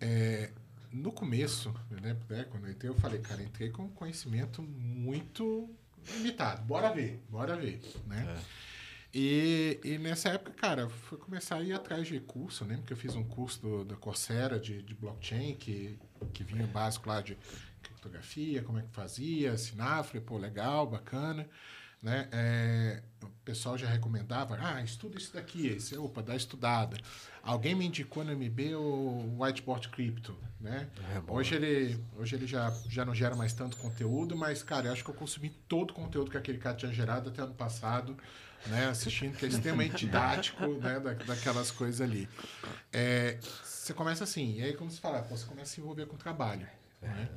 É, 0.00 0.50
no 0.92 1.12
começo, 1.12 1.72
né, 1.90 2.16
né, 2.28 2.44
quando 2.50 2.66
eu 2.66 2.72
entrei, 2.72 2.90
eu 2.90 2.94
falei, 2.94 3.20
cara, 3.20 3.42
entrei 3.42 3.70
com 3.70 3.88
conhecimento 3.90 4.62
muito 4.62 5.70
limitado. 6.14 6.62
Bora 6.62 6.92
ver, 6.92 7.22
bora 7.28 7.56
ver, 7.56 7.80
né? 8.06 8.36
É. 8.38 8.70
E, 9.12 9.80
e 9.82 9.98
nessa 9.98 10.28
época, 10.28 10.52
cara, 10.52 10.88
fui 10.88 11.18
começar 11.18 11.56
a 11.56 11.62
ir 11.62 11.72
atrás 11.72 12.06
de 12.06 12.20
curso, 12.20 12.64
né? 12.64 12.76
Porque 12.76 12.92
eu 12.92 12.96
fiz 12.96 13.16
um 13.16 13.24
curso 13.24 13.60
do, 13.60 13.84
da 13.84 13.96
Coursera 13.96 14.58
de, 14.58 14.82
de 14.82 14.94
blockchain, 14.94 15.56
que, 15.56 15.98
que 16.32 16.44
vinha 16.44 16.66
básico 16.66 17.08
lá 17.08 17.20
de 17.20 17.36
criptografia, 18.00 18.62
como 18.62 18.78
é 18.78 18.82
que 18.82 18.88
fazia, 18.90 19.56
Sinafre, 19.56 20.20
pô, 20.20 20.38
legal, 20.38 20.86
bacana. 20.86 21.46
Né? 22.02 22.28
É, 22.32 23.02
o 23.22 23.28
pessoal 23.44 23.76
já 23.76 23.86
recomendava, 23.86 24.58
ah, 24.58 24.82
estuda 24.82 25.18
isso 25.18 25.34
daqui, 25.34 25.66
esse, 25.66 25.94
opa, 25.98 26.22
dá 26.22 26.34
estudada. 26.34 26.96
Alguém 27.42 27.74
me 27.74 27.84
indicou 27.84 28.24
no 28.24 28.32
MB 28.32 28.74
o 28.74 29.36
Whiteboard 29.38 29.90
Crypto, 29.90 30.34
né? 30.58 30.88
É 31.14 31.30
hoje 31.30 31.56
ele, 31.56 32.02
hoje 32.16 32.36
ele 32.36 32.46
já, 32.46 32.74
já 32.88 33.04
não 33.04 33.14
gera 33.14 33.36
mais 33.36 33.52
tanto 33.52 33.76
conteúdo, 33.76 34.34
mas, 34.34 34.62
cara, 34.62 34.86
eu 34.86 34.92
acho 34.92 35.04
que 35.04 35.10
eu 35.10 35.14
consumi 35.14 35.50
todo 35.68 35.90
o 35.90 35.94
conteúdo 35.94 36.30
que 36.30 36.38
aquele 36.38 36.56
cara 36.56 36.74
tinha 36.74 36.90
gerado 36.90 37.28
até 37.28 37.42
ano 37.42 37.54
passado, 37.54 38.16
né? 38.66 38.86
Assistindo, 38.88 39.36
que 39.36 39.44
é 39.44 39.48
extremamente 39.48 39.96
didático, 40.06 40.66
né? 40.66 41.00
Da, 41.00 41.12
daquelas 41.12 41.70
coisas 41.70 42.00
ali. 42.00 42.26
É, 42.90 43.38
você 43.62 43.92
começa 43.92 44.24
assim, 44.24 44.56
e 44.56 44.62
aí 44.62 44.72
como 44.72 44.90
você 44.90 45.00
fala, 45.00 45.20
você 45.22 45.44
começa 45.44 45.70
a 45.70 45.74
se 45.74 45.80
envolver 45.82 46.06
com 46.06 46.14
o 46.14 46.18
trabalho, 46.18 46.66
né? 47.02 47.28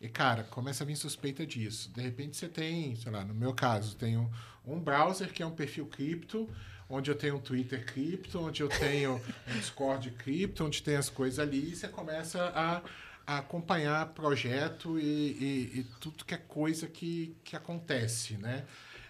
E, 0.00 0.08
cara, 0.08 0.44
começa 0.44 0.84
a 0.84 0.86
vir 0.86 0.96
suspeita 0.96 1.44
disso. 1.46 1.90
De 1.90 2.00
repente 2.00 2.36
você 2.36 2.48
tem, 2.48 2.94
sei 2.94 3.10
lá, 3.10 3.24
no 3.24 3.34
meu 3.34 3.52
caso, 3.52 3.96
tenho 3.96 4.30
um 4.64 4.78
browser 4.78 5.32
que 5.32 5.42
é 5.42 5.46
um 5.46 5.50
perfil 5.50 5.86
cripto, 5.86 6.48
onde 6.88 7.10
eu 7.10 7.14
tenho 7.16 7.36
um 7.36 7.40
Twitter 7.40 7.84
cripto, 7.84 8.40
onde 8.40 8.62
eu 8.62 8.68
tenho 8.68 9.20
um 9.48 9.58
Discord 9.58 10.10
cripto, 10.12 10.64
onde 10.64 10.82
tem 10.82 10.96
as 10.96 11.08
coisas 11.08 11.38
ali, 11.38 11.72
e 11.72 11.76
você 11.76 11.88
começa 11.88 12.52
a, 12.54 12.82
a 13.26 13.38
acompanhar 13.38 14.06
projeto 14.10 14.98
e, 14.98 15.02
e, 15.02 15.80
e, 15.80 15.86
tudo 16.00 16.24
que 16.24 16.34
é 16.34 16.38
coisa 16.38 16.86
que, 16.86 17.36
que 17.42 17.56
acontece, 17.56 18.36
né? 18.38 18.64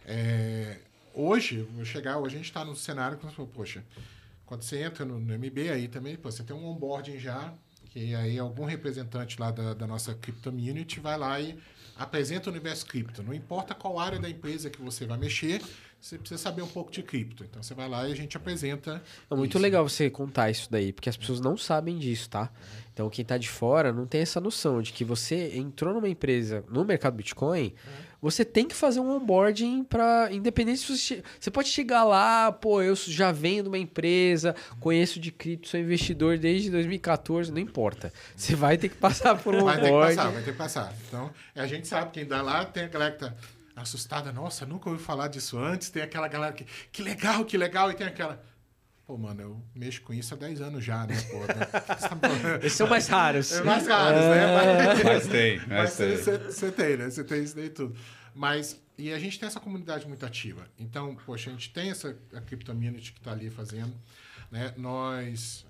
É, 0.07 0.79
hoje, 1.13 1.63
vou 1.75 1.85
chegar, 1.85 2.19
hoje 2.19 2.35
a 2.35 2.39
gente 2.39 2.49
está 2.49 2.65
num 2.65 2.75
cenário 2.75 3.19
que, 3.19 3.47
poxa, 3.47 3.85
quando 4.47 4.63
você 4.63 4.83
entra 4.83 5.05
no, 5.05 5.21
no 5.21 5.35
MB 5.35 5.71
aí 5.71 5.87
também, 5.87 6.17
pô, 6.17 6.31
você 6.31 6.43
tem 6.43 6.57
um 6.57 6.65
onboarding 6.65 7.19
já, 7.19 7.53
que 7.89 8.15
aí 8.15 8.39
algum 8.39 8.65
representante 8.65 9.41
lá 9.41 9.51
da, 9.51 9.75
da 9.75 9.87
nossa 9.87 10.15
Crypto 10.15 10.53
vai 11.01 11.19
lá 11.19 11.41
e 11.41 11.59
apresenta 11.97 12.49
o 12.49 12.53
universo 12.53 12.87
cripto. 12.87 13.23
Não 13.23 13.35
importa 13.35 13.75
qual 13.75 13.99
área 13.99 14.19
da 14.19 14.31
empresa 14.31 14.71
que 14.71 14.81
você 14.81 15.05
vai 15.05 15.19
mexer, 15.19 15.61
você 16.01 16.17
precisa 16.17 16.41
saber 16.41 16.63
um 16.63 16.69
pouco 16.69 16.93
de 16.93 17.03
cripto. 17.03 17.43
Então 17.43 17.63
você 17.63 17.75
vai 17.75 17.89
lá 17.89 18.09
e 18.09 18.13
a 18.13 18.15
gente 18.15 18.37
apresenta. 18.37 19.03
É 19.29 19.35
muito 19.35 19.53
isso. 19.53 19.63
legal 19.63 19.89
você 19.89 20.09
contar 20.09 20.51
isso 20.51 20.71
daí, 20.71 20.93
porque 20.93 21.09
as 21.09 21.17
pessoas 21.17 21.41
não 21.41 21.57
sabem 21.57 21.99
disso, 21.99 22.31
tá? 22.31 22.51
Então 22.95 23.11
quem 23.11 23.23
está 23.23 23.37
de 23.37 23.49
fora 23.49 23.93
não 23.93 24.07
tem 24.07 24.21
essa 24.21 24.41
noção 24.41 24.81
de 24.81 24.93
que 24.93 25.05
você 25.05 25.57
entrou 25.57 25.93
numa 25.93 26.09
empresa 26.09 26.65
no 26.71 26.85
mercado 26.85 27.17
Bitcoin. 27.17 27.75
Uhum 27.87 28.08
você 28.21 28.45
tem 28.45 28.67
que 28.67 28.75
fazer 28.75 29.01
um 29.01 29.11
onboarding 29.17 29.85
para 29.85 30.29
independente 30.33 30.81
se 30.81 30.97
você, 30.97 31.23
você 31.39 31.51
pode 31.51 31.69
chegar 31.69 32.05
lá, 32.05 32.51
pô, 32.51 32.83
eu 32.83 32.95
já 32.97 33.31
venho 33.33 33.63
de 33.63 33.69
uma 33.69 33.79
empresa, 33.79 34.55
conheço 34.81 35.21
de 35.21 35.31
cripto, 35.31 35.69
sou 35.69 35.79
investidor 35.79 36.39
desde 36.39 36.71
2014, 36.71 37.53
não 37.53 37.59
importa. 37.59 38.13
Você 38.35 38.55
vai 38.55 38.77
ter 38.77 38.89
que 38.89 38.97
passar 38.97 39.37
por 39.37 39.55
um 39.55 39.65
vai 39.65 39.77
onboarding. 39.77 40.17
Vai 40.17 40.17
ter 40.17 40.17
que 40.17 40.17
passar, 40.17 40.31
vai 40.33 40.43
ter 40.43 40.53
que 40.53 40.59
passar. 40.59 40.95
Então, 41.07 41.31
a 41.55 41.67
gente 41.67 41.87
sabe 41.87 42.11
quem 42.11 42.27
dá 42.27 42.43
lá, 42.43 42.65
tem 42.65 42.85
a 42.85 42.89
galera 42.89 43.13
que 43.13 43.19
tá 43.19 43.35
assustada, 43.77 44.33
nossa, 44.33 44.67
nunca 44.67 44.91
ouvi 44.91 45.03
falar 45.03 45.29
disso 45.29 45.59
antes, 45.59 45.91
tem 45.91 46.03
aquela 46.03 46.29
galera 46.29 46.53
que, 46.53 46.67
que 46.91 47.03
legal, 47.03 47.45
que 47.45 47.57
legal, 47.57 47.91
e 47.91 47.95
tem 47.95 48.07
aquela 48.07 48.43
Pô, 49.09 49.17
mano, 49.17 49.41
eu 49.41 49.65
mexo 49.75 50.03
com 50.03 50.13
isso 50.13 50.35
há 50.35 50.37
10 50.37 50.61
anos 50.61 50.85
já, 50.85 51.07
né? 51.07 51.17
Pô, 51.31 51.39
né? 51.49 52.59
Esses 52.63 52.77
são 52.77 52.87
mais 52.87 53.09
raros. 53.09 53.51
É 53.53 53.63
mais 53.63 53.87
raros, 53.87 54.21
né? 54.21 54.85
Mas, 54.85 55.03
mas 55.03 55.27
tem. 55.27 55.61
Mas 55.67 55.93
você 55.95 56.71
tem, 56.71 56.99
né? 56.99 57.09
Você 57.09 57.25
tem 57.25 57.43
isso 57.43 57.57
daí 57.57 57.71
tudo. 57.71 57.97
Mas, 58.35 58.79
e 58.99 59.11
a 59.11 59.19
gente 59.19 59.41
tem 59.41 59.47
essa 59.47 59.59
comunidade 59.59 60.07
muito 60.07 60.27
ativa. 60.27 60.69
Então, 60.79 61.17
poxa, 61.25 61.49
a 61.49 61.55
gente 61.55 61.73
tem 61.73 61.89
essa 61.89 62.15
a 62.35 62.43
Cryptomunity 62.43 63.15
que 63.15 63.19
está 63.19 63.33
ali 63.33 63.49
fazendo. 63.49 63.95
Né? 64.51 64.75
Nós, 64.77 65.65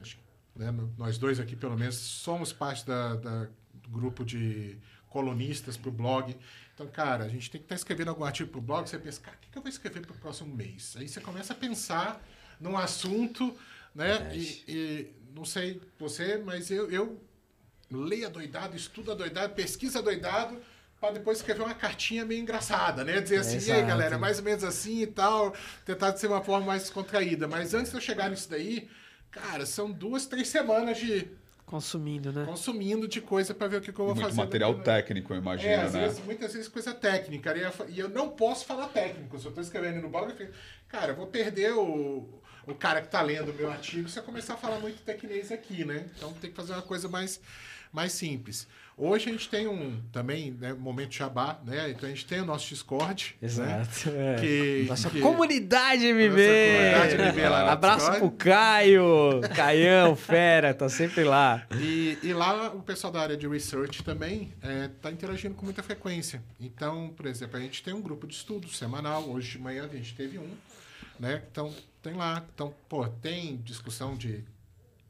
né, 0.57 0.75
nós 0.97 1.17
dois 1.17 1.39
aqui, 1.39 1.55
pelo 1.55 1.79
menos, 1.79 1.95
somos 1.95 2.53
parte 2.53 2.85
da, 2.85 3.15
da 3.15 3.47
do 3.73 3.89
grupo 3.89 4.25
de 4.25 4.77
colunistas 5.09 5.77
para 5.77 5.91
o 5.91 5.93
blog. 5.93 6.37
Então, 6.75 6.89
cara, 6.89 7.23
a 7.23 7.29
gente 7.29 7.49
tem 7.53 7.61
que 7.61 7.67
estar 7.67 7.77
tá 7.77 7.79
escrevendo 7.79 8.09
algum 8.09 8.25
artigo 8.25 8.51
para 8.51 8.59
o 8.59 8.63
blog. 8.63 8.91
Você 8.91 8.99
pensa, 8.99 9.21
cara, 9.21 9.37
o 9.37 9.41
que, 9.41 9.49
que 9.49 9.57
eu 9.57 9.63
vou 9.63 9.71
escrever 9.71 10.05
para 10.05 10.11
o 10.11 10.19
próximo 10.19 10.53
mês? 10.53 10.97
Aí 10.99 11.07
você 11.07 11.21
começa 11.21 11.53
a 11.53 11.57
pensar 11.57 12.21
num 12.61 12.77
assunto, 12.77 13.55
né? 13.95 14.31
E, 14.35 14.65
e, 14.69 15.13
não 15.35 15.45
sei 15.45 15.81
você, 15.99 16.39
mas 16.39 16.71
eu, 16.71 16.91
eu 16.91 17.21
leio 17.91 18.29
doidado, 18.31 18.77
estudo 18.77 19.15
doidado, 19.15 19.55
pesquisa 19.55 20.03
doidado, 20.03 20.59
para 21.01 21.13
depois 21.13 21.39
escrever 21.39 21.63
uma 21.63 21.75
cartinha 21.75 22.25
meio 22.25 22.41
engraçada, 22.41 23.05
né? 23.05 23.21
Dizer 23.21 23.39
assim, 23.39 23.71
é, 23.71 23.77
e 23.77 23.79
aí, 23.81 23.87
galera, 23.87 24.19
mais 24.19 24.39
ou 24.39 24.45
menos 24.45 24.65
assim 24.65 25.03
e 25.03 25.07
tal, 25.07 25.55
tentar 25.85 26.11
de 26.11 26.21
ser 26.21 26.27
uma 26.27 26.43
forma 26.43 26.67
mais 26.67 26.83
descontraída. 26.83 27.47
Mas 27.47 27.73
antes 27.73 27.91
de 27.91 27.97
eu 27.97 28.01
chegar 28.01 28.31
nisso 28.31 28.51
daí, 28.51 28.89
cara, 29.31 29.65
são 29.65 29.91
duas, 29.91 30.27
três 30.27 30.49
semanas 30.49 30.99
de 30.99 31.31
Consumindo, 31.69 32.33
né? 32.33 32.47
Consumindo 32.47 33.07
de 33.07 33.21
coisa 33.21 33.53
para 33.53 33.69
ver 33.69 33.77
o 33.77 33.81
que, 33.83 33.93
que 33.93 34.01
eu 34.01 34.07
vou 34.07 34.15
Muito 34.15 34.29
fazer. 34.29 34.41
material 34.41 34.81
técnico, 34.81 35.35
eu 35.35 35.39
imagino, 35.39 35.71
é, 35.71 35.91
né? 35.91 36.01
Vezes, 36.01 36.25
muitas 36.25 36.55
vezes 36.55 36.67
coisa 36.67 36.95
técnica. 36.95 37.55
E 37.89 37.99
eu 37.99 38.09
não 38.09 38.31
posso 38.31 38.65
falar 38.65 38.89
técnico. 38.89 39.39
Se 39.39 39.45
eu 39.45 39.51
estou 39.51 39.63
escrevendo 39.63 40.01
no 40.01 40.09
blog, 40.09 40.31
eu 40.31 40.37
fico, 40.37 40.53
cara, 40.89 41.13
eu 41.13 41.17
vou 41.17 41.27
perder 41.27 41.75
o, 41.75 42.27
o 42.71 42.75
cara 42.75 43.01
que 43.01 43.07
está 43.07 43.23
lendo 43.23 43.51
o 43.51 43.55
meu 43.55 43.71
artigo 43.71 44.09
eu 44.15 44.23
começar 44.23 44.55
a 44.55 44.57
falar 44.57 44.79
muito 44.79 45.03
tecnês 45.03 45.51
aqui, 45.51 45.85
né? 45.85 46.07
Então 46.17 46.33
tem 46.35 46.51
que 46.51 46.57
fazer 46.57 46.73
uma 46.73 46.83
coisa 46.83 47.09
mais, 47.09 47.41
mais 47.93 48.13
simples. 48.13 48.67
Hoje 49.01 49.29
a 49.29 49.33
gente 49.33 49.49
tem 49.49 49.69
um 49.69 50.03
também, 50.11 50.51
né, 50.51 50.75
momento 50.75 51.15
Jabá, 51.15 51.61
né? 51.65 51.89
Então 51.91 52.09
a 52.09 52.13
gente 52.13 52.27
tem 52.27 52.41
o 52.41 52.45
nosso 52.45 52.69
Discord. 52.69 53.37
Né? 53.41 53.47
Exato. 53.47 54.11
Né? 54.11 54.35
É. 54.35 54.41
Que, 54.41 54.87
nossa 54.89 55.09
que... 55.09 55.21
comunidade 55.21 56.13
MB! 56.13 56.31
Nossa 56.31 57.17
comunidade 57.17 57.33
MB 57.33 57.49
lá 57.49 57.73
Abraço 57.73 58.11
Discord. 58.11 58.19
pro 58.19 58.31
Caio! 58.33 59.41
Caião, 59.55 60.17
fera, 60.17 60.75
tá 60.75 60.89
sempre 60.89 61.23
lá. 61.23 61.65
E, 61.81 62.19
e 62.25 62.33
lá 62.33 62.71
o 62.75 62.83
pessoal 62.83 63.13
da 63.13 63.21
área 63.21 63.37
de 63.37 63.47
research 63.47 64.03
também 64.03 64.53
é, 64.61 64.91
tá 65.01 65.13
interagindo 65.13 65.55
com 65.55 65.65
muita 65.65 65.83
frequência. 65.83 66.43
Então, 66.59 67.15
por 67.17 67.27
exemplo, 67.27 67.57
a 67.57 67.61
gente 67.61 67.81
tem 67.85 67.95
um 67.95 68.03
grupo 68.03 68.27
de 68.27 68.35
estudo 68.35 68.69
semanal. 68.69 69.29
Hoje 69.31 69.53
de 69.53 69.59
manhã 69.61 69.85
a 69.85 69.97
gente 69.97 70.13
teve 70.17 70.39
um 70.39 70.51
né? 71.19 71.43
Então, 71.51 71.75
tem 72.03 72.15
lá. 72.15 72.45
Então, 72.55 72.75
pô, 72.89 73.07
tem 73.07 73.57
discussão 73.59 74.17
de 74.17 74.45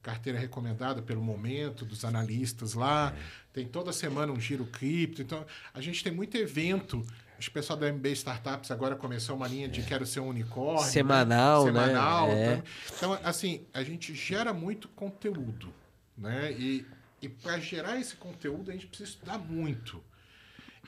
carteira 0.02 0.38
recomendada 0.38 1.02
pelo 1.02 1.22
momento 1.22 1.84
dos 1.84 2.04
analistas 2.04 2.74
lá. 2.74 3.14
É. 3.14 3.48
Tem 3.52 3.66
toda 3.66 3.92
semana 3.92 4.32
um 4.32 4.40
giro 4.40 4.64
cripto. 4.64 5.20
Então, 5.20 5.44
a 5.74 5.80
gente 5.80 6.02
tem 6.02 6.12
muito 6.12 6.36
evento. 6.36 7.04
O 7.46 7.50
pessoal 7.52 7.78
da 7.78 7.92
MB 7.92 8.12
Startups 8.12 8.70
agora 8.70 8.96
começou 8.96 9.36
uma 9.36 9.46
linha 9.46 9.68
de 9.68 9.80
é. 9.80 9.84
quero 9.84 10.06
ser 10.06 10.20
um 10.20 10.28
unicórnio. 10.28 10.82
Né? 10.82 10.90
Semanal, 10.90 11.66
né? 11.66 11.86
Semanal. 11.86 12.28
É. 12.30 12.62
Então, 12.96 13.18
assim, 13.22 13.66
a 13.72 13.82
gente 13.82 14.14
gera 14.14 14.52
muito 14.52 14.88
conteúdo, 14.88 15.72
né? 16.16 16.52
E, 16.52 16.86
e 17.22 17.28
para 17.28 17.58
gerar 17.58 17.98
esse 18.00 18.16
conteúdo, 18.16 18.70
a 18.70 18.74
gente 18.74 18.86
precisa 18.86 19.10
estudar 19.10 19.38
muito. 19.38 20.02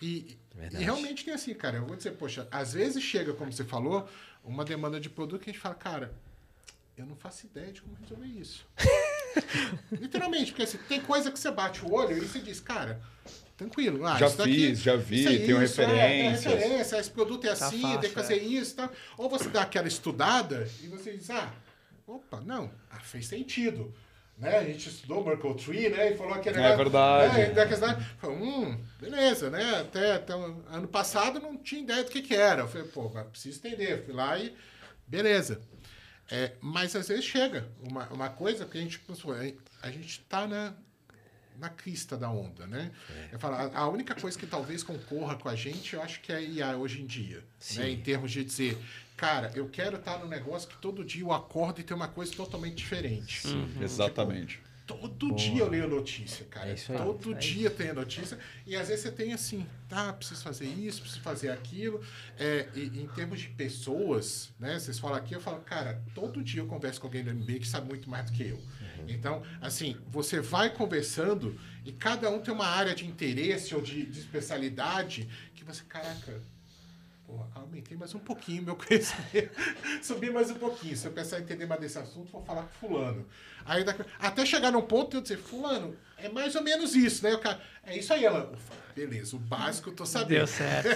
E, 0.03 0.39
e, 0.73 0.77
realmente 0.77 1.25
tem 1.25 1.35
assim, 1.35 1.53
cara, 1.53 1.77
eu 1.77 1.87
vou 1.87 1.95
dizer, 1.95 2.13
poxa, 2.13 2.49
às 2.51 2.73
vezes 2.73 3.03
chega, 3.03 3.35
como 3.35 3.53
você 3.53 3.65
falou, 3.65 4.09
uma 4.45 4.65
demanda 4.65 5.01
de 5.01 5.09
produto 5.09 5.43
que 5.43 5.51
a 5.51 5.53
gente 5.53 5.63
fala, 5.63 5.75
cara, 5.75 6.13
eu 6.97 7.07
não 7.07 7.17
faço 7.17 7.47
ideia 7.47 7.73
de 7.73 7.81
como 7.81 7.97
resolver 8.01 8.27
isso. 8.27 8.67
Literalmente, 9.93 10.53
porque 10.53 10.63
assim, 10.63 10.79
tem 10.89 11.01
coisa 11.01 11.31
que 11.31 11.39
você 11.39 11.51
bate 11.51 11.85
o 11.85 11.93
olho 11.93 12.17
e 12.17 12.21
você 12.21 12.41
diz, 12.41 12.61
cara, 12.61 13.01
tranquilo. 13.57 14.05
Ah, 14.07 14.19
já 14.19 14.29
fiz, 14.29 14.37
daqui, 14.37 14.75
já 14.75 14.97
vi, 14.97 15.27
é 15.27 15.47
tenho 15.47 15.63
isso, 15.63 15.81
referências. 15.81 16.47
É, 16.47 16.51
tem 16.51 16.59
referência, 16.59 16.97
esse 16.99 17.11
produto 17.11 17.45
é 17.47 17.55
tá 17.55 17.67
assim, 17.67 17.81
fácil, 17.81 18.01
tem 18.01 18.09
que 18.11 18.15
fazer 18.15 18.35
é. 18.35 18.43
isso. 18.43 18.77
Tá? 18.77 18.91
Ou 19.17 19.29
você 19.29 19.49
dá 19.49 19.63
aquela 19.63 19.89
estudada 19.89 20.69
e 20.83 20.89
você 20.89 21.17
diz, 21.17 21.31
ah, 21.31 21.53
opa, 22.07 22.41
não, 22.41 22.71
ah, 22.91 23.01
fez 23.01 23.27
sentido. 23.27 23.95
Né? 24.41 24.57
A 24.57 24.65
gente 24.65 24.89
estudou 24.89 25.23
Merkle 25.23 25.55
Tree, 25.55 25.91
né? 25.91 26.13
E 26.13 26.17
falou 26.17 26.39
que 26.41 26.49
era. 26.49 26.63
É 26.63 26.77
verdade. 26.77 27.37
Né? 27.37 28.07
Falou, 28.19 28.37
hum, 28.37 28.81
beleza, 28.99 29.51
né? 29.51 29.81
Até, 29.81 30.15
até 30.15 30.33
ano 30.33 30.89
passado 30.89 31.39
não 31.39 31.59
tinha 31.59 31.83
ideia 31.83 32.03
do 32.03 32.11
que, 32.11 32.23
que 32.23 32.35
era. 32.35 32.63
Eu 32.63 32.69
falei, 32.69 32.89
pô, 32.89 33.11
mas 33.13 33.27
preciso 33.27 33.59
entender. 33.59 34.03
Fui 34.03 34.15
lá 34.15 34.39
e. 34.39 34.57
Beleza. 35.07 35.61
É, 36.31 36.53
mas 36.61 36.97
às 36.97 37.09
vezes 37.09 37.25
chega 37.25 37.69
uma, 37.83 38.07
uma 38.09 38.31
coisa 38.31 38.65
que 38.65 38.79
a 38.79 38.81
gente 38.81 38.99
pensou, 39.01 39.35
a 39.35 39.91
gente 39.91 40.21
está 40.21 40.47
na, 40.47 40.73
na 41.61 41.69
crista 41.69 42.17
da 42.17 42.31
onda, 42.31 42.67
né? 42.67 42.91
É. 43.11 43.35
Eu 43.35 43.39
falo, 43.39 43.55
a, 43.55 43.79
a, 43.79 43.89
única 43.89 44.15
coisa 44.15 44.37
que 44.39 44.47
talvez 44.47 44.83
concorra 44.83 45.37
com 45.37 45.49
a 45.49 45.55
gente, 45.55 45.95
eu 45.95 46.03
acho 46.03 46.21
que 46.21 46.33
é 46.33 46.37
a 46.37 46.41
IA 46.41 46.77
hoje 46.77 47.03
em 47.03 47.07
dia, 47.07 47.45
né? 47.77 47.91
Em 47.91 48.01
termos 48.01 48.33
de 48.33 48.43
dizer, 48.43 48.79
cara, 49.17 49.53
eu 49.55 49.69
quero 49.69 49.97
estar 49.97 50.15
tá 50.15 50.19
no 50.19 50.27
negócio 50.27 50.69
que 50.69 50.79
todo 50.79 51.05
dia 51.05 51.23
eu 51.23 51.33
acordo 51.33 51.81
e 51.81 51.85
tem 51.85 51.95
uma 51.95 52.09
coisa 52.09 52.35
totalmente 52.35 52.77
diferente. 52.77 53.47
Uhum. 53.47 53.67
Tipo, 53.69 53.85
Exatamente. 53.85 54.61
Todo 54.91 55.29
Boa. 55.29 55.39
dia 55.39 55.61
eu 55.61 55.69
leio 55.69 55.89
notícia, 55.89 56.45
cara. 56.47 56.71
É 56.71 56.75
Todo 56.75 57.33
é 57.33 57.39
dia 57.39 57.71
tem 57.71 57.91
a 57.91 57.95
notícia. 57.95 58.37
E 58.67 58.75
às 58.75 58.89
vezes 58.89 59.05
você 59.05 59.13
tem 59.13 59.33
assim, 59.33 59.65
tá, 59.89 60.13
preciso 60.13 60.43
fazer 60.43 60.67
isso, 60.67 61.01
preciso 61.01 61.23
fazer 61.23 61.51
aquilo. 61.51 62.03
É, 62.37 62.69
e, 62.75 62.87
em 62.87 63.07
termos 63.15 63.41
de 63.41 63.49
pessoas, 63.51 64.51
né? 64.59 64.79
Vocês 64.81 64.99
falam 64.99 65.17
aqui, 65.17 65.33
eu 65.33 65.41
falo, 65.41 65.61
cara, 65.61 66.03
todo 66.13 66.43
dia 66.43 66.61
eu 66.61 66.67
converso 66.67 67.01
com 67.01 67.07
alguém 67.07 67.23
do 67.23 67.31
MB 67.31 67.61
que 67.61 67.69
sabe 67.69 67.89
muito 67.89 68.11
mais 68.11 68.27
do 68.27 68.33
que 68.33 68.43
eu. 68.43 68.57
Uhum. 68.57 69.07
Então, 69.07 69.43
assim, 69.61 69.97
você 70.09 70.41
vai 70.41 70.71
conversando 70.71 71.57
e 71.85 71.93
cada 71.93 72.29
um 72.29 72.41
tem 72.41 72.53
uma 72.53 72.67
área 72.67 72.95
de 72.95 73.07
interesse 73.07 73.75
ou 73.75 73.81
de, 73.81 74.07
de 74.07 74.19
especialidade 74.19 75.29
que 75.55 75.63
você, 75.63 75.85
caraca, 75.85 76.43
Pô, 77.31 77.47
aumentei 77.55 77.97
mais 77.97 78.13
um 78.13 78.19
pouquinho 78.19 78.65
meu 78.65 78.75
conhecimento. 78.77 79.53
Subi 80.03 80.31
mais 80.31 80.51
um 80.51 80.55
pouquinho. 80.55 80.97
Se 80.97 81.07
eu 81.07 81.13
pensar 81.13 81.39
em 81.39 81.43
entender 81.43 81.65
mais 81.65 81.81
desse 81.81 81.97
assunto, 81.97 82.29
vou 82.33 82.43
falar 82.43 82.63
com 82.63 82.89
fulano. 82.89 83.25
Aí 83.65 83.85
até 84.19 84.45
chegar 84.45 84.73
num 84.73 84.83
ponto 84.83 85.17
eu 85.17 85.21
dizer, 85.21 85.39
fulano, 85.39 85.97
é 86.19 86.29
mais 86.29 86.57
ou 86.57 86.63
menos 86.63 86.97
isso, 86.97 87.23
né? 87.23 87.33
O 87.33 87.39
cara, 87.39 87.61
é 87.85 87.97
isso 87.97 88.13
aí, 88.13 88.25
ela. 88.25 88.53
Beleza, 88.97 89.37
o 89.37 89.39
básico 89.39 89.91
eu 89.91 89.95
tô 89.95 90.05
sabendo. 90.05 90.39
Deu 90.39 90.47
certo. 90.49 90.89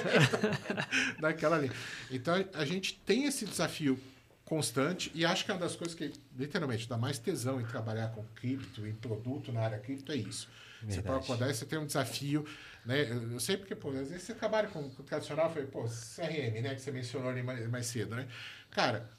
Daquela 1.22 1.56
ali. 1.56 1.70
Então 2.10 2.34
a 2.54 2.64
gente 2.64 2.98
tem 3.06 3.26
esse 3.26 3.44
desafio 3.44 3.96
constante 4.44 5.12
e 5.14 5.24
acho 5.24 5.44
que 5.44 5.52
é 5.52 5.54
uma 5.54 5.60
das 5.60 5.76
coisas 5.76 5.94
que 5.94 6.12
literalmente 6.36 6.88
dá 6.88 6.98
mais 6.98 7.16
tesão 7.16 7.60
em 7.60 7.64
trabalhar 7.64 8.08
com 8.08 8.24
cripto, 8.34 8.84
em 8.84 8.92
produto 8.92 9.52
na 9.52 9.60
área 9.60 9.78
cripto 9.78 10.10
é 10.10 10.16
isso. 10.16 10.48
Verdade. 10.86 10.94
Você 10.94 11.02
pode 11.02 11.24
acordar 11.24 11.50
e 11.50 11.54
você 11.54 11.64
tem 11.64 11.78
um 11.78 11.86
desafio 11.86 12.44
né? 12.84 13.10
Eu, 13.10 13.40
sei 13.40 13.56
porque, 13.56 13.74
pô, 13.74 13.88
às 13.90 14.10
vezes 14.10 14.22
você 14.22 14.34
trabalha 14.34 14.68
com, 14.68 14.90
com 14.90 15.02
o 15.02 15.04
tradicional, 15.04 15.50
foi, 15.50 15.66
pô, 15.66 15.84
CRM, 15.84 16.60
né? 16.60 16.74
Que 16.74 16.80
você 16.80 16.92
mencionou 16.92 17.30
ali 17.30 17.42
mais, 17.42 17.66
mais 17.68 17.86
cedo, 17.86 18.14
né? 18.14 18.28
Cara, 18.70 19.10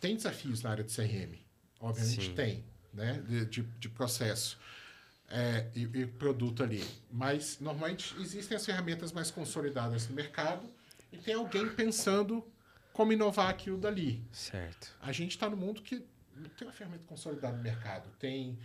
tem 0.00 0.16
desafios 0.16 0.62
na 0.62 0.70
área 0.70 0.84
de 0.84 0.94
CRM. 0.94 1.38
Obviamente 1.80 2.26
Sim. 2.26 2.34
tem, 2.34 2.64
né? 2.92 3.22
De, 3.26 3.46
de, 3.46 3.62
de 3.62 3.88
processo. 3.88 4.58
É, 5.28 5.68
e, 5.74 5.82
e, 5.82 6.06
produto 6.06 6.62
ali. 6.62 6.84
Mas, 7.10 7.58
normalmente, 7.60 8.14
existem 8.20 8.56
as 8.56 8.66
ferramentas 8.66 9.12
mais 9.12 9.30
consolidadas 9.30 10.08
no 10.08 10.14
mercado 10.14 10.68
e 11.10 11.16
tem 11.16 11.34
alguém 11.34 11.68
pensando 11.74 12.44
como 12.92 13.12
inovar 13.12 13.48
aquilo 13.48 13.78
dali. 13.78 14.22
Certo. 14.32 14.94
A 15.00 15.12
gente 15.12 15.30
está 15.30 15.48
no 15.48 15.56
mundo 15.56 15.80
que 15.80 16.04
não 16.36 16.50
tem 16.50 16.66
uma 16.66 16.74
ferramenta 16.74 17.04
consolidada 17.06 17.56
no 17.56 17.62
mercado. 17.62 18.08
Tem 18.18 18.58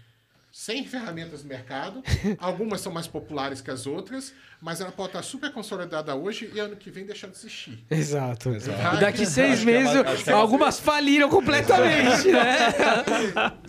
100 0.51 0.85
ferramentas 0.85 1.43
no 1.43 1.49
mercado. 1.49 2.03
Algumas 2.39 2.81
são 2.81 2.91
mais 2.91 3.07
populares 3.07 3.61
que 3.61 3.69
as 3.69 3.85
outras, 3.85 4.33
mas 4.61 4.81
ela 4.81 4.91
pode 4.91 5.09
estar 5.09 5.21
super 5.21 5.51
consolidada 5.51 6.15
hoje 6.15 6.51
e 6.53 6.59
ano 6.59 6.75
que 6.75 6.89
vem 6.89 7.05
deixar 7.05 7.27
de 7.27 7.37
existir. 7.37 7.83
Exato. 7.89 8.49
Exato. 8.49 8.99
Daqui 8.99 9.25
seis 9.25 9.63
meses, 9.63 10.27
é 10.27 10.31
algumas 10.31 10.79
faliram 10.79 11.29
completamente, 11.29 12.31
né? 12.31 12.73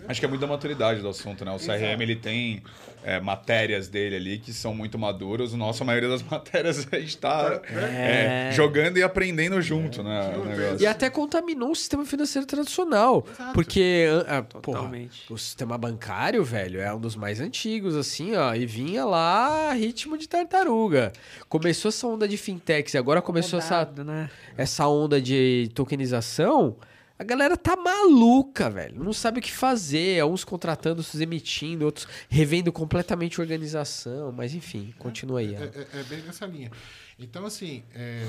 Acho 0.11 0.19
que 0.19 0.25
é 0.25 0.29
muito 0.29 0.41
da 0.41 0.47
maturidade 0.47 1.01
do 1.01 1.09
assunto, 1.09 1.43
né? 1.43 1.51
O 1.51 1.57
CRM, 1.57 1.83
Exato. 1.83 2.03
ele 2.03 2.15
tem 2.15 2.63
é, 3.03 3.19
matérias 3.19 3.87
dele 3.87 4.15
ali 4.15 4.37
que 4.37 4.53
são 4.53 4.73
muito 4.73 4.97
maduras. 4.99 5.53
Nossa, 5.53 5.83
a 5.83 5.87
maioria 5.87 6.09
das 6.09 6.21
matérias 6.29 6.87
a 6.91 6.99
gente 6.99 7.09
está 7.09 7.61
é. 7.69 8.49
é, 8.49 8.51
jogando 8.51 8.97
e 8.97 9.03
aprendendo 9.03 9.61
junto, 9.61 10.03
né? 10.03 10.33
E 10.79 10.85
até 10.85 11.09
contaminou 11.09 11.71
o 11.71 11.75
sistema 11.75 12.05
financeiro 12.05 12.45
tradicional. 12.45 13.25
Exato. 13.31 13.53
Porque 13.53 14.07
ah, 14.27 14.41
porra, 14.43 14.91
o 15.29 15.37
sistema 15.37 15.77
bancário, 15.77 16.43
velho, 16.43 16.79
é 16.79 16.93
um 16.93 16.99
dos 16.99 17.15
mais 17.15 17.39
antigos, 17.39 17.95
assim, 17.95 18.35
ó. 18.35 18.53
E 18.53 18.65
vinha 18.65 19.05
lá 19.05 19.73
ritmo 19.73 20.17
de 20.17 20.27
tartaruga. 20.27 21.11
Começou 21.49 21.89
essa 21.89 22.05
onda 22.05 22.27
de 22.27 22.37
fintechs 22.37 22.93
e 22.93 22.97
agora 22.97 23.21
começou 23.21 23.59
essa, 23.59 23.85
né? 24.03 24.29
essa 24.57 24.87
onda 24.87 25.21
de 25.21 25.69
tokenização. 25.73 26.75
A 27.21 27.23
galera 27.23 27.55
tá 27.55 27.75
maluca, 27.75 28.67
velho. 28.67 29.03
Não 29.03 29.13
sabe 29.13 29.37
o 29.37 29.41
que 29.43 29.51
fazer. 29.51 30.25
Uns 30.25 30.43
contratando, 30.43 31.03
se 31.03 31.21
emitindo, 31.21 31.85
outros 31.85 32.07
revendo 32.27 32.71
completamente 32.71 33.39
a 33.39 33.43
organização. 33.43 34.31
Mas 34.31 34.55
enfim, 34.55 34.91
continua 34.97 35.39
aí. 35.39 35.53
É, 35.53 35.59
é, 35.59 35.99
é 35.99 36.03
bem 36.05 36.23
nessa 36.23 36.47
linha. 36.47 36.71
Então, 37.19 37.45
assim, 37.45 37.83
é, 37.93 38.27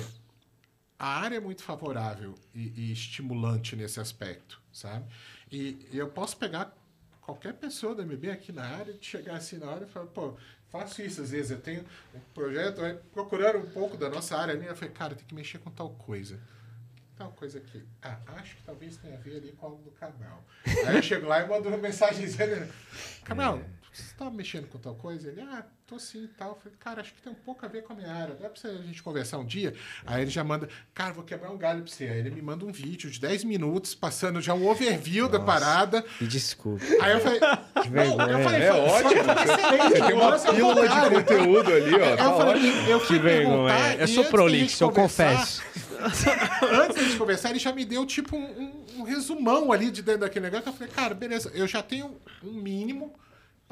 a 0.98 1.06
área 1.20 1.36
é 1.36 1.40
muito 1.40 1.62
favorável 1.62 2.34
e, 2.54 2.70
e, 2.76 2.92
estimulante 2.92 3.74
nesse 3.74 3.98
aspecto, 3.98 4.60
sabe? 4.70 5.06
E, 5.50 5.88
e, 5.90 5.96
eu 5.96 6.08
posso 6.08 6.36
pegar 6.36 6.76
qualquer 7.22 7.54
pessoa 7.54 7.94
da 7.94 8.04
MB 8.04 8.30
aqui 8.30 8.52
na 8.52 8.64
área, 8.64 8.92
de 8.92 9.06
chegar 9.06 9.36
assim 9.36 9.56
na 9.56 9.70
hora 9.70 9.86
e 9.86 9.88
falar, 9.88 10.08
pô, 10.08 10.36
faço 10.68 11.00
isso 11.00 11.22
às 11.22 11.30
vezes. 11.30 11.50
Eu 11.50 11.62
tenho 11.62 11.82
um 12.14 12.20
projeto, 12.34 12.82
procurando 13.10 13.56
um 13.56 13.70
pouco 13.70 13.96
da 13.96 14.10
nossa 14.10 14.36
área 14.36 14.52
ali, 14.52 14.66
eu 14.66 14.76
falei, 14.76 14.92
cara, 14.92 15.14
tem 15.14 15.24
que 15.26 15.34
mexer 15.34 15.60
com 15.60 15.70
tal 15.70 15.88
coisa 15.88 16.38
tal 17.16 17.30
coisa 17.32 17.58
aqui. 17.58 17.84
Ah, 18.02 18.18
acho 18.36 18.56
que 18.56 18.62
talvez 18.62 18.96
tenha 18.96 19.16
a 19.16 19.20
ver 19.20 19.36
ali 19.36 19.52
com 19.52 19.66
algo 19.66 19.82
do 19.82 19.90
canal. 19.92 20.44
Aí 20.86 20.96
eu 20.96 21.02
chego 21.02 21.26
lá 21.26 21.40
e 21.42 21.48
mando 21.48 21.68
uma 21.68 21.78
mensagem 21.78 22.24
dizendo: 22.24 22.72
Canal, 23.24 23.58
é. 23.58 23.81
Você 23.92 24.02
está 24.04 24.30
mexendo 24.30 24.66
com 24.68 24.78
tal 24.78 24.94
coisa? 24.94 25.28
Ele, 25.28 25.42
ah, 25.42 25.66
tô 25.86 25.98
sim 25.98 26.24
e 26.24 26.28
tal. 26.28 26.50
Eu 26.50 26.56
falei, 26.56 26.78
cara, 26.78 27.02
acho 27.02 27.12
que 27.12 27.20
tem 27.20 27.30
um 27.30 27.36
pouco 27.36 27.66
a 27.66 27.68
ver 27.68 27.82
com 27.82 27.92
a 27.92 27.96
minha 27.96 28.10
área. 28.10 28.34
Dá 28.34 28.48
pra 28.48 28.70
a 28.70 28.82
gente 28.82 29.02
conversar 29.02 29.36
um 29.36 29.44
dia? 29.44 29.74
Aí 30.06 30.22
ele 30.22 30.30
já 30.30 30.42
manda, 30.42 30.66
cara, 30.94 31.12
vou 31.12 31.22
quebrar 31.22 31.50
um 31.50 31.58
galho 31.58 31.82
pra 31.82 31.92
você. 31.92 32.04
Aí 32.04 32.20
ele 32.20 32.30
me 32.30 32.40
manda 32.40 32.64
um 32.64 32.72
vídeo 32.72 33.10
de 33.10 33.20
10 33.20 33.44
minutos, 33.44 33.94
passando 33.94 34.40
já 34.40 34.54
um 34.54 34.66
overview 34.66 35.26
Nossa, 35.26 35.38
da 35.38 35.44
parada. 35.44 36.04
Me 36.18 36.26
desculpa. 36.26 36.82
Aí 37.02 37.12
eu 37.12 37.20
falei, 37.20 37.40
que 37.82 37.90
vergonha. 37.90 38.30
eu 38.30 38.42
falei, 38.42 38.62
é 38.62 38.72
ótimo. 38.72 39.22
Você 39.90 40.06
tem 40.06 40.14
uma 40.14 40.38
pílula 40.38 40.88
de 40.88 41.14
conteúdo 41.14 41.72
ali, 41.72 41.94
ó. 41.94 41.98
Eu, 41.98 42.16
tá 42.16 42.36
falei, 42.36 42.92
eu 42.92 43.00
que 43.06 43.18
vergonha. 43.18 43.94
Eu 43.98 44.08
sou 44.08 44.24
prolixo, 44.24 44.84
eu 44.84 44.90
confesso. 44.90 45.62
antes 46.72 47.10
de 47.12 47.16
conversar, 47.16 47.50
ele 47.50 47.58
já 47.58 47.72
me 47.72 47.84
deu 47.84 48.04
tipo 48.06 48.36
um, 48.36 48.42
um, 48.42 48.84
um, 48.96 49.02
resumão 49.02 49.70
ali 49.70 49.90
de 49.90 50.02
dentro 50.02 50.22
daquele 50.22 50.46
negócio. 50.46 50.68
Eu 50.68 50.72
falei, 50.72 50.92
cara, 50.92 51.14
beleza, 51.14 51.50
eu 51.54 51.66
já 51.66 51.82
tenho 51.82 52.16
um 52.42 52.52
mínimo 52.52 53.14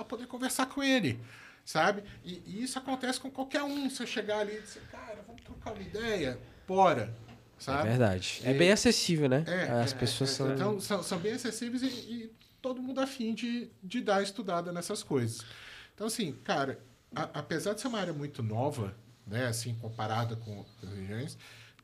para 0.00 0.04
poder 0.04 0.26
conversar 0.26 0.66
com 0.66 0.82
ele. 0.82 1.20
Sabe? 1.64 2.02
E, 2.24 2.42
e, 2.46 2.62
isso 2.62 2.78
acontece 2.78 3.20
com 3.20 3.30
qualquer 3.30 3.62
um. 3.62 3.88
Você 3.88 4.06
chegar 4.06 4.40
ali 4.40 4.56
e 4.56 4.62
dizer, 4.62 4.82
cara, 4.90 5.22
vamos 5.26 5.42
trocar 5.42 5.72
uma 5.72 5.82
ideia, 5.82 6.38
bora. 6.66 7.14
Sabe? 7.58 7.88
É 7.88 7.90
verdade. 7.90 8.40
É, 8.44 8.50
é 8.50 8.54
bem 8.54 8.72
acessível, 8.72 9.28
né? 9.28 9.44
É, 9.46 9.70
As 9.82 9.92
é, 9.92 9.96
pessoas 9.96 10.30
é, 10.30 10.34
são... 10.34 10.54
Então, 10.54 10.80
são, 10.80 11.02
são 11.02 11.18
bem 11.18 11.32
acessíveis 11.32 11.82
e, 11.82 11.86
e, 11.86 12.32
todo 12.62 12.82
mundo 12.82 13.00
afim 13.00 13.34
de, 13.34 13.70
de 13.82 14.00
dar 14.00 14.22
estudada 14.22 14.72
nessas 14.72 15.02
coisas. 15.02 15.44
Então, 15.94 16.06
assim, 16.06 16.32
cara, 16.44 16.80
a, 17.14 17.22
apesar 17.40 17.74
de 17.74 17.80
ser 17.80 17.88
uma 17.88 18.00
área 18.00 18.12
muito 18.12 18.42
nova, 18.42 18.96
né, 19.26 19.46
assim, 19.46 19.74
comparada 19.74 20.36
com 20.36 20.58
outras 20.58 20.92
regiões, 20.92 21.38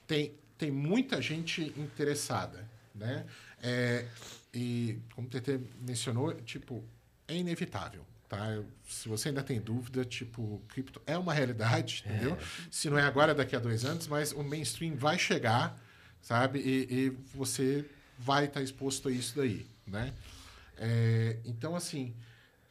tem, 0.07 0.35
tem 0.57 0.71
muita 0.71 1.21
gente 1.21 1.63
interessada, 1.77 2.67
né? 2.95 3.27
É, 3.63 4.07
e 4.53 4.99
como 5.15 5.27
o 5.27 5.31
TT 5.31 5.61
mencionou, 5.81 6.35
tipo, 6.35 6.83
é 7.29 7.37
inevitável, 7.37 8.05
tá? 8.29 8.63
Se 8.89 9.09
você 9.09 9.29
ainda 9.29 9.43
tem 9.43 9.61
dúvida, 9.61 10.05
tipo, 10.05 10.63
cripto 10.69 11.01
é 11.07 11.17
uma 11.17 11.33
realidade, 11.33 12.05
é. 12.07 12.15
entendeu? 12.15 12.39
Se 12.71 12.91
não 12.91 12.99
é 12.99 13.03
agora, 13.03 13.35
daqui 13.35 13.57
a 13.57 13.59
dois 13.59 13.85
anos, 13.85 14.07
mas 14.07 14.33
o 14.33 14.43
mainstream 14.43 14.97
vai 14.97 15.19
chegar, 15.19 15.81
sabe? 16.21 16.61
E, 16.61 16.87
e 16.91 17.11
você 17.35 17.85
vai 18.19 18.45
estar 18.45 18.61
tá 18.61 18.65
exposto 18.65 19.09
a 19.09 19.13
isso 19.13 19.37
daí, 19.37 19.67
né? 19.87 20.13
É, 20.77 21.39
então, 21.45 21.75
assim, 21.75 22.15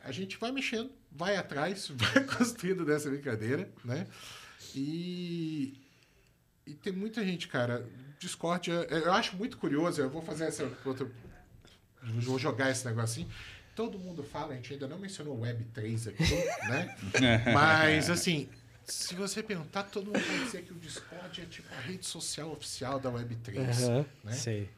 a 0.04 0.12
gente 0.12 0.38
vai 0.38 0.52
mexendo, 0.52 0.92
vai 1.12 1.36
atrás, 1.36 1.88
vai 1.96 2.24
construindo 2.24 2.86
dessa 2.86 3.10
brincadeira, 3.10 3.70
né? 3.84 4.08
E, 4.74 5.80
e 6.66 6.74
tem 6.74 6.94
muita 6.94 7.24
gente, 7.24 7.48
cara, 7.48 7.88
Discord, 8.20 8.70
eu 8.72 9.14
acho 9.14 9.36
muito 9.36 9.58
curioso, 9.58 10.02
eu 10.02 10.10
vou 10.10 10.22
fazer 10.22 10.46
essa 10.46 10.70
outra, 10.84 11.10
vou 12.04 12.38
jogar 12.38 12.72
esse 12.72 12.86
negócio 12.86 13.24
assim, 13.24 13.32
todo 13.76 14.00
mundo 14.00 14.24
fala, 14.24 14.54
a 14.54 14.56
gente 14.56 14.74
ainda 14.74 14.88
não 14.88 14.98
mencionou 14.98 15.38
Web3 15.40 16.10
aqui, 16.10 16.70
né? 16.70 16.96
Mas, 17.54 18.10
assim, 18.10 18.50
se 18.86 19.14
você 19.16 19.44
perguntar, 19.44 19.84
todo 19.84 20.06
mundo 20.06 20.20
vai 20.20 20.46
dizer 20.46 20.64
que 20.64 20.72
o 20.72 20.76
Discord 20.76 21.42
é 21.42 21.46
tipo 21.46 21.68
a 21.76 21.82
rede 21.82 22.06
social 22.06 22.52
oficial 22.52 23.00
da 23.00 23.12
Web3. 23.12 23.88
Uhum, 23.88 24.06
né? 24.24 24.32
Sei. 24.32 24.70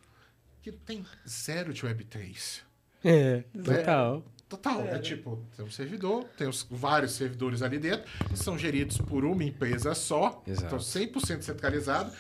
Que 0.64 0.72
tem 0.72 1.06
zero 1.28 1.74
de 1.74 1.84
Web3. 1.84 2.61
É, 3.06 3.44
total. 3.64 4.26
É, 4.48 4.49
Total. 4.49 4.82
É, 4.82 4.95
é 4.95 4.99
tipo, 4.99 5.45
tem 5.56 5.65
um 5.65 5.69
servidor, 5.69 6.24
tem 6.38 6.48
os, 6.48 6.65
vários 6.72 7.11
servidores 7.11 7.61
ali 7.61 7.78
dentro, 7.78 8.10
que 8.30 8.38
são 8.38 8.57
geridos 8.57 8.98
por 8.98 9.26
uma 9.26 9.44
empresa 9.44 9.94
só, 9.94 10.41
Exato. 10.48 10.68
então 10.68 10.80
100% 10.80 11.41
centralizado. 11.41 12.11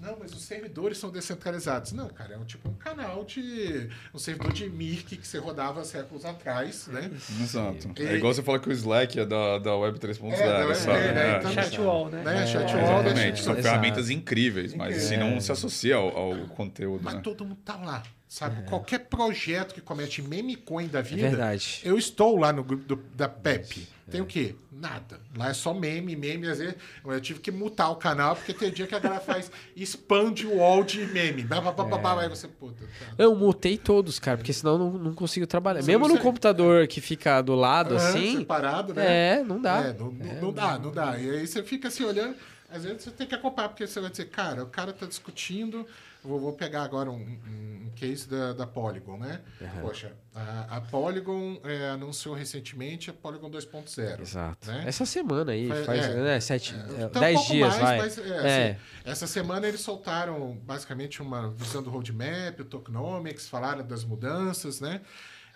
Não, 0.00 0.16
mas 0.18 0.32
os 0.32 0.40
servidores 0.40 0.96
são 0.96 1.10
descentralizados. 1.10 1.92
Não, 1.92 2.08
cara, 2.08 2.34
é 2.34 2.38
um 2.38 2.44
tipo 2.44 2.70
um 2.70 2.74
canal 2.74 3.22
de. 3.22 3.90
um 4.14 4.18
servidor 4.18 4.50
de 4.50 4.66
Mirk 4.70 5.14
que 5.14 5.28
você 5.28 5.36
rodava 5.36 5.84
séculos 5.84 6.24
atrás, 6.24 6.86
né? 6.86 7.10
Exato. 7.42 7.90
E, 7.98 8.02
é 8.02 8.14
igual 8.14 8.32
você 8.32 8.42
falar 8.42 8.60
que 8.60 8.68
o 8.70 8.72
Slack 8.72 9.20
é 9.20 9.26
da, 9.26 9.58
da 9.58 9.76
Web 9.76 9.98
3.0, 9.98 10.32
é, 10.32 10.74
sabe? 10.74 10.98
É, 10.98 11.12
né? 11.12 11.38
Então, 11.38 11.52
Chatwall, 11.52 12.08
né? 12.08 12.22
né? 12.22 12.44
É, 12.44 12.46
Chatwall. 12.46 13.02
Exatamente. 13.02 13.42
São 13.42 13.54
ferramentas 13.56 14.08
incríveis, 14.08 14.72
mas 14.74 15.02
se 15.02 15.18
não 15.18 15.38
se 15.38 15.52
associa 15.52 15.96
ao, 15.96 16.16
ao 16.16 16.36
conteúdo. 16.48 17.04
Mas 17.04 17.14
né? 17.16 17.20
todo 17.20 17.44
mundo 17.44 17.60
tá 17.62 17.76
lá. 17.76 18.02
Sabe? 18.28 18.60
É. 18.60 18.62
Qualquer 18.62 19.00
projeto 19.00 19.74
que 19.74 19.80
comete 19.80 20.20
meme 20.22 20.56
coin 20.56 20.88
da 20.88 21.00
vida. 21.00 21.26
É 21.26 21.28
verdade. 21.30 21.80
Eu 21.84 21.96
estou 21.96 22.38
lá 22.38 22.52
no 22.52 22.64
grupo 22.64 22.84
do, 22.84 22.96
da 23.14 23.28
PEP. 23.28 23.86
Tem 24.10 24.20
o 24.20 24.26
quê? 24.26 24.54
Nada. 24.70 25.18
Lá 25.36 25.48
é 25.48 25.54
só 25.54 25.72
meme, 25.72 26.14
meme. 26.14 26.46
Às 26.48 26.58
vezes 26.58 26.74
eu 27.04 27.20
tive 27.20 27.40
que 27.40 27.50
mutar 27.50 27.90
o 27.90 27.96
canal, 27.96 28.36
porque 28.36 28.52
tem 28.52 28.70
dia 28.70 28.86
que 28.86 28.94
a 28.94 28.98
galera 28.98 29.20
faz 29.20 29.50
expande 29.74 30.46
o 30.46 30.56
wall 30.56 30.84
de 30.84 31.06
meme. 31.06 31.42
Blá, 31.42 31.60
blá, 31.60 31.72
blá, 31.72 31.98
blá, 31.98 32.20
Aí 32.20 32.28
você, 32.28 32.46
puta. 32.46 32.84
Tá. 32.84 33.14
Eu 33.16 33.34
mutei 33.34 33.78
todos, 33.78 34.18
cara, 34.18 34.36
porque 34.36 34.52
senão 34.52 34.72
eu 34.74 34.78
não, 34.78 34.90
não 34.92 35.14
consigo 35.14 35.46
trabalhar. 35.46 35.82
Sim, 35.82 35.92
Mesmo 35.92 36.08
no 36.08 36.18
computador 36.18 36.86
que 36.86 37.00
fica 37.00 37.40
do 37.40 37.54
lado, 37.54 37.96
assim. 37.96 38.38
Separado, 38.38 38.92
né? 38.92 39.38
É, 39.38 39.42
não 39.42 39.60
dá. 39.60 39.78
É, 39.78 39.92
não, 39.94 40.16
é, 40.20 40.40
não 40.40 40.52
dá, 40.52 40.78
não 40.78 40.92
dá. 40.92 41.18
E 41.18 41.30
aí 41.30 41.46
você 41.46 41.62
fica 41.62 41.88
assim 41.88 42.04
olhando. 42.04 42.36
Às 42.68 42.84
vezes 42.84 43.04
você 43.04 43.10
tem 43.10 43.26
que 43.26 43.34
acompanhar, 43.34 43.68
porque 43.68 43.86
você 43.86 44.00
vai 44.00 44.10
dizer, 44.10 44.26
cara, 44.26 44.64
o 44.64 44.66
cara 44.66 44.92
tá 44.92 45.06
discutindo 45.06 45.86
Vou, 46.24 46.40
vou 46.40 46.52
pegar 46.54 46.82
agora 46.82 47.10
um, 47.10 47.20
um, 47.20 47.90
case 47.94 48.28
da, 48.28 48.52
da 48.52 48.66
Polygon, 48.66 49.18
né? 49.18 49.40
Uhum. 49.60 49.80
Poxa, 49.82 50.12
a, 50.34 50.76
a 50.76 50.80
Polygon 50.80 51.60
é, 51.64 51.90
anunciou 51.90 52.34
recentemente 52.34 53.10
a 53.10 53.12
Polygon 53.12 53.50
2.0. 53.50 54.20
Exato. 54.20 54.66
Né? 54.66 54.84
Essa 54.86 55.06
semana 55.06 55.52
aí, 55.52 55.68
faz, 55.68 55.86
faz 55.86 56.04
é, 56.04 56.14
né, 56.16 56.40
sete, 56.40 56.74
é, 56.98 57.08
tá 57.08 57.20
dez 57.20 57.38
um 57.38 57.44
dias, 57.44 57.68
mais, 57.68 57.80
vai. 57.80 57.98
Mas, 57.98 58.18
é, 58.18 58.22
é. 58.22 58.70
Assim, 58.70 58.80
essa 59.04 59.26
semana 59.26 59.68
eles 59.68 59.80
soltaram 59.80 60.58
basicamente 60.64 61.22
uma 61.22 61.50
visão 61.50 61.82
do 61.82 61.90
roadmap, 61.90 62.58
o 62.60 62.64
tokenomics, 62.64 63.48
falaram 63.48 63.86
das 63.86 64.04
mudanças, 64.04 64.80
né? 64.80 65.00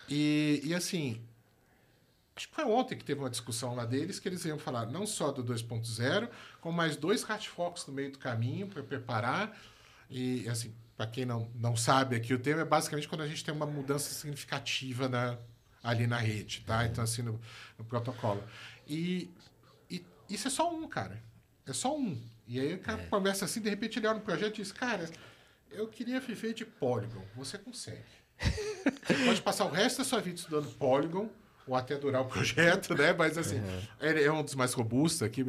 E, 0.07 0.61
e 0.63 0.73
assim, 0.73 1.21
acho 2.35 2.47
que 2.47 2.55
foi 2.55 2.65
ontem 2.65 2.97
que 2.97 3.03
teve 3.03 3.19
uma 3.19 3.29
discussão 3.29 3.75
lá 3.75 3.85
deles 3.85 4.19
que 4.19 4.29
eles 4.29 4.45
iam 4.45 4.57
falar 4.57 4.85
não 4.85 5.05
só 5.05 5.31
do 5.31 5.43
2.0, 5.43 6.29
com 6.61 6.71
mais 6.71 6.95
dois 6.95 7.23
hardforks 7.23 7.85
no 7.85 7.93
meio 7.93 8.11
do 8.11 8.17
caminho 8.17 8.67
para 8.67 8.81
preparar 8.81 9.55
e, 10.09 10.47
assim, 10.49 10.73
para 10.97 11.07
quem 11.07 11.25
não, 11.25 11.49
não 11.55 11.75
sabe 11.75 12.15
aqui, 12.15 12.33
o 12.33 12.39
tema 12.39 12.61
é 12.61 12.65
basicamente 12.65 13.07
quando 13.07 13.21
a 13.21 13.27
gente 13.27 13.43
tem 13.43 13.53
uma 13.53 13.65
mudança 13.65 14.13
significativa 14.13 15.07
na, 15.07 15.37
ali 15.83 16.07
na 16.07 16.17
rede, 16.17 16.63
tá? 16.65 16.85
Então, 16.85 17.03
assim, 17.03 17.21
no, 17.21 17.39
no 17.77 17.85
protocolo. 17.85 18.43
E, 18.87 19.29
e, 19.89 20.03
isso 20.29 20.47
é 20.47 20.51
só 20.51 20.73
um, 20.73 20.87
cara. 20.87 21.21
É 21.65 21.73
só 21.73 21.95
um. 21.95 22.19
E 22.47 22.59
aí 22.59 22.73
o 22.73 22.79
cara 22.79 23.01
é. 23.01 23.05
conversa 23.05 23.45
assim, 23.45 23.61
de 23.61 23.69
repente 23.69 23.99
ele 23.99 24.07
olha 24.07 24.17
no 24.17 24.23
projeto 24.23 24.55
e 24.55 24.63
diz, 24.63 24.71
cara, 24.71 25.09
eu 25.69 25.87
queria 25.87 26.19
viver 26.19 26.53
de 26.53 26.65
Polygon. 26.65 27.23
Você 27.35 27.57
consegue. 27.57 28.03
Você 29.05 29.25
pode 29.25 29.41
passar 29.41 29.65
o 29.65 29.69
resto 29.69 29.99
da 29.99 30.03
sua 30.03 30.19
vida 30.19 30.37
estudando 30.37 30.67
Polygon, 30.75 31.29
ou 31.67 31.75
até 31.75 31.95
durar 31.95 32.23
o 32.23 32.25
projeto, 32.25 32.95
né? 32.95 33.13
Mas 33.13 33.37
assim, 33.37 33.59
uhum. 33.59 33.81
ele 34.01 34.23
é 34.23 34.31
um 34.31 34.43
dos 34.43 34.55
mais 34.55 34.73
robustos 34.73 35.21
aqui, 35.21 35.45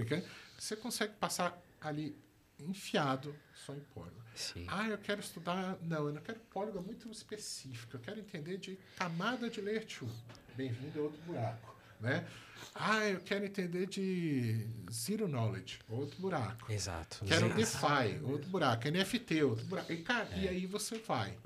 você 0.58 0.76
consegue 0.76 1.14
passar 1.14 1.58
ali 1.80 2.14
enfiado 2.58 3.34
só 3.54 3.74
em 3.74 3.80
Polygon. 3.80 4.19
Sim. 4.40 4.66
Ah, 4.68 4.88
eu 4.88 4.98
quero 4.98 5.20
estudar. 5.20 5.76
Não, 5.82 6.06
eu 6.06 6.14
não 6.14 6.22
quero 6.22 6.40
Polygon 6.50 6.80
muito 6.80 7.10
específico. 7.10 7.96
Eu 7.96 8.00
quero 8.00 8.18
entender 8.18 8.56
de 8.56 8.78
camada 8.96 9.50
de 9.50 9.60
layer 9.60 9.86
2. 9.86 10.10
Bem-vindo 10.56 10.98
a 10.98 11.02
outro 11.02 11.20
buraco. 11.22 11.76
Né? 12.00 12.26
Ah, 12.74 13.06
eu 13.06 13.20
quero 13.20 13.44
entender 13.44 13.86
de 13.86 14.66
zero 14.90 15.28
knowledge, 15.28 15.80
outro 15.88 16.18
buraco. 16.18 16.72
Exato. 16.72 17.22
Quero 17.26 17.46
Exato. 17.58 18.08
DeFi, 18.08 18.24
outro 18.24 18.48
buraco. 18.48 18.88
NFT, 18.90 19.42
outro 19.42 19.66
buraco. 19.66 19.92
E, 19.92 19.98
cara, 19.98 20.28
é. 20.32 20.38
e 20.38 20.48
aí 20.48 20.66
você 20.66 20.96
vai, 20.98 21.36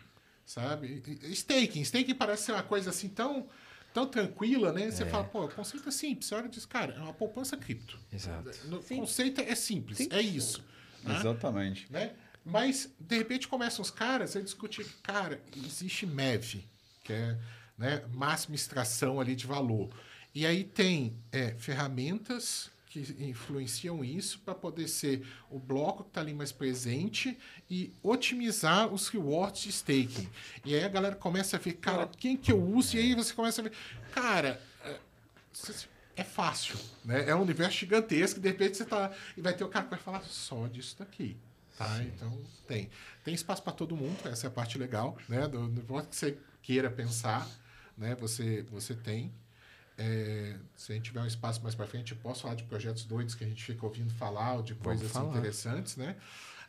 sabe? 0.47 1.03
Staking. 1.33 1.81
Staking 1.81 2.15
parece 2.15 2.45
ser 2.45 2.53
uma 2.53 2.63
coisa 2.63 2.91
assim 2.91 3.09
tão, 3.09 3.49
tão 3.93 4.07
tranquila, 4.07 4.73
né? 4.73 4.89
Você 4.91 5.03
é. 5.03 5.07
fala, 5.07 5.25
pô, 5.25 5.45
o 5.45 5.49
conceito 5.49 5.89
é 5.89 5.93
simples. 5.93 6.27
Você 6.27 6.35
olha 6.37 6.47
e 6.47 6.51
diz, 6.51 6.67
cara, 6.67 6.95
é 6.95 7.01
uma 7.01 7.15
poupança 7.15 7.57
cripto. 7.57 7.99
Exato. 8.13 8.51
O 8.71 8.83
conceito 8.83 9.41
é 9.41 9.55
simples, 9.57 9.99
Sim. 9.99 10.09
é 10.13 10.23
isso. 10.23 10.65
Né? 11.03 11.19
Exatamente. 11.19 11.91
Né? 11.91 12.15
Mas, 12.45 12.91
de 13.01 13.17
repente, 13.17 13.49
começam 13.49 13.83
os 13.83 13.91
caras 13.91 14.37
a 14.37 14.41
discutir, 14.41 14.87
cara, 15.03 15.41
existe 15.57 16.07
MEV, 16.07 16.65
que 17.03 17.13
é 17.13 17.39
né, 17.79 18.05
máxima 18.13 18.55
extração 18.55 19.21
ali 19.21 19.35
de 19.35 19.47
valor. 19.47 19.91
E 20.35 20.45
aí 20.45 20.65
tem 20.65 21.17
é, 21.33 21.55
ferramentas 21.55 22.71
que 22.95 23.01
influenciam 23.19 24.05
isso 24.05 24.39
para 24.41 24.55
poder 24.55 24.87
ser 24.87 25.27
o 25.51 25.59
bloco 25.59 26.05
que 26.05 26.11
está 26.11 26.21
ali 26.21 26.33
mais 26.33 26.53
presente 26.53 27.37
e 27.69 27.93
otimizar 28.03 28.93
os 28.93 29.09
rewards 29.09 29.63
de 29.63 29.71
staking. 29.71 30.29
E 30.65 30.77
aí 30.77 30.85
a 30.85 30.89
galera 30.89 31.17
começa 31.17 31.57
a 31.57 31.59
ver, 31.59 31.73
cara, 31.75 32.09
quem 32.17 32.37
que 32.37 32.53
eu 32.53 32.63
uso? 32.63 32.97
E 32.97 33.01
aí 33.01 33.15
você 33.15 33.35
começa 33.35 33.61
a 33.61 33.65
ver, 33.65 33.73
cara, 34.13 34.61
é, 34.85 34.99
é 36.15 36.23
fácil, 36.23 36.79
né? 37.05 37.29
É 37.29 37.35
um 37.35 37.43
universo 37.43 37.79
gigantesco, 37.79 38.39
de 38.39 38.49
repente 38.49 38.77
você 38.77 38.85
tá 38.85 39.13
e 39.37 39.41
vai 39.41 39.55
ter 39.55 39.65
o 39.65 39.69
cara 39.69 39.87
que 39.87 39.91
vai 39.91 39.99
falar 39.99 40.23
só 40.23 40.69
disso 40.69 40.97
daqui. 40.97 41.37
Tá? 41.77 42.03
Então 42.03 42.41
tem. 42.67 42.89
Tem 43.25 43.35
espaço 43.35 43.63
para 43.63 43.73
todo 43.73 43.97
mundo, 43.97 44.17
essa 44.29 44.47
é 44.47 44.49
a 44.49 44.51
parte 44.51 44.79
legal, 44.79 45.17
né? 45.29 45.49
Do, 45.49 45.69
do 45.69 46.03
que 46.03 46.17
você 46.17 46.39
queira 46.63 46.91
pensar, 46.91 47.49
né? 47.97 48.15
Você, 48.17 48.63
você 48.71 48.95
tem. 48.95 49.33
É, 49.97 50.57
se 50.77 50.93
a 50.93 50.95
gente 50.95 51.05
tiver 51.07 51.21
um 51.21 51.27
espaço 51.27 51.63
mais 51.63 51.75
para 51.75 51.87
frente, 51.87 52.13
eu 52.13 52.19
posso 52.19 52.43
falar 52.43 52.55
de 52.55 52.65
projetos 52.65 53.05
doidos 53.05 53.35
que 53.35 53.45
a 53.45 53.47
gente 53.47 53.63
fica 53.63 53.85
ouvindo 53.85 54.13
falar, 54.15 54.55
ou 54.55 54.63
de 54.63 54.75
coisas 54.75 55.15
interessantes, 55.15 55.97
né? 55.97 56.17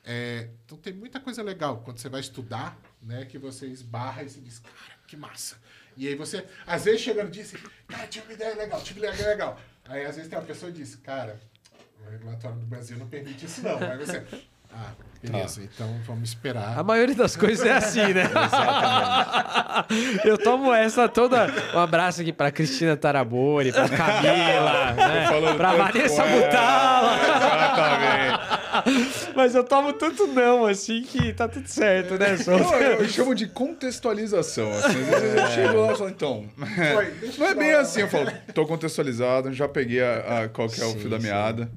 É, 0.04 0.50
então 0.64 0.78
tem 0.78 0.94
muita 0.94 1.20
coisa 1.20 1.42
legal 1.42 1.82
quando 1.84 1.98
você 1.98 2.10
vai 2.10 2.22
estudar, 2.22 2.78
né? 3.02 3.26
Que 3.26 3.38
você 3.38 3.68
esbarra 3.68 4.24
e 4.24 4.30
se 4.30 4.40
diz, 4.40 4.60
cara, 4.60 5.00
que 5.08 5.18
massa. 5.18 5.58
E 5.98 6.08
aí 6.08 6.16
você, 6.16 6.46
às 6.68 6.86
vezes, 6.86 7.02
chegando 7.02 7.30
e 7.30 7.32
diz, 7.32 7.54
cara, 7.88 8.08
tive 8.08 8.26
uma 8.26 8.34
ideia 8.34 8.56
legal, 8.56 8.82
tive 8.82 9.00
uma 9.00 9.14
ideia 9.14 9.30
legal. 9.30 9.60
Aí 9.86 10.06
às 10.06 10.16
vezes 10.16 10.30
tem 10.30 10.38
uma 10.38 10.46
pessoa 10.46 10.72
que 10.72 10.80
diz, 10.80 10.96
cara, 10.96 11.40
o 12.06 12.10
regulatório 12.10 12.58
do 12.58 12.66
Brasil 12.66 12.98
não 12.98 13.08
permite 13.08 13.46
isso 13.46 13.62
não. 13.62 13.78
Aí 13.80 13.98
você, 13.98 14.26
ah, 14.76 14.92
beleza. 15.22 15.62
Tá. 15.62 15.68
Então 15.74 15.96
vamos 16.06 16.30
esperar. 16.30 16.78
A 16.78 16.84
maioria 16.84 17.16
das 17.16 17.36
coisas 17.36 17.66
é 17.66 17.72
assim, 17.72 18.14
né? 18.14 18.30
Eu 20.24 20.38
tomo 20.38 20.74
essa 20.74 21.08
toda. 21.08 21.48
Um 21.74 21.80
abraço 21.80 22.22
aqui 22.22 22.34
pra 22.34 22.52
Cristina 22.52 22.96
Tarabori, 22.98 23.72
pra 23.72 23.88
Camila, 23.90 24.94
né? 24.96 25.54
pra 25.56 25.74
Vanessa 25.74 26.24
Butala. 26.24 27.18
Exatamente. 27.36 28.46
Mas 29.36 29.56
eu 29.56 29.64
tomo 29.64 29.94
tanto 29.94 30.28
não, 30.28 30.66
assim, 30.66 31.02
que 31.02 31.34
tá 31.34 31.48
tudo 31.48 31.68
certo, 31.68 32.18
né? 32.18 32.38
Só... 32.38 32.52
Eu, 32.52 33.02
eu, 33.02 33.08
chamo 33.08 33.34
de 33.34 33.48
contextualização. 33.48 34.72
Assim. 34.72 34.88
Às 34.88 35.22
vezes 35.22 35.36
eu 35.36 35.48
chego 35.48 35.82
lá 35.82 35.94
e 35.94 35.98
falo, 35.98 36.10
então. 36.10 36.46
não 37.38 37.48
é 37.48 37.56
bem 37.56 37.72
assim. 37.74 38.02
Eu 38.02 38.10
falo, 38.10 38.32
tô 38.54 38.66
contextualizado, 38.66 39.54
já 39.54 39.68
peguei 39.68 40.04
a, 40.04 40.44
a 40.44 40.50
qual 40.50 40.68
que 40.68 40.82
é 40.82 40.86
o 40.86 40.92
sim, 40.92 41.00
fio 41.00 41.10
da 41.10 41.20
meada. 41.20 41.70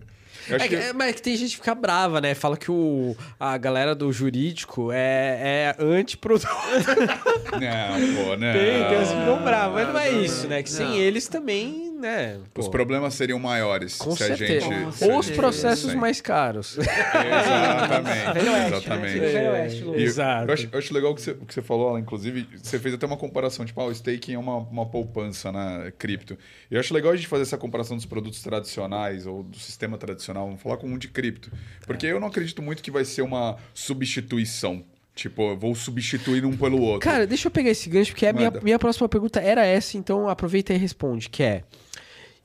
É, 0.51 0.69
que... 0.69 0.77
é, 0.77 0.93
mas 0.93 1.09
é 1.09 1.13
que 1.13 1.23
tem 1.23 1.37
gente 1.37 1.51
que 1.51 1.57
fica 1.57 1.75
brava, 1.75 2.21
né? 2.21 2.35
Fala 2.35 2.57
que 2.57 2.71
o, 2.71 3.17
a 3.39 3.57
galera 3.57 3.95
do 3.95 4.13
jurídico 4.13 4.91
é, 4.93 5.75
é 5.79 5.83
antiproduto. 5.83 6.49
Não, 7.53 8.25
pô, 8.25 8.37
né? 8.37 8.53
Tem, 8.53 8.89
tem 8.89 8.99
uns 8.99 9.09
que 9.09 9.19
ficam 9.19 9.43
bravos. 9.43 9.75
Mas 9.75 9.89
não 9.89 9.99
é 9.99 10.11
isso, 10.11 10.47
né? 10.47 10.63
Que 10.63 10.71
sem 10.71 10.99
eles 10.99 11.29
também 11.29 11.88
né? 11.99 12.41
Pô. 12.55 12.61
Os 12.61 12.69
problemas 12.69 13.15
seriam 13.15 13.39
maiores 13.39 13.97
Com 13.97 14.13
se 14.13 14.19
certeza. 14.19 14.67
a 14.67 14.91
gente. 14.91 15.05
Ou 15.05 15.19
os 15.19 15.31
processos 15.31 15.95
mais 15.95 16.21
caros. 16.21 16.79
Exatamente. 16.79 18.39
Exatamente. 18.67 19.19
Né? 19.19 19.29
Velho 19.29 19.51
Oeste, 19.51 19.85
e, 19.85 20.03
Exato. 20.03 20.49
Eu 20.49 20.55
acho, 20.55 20.69
eu 20.73 20.79
acho, 20.79 20.95
legal 20.95 21.13
o 21.13 21.15
que 21.15 21.23
você, 21.23 21.35
que 21.35 21.55
você 21.55 21.63
falou, 21.63 21.99
inclusive, 21.99 22.49
você 22.63 22.79
fez 22.79 22.95
até 22.95 23.07
uma 23.07 23.17
comparação, 23.17 23.65
tipo, 23.65 23.81
ah, 23.81 23.87
o 23.87 23.93
staking 23.93 24.35
é 24.35 24.39
uma, 24.39 24.57
uma 24.57 24.87
poupança 24.87 25.51
na 25.51 25.79
né, 25.79 25.93
cripto. 25.99 26.39
E 26.71 26.75
eu 26.75 26.81
acho 26.81 26.95
legal 26.95 27.13
a 27.13 27.17
gente 27.17 27.29
fazer 27.29 27.43
essa 27.43 27.59
comparação 27.59 27.97
dos 27.97 28.07
produtos 28.07 28.43
tradicionais 28.43 29.27
ou 29.27 29.43
do 29.43 29.59
sistema 29.59 29.99
tradicional, 29.99 30.47
vamos 30.47 30.63
falar 30.63 30.77
com 30.77 30.87
um 30.87 30.99
de 30.99 31.09
cripto. 31.09 31.51
Porque 31.87 32.07
é. 32.07 32.13
eu 32.13 32.21
não 32.21 32.29
acredito 32.29 32.63
muito 32.63 32.83
que 32.83 32.91
vai 32.91 33.05
ser 33.05 33.23
uma 33.23 33.57
substituição 33.75 34.85
Tipo, 35.19 35.51
eu 35.51 35.57
vou 35.57 35.75
substituir 35.75 36.47
um 36.47 36.57
pelo 36.57 36.81
outro. 36.81 37.01
Cara, 37.01 37.27
deixa 37.27 37.49
eu 37.49 37.51
pegar 37.51 37.71
esse 37.71 37.91
gancho, 37.91 38.13
porque 38.13 38.25
a 38.25 38.33
minha, 38.33 38.53
minha 38.63 38.79
próxima 38.79 39.09
pergunta 39.09 39.41
era 39.41 39.67
essa, 39.67 39.99
então 39.99 40.29
aproveita 40.29 40.73
e 40.73 40.77
responde, 40.77 41.29
que 41.29 41.43
é... 41.43 41.65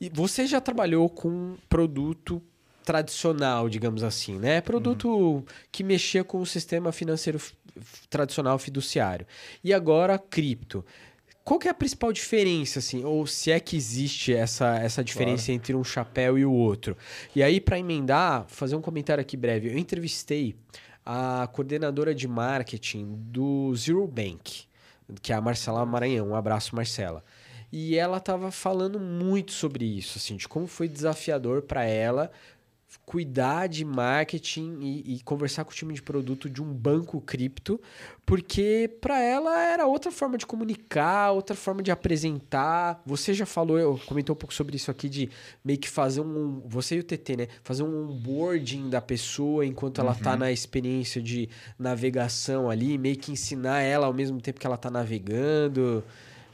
Você 0.10 0.48
já 0.48 0.60
trabalhou 0.60 1.10
com 1.10 1.56
produto 1.70 2.42
tradicional, 2.84 3.70
digamos 3.70 4.04
assim, 4.04 4.38
né? 4.38 4.62
Produto 4.62 5.10
uhum. 5.10 5.44
que 5.72 5.84
mexia 5.84 6.24
com 6.24 6.42
o 6.42 6.46
sistema 6.46 6.92
financeiro 6.92 7.40
tradicional 8.10 8.60
fiduciário. 8.60 9.26
E 9.64 9.74
agora, 9.74 10.20
cripto. 10.20 10.86
Qual 11.44 11.60
que 11.60 11.68
é 11.68 11.72
a 11.72 11.74
principal 11.74 12.14
diferença, 12.14 12.80
assim? 12.80 13.04
Ou 13.04 13.28
se 13.28 13.52
é 13.52 13.60
que 13.60 13.76
existe 13.76 14.34
essa, 14.34 14.78
essa 14.78 15.04
diferença 15.04 15.48
claro. 15.48 15.56
entre 15.56 15.76
um 15.76 15.84
chapéu 15.84 16.38
e 16.38 16.46
o 16.46 16.52
outro? 16.52 16.96
E 17.36 17.44
aí, 17.44 17.60
para 17.60 17.78
emendar, 17.78 18.46
fazer 18.48 18.76
um 18.76 18.82
comentário 18.82 19.22
aqui 19.22 19.36
breve. 19.36 19.70
Eu 19.70 19.78
entrevistei 19.78 20.56
a 21.06 21.48
coordenadora 21.52 22.16
de 22.16 22.30
marketing 22.30 23.16
do 23.28 23.76
Zero 23.76 24.08
Bank, 24.08 24.64
que 25.22 25.34
é 25.34 25.36
a 25.36 25.42
Marcela 25.42 25.86
Maranhão. 25.86 26.30
Um 26.30 26.36
abraço, 26.36 26.74
Marcela. 26.76 27.24
E 27.76 27.98
ela 27.98 28.18
estava 28.18 28.52
falando 28.52 29.00
muito 29.00 29.52
sobre 29.52 29.84
isso, 29.84 30.20
assim, 30.20 30.36
de 30.36 30.48
como 30.48 30.68
foi 30.68 30.88
desafiador 30.88 31.64
para 31.64 31.84
ela 31.84 32.30
cuidar 33.04 33.66
de 33.66 33.84
marketing 33.84 34.78
e, 34.80 35.16
e, 35.16 35.20
conversar 35.24 35.66
com 35.66 35.72
o 35.72 35.74
time 35.74 35.92
de 35.96 36.02
produto 36.02 36.48
de 36.48 36.62
um 36.62 36.72
banco 36.72 37.20
cripto, 37.20 37.82
porque 38.24 38.88
para 39.02 39.20
ela 39.20 39.60
era 39.60 39.88
outra 39.88 40.12
forma 40.12 40.38
de 40.38 40.46
comunicar, 40.46 41.32
outra 41.32 41.56
forma 41.56 41.82
de 41.82 41.90
apresentar. 41.90 43.02
Você 43.08 43.34
já 43.34 43.48
falou, 43.48 43.80
eu 43.80 44.00
comentou 44.06 44.36
um 44.36 44.38
pouco 44.38 44.54
sobre 44.54 44.76
isso 44.76 44.92
aqui 44.92 45.10
de 45.10 45.28
meio 45.66 45.80
que 45.80 45.90
fazer 45.90 46.22
um, 46.22 46.62
você 46.68 46.98
e 46.98 47.00
o 47.00 47.04
TT, 47.04 47.38
né, 47.38 47.48
fazer 47.64 47.82
um 47.82 48.04
onboarding 48.04 48.88
da 48.88 49.02
pessoa 49.02 49.66
enquanto 49.66 50.00
ela 50.00 50.12
está 50.12 50.34
uhum. 50.34 50.38
na 50.38 50.52
experiência 50.52 51.20
de 51.20 51.50
navegação 51.80 52.70
ali, 52.70 53.00
meio 53.00 53.18
que 53.18 53.32
ensinar 53.32 53.82
ela 53.82 54.06
ao 54.06 54.14
mesmo 54.14 54.40
tempo 54.40 54.60
que 54.60 54.68
ela 54.68 54.76
está 54.76 54.92
navegando. 54.92 56.04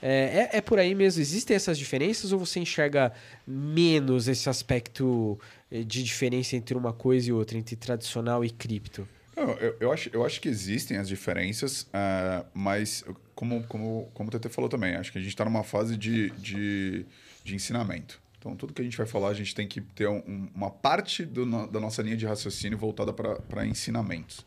É, 0.01 0.49
é, 0.53 0.57
é, 0.57 0.61
por 0.61 0.79
aí 0.79 0.95
mesmo? 0.95 1.21
Existem 1.21 1.55
essas 1.55 1.77
diferenças 1.77 2.31
ou 2.31 2.39
você 2.39 2.59
enxerga 2.59 3.11
menos 3.45 4.27
esse 4.27 4.49
aspecto 4.49 5.39
eh, 5.71 5.83
de 5.83 6.03
diferença 6.03 6.55
entre 6.55 6.77
uma 6.77 6.93
coisa 6.93 7.29
e 7.29 7.33
outra, 7.33 7.57
entre 7.57 7.75
tradicional 7.75 8.43
e 8.45 8.49
cripto? 8.49 9.07
Não, 9.35 9.51
eu, 9.53 9.75
eu, 9.79 9.91
acho, 9.91 10.09
eu 10.13 10.25
acho 10.25 10.41
que 10.41 10.49
existem 10.49 10.97
as 10.97 11.07
diferenças, 11.07 11.83
uh, 11.83 12.45
mas 12.53 13.05
como, 13.33 13.63
como, 13.63 14.09
como 14.13 14.29
o 14.29 14.31
TT 14.31 14.49
falou 14.49 14.69
também, 14.69 14.95
acho 14.95 15.11
que 15.11 15.17
a 15.17 15.21
gente 15.21 15.31
está 15.31 15.45
numa 15.45 15.63
fase 15.63 15.95
de, 15.95 16.29
de, 16.31 17.05
de, 17.43 17.55
ensinamento. 17.55 18.21
Então, 18.37 18.53
tudo 18.55 18.73
que 18.73 18.81
a 18.81 18.83
gente 18.83 18.97
vai 18.97 19.05
falar, 19.05 19.29
a 19.29 19.33
gente 19.33 19.55
tem 19.55 19.65
que 19.65 19.79
ter 19.79 20.09
um, 20.09 20.49
uma 20.53 20.69
parte 20.69 21.23
do, 21.23 21.45
da 21.67 21.79
nossa 21.79 22.01
linha 22.01 22.17
de 22.17 22.25
raciocínio 22.25 22.77
voltada 22.77 23.13
para 23.13 23.65
ensinamentos. 23.65 24.45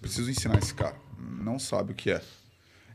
Preciso 0.00 0.30
ensinar 0.30 0.58
esse 0.58 0.74
cara. 0.74 0.96
Não 1.18 1.58
sabe 1.58 1.92
o 1.92 1.94
que 1.94 2.10
é 2.10 2.22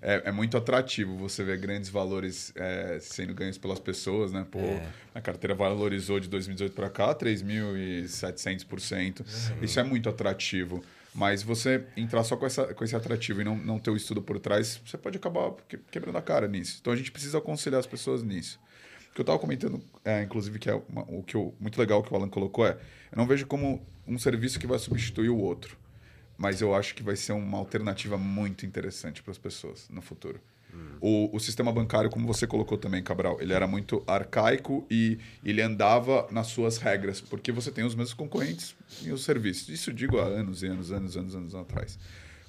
é, 0.01 0.23
é, 0.25 0.31
muito 0.31 0.57
atrativo 0.57 1.17
você 1.17 1.43
ver 1.43 1.57
grandes 1.57 1.89
valores 1.89 2.51
é, 2.55 2.99
sendo 3.01 3.33
ganhos 3.33 3.57
pelas 3.57 3.79
pessoas, 3.79 4.31
né? 4.31 4.45
Pô, 4.49 4.59
é. 4.59 4.87
a 5.13 5.21
carteira 5.21 5.55
valorizou 5.55 6.19
de 6.19 6.29
2018 6.29 6.73
para 6.73 6.89
cá 6.89 7.15
3.700%. 7.15 9.19
Uhum. 9.19 9.63
Isso 9.63 9.79
é 9.79 9.83
muito 9.83 10.09
atrativo. 10.09 10.83
Mas 11.13 11.41
você 11.41 11.85
entrar 11.95 12.23
só 12.23 12.35
com, 12.35 12.45
essa, 12.45 12.73
com 12.73 12.83
esse 12.83 12.95
atrativo 12.95 13.41
e 13.41 13.43
não, 13.43 13.55
não 13.55 13.79
ter 13.79 13.89
o 13.89 13.95
estudo 13.95 14.21
por 14.21 14.37
trás, 14.37 14.81
você 14.85 14.97
pode 14.97 15.17
acabar 15.17 15.53
quebrando 15.89 16.17
a 16.17 16.21
cara 16.21 16.47
nisso. 16.47 16.77
Então 16.81 16.91
a 16.91 16.95
gente 16.95 17.11
precisa 17.11 17.37
aconselhar 17.37 17.79
as 17.79 17.87
pessoas 17.87 18.21
nisso. 18.21 18.59
O 19.11 19.15
que 19.15 19.21
eu 19.21 19.23
estava 19.23 19.39
comentando, 19.39 19.81
é, 20.03 20.23
inclusive, 20.23 20.59
que 20.59 20.69
é 20.69 20.73
uma, 20.89 21.03
o 21.03 21.23
que 21.23 21.35
eu, 21.35 21.55
muito 21.57 21.79
legal 21.79 22.03
que 22.03 22.13
o 22.13 22.17
Alan 22.17 22.27
colocou 22.27 22.67
é: 22.67 22.77
eu 23.11 23.17
não 23.17 23.25
vejo 23.25 23.47
como 23.47 23.81
um 24.05 24.19
serviço 24.19 24.59
que 24.59 24.67
vai 24.67 24.77
substituir 24.77 25.29
o 25.29 25.37
outro 25.37 25.77
mas 26.37 26.61
eu 26.61 26.75
acho 26.75 26.95
que 26.95 27.03
vai 27.03 27.15
ser 27.15 27.33
uma 27.33 27.57
alternativa 27.57 28.17
muito 28.17 28.65
interessante 28.65 29.21
para 29.21 29.31
as 29.31 29.37
pessoas 29.37 29.87
no 29.89 30.01
futuro. 30.01 30.39
Hum. 30.73 30.97
O, 30.99 31.35
o, 31.37 31.39
sistema 31.39 31.71
bancário, 31.71 32.09
como 32.09 32.27
você 32.27 32.45
colocou 32.45 32.77
também, 32.77 33.01
Cabral, 33.01 33.37
ele 33.39 33.53
era 33.53 33.65
muito 33.65 34.03
arcaico 34.05 34.85
e 34.89 35.17
ele 35.43 35.61
andava 35.61 36.27
nas 36.31 36.47
suas 36.47 36.77
regras, 36.77 37.21
porque 37.21 37.51
você 37.51 37.71
tem 37.71 37.85
os 37.85 37.95
mesmos 37.95 38.13
concorrentes 38.13 38.75
e 39.01 39.11
os 39.11 39.23
serviços. 39.23 39.69
Isso 39.69 39.93
digo 39.93 40.19
há 40.19 40.25
anos 40.25 40.63
e 40.63 40.67
anos, 40.67 40.91
anos, 40.91 41.15
anos, 41.15 41.35
anos 41.35 41.55
atrás. 41.55 41.97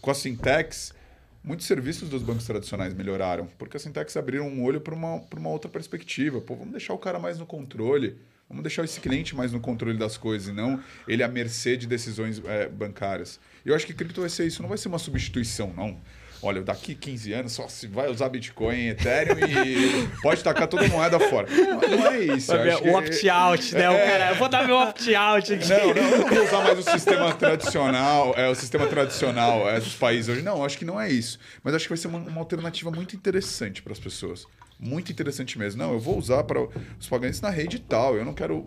Com 0.00 0.10
a 0.10 0.14
Sintex, 0.14 0.92
muitos 1.42 1.66
serviços 1.66 2.08
dos 2.08 2.22
bancos 2.22 2.44
tradicionais 2.44 2.92
melhoraram, 2.92 3.48
porque 3.58 3.76
a 3.76 3.80
Sintex 3.80 4.16
abriram 4.16 4.48
um 4.48 4.64
olho 4.64 4.80
para 4.80 4.94
uma, 4.94 5.22
uma 5.36 5.50
outra 5.50 5.70
perspectiva. 5.70 6.40
Pô, 6.40 6.56
vamos 6.56 6.72
deixar 6.72 6.94
o 6.94 6.98
cara 6.98 7.18
mais 7.18 7.38
no 7.38 7.46
controle. 7.46 8.16
Vamos 8.48 8.62
deixar 8.62 8.84
esse 8.84 9.00
cliente 9.00 9.34
mais 9.34 9.52
no 9.52 9.58
controle 9.58 9.98
das 9.98 10.16
coisas 10.16 10.48
e 10.48 10.52
não 10.52 10.80
ele 11.08 11.22
à 11.24 11.28
mercê 11.28 11.76
de 11.76 11.86
decisões 11.86 12.40
é, 12.44 12.68
bancárias. 12.68 13.40
E 13.66 13.68
eu 13.68 13.74
acho 13.74 13.84
que 13.84 13.92
cripto 13.92 14.20
vai 14.20 14.30
ser 14.30 14.46
isso, 14.46 14.62
não 14.62 14.68
vai 14.68 14.78
ser 14.78 14.86
uma 14.86 14.98
substituição, 14.98 15.72
não. 15.76 15.98
Olha, 16.40 16.62
daqui 16.62 16.94
15 16.94 17.32
anos 17.32 17.52
só 17.52 17.66
se 17.66 17.88
vai 17.88 18.08
usar 18.08 18.28
Bitcoin, 18.28 18.90
Ethereum 18.90 19.38
e 19.38 20.06
pode 20.22 20.44
tacar 20.44 20.68
toda 20.68 20.86
moeda 20.86 21.18
fora. 21.18 21.48
Não, 21.50 21.80
não 21.80 22.06
é 22.06 22.20
isso. 22.20 22.52
o 22.54 22.96
opt-out, 22.96 23.74
né? 23.74 23.84
É... 23.84 23.90
O 23.90 23.94
cara, 23.94 24.30
eu 24.30 24.36
vou 24.36 24.48
dar 24.48 24.64
meu 24.64 24.76
opt-out 24.76 25.52
aqui. 25.52 25.68
Não, 25.68 25.78
não, 25.78 25.96
eu 25.96 26.18
não 26.18 26.28
vou 26.28 26.44
usar 26.44 26.62
mais 26.62 26.78
o 26.78 26.82
sistema 26.82 27.34
tradicional, 27.34 28.34
é, 28.36 28.48
o 28.48 28.54
sistema 28.54 28.86
tradicional 28.86 29.68
é, 29.68 29.80
dos 29.80 29.96
países 29.96 30.28
hoje. 30.28 30.42
Não, 30.42 30.64
acho 30.64 30.78
que 30.78 30.84
não 30.84 31.00
é 31.00 31.10
isso. 31.10 31.36
Mas 31.64 31.74
acho 31.74 31.86
que 31.86 31.90
vai 31.90 31.98
ser 31.98 32.06
uma, 32.06 32.18
uma 32.18 32.38
alternativa 32.38 32.92
muito 32.92 33.16
interessante 33.16 33.82
para 33.82 33.92
as 33.92 33.98
pessoas. 33.98 34.46
Muito 34.78 35.10
interessante 35.10 35.58
mesmo. 35.58 35.82
Não, 35.82 35.92
eu 35.92 35.98
vou 35.98 36.16
usar 36.16 36.44
para 36.44 36.60
os 37.00 37.08
pagantes 37.08 37.40
na 37.40 37.50
rede 37.50 37.80
tal. 37.80 38.14
Eu 38.14 38.24
não 38.24 38.34
quero 38.34 38.62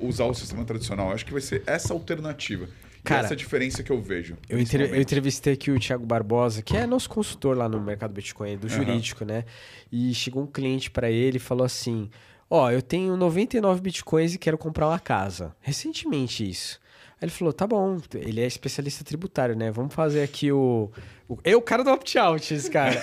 usar 0.00 0.24
o 0.24 0.34
sistema 0.34 0.64
tradicional. 0.64 1.12
Acho 1.12 1.24
que 1.24 1.32
vai 1.32 1.42
ser 1.42 1.62
essa 1.64 1.92
alternativa. 1.92 2.68
Cara, 3.04 3.26
essa 3.26 3.36
diferença 3.36 3.82
que 3.82 3.90
eu 3.90 4.00
vejo. 4.00 4.36
Eu, 4.48 4.58
eu, 4.58 5.00
entrevistei 5.00 5.54
aqui 5.54 5.70
o 5.70 5.78
Thiago 5.78 6.06
Barbosa, 6.06 6.62
que 6.62 6.76
é 6.76 6.86
nosso 6.86 7.10
consultor 7.10 7.56
lá 7.56 7.68
no 7.68 7.80
mercado 7.80 8.12
Bitcoin, 8.12 8.56
do 8.56 8.68
jurídico, 8.68 9.24
uhum. 9.24 9.30
né? 9.30 9.44
E 9.90 10.14
chegou 10.14 10.42
um 10.44 10.46
cliente 10.46 10.90
para 10.90 11.10
ele 11.10 11.38
e 11.38 11.40
falou 11.40 11.64
assim: 11.64 12.08
Ó, 12.48 12.66
oh, 12.66 12.70
eu 12.70 12.80
tenho 12.80 13.16
99 13.16 13.80
Bitcoins 13.80 14.34
e 14.34 14.38
quero 14.38 14.56
comprar 14.56 14.86
uma 14.86 15.00
casa. 15.00 15.56
Recentemente 15.60 16.48
isso. 16.48 16.78
Aí 17.20 17.26
ele 17.26 17.30
falou: 17.30 17.52
tá 17.52 17.66
bom, 17.66 17.98
ele 18.14 18.40
é 18.40 18.46
especialista 18.46 19.02
tributário, 19.02 19.56
né? 19.56 19.70
Vamos 19.70 19.94
fazer 19.94 20.22
aqui 20.22 20.52
o. 20.52 20.90
o... 21.28 21.38
Eu, 21.44 21.58
o 21.58 21.62
cara 21.62 21.82
do 21.82 21.90
opt-out, 21.90 22.52
esse 22.52 22.70
cara. 22.70 23.02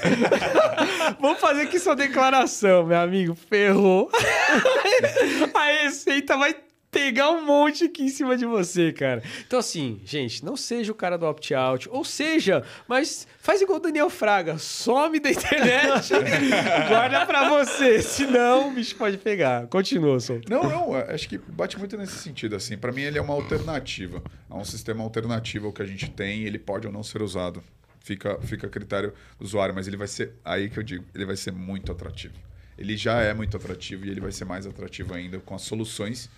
Vamos 1.19 1.39
fazer 1.39 1.63
aqui 1.63 1.79
sua 1.79 1.95
declaração, 1.95 2.85
meu 2.85 2.99
amigo. 2.99 3.33
Ferrou. 3.33 4.11
A 5.55 5.83
receita 5.83 6.37
vai 6.37 6.53
pegar 6.91 7.29
um 7.31 7.45
monte 7.45 7.85
aqui 7.85 8.03
em 8.03 8.09
cima 8.09 8.35
de 8.35 8.45
você, 8.45 8.91
cara. 8.91 9.23
Então, 9.45 9.59
assim, 9.59 10.01
gente, 10.03 10.43
não 10.43 10.55
seja 10.55 10.91
o 10.91 10.95
cara 10.95 11.17
do 11.17 11.25
opt-out. 11.25 11.87
Ou 11.89 12.03
seja, 12.03 12.63
mas 12.87 13.27
faz 13.39 13.61
igual 13.61 13.79
o 13.79 13.81
Daniel 13.81 14.09
Fraga. 14.09 14.57
Some 14.57 15.19
da 15.19 15.29
internet. 15.29 16.09
guarda 16.89 17.25
pra 17.25 17.49
você. 17.49 18.01
Senão, 18.01 18.69
o 18.69 18.73
bicho 18.73 18.95
pode 18.95 19.17
pegar. 19.17 19.67
Continua, 19.67 20.19
Sol. 20.19 20.41
Não, 20.49 20.63
não. 20.63 20.95
Acho 20.95 21.29
que 21.29 21.37
bate 21.37 21.77
muito 21.77 21.97
nesse 21.97 22.17
sentido, 22.17 22.55
assim. 22.55 22.77
Para 22.77 22.91
mim, 22.91 23.01
ele 23.01 23.17
é 23.17 23.21
uma 23.21 23.33
alternativa. 23.33 24.23
É 24.49 24.53
um 24.53 24.65
sistema 24.65 25.03
alternativo 25.03 25.67
ao 25.67 25.73
que 25.73 25.81
a 25.81 25.85
gente 25.85 26.09
tem. 26.09 26.43
Ele 26.43 26.59
pode 26.59 26.87
ou 26.87 26.93
não 26.93 27.03
ser 27.03 27.21
usado. 27.21 27.63
Fica, 27.99 28.39
fica 28.41 28.67
a 28.67 28.69
critério 28.69 29.13
do 29.37 29.45
usuário. 29.45 29.75
Mas 29.75 29.87
ele 29.87 29.97
vai 29.97 30.07
ser... 30.07 30.33
Aí 30.43 30.69
que 30.69 30.79
eu 30.79 30.83
digo. 30.83 31.05
Ele 31.13 31.25
vai 31.25 31.35
ser 31.35 31.51
muito 31.51 31.91
atrativo. 31.91 32.33
Ele 32.77 32.95
já 32.95 33.21
é 33.21 33.33
muito 33.33 33.57
atrativo 33.57 34.05
e 34.05 34.09
ele 34.09 34.21
vai 34.21 34.31
ser 34.31 34.45
mais 34.45 34.65
atrativo 34.65 35.13
ainda 35.13 35.37
com 35.39 35.53
as 35.53 35.63
soluções 35.63 36.29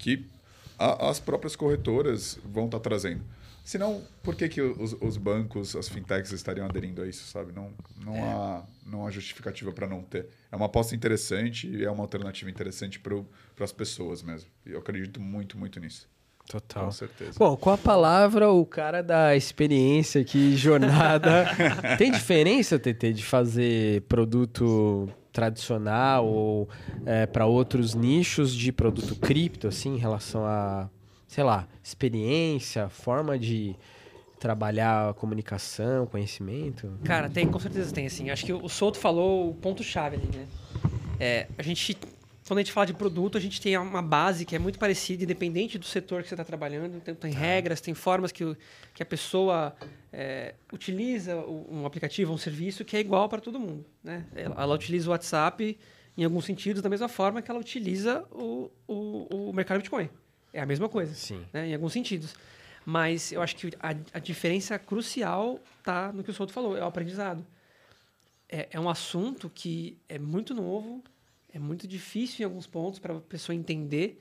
que 0.00 0.26
a, 0.78 1.10
as 1.10 1.20
próprias 1.20 1.54
corretoras 1.54 2.38
vão 2.44 2.64
estar 2.64 2.78
tá 2.78 2.82
trazendo. 2.82 3.22
Senão, 3.62 4.02
por 4.22 4.34
que, 4.34 4.48
que 4.48 4.60
os, 4.60 4.96
os, 5.00 5.16
bancos, 5.16 5.76
as 5.76 5.88
fintechs 5.88 6.32
estariam 6.32 6.66
aderindo 6.66 7.02
a 7.02 7.06
isso, 7.06 7.24
sabe? 7.30 7.52
Não, 7.52 7.70
não, 8.04 8.16
é. 8.16 8.20
há, 8.20 8.62
não 8.86 9.06
há 9.06 9.10
justificativa 9.10 9.70
para 9.70 9.86
não 9.86 10.02
ter. 10.02 10.26
É 10.50 10.56
uma 10.56 10.66
aposta 10.66 10.94
interessante 10.94 11.68
e 11.68 11.84
é 11.84 11.90
uma 11.90 12.02
alternativa 12.02 12.50
interessante 12.50 12.98
para 12.98 13.22
as 13.60 13.70
pessoas 13.70 14.22
mesmo. 14.22 14.48
E 14.66 14.72
eu 14.72 14.78
acredito 14.78 15.20
muito, 15.20 15.58
muito 15.58 15.78
nisso. 15.78 16.08
Total. 16.48 16.86
Com 16.86 16.90
certeza. 16.90 17.32
Bom, 17.38 17.56
com 17.56 17.70
a 17.70 17.78
palavra, 17.78 18.50
o 18.50 18.66
cara 18.66 19.02
da 19.02 19.36
experiência 19.36 20.22
aqui, 20.22 20.56
jornada. 20.56 21.46
Tem 21.96 22.10
diferença, 22.10 22.76
TT, 22.76 23.12
de 23.12 23.24
fazer 23.24 24.02
produto 24.02 25.08
tradicional 25.32 26.26
ou 26.26 26.68
é, 27.06 27.26
para 27.26 27.46
outros 27.46 27.94
nichos 27.94 28.54
de 28.54 28.72
produto 28.72 29.14
cripto, 29.16 29.68
assim, 29.68 29.94
em 29.94 29.98
relação 29.98 30.44
a, 30.44 30.88
sei 31.26 31.44
lá, 31.44 31.68
experiência, 31.82 32.88
forma 32.88 33.38
de 33.38 33.74
trabalhar 34.38 35.14
comunicação, 35.14 36.06
conhecimento? 36.06 36.90
Cara, 37.04 37.28
tem, 37.28 37.46
com 37.46 37.58
certeza 37.58 37.92
tem, 37.92 38.06
assim. 38.06 38.30
Acho 38.30 38.44
que 38.44 38.52
o 38.52 38.68
Souto 38.68 38.98
falou 38.98 39.50
o 39.50 39.54
ponto-chave 39.54 40.16
ali, 40.16 40.28
né? 40.34 40.46
É, 41.18 41.46
a 41.58 41.62
gente 41.62 41.96
quando 42.50 42.58
a 42.58 42.62
gente 42.62 42.72
fala 42.72 42.86
de 42.86 42.94
produto, 42.94 43.38
a 43.38 43.40
gente 43.40 43.60
tem 43.60 43.78
uma 43.78 44.02
base 44.02 44.44
que 44.44 44.56
é 44.56 44.58
muito 44.58 44.76
parecida, 44.76 45.22
independente 45.22 45.78
do 45.78 45.84
setor 45.84 46.20
que 46.20 46.28
você 46.28 46.34
está 46.34 46.42
trabalhando. 46.42 46.96
Então, 46.96 47.14
tem 47.14 47.30
regras, 47.30 47.80
tem 47.80 47.94
formas 47.94 48.32
que, 48.32 48.56
que 48.92 49.04
a 49.04 49.06
pessoa 49.06 49.72
é, 50.12 50.54
utiliza 50.72 51.36
um 51.36 51.86
aplicativo, 51.86 52.32
um 52.32 52.38
serviço 52.38 52.84
que 52.84 52.96
é 52.96 53.00
igual 53.00 53.28
para 53.28 53.40
todo 53.40 53.58
mundo. 53.60 53.84
Né? 54.02 54.26
Ela, 54.34 54.62
ela, 54.62 54.74
utiliza 54.74 55.08
o 55.08 55.12
WhatsApp, 55.12 55.78
em 56.16 56.24
alguns 56.24 56.44
sentidos, 56.44 56.82
da 56.82 56.88
mesma 56.88 57.08
forma 57.08 57.40
que 57.40 57.50
ela 57.50 57.60
utiliza 57.60 58.24
o, 58.30 58.70
o, 58.86 59.48
o 59.48 59.52
mercado 59.52 59.78
Bitcoin. 59.78 60.10
É 60.52 60.60
a 60.60 60.66
mesma 60.66 60.88
coisa, 60.88 61.14
Sim. 61.14 61.44
Né? 61.52 61.68
em 61.68 61.74
alguns 61.74 61.92
sentidos. 61.92 62.34
Mas 62.84 63.30
eu 63.30 63.40
acho 63.40 63.56
que 63.56 63.70
a, 63.78 63.90
a 64.14 64.18
diferença 64.18 64.78
crucial 64.78 65.60
tá 65.82 66.12
no 66.12 66.24
que 66.24 66.30
o 66.30 66.34
Souto 66.34 66.52
falou, 66.52 66.76
é 66.76 66.82
o 66.82 66.86
aprendizado. 66.86 67.46
É, 68.48 68.68
é 68.72 68.80
um 68.80 68.88
assunto 68.88 69.48
que 69.48 69.96
é 70.08 70.18
muito 70.18 70.54
novo, 70.54 71.04
é 71.52 71.58
muito 71.58 71.86
difícil 71.86 72.42
em 72.42 72.44
alguns 72.44 72.66
pontos 72.66 72.98
para 72.98 73.16
a 73.16 73.20
pessoa 73.20 73.54
entender. 73.54 74.20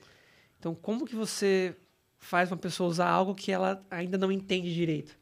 Então, 0.59 0.75
como 0.75 1.05
que 1.05 1.15
você 1.15 1.75
faz 2.19 2.51
uma 2.51 2.57
pessoa 2.57 2.89
usar 2.89 3.09
algo 3.09 3.33
que 3.33 3.51
ela 3.51 3.83
ainda 3.89 4.17
não 4.17 4.31
entende 4.31 4.73
direito? 4.73 5.18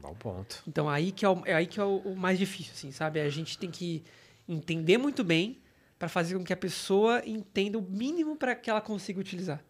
Bom 0.00 0.14
ponto. 0.14 0.62
Então, 0.66 0.88
aí 0.88 1.12
que 1.12 1.24
é, 1.24 1.28
o, 1.28 1.42
é 1.44 1.54
aí 1.54 1.66
que 1.66 1.80
é 1.80 1.84
o, 1.84 1.98
o, 1.98 2.16
mais 2.16 2.38
difícil, 2.38 2.72
assim, 2.72 2.92
sabe? 2.92 3.20
A 3.20 3.28
gente 3.28 3.58
tem 3.58 3.70
que 3.70 4.04
entender 4.48 4.98
muito 4.98 5.22
bem 5.24 5.58
para 5.98 6.08
fazer 6.08 6.36
com 6.36 6.44
que 6.44 6.52
a 6.52 6.56
pessoa 6.56 7.22
entenda 7.26 7.78
o 7.78 7.82
mínimo 7.82 8.36
para 8.36 8.54
que 8.54 8.70
ela 8.70 8.80
consiga 8.80 9.20
utilizar. 9.20 9.62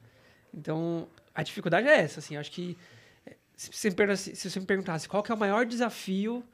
Então, 0.52 1.08
a 1.34 1.42
dificuldade 1.42 1.86
é 1.86 1.98
essa, 1.98 2.20
assim, 2.20 2.36
acho 2.36 2.50
que 2.50 2.76
eh, 3.26 3.36
se 3.56 3.72
você, 3.72 3.90
me 3.90 4.16
se 4.16 4.50
você 4.50 4.60
me 4.60 4.66
perguntasse 4.66 5.08
qual 5.08 5.22
que 5.22 5.32
é 5.32 5.34
o 5.34 5.38
maior 5.38 5.64
desafio 5.64 6.44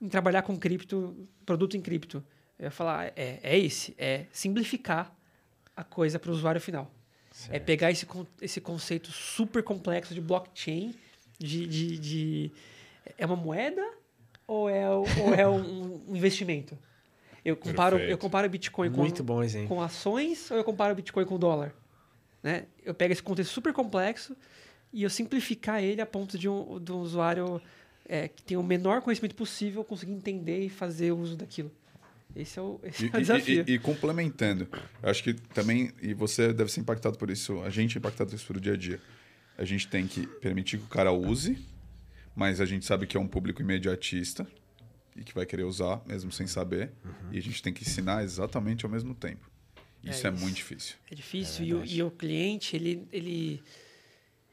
em 0.00 0.08
trabalhar 0.08 0.42
com 0.42 0.58
cripto, 0.58 1.28
produto 1.46 1.76
em 1.76 1.80
cripto, 1.80 2.24
eu 2.58 2.64
ia 2.64 2.70
falar, 2.70 3.12
é, 3.16 3.40
é 3.42 3.58
esse, 3.58 3.94
é 3.98 4.26
simplificar 4.30 5.14
a 5.74 5.82
coisa 5.82 6.18
para 6.18 6.30
o 6.30 6.34
usuário 6.34 6.60
final. 6.60 6.90
É 7.30 7.34
certo. 7.34 7.54
É 7.54 7.58
pegar 7.58 7.90
esse, 7.90 8.06
esse 8.40 8.60
conceito 8.60 9.10
super 9.10 9.62
complexo 9.62 10.12
de 10.12 10.20
blockchain, 10.20 10.94
de, 11.38 11.66
de, 11.66 11.98
de 11.98 12.52
é 13.16 13.26
uma 13.26 13.36
moeda 13.36 13.82
ou 14.46 14.68
é, 14.68 14.88
ou 14.88 15.06
é 15.36 15.48
um, 15.48 16.02
um 16.08 16.16
investimento? 16.16 16.76
Eu 17.44 17.56
comparo, 17.56 17.98
eu 17.98 18.16
comparo 18.16 18.48
Bitcoin 18.48 18.88
Muito 18.90 19.24
com, 19.24 19.66
com 19.66 19.82
ações 19.82 20.50
ou 20.50 20.56
eu 20.56 20.64
comparo 20.64 20.94
Bitcoin 20.94 21.24
com 21.24 21.38
dólar? 21.38 21.74
Né? 22.42 22.66
Eu 22.84 22.94
pego 22.94 23.12
esse 23.12 23.22
contexto 23.22 23.50
super 23.52 23.72
complexo 23.72 24.36
e 24.92 25.02
eu 25.02 25.10
simplificar 25.10 25.82
ele 25.82 26.00
a 26.00 26.06
ponto 26.06 26.38
de 26.38 26.48
um, 26.48 26.78
de 26.78 26.92
um 26.92 26.98
usuário 26.98 27.60
é, 28.08 28.28
que 28.28 28.42
tem 28.42 28.56
o 28.56 28.62
menor 28.62 29.00
conhecimento 29.00 29.34
possível 29.34 29.82
conseguir 29.82 30.12
entender 30.12 30.66
e 30.66 30.68
fazer 30.68 31.12
uso 31.12 31.36
daquilo. 31.36 31.70
Esse 32.34 32.58
é 32.58 32.62
o, 32.62 32.80
esse 32.82 33.06
e, 33.06 33.10
é 33.12 33.16
o 33.16 33.20
desafio. 33.20 33.64
E, 33.66 33.72
e, 33.72 33.74
e, 33.74 33.78
complementando, 33.78 34.68
eu 35.02 35.08
acho 35.08 35.22
que 35.22 35.34
também, 35.34 35.92
e 36.00 36.14
você 36.14 36.52
deve 36.52 36.70
ser 36.70 36.80
impactado 36.80 37.18
por 37.18 37.30
isso, 37.30 37.60
a 37.62 37.70
gente 37.70 37.96
é 37.96 37.98
impactado 37.98 38.30
por 38.30 38.36
isso 38.36 38.46
pelo 38.46 38.60
dia 38.60 38.74
a 38.74 38.76
dia. 38.76 39.00
A 39.58 39.64
gente 39.64 39.88
tem 39.88 40.06
que 40.06 40.26
permitir 40.26 40.78
que 40.78 40.84
o 40.84 40.88
cara 40.88 41.12
use, 41.12 41.58
mas 42.34 42.60
a 42.60 42.64
gente 42.64 42.84
sabe 42.84 43.06
que 43.06 43.16
é 43.16 43.20
um 43.20 43.28
público 43.28 43.60
imediatista 43.60 44.46
e 45.14 45.22
que 45.22 45.34
vai 45.34 45.44
querer 45.44 45.64
usar, 45.64 46.00
mesmo 46.06 46.32
sem 46.32 46.46
saber. 46.46 46.92
Uhum. 47.04 47.32
E 47.32 47.38
a 47.38 47.42
gente 47.42 47.62
tem 47.62 47.72
que 47.72 47.82
ensinar 47.82 48.24
exatamente 48.24 48.84
ao 48.84 48.90
mesmo 48.90 49.14
tempo. 49.14 49.50
Isso 50.02 50.26
é, 50.26 50.30
é 50.30 50.32
isso. 50.32 50.42
muito 50.42 50.56
difícil. 50.56 50.96
É 51.10 51.14
difícil. 51.14 51.64
É 51.64 51.68
e, 51.68 51.74
o, 51.74 51.84
e, 51.84 52.02
o, 52.02 52.10
cliente, 52.10 52.74
ele, 52.74 53.06
ele, 53.12 53.62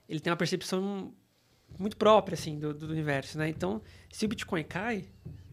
ele 0.08 0.20
tem 0.20 0.32
uma 0.32 0.38
percepção 0.38 1.14
muito 1.78 1.98
própria 1.98 2.36
assim, 2.36 2.60
do, 2.60 2.74
do 2.74 2.92
universo. 2.92 3.38
Né? 3.38 3.50
Então, 3.50 3.82
se 4.12 4.26
o 4.26 4.28
Bitcoin 4.28 4.64
cai, 4.64 5.06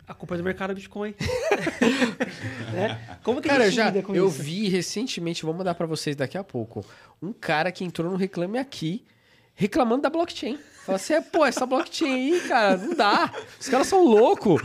a 0.06 0.12
culpa 0.12 0.34
é 0.34 0.38
do 0.38 0.44
mercado 0.44 0.74
Bitcoin. 0.74 1.14
né? 2.72 3.18
Como 3.22 3.40
que 3.40 3.48
cara, 3.48 3.64
a 3.64 3.70
gente 3.70 3.76
já, 3.76 4.02
com 4.02 4.14
eu 4.14 4.28
isso? 4.28 4.42
vi 4.42 4.68
recentemente, 4.68 5.44
vou 5.44 5.54
mandar 5.54 5.74
para 5.74 5.86
vocês 5.86 6.14
daqui 6.14 6.36
a 6.36 6.44
pouco, 6.44 6.84
um 7.22 7.32
cara 7.32 7.72
que 7.72 7.84
entrou 7.84 8.10
no 8.10 8.16
Reclame 8.16 8.58
Aqui 8.58 9.04
reclamando 9.54 10.02
da 10.02 10.10
blockchain. 10.10 10.58
Fala 10.86 10.96
assim, 10.96 11.14
é, 11.14 11.20
pô, 11.20 11.44
essa 11.44 11.66
blockchain 11.66 12.32
aí, 12.32 12.40
cara, 12.46 12.76
não 12.76 12.94
dá. 12.94 13.32
Os 13.60 13.68
caras 13.68 13.88
são 13.88 14.04
loucos. 14.04 14.62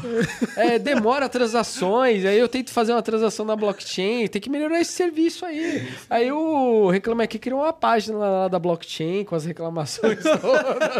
É, 0.56 0.77
demora 0.77 1.27
transações, 1.27 2.23
aí 2.23 2.38
eu 2.38 2.48
tento 2.48 2.72
fazer 2.72 2.91
uma 2.91 3.02
transação 3.02 3.43
na 3.43 3.56
blockchain, 3.56 4.27
tem 4.27 4.39
que 4.39 4.48
melhorar 4.48 4.80
esse 4.80 4.91
serviço 4.91 5.43
aí. 5.48 5.91
Aí 6.07 6.31
o 6.31 6.91
Reclame 6.91 7.23
Aqui 7.23 7.39
criou 7.39 7.61
uma 7.61 7.73
página 7.73 8.19
lá 8.19 8.48
da 8.48 8.60
blockchain 8.60 9.23
com 9.26 9.34
as 9.34 9.45
reclamações 9.45 10.22
todas. 10.22 10.93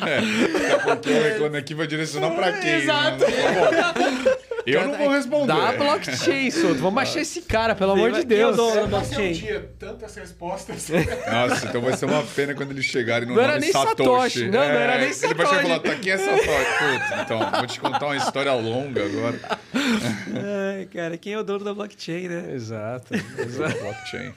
É, 0.00 0.78
porque 0.78 1.10
o 1.10 1.22
Reclame 1.22 1.58
Aqui 1.58 1.74
vai 1.74 1.86
direcionar 1.86 2.30
pra 2.30 2.52
quem? 2.54 2.70
Né? 2.70 2.78
Exato. 2.78 3.18
Né? 3.18 4.36
Eu 4.66 4.88
não 4.88 4.96
vou 4.96 5.08
responder. 5.10 5.46
Dá 5.46 5.72
blockchain, 5.72 6.50
Souto. 6.50 6.80
Vamos 6.80 7.02
achar 7.02 7.20
esse 7.20 7.42
cara, 7.42 7.74
pelo 7.74 7.92
amor 7.92 8.12
de 8.12 8.24
Deus. 8.24 8.56
Eu 8.56 8.86
blockchain. 8.88 9.32
Um 9.32 9.62
tantas 9.78 10.14
respostas. 10.14 10.88
Nossa, 10.90 11.66
então 11.66 11.80
vai 11.80 11.96
ser 11.96 12.06
uma 12.06 12.22
pena 12.22 12.54
quando 12.54 12.70
eles 12.70 12.84
chegarem 12.84 13.28
no 13.28 13.34
não 13.34 13.42
era 13.42 13.58
nem 13.58 13.72
Satoshi. 13.72 13.96
Satoshi. 13.96 14.50
Não, 14.50 14.62
é, 14.62 14.72
não 14.72 14.80
era 14.80 14.98
nem 14.98 15.12
Satoshi. 15.12 15.26
Ele 15.26 15.34
vai 15.34 15.46
chegar 15.46 15.60
e 15.60 15.66
falar, 15.66 15.80
tá 15.80 15.92
aqui 15.92 16.10
é 16.10 16.18
Satoshi. 16.18 16.46
Putz, 16.46 17.22
então, 17.22 17.50
vou 17.50 17.66
te 17.66 17.80
contar 17.80 18.06
uma 18.06 18.16
história 18.16 18.52
longa 18.54 19.04
agora. 19.04 19.40
Ai, 19.74 20.86
cara, 20.86 21.16
quem 21.18 21.32
é 21.32 21.38
o 21.38 21.42
dono 21.42 21.64
da 21.64 21.74
blockchain, 21.74 22.28
né? 22.28 22.52
Exato. 22.54 23.14
Exato. 23.14 23.78
blockchain. 23.78 24.32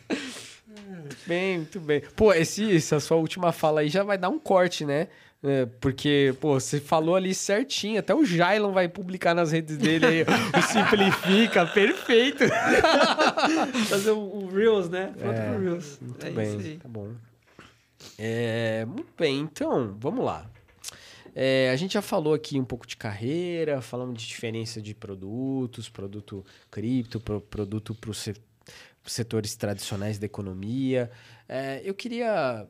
Bem, 1.25 1.57
muito 1.57 1.79
bem. 1.79 2.01
Pô, 2.15 2.33
esse, 2.33 2.75
essa 2.75 2.99
sua 2.99 3.17
última 3.17 3.51
fala 3.51 3.81
aí 3.81 3.89
já 3.89 4.03
vai 4.03 4.17
dar 4.17 4.29
um 4.29 4.39
corte, 4.39 4.85
né? 4.85 5.07
É, 5.47 5.67
porque, 5.79 6.33
pô, 6.41 6.59
você 6.59 6.79
falou 6.79 7.15
ali 7.15 7.35
certinho, 7.35 7.99
até 7.99 8.15
o 8.15 8.25
Jailon 8.25 8.71
vai 8.71 8.87
publicar 8.87 9.35
nas 9.35 9.51
redes 9.51 9.77
dele 9.77 10.03
aí, 10.03 10.21
o 10.23 10.25
Simplifica, 10.73 11.67
perfeito. 11.67 12.45
Fazer 13.87 14.09
o, 14.09 14.47
Reels, 14.47 14.89
né? 14.89 15.13
Pronto 15.15 15.39
é, 15.39 15.49
pro 15.51 15.61
Reels. 15.61 15.99
Muito 16.01 16.25
é 16.25 16.29
bem, 16.31 16.79
tá 16.79 16.89
bom. 16.89 17.11
É, 18.17 18.85
muito 18.85 19.13
bem, 19.15 19.39
então, 19.41 19.95
vamos 19.99 20.25
lá. 20.25 20.49
É, 21.35 21.69
a 21.69 21.75
gente 21.75 21.93
já 21.93 22.01
falou 22.01 22.33
aqui 22.33 22.59
um 22.59 22.65
pouco 22.65 22.87
de 22.87 22.97
carreira, 22.97 23.81
falamos 23.81 24.19
de 24.19 24.27
diferença 24.27 24.81
de 24.81 24.95
produtos, 24.95 25.87
produto 25.89 26.43
cripto, 26.71 27.19
pro, 27.19 27.39
produto 27.39 27.93
para 27.93 28.09
os 28.09 28.27
setores 29.05 29.55
tradicionais 29.55 30.17
da 30.17 30.25
economia. 30.25 31.11
É, 31.47 31.83
eu 31.85 31.93
queria 31.93 32.65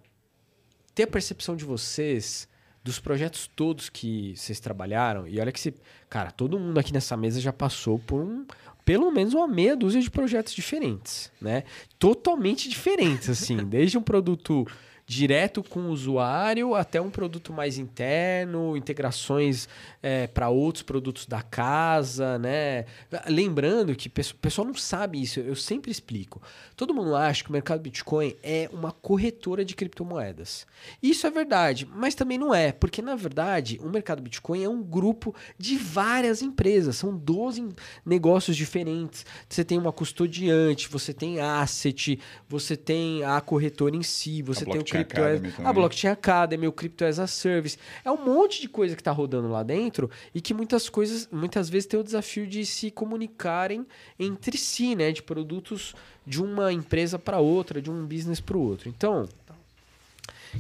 ter 0.94 1.04
a 1.04 1.08
percepção 1.08 1.56
de 1.56 1.64
vocês 1.64 2.50
dos 2.86 3.00
projetos 3.00 3.50
todos 3.56 3.90
que 3.90 4.36
vocês 4.36 4.60
trabalharam, 4.60 5.28
e 5.28 5.40
olha 5.40 5.52
que 5.52 5.60
se. 5.60 5.74
Cara, 6.08 6.30
todo 6.30 6.60
mundo 6.60 6.80
aqui 6.80 6.94
nessa 6.94 7.18
mesa 7.18 7.42
já 7.42 7.52
passou 7.52 7.98
por 7.98 8.22
um. 8.22 8.46
Pelo 8.86 9.10
menos 9.10 9.34
uma 9.34 9.48
meia 9.48 9.76
dúzia 9.76 10.00
de 10.00 10.12
projetos 10.12 10.54
diferentes, 10.54 11.32
né? 11.42 11.64
Totalmente 11.98 12.70
diferentes, 12.70 13.28
assim. 13.28 13.58
desde 13.66 13.98
um 13.98 14.04
produto 14.04 14.68
direto 15.08 15.64
com 15.64 15.82
o 15.82 15.90
usuário 15.90 16.74
até 16.74 17.00
um 17.00 17.12
produto 17.12 17.54
mais 17.54 17.78
interno, 17.78 18.76
integrações 18.76 19.70
é, 20.02 20.26
para 20.26 20.50
outros 20.50 20.82
produtos 20.84 21.28
da 21.28 21.44
casa, 21.44 22.40
né? 22.40 22.86
Lembrando 23.28 23.96
que 23.96 24.08
o 24.08 24.36
pessoal 24.38 24.68
não 24.68 24.74
sabe 24.74 25.22
isso, 25.22 25.40
eu 25.40 25.56
sempre 25.56 25.92
explico. 25.92 26.42
Todo 26.76 26.94
mundo 26.94 27.16
acha 27.16 27.44
que 27.44 27.50
o 27.50 27.54
mercado 27.54 27.82
Bitcoin 27.82 28.36
é 28.42 28.68
uma 28.74 28.92
corretora 28.92 29.64
de 29.64 29.76
criptomoedas. 29.76 30.66
Isso 31.02 31.28
é 31.28 31.30
verdade, 31.30 31.88
mas 31.94 32.16
também 32.16 32.38
não 32.38 32.54
é, 32.54 32.72
porque 32.72 33.02
na 33.02 33.16
verdade 33.16 33.80
o 33.84 33.90
mercado 33.90 34.24
Bitcoin 34.24 34.64
é 34.64 34.70
um 34.70 34.82
grupo 34.82 35.36
de 35.58 35.78
várias 35.78 36.42
empresas, 36.42 36.96
são 36.96 37.16
12 37.16 37.70
negócios 38.04 38.58
diferentes. 38.58 39.26
Você 39.48 39.64
tem 39.64 39.78
uma 39.78 39.92
custodiante, 39.92 40.90
você 40.90 41.14
tem 41.14 41.40
asset, 41.40 42.20
você 42.50 42.76
tem 42.76 43.24
a 43.24 43.40
corretora 43.40 43.96
em 43.96 44.04
si, 44.04 44.42
você 44.42 44.66
tem 44.66 44.80
o 44.80 44.84
Crypto 44.98 45.22
Academy 45.22 45.48
as, 45.48 45.66
a 45.66 45.74
Blockchain 45.74 46.12
Academy, 46.12 46.68
o 46.68 46.72
Crypto 46.72 47.06
as 47.06 47.20
a 47.20 47.28
Service. 47.28 47.78
É 48.04 48.12
um 48.12 48.24
monte 48.24 48.62
de 48.62 48.70
coisa 48.70 48.96
que 48.96 49.02
está 49.02 49.12
rodando 49.12 49.50
lá 49.50 49.64
dentro 49.64 50.10
e 50.34 50.42
que 50.42 50.54
muitas 50.54 50.90
coisas, 50.90 51.28
muitas 51.32 51.70
vezes 51.70 51.88
tem 51.88 52.00
o 52.00 52.04
desafio 52.04 52.48
de 52.48 52.66
se 52.66 52.92
comunicarem 52.92 53.86
entre 54.20 54.58
si, 54.58 54.96
né? 54.96 55.12
De 55.12 55.22
produtos 55.22 55.94
de 56.26 56.42
uma 56.42 56.74
empresa 56.74 57.20
para 57.20 57.40
outra, 57.40 57.82
de 57.82 57.92
um 57.92 58.06
business 58.06 58.40
para 58.40 58.58
o 58.58 58.62
outro. 58.62 58.90
Então, 58.90 59.28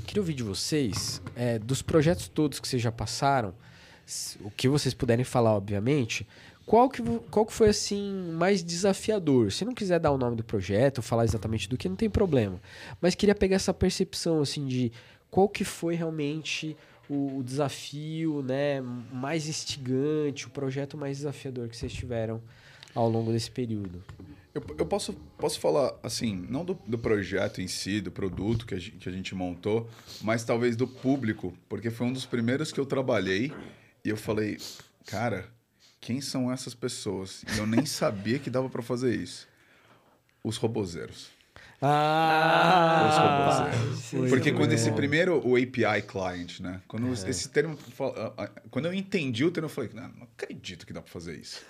queria 0.05 0.21
ouvir 0.21 0.33
de 0.33 0.43
vocês, 0.43 1.21
é, 1.35 1.57
dos 1.59 1.81
projetos 1.81 2.27
todos 2.27 2.59
que 2.59 2.67
vocês 2.67 2.81
já 2.81 2.91
passaram, 2.91 3.53
o 4.41 4.51
que 4.51 4.67
vocês 4.67 4.93
puderem 4.93 5.25
falar, 5.25 5.53
obviamente, 5.53 6.27
qual 6.65 6.89
que, 6.89 7.01
qual 7.29 7.45
que 7.45 7.53
foi 7.53 7.69
assim 7.69 8.31
mais 8.33 8.63
desafiador? 8.63 9.51
Se 9.51 9.63
não 9.63 9.73
quiser 9.73 9.99
dar 9.99 10.11
o 10.11 10.17
nome 10.17 10.35
do 10.35 10.43
projeto, 10.43 11.01
falar 11.01 11.23
exatamente 11.23 11.69
do 11.69 11.77
que, 11.77 11.87
não 11.87 11.95
tem 11.95 12.09
problema. 12.09 12.59
Mas 12.99 13.13
queria 13.13 13.35
pegar 13.35 13.57
essa 13.57 13.73
percepção 13.73 14.41
assim 14.41 14.65
de 14.65 14.91
qual 15.29 15.47
que 15.47 15.63
foi 15.63 15.95
realmente 15.95 16.75
o, 17.07 17.37
o 17.37 17.43
desafio, 17.43 18.41
né, 18.41 18.81
mais 18.81 19.47
instigante, 19.47 20.47
o 20.47 20.49
projeto 20.49 20.97
mais 20.97 21.17
desafiador 21.17 21.69
que 21.69 21.77
vocês 21.77 21.93
tiveram 21.93 22.41
ao 22.95 23.09
longo 23.09 23.31
desse 23.31 23.51
período. 23.51 24.03
Eu, 24.53 24.63
eu 24.77 24.85
posso, 24.85 25.13
posso 25.37 25.59
falar, 25.59 25.93
assim, 26.01 26.47
não 26.49 26.63
do, 26.63 26.79
do 26.87 26.97
projeto 26.97 27.61
em 27.61 27.67
si, 27.67 27.99
do 27.99 28.09
produto 28.09 28.65
que 28.65 28.73
a, 28.73 28.79
gente, 28.79 28.97
que 28.97 29.09
a 29.09 29.11
gente 29.11 29.35
montou, 29.35 29.87
mas 30.21 30.45
talvez 30.45 30.77
do 30.77 30.87
público, 30.87 31.53
porque 31.67 31.91
foi 31.91 32.07
um 32.07 32.13
dos 32.13 32.25
primeiros 32.25 32.71
que 32.71 32.79
eu 32.79 32.85
trabalhei 32.85 33.51
e 34.03 34.09
eu 34.09 34.15
falei, 34.15 34.57
cara, 35.05 35.53
quem 36.05 36.21
são 36.21 36.51
essas 36.51 36.75
pessoas? 36.75 37.43
E 37.55 37.57
eu 37.57 37.65
nem 37.65 37.83
sabia 37.83 38.37
que 38.37 38.47
dava 38.47 38.69
para 38.69 38.83
fazer 38.83 39.15
isso. 39.15 39.47
Os 40.43 40.55
robozeiros. 40.55 41.29
Ah! 41.81 43.09
Os 43.09 44.05
robozeiros. 44.05 44.29
Porque 44.29 44.51
quando 44.51 44.71
esse 44.71 44.91
primeiro, 44.91 45.41
o 45.43 45.55
API 45.55 46.03
client, 46.07 46.59
né? 46.59 46.79
Quando 46.87 47.07
é. 47.07 47.29
esse 47.29 47.49
termo. 47.49 47.75
Ah, 47.99 48.33
ah, 48.37 48.51
quando 48.69 48.85
eu 48.85 48.93
entendi 48.93 49.43
o 49.43 49.49
termo, 49.49 49.65
eu 49.65 49.73
falei, 49.73 49.89
não, 49.95 50.03
não 50.09 50.27
acredito 50.37 50.85
que 50.85 50.93
dá 50.93 51.01
para 51.01 51.11
fazer 51.11 51.39
isso. 51.39 51.63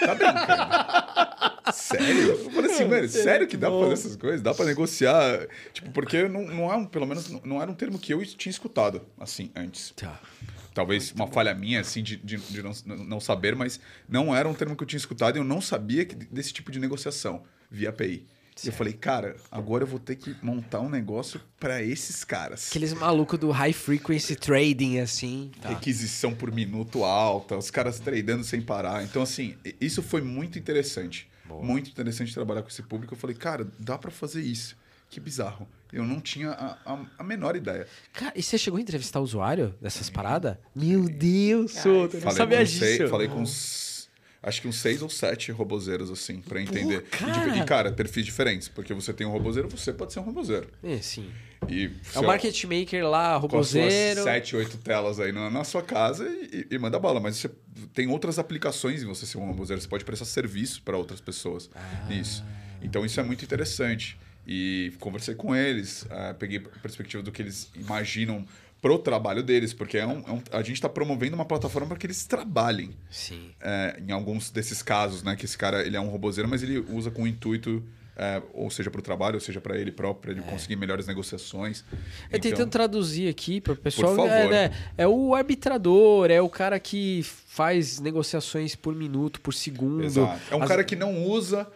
Tá 0.00 0.12
brincando. 0.12 1.72
sério? 1.72 2.30
Eu 2.30 2.50
falei 2.50 2.72
assim, 2.72 2.84
mano, 2.84 3.08
sério 3.08 3.46
que 3.46 3.56
dá 3.56 3.70
pra 3.70 3.78
fazer 3.78 3.92
essas 3.92 4.16
coisas? 4.16 4.42
Dá 4.42 4.52
pra 4.52 4.64
negociar? 4.64 5.46
Tipo, 5.72 5.92
porque 5.92 6.26
não, 6.26 6.44
não 6.48 6.72
é 6.72 6.74
um, 6.74 6.84
pelo 6.84 7.06
menos, 7.06 7.30
não 7.44 7.62
era 7.62 7.70
um 7.70 7.74
termo 7.74 7.96
que 7.96 8.12
eu 8.12 8.26
tinha 8.26 8.50
escutado, 8.50 9.02
assim, 9.20 9.52
antes. 9.54 9.92
Tá. 9.92 10.18
Talvez 10.78 11.10
uma 11.10 11.26
falha 11.26 11.52
minha, 11.56 11.80
assim, 11.80 12.04
de, 12.04 12.16
de, 12.18 12.36
de 12.36 12.62
não, 12.62 12.72
não, 12.98 13.18
saber, 13.18 13.56
mas 13.56 13.80
não 14.08 14.32
era 14.32 14.48
um 14.48 14.54
termo 14.54 14.76
que 14.76 14.82
eu 14.84 14.86
tinha 14.86 14.96
escutado 14.96 15.34
e 15.34 15.40
eu 15.40 15.44
não 15.44 15.60
sabia 15.60 16.04
que, 16.04 16.14
desse 16.14 16.52
tipo 16.52 16.70
de 16.70 16.78
negociação 16.78 17.42
via 17.68 17.88
API. 17.88 18.28
Certo. 18.54 18.64
E 18.64 18.68
eu 18.68 18.72
falei, 18.72 18.92
cara, 18.92 19.34
agora 19.50 19.82
eu 19.82 19.88
vou 19.88 19.98
ter 19.98 20.14
que 20.14 20.36
montar 20.40 20.78
um 20.78 20.88
negócio 20.88 21.40
para 21.58 21.82
esses 21.82 22.22
caras. 22.22 22.68
Aqueles 22.68 22.92
malucos 22.92 23.40
do 23.40 23.50
high 23.50 23.72
frequency 23.72 24.36
trading, 24.36 25.00
assim. 25.00 25.50
Tá. 25.60 25.70
Requisição 25.70 26.32
por 26.32 26.52
minuto 26.52 27.02
alta, 27.02 27.56
os 27.56 27.72
caras 27.72 27.98
tradando 27.98 28.44
sem 28.44 28.62
parar. 28.62 29.02
Então, 29.02 29.20
assim, 29.20 29.56
isso 29.80 30.00
foi 30.00 30.22
muito 30.22 30.60
interessante. 30.60 31.28
Boa. 31.44 31.60
Muito 31.60 31.90
interessante 31.90 32.32
trabalhar 32.32 32.62
com 32.62 32.68
esse 32.68 32.84
público. 32.84 33.14
Eu 33.14 33.18
falei, 33.18 33.34
cara, 33.34 33.66
dá 33.80 33.98
para 33.98 34.12
fazer 34.12 34.42
isso. 34.42 34.76
Que 35.10 35.20
bizarro. 35.20 35.68
Eu 35.92 36.04
não 36.04 36.20
tinha 36.20 36.50
a, 36.50 36.76
a, 36.84 37.06
a, 37.18 37.24
menor 37.24 37.56
ideia. 37.56 37.86
Cara, 38.12 38.32
e 38.36 38.42
você 38.42 38.58
chegou 38.58 38.76
a 38.76 38.80
entrevistar 38.80 39.20
o 39.20 39.22
usuário 39.22 39.74
dessas 39.80 40.10
paradas? 40.10 40.56
Meu 40.74 41.08
Deus, 41.08 41.82
eu 41.84 42.10
não 42.22 42.30
sabia 42.30 42.62
disso. 42.62 42.80
Sei, 42.80 43.08
falei 43.08 43.26
com 43.26 43.42
acho 44.42 44.62
que 44.62 44.68
uns 44.68 44.76
seis 44.76 45.02
ou 45.02 45.08
sete 45.08 45.50
robozeiros, 45.50 46.10
assim, 46.10 46.40
para 46.40 46.60
entender. 46.60 47.02
Pô, 47.02 47.16
cara. 47.18 47.56
E, 47.56 47.64
cara, 47.64 47.92
perfis 47.92 48.24
diferentes. 48.24 48.68
Porque 48.68 48.92
você 48.94 49.12
tem 49.12 49.26
um 49.26 49.30
robozeiro, 49.30 49.68
você 49.68 49.92
pode 49.92 50.12
ser 50.12 50.20
um 50.20 50.24
robozeiro. 50.24 50.68
É, 50.82 50.98
sim. 50.98 51.30
E, 51.68 51.90
é 52.14 52.18
o 52.18 52.22
market 52.22 52.64
maker 52.64 53.08
lá, 53.08 53.36
robozeiro. 53.36 54.22
Sete, 54.22 54.56
oito 54.56 54.76
telas 54.78 55.18
aí 55.18 55.32
na, 55.32 55.50
na 55.50 55.64
sua 55.64 55.82
casa 55.82 56.28
e, 56.28 56.66
e, 56.70 56.78
manda 56.78 56.98
bala. 56.98 57.18
Mas 57.18 57.36
você 57.36 57.50
tem 57.92 58.08
outras 58.08 58.38
aplicações 58.38 59.02
em 59.02 59.06
você 59.06 59.26
ser 59.26 59.38
um 59.38 59.46
robozeiro. 59.46 59.80
Você 59.80 59.88
pode 59.88 60.04
prestar 60.04 60.24
serviço 60.24 60.82
para 60.82 60.96
outras 60.96 61.20
pessoas 61.20 61.68
ah. 61.74 62.06
nisso. 62.08 62.44
Então 62.80 63.04
isso 63.04 63.18
é 63.18 63.22
muito 63.22 63.44
interessante. 63.44 64.18
E 64.48 64.94
conversei 64.98 65.34
com 65.34 65.54
eles, 65.54 66.04
uh, 66.04 66.34
peguei 66.38 66.56
a 66.58 66.78
perspectiva 66.80 67.22
do 67.22 67.30
que 67.30 67.42
eles 67.42 67.70
imaginam 67.76 68.46
pro 68.80 68.98
trabalho 68.98 69.42
deles, 69.42 69.74
porque 69.74 69.98
é 69.98 70.06
um, 70.06 70.20
é 70.26 70.30
um 70.30 70.42
a 70.52 70.62
gente 70.62 70.76
está 70.76 70.88
promovendo 70.88 71.34
uma 71.34 71.44
plataforma 71.44 71.88
para 71.88 71.98
que 71.98 72.06
eles 72.06 72.24
trabalhem. 72.24 72.96
Sim. 73.10 73.50
É, 73.60 74.00
em 74.00 74.10
alguns 74.10 74.50
desses 74.50 74.82
casos, 74.82 75.22
né? 75.22 75.36
Que 75.36 75.44
esse 75.44 75.58
cara 75.58 75.84
ele 75.84 75.96
é 75.96 76.00
um 76.00 76.08
robozeiro, 76.08 76.48
mas 76.48 76.62
ele 76.62 76.78
usa 76.78 77.10
com 77.10 77.24
o 77.24 77.26
intuito 77.26 77.84
é, 78.16 78.42
ou 78.52 78.68
seja 78.68 78.90
para 78.90 78.98
o 78.98 79.02
trabalho, 79.02 79.34
ou 79.34 79.40
seja 79.40 79.60
para 79.60 79.78
ele 79.78 79.92
próprio, 79.92 80.22
para 80.22 80.30
ele 80.32 80.40
é. 80.40 80.50
conseguir 80.50 80.76
melhores 80.76 81.06
negociações. 81.06 81.84
Eu 81.92 82.38
então, 82.38 82.50
tentando 82.50 82.70
traduzir 82.70 83.28
aqui 83.28 83.60
para 83.60 83.74
o 83.74 83.76
pessoal. 83.76 84.16
Por 84.16 84.28
favor. 84.28 84.32
É, 84.32 84.48
né, 84.48 84.76
é, 84.96 85.06
o 85.06 85.34
arbitrador, 85.34 86.30
é 86.30 86.40
o 86.40 86.48
cara 86.48 86.80
que 86.80 87.22
faz 87.22 88.00
negociações 88.00 88.74
por 88.74 88.94
minuto, 88.94 89.40
por 89.40 89.54
segundo. 89.54 90.04
Exato. 90.04 90.40
É 90.50 90.56
um 90.56 90.62
As... 90.62 90.68
cara 90.68 90.82
que 90.82 90.96
não 90.96 91.22
usa 91.24 91.66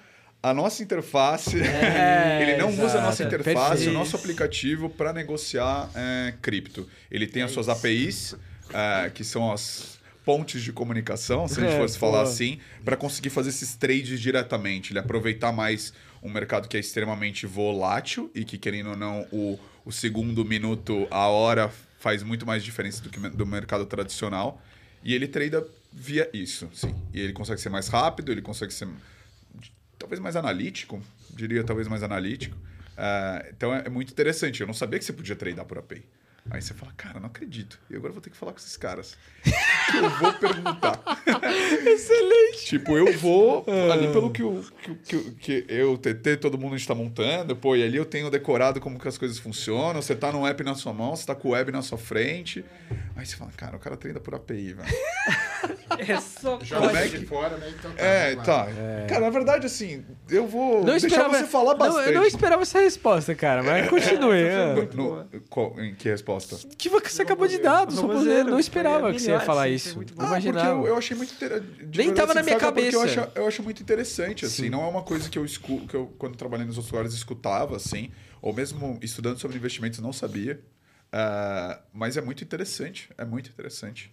a 0.43 0.52
nossa 0.52 0.82
interface. 0.82 1.60
É, 1.60 2.43
ele 2.43 2.56
não 2.56 2.70
exato, 2.70 2.86
usa 2.86 2.98
a 2.98 3.02
nossa 3.02 3.23
interface, 3.23 3.69
perfeito. 3.69 3.90
o 3.90 3.93
nosso 3.93 4.16
aplicativo 4.16 4.90
para 4.90 5.12
negociar 5.12 5.89
é, 5.94 6.35
cripto. 6.43 6.89
Ele 7.10 7.27
tem 7.27 7.43
é 7.43 7.44
as 7.44 7.52
suas 7.52 7.69
APIs, 7.69 8.35
é, 8.73 9.10
que 9.10 9.23
são 9.23 9.52
as 9.52 10.01
pontes 10.24 10.62
de 10.62 10.73
comunicação, 10.73 11.48
se 11.48 11.60
a 11.60 11.64
gente 11.64 11.74
é, 11.74 11.78
fosse 11.78 11.98
falar 11.98 12.23
assim, 12.23 12.59
para 12.85 12.97
conseguir 12.97 13.31
fazer 13.31 13.51
esses 13.51 13.74
trades 13.74 14.20
diretamente. 14.20 14.93
Ele 14.93 14.98
aproveitar 14.98 15.52
mais 15.52 15.93
um 16.23 16.31
mercado 16.31 16.69
que 16.69 16.77
é 16.77 16.81
extremamente 16.81 17.47
volátil 17.47 18.31
e 18.35 18.44
que, 18.44 18.56
querendo 18.56 18.90
ou 18.90 18.97
não, 18.97 19.27
o, 19.32 19.59
o 19.85 19.93
segundo, 19.93 20.44
minuto, 20.44 21.06
a 21.10 21.27
hora 21.27 21.70
faz 21.98 22.23
muito 22.23 22.47
mais 22.47 22.64
diferença 22.64 23.02
do 23.02 23.10
que 23.10 23.19
do 23.19 23.47
mercado 23.47 23.86
tradicional. 23.86 24.60
E 25.05 25.14
ele 25.14 25.27
trada 25.27 25.66
via 25.93 26.28
isso, 26.32 26.69
sim. 26.73 26.94
E 27.12 27.20
ele 27.20 27.32
consegue 27.32 27.60
ser 27.60 27.69
mais 27.69 27.89
rápido, 27.89 28.31
ele 28.31 28.43
consegue 28.43 28.73
ser 28.73 28.89
talvez 30.03 30.19
mais 30.19 30.35
analítico, 30.35 31.01
diria 31.31 31.62
talvez 31.62 31.87
mais 31.87 32.03
analítico. 32.03 32.57
Uh, 32.57 33.49
então 33.57 33.73
é, 33.73 33.85
é, 33.87 33.89
muito 33.89 34.11
interessante. 34.12 34.61
Eu 34.61 34.66
não 34.66 34.74
sabia 34.74 34.99
que 34.99 35.05
você 35.05 35.12
podia 35.12 35.37
treinar 35.37 35.65
por 35.65 35.79
API. 35.79 36.03
Aí 36.51 36.60
você 36.60 36.74
fala, 36.74 36.93
cara, 36.97 37.20
não 37.20 37.27
acredito. 37.27 37.78
E 37.89 37.94
agora 37.94 38.10
eu 38.10 38.14
vou 38.14 38.20
ter 38.20 38.31
que 38.31 38.36
falar 38.36 38.52
com 38.52 38.59
esses 38.59 38.77
caras. 38.77 39.16
eu 39.94 40.10
vou 40.10 40.32
perguntar. 40.35 41.01
Excelente. 41.86 42.66
tipo, 42.66 42.97
eu 42.98 43.16
vou 43.16 43.64
ali 43.93 44.12
pelo 44.12 44.31
que, 44.31 44.43
o, 44.43 44.62
que, 44.82 44.94
que, 44.94 45.31
que 45.32 45.64
eu, 45.69 45.97
TT, 45.97 46.39
todo 46.39 46.59
mundo 46.59 46.74
está 46.74 46.94
montando. 46.94 47.55
Pô, 47.55 47.77
e 47.77 47.82
ali 47.82 47.97
eu 47.97 48.05
tenho 48.05 48.28
decorado 48.28 48.81
como 48.81 48.98
que 48.98 49.06
as 49.06 49.16
coisas 49.16 49.39
funcionam. 49.39 50.02
Você 50.02 50.16
tá 50.16 50.32
no 50.32 50.47
app 50.47 50.62
na 50.64 50.74
sua 50.74 50.93
mão, 50.93 51.14
você 51.14 51.24
tá 51.24 51.35
com 51.35 51.48
o 51.48 51.51
web 51.52 51.70
na 51.70 51.81
sua 51.81 51.97
frente. 51.97 52.64
Aí 53.14 53.24
você 53.24 53.36
fala, 53.36 53.52
cara, 53.56 53.77
o 53.77 53.78
cara 53.78 53.97
treina 53.97 54.19
por 54.19 54.35
API, 54.35 54.74
velho. 54.74 54.89
É 55.98 56.20
só 56.20 56.59
Joga 56.62 56.98
é 56.98 57.09
que... 57.09 57.19
de 57.19 57.27
fora, 57.27 57.56
né? 57.56 57.73
Então 57.78 57.93
tá, 57.93 58.02
é, 58.02 58.36
tá. 58.36 58.66
É. 58.69 59.06
Cara, 59.06 59.20
na 59.20 59.31
verdade, 59.31 59.66
assim, 59.66 60.05
eu 60.28 60.47
vou 60.47 60.78
não 60.78 60.86
deixar 60.86 61.06
esperava... 61.06 61.39
você 61.39 61.44
falar 61.44 61.74
bastante. 61.74 62.06
Não, 62.06 62.12
eu 62.12 62.20
não 62.20 62.27
esperava 62.27 62.62
essa 62.62 62.81
resposta, 62.81 63.35
cara, 63.35 63.62
mas 63.62 63.89
continue. 63.89 64.43
É. 64.52 64.74
No, 64.94 65.24
no, 65.24 65.81
em 65.81 65.94
que 65.94 66.09
resposta? 66.09 66.32
Que 66.77 66.89
você 66.89 67.23
acabou 67.23 67.47
de 67.47 67.59
dar 67.59 67.85
do. 67.85 68.03
Não 68.45 68.59
esperava 68.59 69.11
é 69.11 69.13
que 69.13 69.21
você 69.21 69.31
ia 69.31 69.41
falar 69.41 69.69
isso. 69.69 69.99
Não 70.17 70.25
ah, 70.25 70.29
imaginava. 70.29 70.81
Eu, 70.81 70.87
eu, 70.89 70.97
achei 70.97 71.17
muito 71.17 71.35
interessante. 71.35 71.67
Nem 71.97 72.13
tava 72.13 72.35
na 72.35 72.43
minha 72.43 72.57
cabeça. 72.57 72.97
Eu 72.97 73.03
acho, 73.03 73.21
eu 73.35 73.47
acho 73.47 73.63
muito 73.63 73.83
interessante, 73.83 74.45
assim. 74.45 74.65
Sim. 74.65 74.71
Não 74.71 74.83
é 74.83 74.89
uma 74.89 75.03
coisa 75.03 75.29
que 75.29 75.39
eu, 75.39 75.45
escuto, 75.45 75.87
que 75.87 75.95
eu, 75.95 76.07
quando 76.19 76.37
trabalhei 76.37 76.67
nos 76.67 76.77
outros 76.77 76.93
lugares, 76.93 77.15
escutava, 77.15 77.77
assim. 77.77 78.11
Ou 78.41 78.53
mesmo 78.53 78.99
estudando 79.03 79.39
sobre 79.39 79.57
investimentos, 79.57 79.99
não 80.01 80.13
sabia. 80.13 80.61
Uh, 81.13 81.83
mas 81.93 82.17
é 82.17 82.21
muito 82.21 82.43
interessante. 82.43 83.11
É 83.19 83.25
muito 83.25 83.51
interessante. 83.51 84.13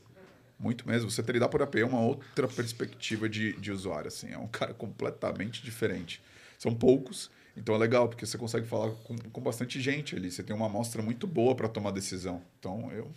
Muito 0.59 0.87
mesmo. 0.87 1.09
Você 1.09 1.23
treinar 1.23 1.49
por 1.49 1.61
AP 1.61 1.75
é 1.75 1.85
uma 1.85 2.01
outra 2.01 2.47
perspectiva 2.47 3.29
de, 3.29 3.53
de 3.53 3.71
usuário, 3.71 4.09
assim. 4.09 4.31
É 4.31 4.37
um 4.37 4.47
cara 4.47 4.73
completamente 4.73 5.63
diferente. 5.63 6.21
São 6.57 6.75
poucos 6.75 7.31
então 7.55 7.75
é 7.75 7.77
legal, 7.77 8.07
porque 8.07 8.25
você 8.25 8.37
consegue 8.37 8.67
falar 8.67 8.91
com, 9.03 9.17
com 9.17 9.41
bastante 9.41 9.81
gente 9.81 10.15
ali. 10.15 10.31
Você 10.31 10.43
tem 10.43 10.55
uma 10.55 10.67
amostra 10.67 11.01
muito 11.01 11.27
boa 11.27 11.55
para 11.55 11.67
tomar 11.67 11.91
decisão. 11.91 12.41
Então 12.59 12.91
eu 12.91 13.11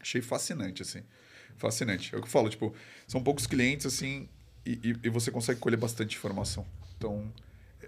achei 0.00 0.20
fascinante, 0.20 0.82
assim. 0.82 1.02
Fascinante. 1.56 2.14
É 2.14 2.18
o 2.18 2.20
que 2.20 2.26
eu 2.26 2.30
falo, 2.30 2.48
tipo, 2.48 2.74
são 3.06 3.22
poucos 3.22 3.46
clientes, 3.46 3.84
assim, 3.84 4.28
e, 4.64 4.96
e, 5.02 5.08
você 5.08 5.30
consegue 5.30 5.60
colher 5.60 5.76
bastante 5.76 6.16
informação. 6.16 6.66
Então, 6.96 7.30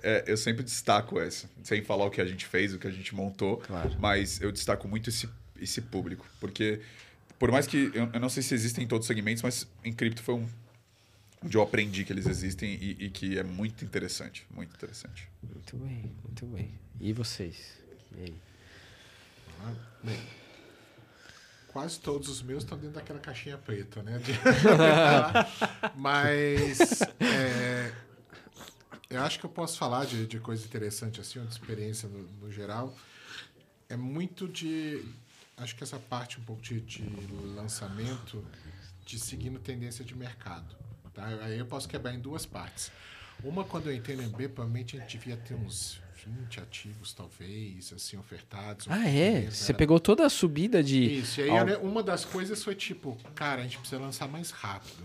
é, 0.02 0.24
eu 0.26 0.36
sempre 0.36 0.62
destaco 0.62 1.18
essa. 1.20 1.48
Sem 1.62 1.82
falar 1.82 2.04
o 2.04 2.10
que 2.10 2.20
a 2.20 2.24
gente 2.24 2.44
fez, 2.44 2.74
o 2.74 2.78
que 2.78 2.86
a 2.86 2.90
gente 2.90 3.14
montou, 3.14 3.58
claro. 3.58 3.96
mas 3.98 4.40
eu 4.40 4.52
destaco 4.52 4.86
muito 4.88 5.10
esse, 5.10 5.28
esse 5.60 5.80
público. 5.80 6.26
Porque, 6.40 6.80
por 7.38 7.50
mais 7.50 7.66
que. 7.66 7.90
Eu, 7.94 8.10
eu 8.12 8.20
não 8.20 8.28
sei 8.28 8.42
se 8.42 8.54
existem 8.54 8.84
em 8.84 8.86
todos 8.86 9.04
os 9.04 9.08
segmentos, 9.08 9.42
mas 9.42 9.66
em 9.84 9.92
cripto 9.92 10.22
foi 10.22 10.34
um 10.34 10.48
onde 11.44 11.56
eu 11.56 11.62
aprendi 11.62 12.04
que 12.04 12.12
eles 12.12 12.26
existem 12.26 12.74
e, 12.74 13.06
e, 13.06 13.10
que 13.10 13.38
é 13.38 13.42
muito 13.42 13.84
interessante, 13.84 14.46
muito 14.50 14.74
interessante. 14.74 15.28
Muito 15.42 15.76
bem, 15.76 16.12
muito 16.24 16.46
bem. 16.46 16.78
E 17.00 17.12
vocês? 17.12 17.78
E 18.16 18.20
aí? 18.20 18.34
Ah, 19.60 19.74
bem, 20.02 20.18
quase 21.72 21.98
todos 21.98 22.28
os 22.28 22.42
meus 22.42 22.62
estão 22.62 22.76
dentro 22.76 22.94
daquela 22.94 23.18
caixinha 23.18 23.56
preta, 23.56 24.02
né? 24.02 24.20
Mas 25.96 27.00
é, 27.20 27.92
eu 29.08 29.22
acho 29.22 29.38
que 29.38 29.46
eu 29.46 29.50
posso 29.50 29.78
falar 29.78 30.04
de, 30.04 30.26
de 30.26 30.38
coisa 30.38 30.64
interessante 30.64 31.20
assim, 31.20 31.38
uma 31.38 31.48
experiência 31.48 32.08
no, 32.08 32.22
no, 32.40 32.52
geral. 32.52 32.94
É 33.88 33.96
muito 33.96 34.46
de, 34.46 35.04
acho 35.56 35.74
que 35.74 35.82
essa 35.82 35.98
parte 35.98 36.38
um 36.38 36.44
pouco 36.44 36.62
de, 36.62 36.80
de 36.80 37.02
lançamento, 37.54 38.44
de 39.04 39.18
seguindo 39.18 39.58
tendência 39.58 40.04
de 40.04 40.14
mercado. 40.14 40.76
Tá? 41.14 41.26
Aí 41.42 41.58
eu 41.58 41.66
posso 41.66 41.88
quebrar 41.88 42.14
em 42.14 42.20
duas 42.20 42.46
partes. 42.46 42.90
Uma, 43.42 43.64
quando 43.64 43.88
eu 43.88 43.94
entrei 43.94 44.16
no 44.16 44.22
MB, 44.22 44.48
provavelmente 44.48 44.96
a 44.96 45.00
gente 45.00 45.18
devia 45.18 45.36
ter 45.36 45.54
uns 45.54 46.00
20 46.24 46.60
ativos, 46.60 47.12
talvez, 47.12 47.92
assim, 47.92 48.16
ofertados. 48.16 48.86
Ah, 48.88 49.08
é? 49.08 49.50
Você 49.50 49.72
era... 49.72 49.78
pegou 49.78 49.98
toda 49.98 50.24
a 50.24 50.30
subida 50.30 50.82
de... 50.82 51.18
Isso, 51.18 51.40
e 51.40 51.50
aí 51.50 51.76
uma 51.76 52.02
das 52.02 52.24
coisas 52.24 52.62
foi 52.62 52.74
tipo, 52.74 53.16
cara, 53.34 53.60
a 53.60 53.64
gente 53.64 53.78
precisa 53.78 54.00
lançar 54.00 54.28
mais 54.28 54.50
rápido. 54.50 55.04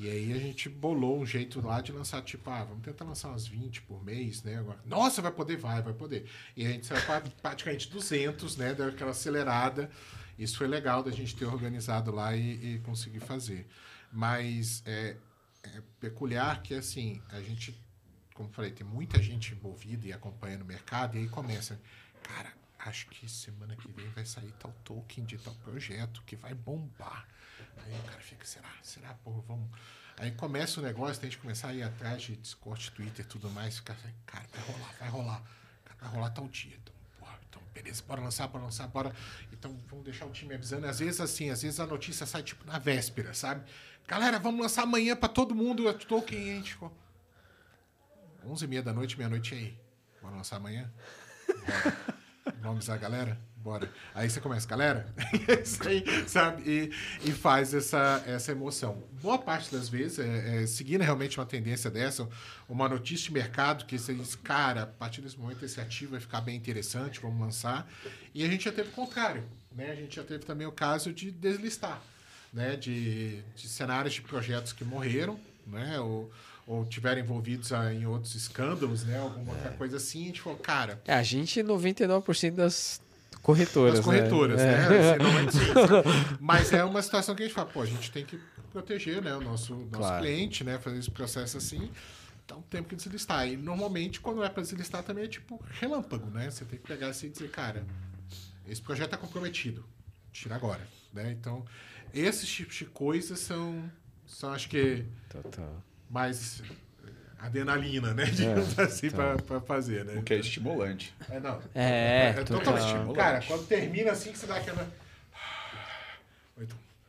E 0.00 0.08
aí 0.08 0.32
a 0.32 0.38
gente 0.38 0.68
bolou 0.68 1.18
um 1.18 1.26
jeito 1.26 1.60
lá 1.60 1.80
de 1.80 1.90
lançar, 1.90 2.22
tipo, 2.22 2.48
ah, 2.48 2.62
vamos 2.62 2.84
tentar 2.84 3.04
lançar 3.04 3.30
umas 3.30 3.48
20 3.48 3.82
por 3.82 4.04
mês, 4.04 4.44
né? 4.44 4.56
Agora, 4.56 4.78
Nossa, 4.86 5.20
vai 5.20 5.32
poder? 5.32 5.56
Vai, 5.56 5.82
vai 5.82 5.92
poder. 5.92 6.24
E 6.56 6.64
a 6.64 6.68
gente 6.70 6.86
saiu 6.86 7.02
para 7.02 7.22
praticamente 7.42 7.90
200, 7.90 8.56
né? 8.56 8.74
Deu 8.74 8.86
aquela 8.86 9.10
acelerada. 9.10 9.90
Isso 10.38 10.56
foi 10.56 10.68
legal 10.68 11.02
da 11.02 11.10
gente 11.10 11.34
ter 11.34 11.46
organizado 11.46 12.12
lá 12.12 12.36
e, 12.36 12.76
e 12.76 12.78
conseguir 12.84 13.18
fazer. 13.18 13.66
Mas 14.12 14.82
é, 14.86 15.16
é 15.62 15.82
peculiar 16.00 16.62
que, 16.62 16.74
assim, 16.74 17.22
a 17.30 17.40
gente, 17.40 17.78
como 18.34 18.48
falei, 18.50 18.70
tem 18.70 18.86
muita 18.86 19.22
gente 19.22 19.52
envolvida 19.52 20.06
e 20.06 20.12
acompanhando 20.12 20.62
o 20.62 20.66
mercado, 20.66 21.16
e 21.16 21.20
aí 21.20 21.28
começa, 21.28 21.80
cara, 22.22 22.52
acho 22.78 23.08
que 23.08 23.28
semana 23.28 23.76
que 23.76 23.88
vem 23.92 24.08
vai 24.10 24.24
sair 24.24 24.52
tal 24.58 24.72
token 24.84 25.24
de 25.24 25.36
tal 25.38 25.54
projeto 25.56 26.22
que 26.24 26.36
vai 26.36 26.54
bombar. 26.54 27.26
Aí 27.84 27.98
o 27.98 28.02
cara 28.04 28.20
fica, 28.20 28.44
será? 28.44 28.72
Será? 28.82 29.14
Porra, 29.14 29.42
vamos. 29.42 29.68
Aí 30.16 30.32
começa 30.32 30.80
o 30.80 30.82
negócio, 30.82 31.20
tem 31.20 31.30
que 31.30 31.38
começar 31.38 31.68
a 31.68 31.74
ir 31.74 31.82
atrás 31.82 32.22
de 32.22 32.36
Discord, 32.36 32.90
Twitter 32.90 33.24
tudo 33.26 33.50
mais. 33.50 33.78
Fica 33.78 33.92
assim, 33.92 34.12
cara, 34.26 34.44
vai 34.52 34.62
rolar, 34.62 34.94
vai 34.98 35.08
rolar. 35.08 35.42
Vai 36.00 36.10
rolar 36.10 36.30
tal 36.30 36.48
dia. 36.48 36.76
Então, 36.80 36.94
porra, 37.18 37.38
então, 37.48 37.62
beleza, 37.72 38.02
bora 38.06 38.20
lançar, 38.20 38.48
bora 38.48 38.64
lançar, 38.64 38.86
bora. 38.88 39.14
Então, 39.52 39.76
vamos 39.88 40.04
deixar 40.04 40.26
o 40.26 40.30
time 40.30 40.54
avisando. 40.54 40.86
Às 40.86 40.98
vezes, 40.98 41.20
assim, 41.20 41.50
às 41.50 41.62
vezes 41.62 41.78
a 41.80 41.86
notícia 41.86 42.26
sai, 42.26 42.42
tipo, 42.42 42.64
na 42.64 42.78
véspera, 42.78 43.32
sabe? 43.34 43.64
Galera, 44.08 44.38
vamos 44.38 44.62
lançar 44.62 44.84
amanhã 44.84 45.14
para 45.14 45.28
todo 45.28 45.54
mundo 45.54 45.86
o 45.86 45.92
Tolkien. 45.92 46.48
E 46.48 46.50
a 46.50 46.54
gente 46.54 46.72
ficou. 46.72 46.90
11 48.42 48.64
e 48.64 48.68
meia 48.68 48.82
da 48.82 48.90
noite, 48.90 49.18
meia-noite 49.18 49.54
aí. 49.54 49.78
Bora 50.22 50.34
lançar 50.34 50.56
amanhã? 50.56 50.90
Vamos 52.62 52.88
a 52.88 52.96
galera? 52.96 53.38
Bora. 53.56 53.92
Aí 54.14 54.30
você 54.30 54.40
começa, 54.40 54.66
galera, 54.66 55.12
aí, 55.84 56.28
sabe? 56.28 56.62
E, 56.64 57.28
e, 57.28 57.32
faz 57.32 57.74
essa, 57.74 58.22
essa 58.26 58.52
emoção. 58.52 59.02
Boa 59.20 59.36
parte 59.36 59.70
das 59.70 59.90
vezes, 59.90 60.20
é, 60.20 60.62
é, 60.62 60.66
seguindo 60.66 61.02
realmente 61.02 61.38
uma 61.38 61.44
tendência 61.44 61.90
dessa, 61.90 62.26
uma 62.66 62.88
notícia 62.88 63.26
de 63.26 63.32
mercado 63.32 63.84
que 63.84 63.98
você 63.98 64.14
diz, 64.14 64.34
cara, 64.36 64.84
a 64.84 64.86
partir 64.86 65.20
desse 65.20 65.38
momento 65.38 65.62
esse 65.64 65.78
ativo 65.80 66.12
vai 66.12 66.20
ficar 66.20 66.40
bem 66.40 66.56
interessante, 66.56 67.20
vamos 67.20 67.38
lançar. 67.38 67.86
E 68.34 68.42
a 68.42 68.48
gente 68.48 68.64
já 68.64 68.72
teve 68.72 68.88
o 68.88 68.92
contrário, 68.92 69.44
né? 69.70 69.90
A 69.90 69.96
gente 69.96 70.16
já 70.16 70.24
teve 70.24 70.46
também 70.46 70.66
o 70.66 70.72
caso 70.72 71.12
de 71.12 71.30
deslistar, 71.30 72.00
né? 72.52 72.76
De, 72.76 73.42
de 73.54 73.68
cenários 73.68 74.14
de 74.14 74.22
projetos 74.22 74.72
que 74.72 74.84
morreram, 74.84 75.38
né? 75.66 75.98
Ou, 76.00 76.30
ou 76.66 76.84
tiveram 76.84 77.20
envolvidos 77.20 77.70
em 77.92 78.06
outros 78.06 78.34
escândalos, 78.34 79.04
né? 79.04 79.18
Alguma 79.18 79.54
é. 79.64 79.70
coisa 79.70 79.96
assim, 79.96 80.24
a 80.24 80.26
gente 80.26 80.40
falou, 80.40 80.58
cara. 80.58 81.00
É, 81.06 81.14
a 81.14 81.22
gente, 81.22 81.62
99% 81.62 82.54
das 82.54 83.00
corretoras. 83.42 83.98
As 83.98 84.04
corretoras, 84.04 84.58
né? 84.58 84.88
né? 84.88 84.96
É. 85.12 85.16
Mas 86.40 86.72
é 86.72 86.84
uma 86.84 87.02
situação 87.02 87.34
que 87.34 87.42
a 87.42 87.46
gente 87.46 87.54
fala, 87.54 87.68
pô, 87.68 87.82
a 87.82 87.86
gente 87.86 88.10
tem 88.10 88.24
que 88.24 88.38
proteger 88.70 89.22
né, 89.22 89.34
o 89.34 89.40
nosso, 89.40 89.74
nosso 89.74 89.88
claro. 89.90 90.22
cliente, 90.22 90.62
né? 90.64 90.78
Fazer 90.78 90.98
esse 90.98 91.10
processo 91.10 91.56
assim. 91.56 91.90
Então, 92.44 92.62
tempo 92.62 92.88
que 92.88 92.96
deslistar. 92.96 93.46
E 93.46 93.56
normalmente, 93.56 94.20
quando 94.20 94.42
é 94.42 94.48
para 94.48 94.62
deslistar, 94.62 95.02
também 95.02 95.24
é 95.24 95.28
tipo 95.28 95.62
relâmpago, 95.80 96.30
né? 96.30 96.50
Você 96.50 96.64
tem 96.64 96.78
que 96.78 96.86
pegar 96.86 97.08
assim 97.08 97.26
e 97.26 97.30
dizer, 97.30 97.50
cara, 97.50 97.84
esse 98.66 98.80
projeto 98.80 99.06
está 99.06 99.16
comprometido. 99.16 99.84
Tira 100.32 100.54
agora. 100.54 100.86
Né? 101.12 101.30
Então, 101.32 101.64
esses 102.14 102.48
tipos 102.48 102.76
de 102.76 102.84
coisas 102.86 103.38
são, 103.40 103.90
são 104.26 104.52
acho 104.52 104.68
que, 104.68 105.04
Total. 105.28 105.82
mais 106.10 106.62
adrenalina, 107.38 108.14
né? 108.14 108.24
Digamos 108.32 108.78
é, 108.78 108.82
assim, 108.82 109.06
então. 109.06 109.36
para 109.38 109.60
fazer, 109.60 110.04
né? 110.04 110.14
O 110.14 110.22
que 110.22 110.34
é 110.34 110.38
estimulante. 110.38 111.14
É, 111.30 111.40
não. 111.40 111.60
É, 111.74 112.34
é 112.36 112.44
totalmente 112.44 112.84
estimulante. 112.84 113.16
Cara, 113.16 113.42
quando 113.46 113.66
termina 113.66 114.12
assim, 114.12 114.32
que 114.32 114.38
você 114.38 114.46
dá 114.46 114.56
aquela... 114.56 114.88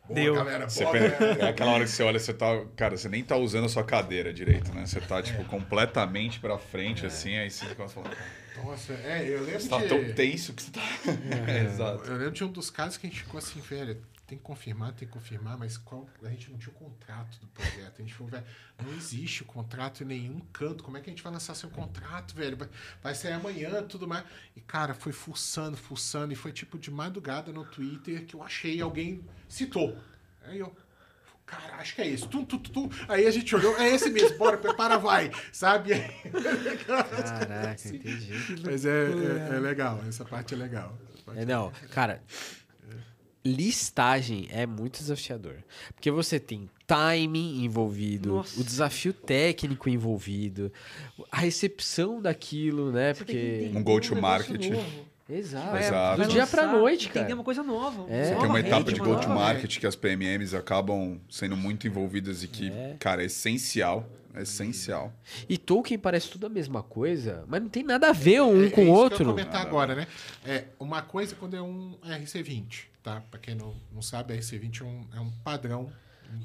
Deu. 0.09 0.34
galera, 0.34 0.65
boa, 0.65 0.97
É 1.39 1.49
aquela 1.49 1.71
hora 1.71 1.85
que 1.85 1.91
você 1.91 2.01
olha, 2.01 2.19
você 2.19 2.34
tá. 2.34 2.47
Cara, 2.76 2.97
você 2.97 3.07
nem 3.07 3.23
tá 3.23 3.38
usando 3.38 3.65
a 3.65 3.69
sua 3.69 3.84
cadeira 3.84 4.34
direito, 4.34 4.73
né? 4.73 4.85
Você 4.85 4.99
tá, 4.99 5.21
tipo, 5.21 5.41
é. 5.41 5.45
completamente 5.45 6.39
pra 6.39 6.57
frente, 6.57 7.03
é. 7.03 7.07
assim, 7.07 7.38
aí 7.38 7.49
você 7.49 7.65
fica 7.67 7.88
falando. 7.88 8.15
Nossa, 8.63 8.93
é, 8.93 9.23
eu 9.27 9.43
lembro 9.43 9.61
você 9.61 9.69
tá 9.69 9.77
de... 9.77 9.84
tá 9.84 9.89
tão 9.89 10.13
tenso 10.13 10.53
que 10.53 10.63
você 10.63 10.71
tá. 10.71 10.81
É, 11.47 11.63
exato. 11.63 12.09
Eu 12.09 12.17
lembro 12.17 12.31
de 12.31 12.43
um 12.43 12.51
dos 12.51 12.69
casos 12.71 12.97
que 12.97 13.05
a 13.05 13.09
gente 13.09 13.21
ficou 13.21 13.38
assim, 13.38 13.61
velho, 13.61 14.01
tem 14.30 14.38
que 14.38 14.43
confirmar, 14.43 14.93
tem 14.93 15.07
que 15.07 15.14
confirmar, 15.14 15.57
mas 15.57 15.76
qual, 15.76 16.07
a 16.22 16.30
gente 16.30 16.51
não 16.51 16.60
tinha 16.60 16.72
o 16.72 16.77
contrato 16.77 17.39
do 17.39 17.47
projeto. 17.47 17.95
A 17.97 18.01
gente 18.01 18.14
falou, 18.14 18.31
velho, 18.31 18.45
não 18.84 18.93
existe 18.93 19.41
o 19.41 19.45
contrato 19.45 20.03
em 20.03 20.06
nenhum 20.06 20.39
canto. 20.53 20.84
Como 20.84 20.97
é 20.97 21.01
que 21.01 21.10
a 21.10 21.11
gente 21.11 21.23
vai 21.23 21.34
lançar 21.34 21.56
seu 21.56 21.69
contrato, 21.69 22.35
velho? 22.35 22.56
Vai, 22.56 22.69
vai 23.01 23.15
sair 23.15 23.34
amanhã, 23.34 23.81
tudo 23.84 24.07
mais. 24.07 24.23
E, 24.56 24.61
cara, 24.61 24.93
foi 24.93 25.11
fuçando, 25.11 25.76
fuçando, 25.76 26.31
e 26.31 26.35
foi 26.35 26.51
tipo 26.51 26.77
de 26.77 26.91
madrugada 26.91 27.51
no 27.51 27.65
Twitter 27.65 28.23
que 28.26 28.35
eu 28.35 28.43
achei, 28.43 28.80
alguém 28.80 29.26
citou. 29.47 29.97
Aí 30.43 30.60
eu, 30.60 30.76
cara, 31.43 31.77
acho 31.77 31.95
que 31.95 32.01
é 32.03 32.07
isso. 32.07 32.27
Tum, 32.27 32.45
tum, 32.45 32.60
tum, 32.60 32.89
Aí 33.07 33.26
a 33.26 33.31
gente 33.31 33.56
olhou, 33.56 33.76
é 33.80 33.89
esse 33.89 34.11
mesmo, 34.11 34.38
bora, 34.38 34.60
prepara, 34.60 34.99
vai. 34.99 35.31
Sabe? 35.51 35.89
Caraca, 36.85 37.72
assim. 37.72 37.95
entendi. 37.95 38.61
Mas 38.64 38.85
é, 38.85 39.06
é, 39.06 39.56
é, 39.56 39.60
legal, 39.60 40.03
essa 40.07 40.23
parte 40.23 40.53
é 40.53 40.57
legal. 40.57 40.95
É, 41.35 41.45
não, 41.45 41.72
cara, 41.91 42.23
listagem 43.44 44.48
é 44.52 44.66
muito 44.66 44.99
desafiador. 44.99 45.56
Porque 45.94 46.11
você 46.11 46.40
tem 46.40 46.70
timing 46.86 47.64
envolvido, 47.64 48.30
Nossa. 48.30 48.60
o 48.60 48.64
desafio 48.64 49.14
técnico 49.14 49.90
envolvido, 49.90 50.72
a 51.32 51.38
recepção 51.38 52.22
daquilo, 52.22 52.91
né? 52.91 53.14
Você 53.14 53.24
porque 53.24 53.72
um 53.74 53.84
go 53.84 53.99
to 53.99 54.16
market. 54.16 54.61
Exato. 55.30 55.77
Exato. 55.77 56.22
Do 56.23 56.27
dia 56.27 56.47
pra 56.47 56.65
noite, 56.65 57.10
cara. 57.10 57.26
Tem 57.26 57.35
uma 57.35 57.43
coisa 57.43 57.61
nova. 57.61 58.11
É. 58.11 58.26
Você 58.26 58.35
tem 58.35 58.45
uma 58.45 58.60
etapa 58.60 58.91
de 58.91 58.99
go-to-market 58.99 59.77
que 59.80 59.85
as 59.85 59.95
PMMs 59.95 60.56
acabam 60.56 61.19
sendo 61.30 61.56
muito 61.56 61.88
envolvidas 61.88 62.43
e 62.43 62.47
que, 62.47 62.72
é. 62.72 62.95
cara, 62.99 63.22
é 63.22 63.26
essencial. 63.26 64.10
É 64.34 64.43
essencial. 64.43 65.11
E 65.47 65.57
Tolkien 65.57 65.99
parece 65.99 66.30
tudo 66.30 66.45
a 66.45 66.49
mesma 66.49 66.84
coisa, 66.84 67.43
mas 67.47 67.61
não 67.61 67.69
tem 67.69 67.84
nada 67.84 68.10
a 68.10 68.14
ver 68.14 68.41
um 68.41 68.65
é, 68.65 68.69
com 68.69 68.85
o 68.85 68.88
é 68.88 68.91
outro. 68.91 69.18
Que 69.18 69.23
eu 69.23 69.27
comentar 69.30 69.61
agora, 69.61 69.95
né? 69.95 70.07
É, 70.45 70.65
uma 70.80 71.01
coisa 71.01 71.35
quando 71.35 71.56
é 71.56 71.61
um 71.61 71.97
RC20, 72.06 72.85
tá? 73.01 73.22
Para 73.30 73.39
quem 73.39 73.56
não, 73.56 73.76
não 73.91 74.01
sabe, 74.01 74.35
RC20 74.35 74.81
é 74.81 74.84
um, 74.84 75.07
é 75.15 75.19
um 75.19 75.31
padrão 75.43 75.91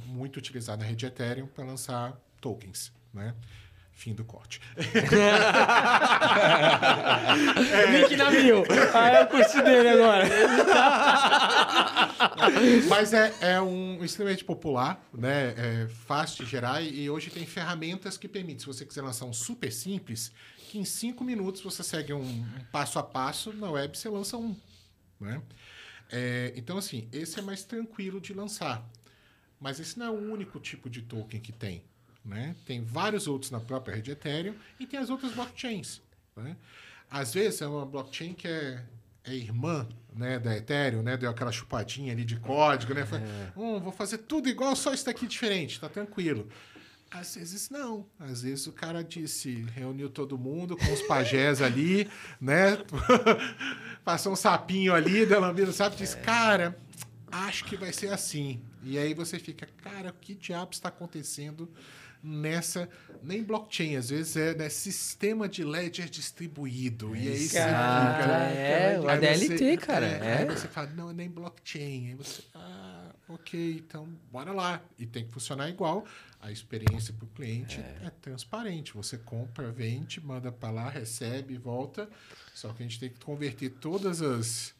muito 0.07 0.39
utilizado 0.39 0.83
na 0.83 0.89
rede 0.89 1.05
Ethereum 1.05 1.47
para 1.47 1.65
lançar 1.65 2.19
tokens, 2.41 2.91
né? 3.13 3.35
Fim 3.95 4.13
do 4.13 4.25
corte. 4.25 4.61
é. 7.73 7.91
Link 7.93 8.17
na 8.17 8.31
mil. 8.31 8.65
Ah, 8.93 9.09
é 9.09 9.23
o 9.23 9.29
curso 9.29 9.63
dele 9.63 9.89
agora. 9.89 10.29
Mas 12.89 13.13
é, 13.13 13.33
é 13.41 13.61
um 13.61 14.05
extremamente 14.05 14.45
popular, 14.45 15.01
né? 15.13 15.55
É 15.57 15.87
fácil 16.07 16.45
de 16.45 16.51
gerar 16.51 16.83
e 16.83 17.09
hoje 17.09 17.31
tem 17.31 17.47
ferramentas 17.47 18.19
que 18.19 18.27
permitem, 18.27 18.59
se 18.59 18.67
você 18.67 18.85
quiser 18.85 19.03
lançar 19.03 19.27
um 19.27 19.33
super 19.33 19.73
simples, 19.73 20.33
que 20.69 20.79
em 20.79 20.85
cinco 20.85 21.23
minutos 21.23 21.63
você 21.63 21.85
segue 21.85 22.13
um, 22.13 22.21
um 22.21 22.65
passo 22.73 22.99
a 22.99 23.03
passo, 23.03 23.53
na 23.53 23.71
web 23.71 23.97
você 23.97 24.09
lança 24.09 24.37
um. 24.37 24.57
Né? 25.21 25.41
É, 26.11 26.53
então, 26.57 26.77
assim, 26.77 27.09
esse 27.13 27.39
é 27.39 27.43
mais 27.43 27.63
tranquilo 27.63 28.21
de 28.21 28.35
lançar. 28.35 28.85
Mas 29.61 29.79
esse 29.79 29.99
não 29.99 30.07
é 30.07 30.11
o 30.11 30.33
único 30.33 30.59
tipo 30.59 30.91
de 30.91 31.03
token 31.03 31.41
que 31.41 31.53
tem. 31.53 31.85
Né? 32.25 32.57
Tem 32.65 32.83
vários 32.83 33.27
outros 33.27 33.51
na 33.51 33.61
própria 33.61 33.97
rede 33.97 34.11
Ethereum 34.11 34.55
e 34.81 34.87
tem 34.87 34.99
as 34.99 35.11
outras 35.11 35.33
blockchains. 35.33 36.01
Né? 36.35 36.57
Às 37.11 37.35
vezes 37.35 37.61
é 37.61 37.67
uma 37.67 37.85
blockchain 37.85 38.33
que 38.33 38.49
é, 38.49 38.83
é 39.25 39.35
irmã 39.35 39.87
né, 40.15 40.39
da 40.39 40.57
Ethereum, 40.57 41.03
né? 41.03 41.17
deu 41.17 41.29
aquela 41.29 41.53
chupadinha 41.53 42.13
ali 42.13 42.25
de 42.25 42.37
código, 42.37 42.95
né? 42.95 43.05
Foi, 43.05 43.19
é. 43.19 43.53
hum, 43.57 43.79
vou 43.79 43.93
fazer 43.93 44.19
tudo 44.19 44.49
igual, 44.49 44.75
só 44.75 44.95
isso 44.95 45.05
daqui 45.05 45.27
diferente, 45.27 45.79
tá 45.79 45.89
tranquilo. 45.89 46.49
Às 47.11 47.37
vezes 47.37 47.71
não. 47.71 48.07
Às 48.19 48.43
vezes 48.43 48.67
o 48.67 48.73
cara 48.73 49.05
disse, 49.05 49.65
reuniu 49.75 50.11
todo 50.11 50.37
mundo 50.37 50.77
com 50.77 50.93
os 50.93 51.03
pajés 51.03 51.61
ali, 51.63 52.11
né? 52.41 52.79
Passou 54.05 54.33
um 54.33 54.37
sapinho 54.37 54.93
ali, 54.93 55.25
da 55.25 55.39
lambida, 55.39 55.71
sabe? 55.73 55.95
Disse, 55.95 56.17
cara, 56.17 56.77
acho 57.31 57.65
que 57.67 57.77
vai 57.77 57.93
ser 57.93 58.13
assim. 58.13 58.61
E 58.83 58.99
aí 58.99 59.15
você 59.15 59.39
fica, 59.39 59.67
cara, 59.83 60.11
o 60.11 60.15
que 60.15 60.35
diabo 60.35 60.73
está 60.73 60.89
acontecendo 60.89 61.71
nessa 62.25 62.89
nem 63.23 63.43
blockchain, 63.43 63.97
às 63.97 64.09
vezes 64.11 64.37
é 64.37 64.55
né, 64.55 64.69
sistema 64.69 65.49
de 65.49 65.63
ledger 65.63 66.09
distribuído. 66.09 67.15
E 67.15 67.29
aí 67.29 67.39
você 67.39 67.59
fica, 67.59 67.61
é, 67.61 69.01
o 69.01 69.09
ADLT, 69.09 69.59
você, 69.59 69.77
cara. 69.77 70.07
É, 70.07 70.19
é. 70.19 70.39
Aí 70.39 70.45
você 70.47 70.69
fala, 70.69 70.89
não, 70.91 71.11
é 71.11 71.13
nem 71.13 71.31
blockchain. 71.31 72.09
Aí 72.09 72.15
você, 72.15 72.43
ah, 72.55 73.11
ok, 73.29 73.83
então 73.87 74.09
bora 74.33 74.53
lá. 74.53 74.83
E 74.99 75.07
tem 75.07 75.25
que 75.25 75.33
funcionar 75.33 75.69
igual. 75.69 76.05
A 76.41 76.51
experiência 76.51 77.15
para 77.15 77.25
o 77.25 77.29
cliente 77.29 77.81
é. 77.81 78.07
é. 78.07 78.11
transparente. 78.21 78.93
Você 78.95 79.17
compra, 79.17 79.71
vende, 79.71 80.21
manda 80.21 80.53
para 80.53 80.71
lá, 80.71 80.89
recebe, 80.89 81.57
volta. 81.57 82.09
Só 82.55 82.73
que 82.73 82.83
a 82.83 82.87
gente 82.87 83.01
tem 83.01 83.09
que 83.09 83.21
converter 83.21 83.71
todas 83.71 84.21
as 84.21 84.75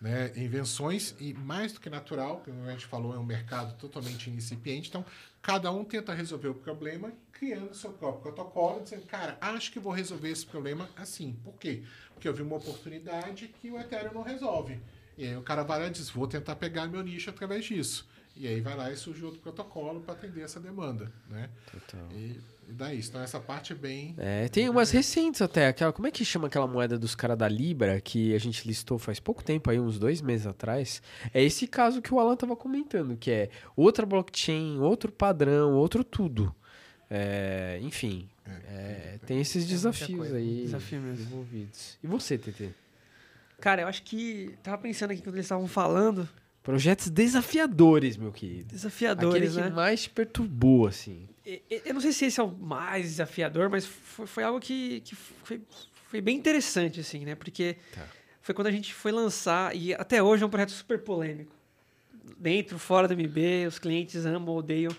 né, 0.00 0.32
invenções 0.36 1.14
e 1.18 1.32
mais 1.34 1.72
do 1.72 1.80
que 1.80 1.88
natural, 1.88 2.42
como 2.44 2.64
a 2.64 2.72
gente 2.72 2.86
falou, 2.86 3.14
é 3.14 3.18
um 3.18 3.24
mercado 3.24 3.74
totalmente 3.76 4.28
incipiente, 4.28 4.88
então 4.88 5.04
cada 5.44 5.70
um 5.70 5.84
tenta 5.84 6.14
resolver 6.14 6.48
o 6.48 6.54
problema 6.54 7.12
criando 7.30 7.74
seu 7.74 7.92
próprio 7.92 8.22
protocolo, 8.22 8.82
dizendo, 8.82 9.04
cara, 9.04 9.36
acho 9.42 9.70
que 9.70 9.78
vou 9.78 9.92
resolver 9.92 10.30
esse 10.30 10.46
problema 10.46 10.88
assim. 10.96 11.38
Por 11.44 11.52
quê? 11.58 11.82
Porque 12.14 12.26
eu 12.26 12.32
vi 12.32 12.40
uma 12.40 12.56
oportunidade 12.56 13.48
que 13.48 13.70
o 13.70 13.78
Ethereum 13.78 14.14
não 14.14 14.22
resolve. 14.22 14.80
E 15.18 15.26
aí 15.26 15.36
o 15.36 15.42
cara 15.42 15.62
vai 15.62 15.80
lá 15.80 15.86
e 15.88 15.90
diz, 15.90 16.08
vou 16.08 16.26
tentar 16.26 16.56
pegar 16.56 16.88
meu 16.88 17.02
nicho 17.02 17.28
através 17.28 17.66
disso. 17.66 18.08
E 18.34 18.48
aí 18.48 18.62
vai 18.62 18.74
lá 18.74 18.90
e 18.90 18.96
surge 18.96 19.22
outro 19.22 19.38
protocolo 19.38 20.00
para 20.00 20.14
atender 20.14 20.40
essa 20.40 20.58
demanda, 20.58 21.12
né? 21.28 21.50
Total. 21.70 22.10
E 22.12 22.40
daí, 22.68 22.98
então 22.98 23.20
essa 23.20 23.38
parte 23.40 23.72
é 23.72 23.76
bem. 23.76 24.14
É, 24.18 24.48
tem 24.48 24.68
umas 24.68 24.90
recentes 24.90 25.42
até. 25.42 25.68
Aquela, 25.68 25.92
como 25.92 26.06
é 26.06 26.10
que 26.10 26.24
chama 26.24 26.46
aquela 26.46 26.66
moeda 26.66 26.98
dos 26.98 27.14
caras 27.14 27.36
da 27.36 27.48
Libra 27.48 28.00
que 28.00 28.34
a 28.34 28.38
gente 28.38 28.66
listou 28.66 28.98
faz 28.98 29.20
pouco 29.20 29.42
tempo, 29.42 29.70
aí, 29.70 29.78
uns 29.78 29.98
dois 29.98 30.20
meses 30.20 30.46
atrás? 30.46 31.02
É 31.32 31.42
esse 31.42 31.66
caso 31.66 32.00
que 32.02 32.12
o 32.12 32.20
Alan 32.20 32.36
tava 32.36 32.56
comentando, 32.56 33.16
que 33.16 33.30
é 33.30 33.50
outra 33.76 34.06
blockchain, 34.06 34.78
outro 34.78 35.10
padrão, 35.12 35.74
outro 35.74 36.02
tudo. 36.02 36.54
É, 37.10 37.78
enfim, 37.82 38.28
é, 38.46 38.50
é, 38.50 39.18
tem 39.26 39.40
esses 39.40 39.66
desafios 39.66 40.32
aí 40.32 40.62
Desafio 40.62 40.98
envolvidos. 40.98 41.98
E 42.02 42.06
você, 42.06 42.36
TT? 42.36 42.70
Cara, 43.60 43.82
eu 43.82 43.88
acho 43.88 44.02
que. 44.02 44.54
Tava 44.62 44.78
pensando 44.78 45.12
aqui 45.12 45.22
quando 45.22 45.36
eles 45.36 45.46
estavam 45.46 45.66
falando. 45.66 46.28
Projetos 46.62 47.10
desafiadores, 47.10 48.16
meu 48.16 48.32
querido. 48.32 48.68
Desafiadores, 48.74 49.52
Aquele 49.52 49.64
né? 49.64 49.70
que 49.70 49.76
mais 49.76 50.02
te 50.02 50.10
perturbou, 50.10 50.86
assim. 50.86 51.28
Eu 51.46 51.92
não 51.92 52.00
sei 52.00 52.12
se 52.12 52.24
esse 52.24 52.40
é 52.40 52.42
o 52.42 52.50
mais 52.50 53.04
desafiador, 53.04 53.68
mas 53.68 53.84
foi, 53.84 54.26
foi 54.26 54.44
algo 54.44 54.58
que, 54.58 55.00
que 55.00 55.14
foi, 55.14 55.60
foi, 56.08 56.20
bem 56.20 56.36
interessante, 56.36 57.00
assim, 57.00 57.24
né? 57.24 57.34
Porque 57.34 57.76
tá. 57.94 58.02
foi 58.40 58.54
quando 58.54 58.68
a 58.68 58.70
gente 58.70 58.94
foi 58.94 59.12
lançar, 59.12 59.76
e 59.76 59.92
até 59.92 60.22
hoje 60.22 60.42
é 60.42 60.46
um 60.46 60.50
projeto 60.50 60.70
super 60.70 60.98
polêmico. 61.00 61.52
Dentro, 62.38 62.78
fora 62.78 63.06
do 63.06 63.14
MB, 63.14 63.66
os 63.68 63.78
clientes 63.78 64.24
amam, 64.24 64.54
odeiam. 64.56 64.94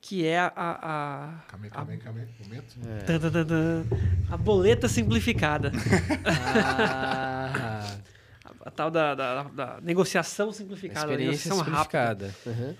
que 0.00 0.24
é 0.24 0.38
a. 0.38 0.52
a, 0.54 1.44
calma 1.48 1.64
aí, 1.66 1.70
calma 1.70 1.92
aí, 1.92 1.98
calma 1.98 2.20
aí. 2.20 2.28
Momento. 2.38 2.76
É. 2.86 4.32
A 4.32 4.36
boleta 4.36 4.86
simplificada. 4.86 5.72
ah. 6.24 7.98
a, 8.44 8.68
a, 8.68 8.70
tal 8.70 8.92
da, 8.92 9.16
da, 9.16 9.42
da, 9.42 9.80
negociação 9.80 10.52
simplificada. 10.52 11.10
Experiência 11.10 11.50
negociação 11.50 11.64
simplificada. 11.64 12.26
rápida. 12.28 12.50
Uhum. 12.62 12.76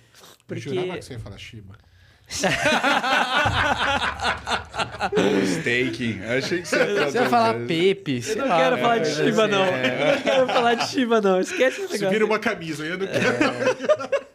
Porque... 0.47 0.69
Eu 0.69 0.75
jurava 0.75 0.99
que 0.99 1.05
você 1.05 1.13
ia 1.15 1.19
falar 1.19 1.39
Shiba. 1.39 1.90
Staking. 5.61 6.23
Achei 6.25 6.63
que 6.63 6.69
você 6.69 6.77
ia, 6.77 7.11
você 7.11 7.19
ia 7.19 7.29
falar 7.29 7.55
Pepe. 7.67 8.23
Eu 8.27 8.37
não 8.37 8.47
lá, 8.47 8.57
quero 8.57 8.79
falar 8.79 8.99
de 8.99 9.11
Shiba, 9.11 9.49
não. 9.49 9.65
É. 9.65 9.87
Eu 9.87 10.15
não 10.15 10.23
quero 10.23 10.47
falar 10.47 10.75
de 10.75 10.89
Shiba, 10.89 11.21
não. 11.21 11.41
Esquece 11.41 11.81
esse 11.81 11.93
negócio. 11.93 12.11
vira 12.11 12.25
uma 12.25 12.39
camisa, 12.39 12.85
eu 12.85 12.99
não 12.99 13.07
quero. 13.07 14.21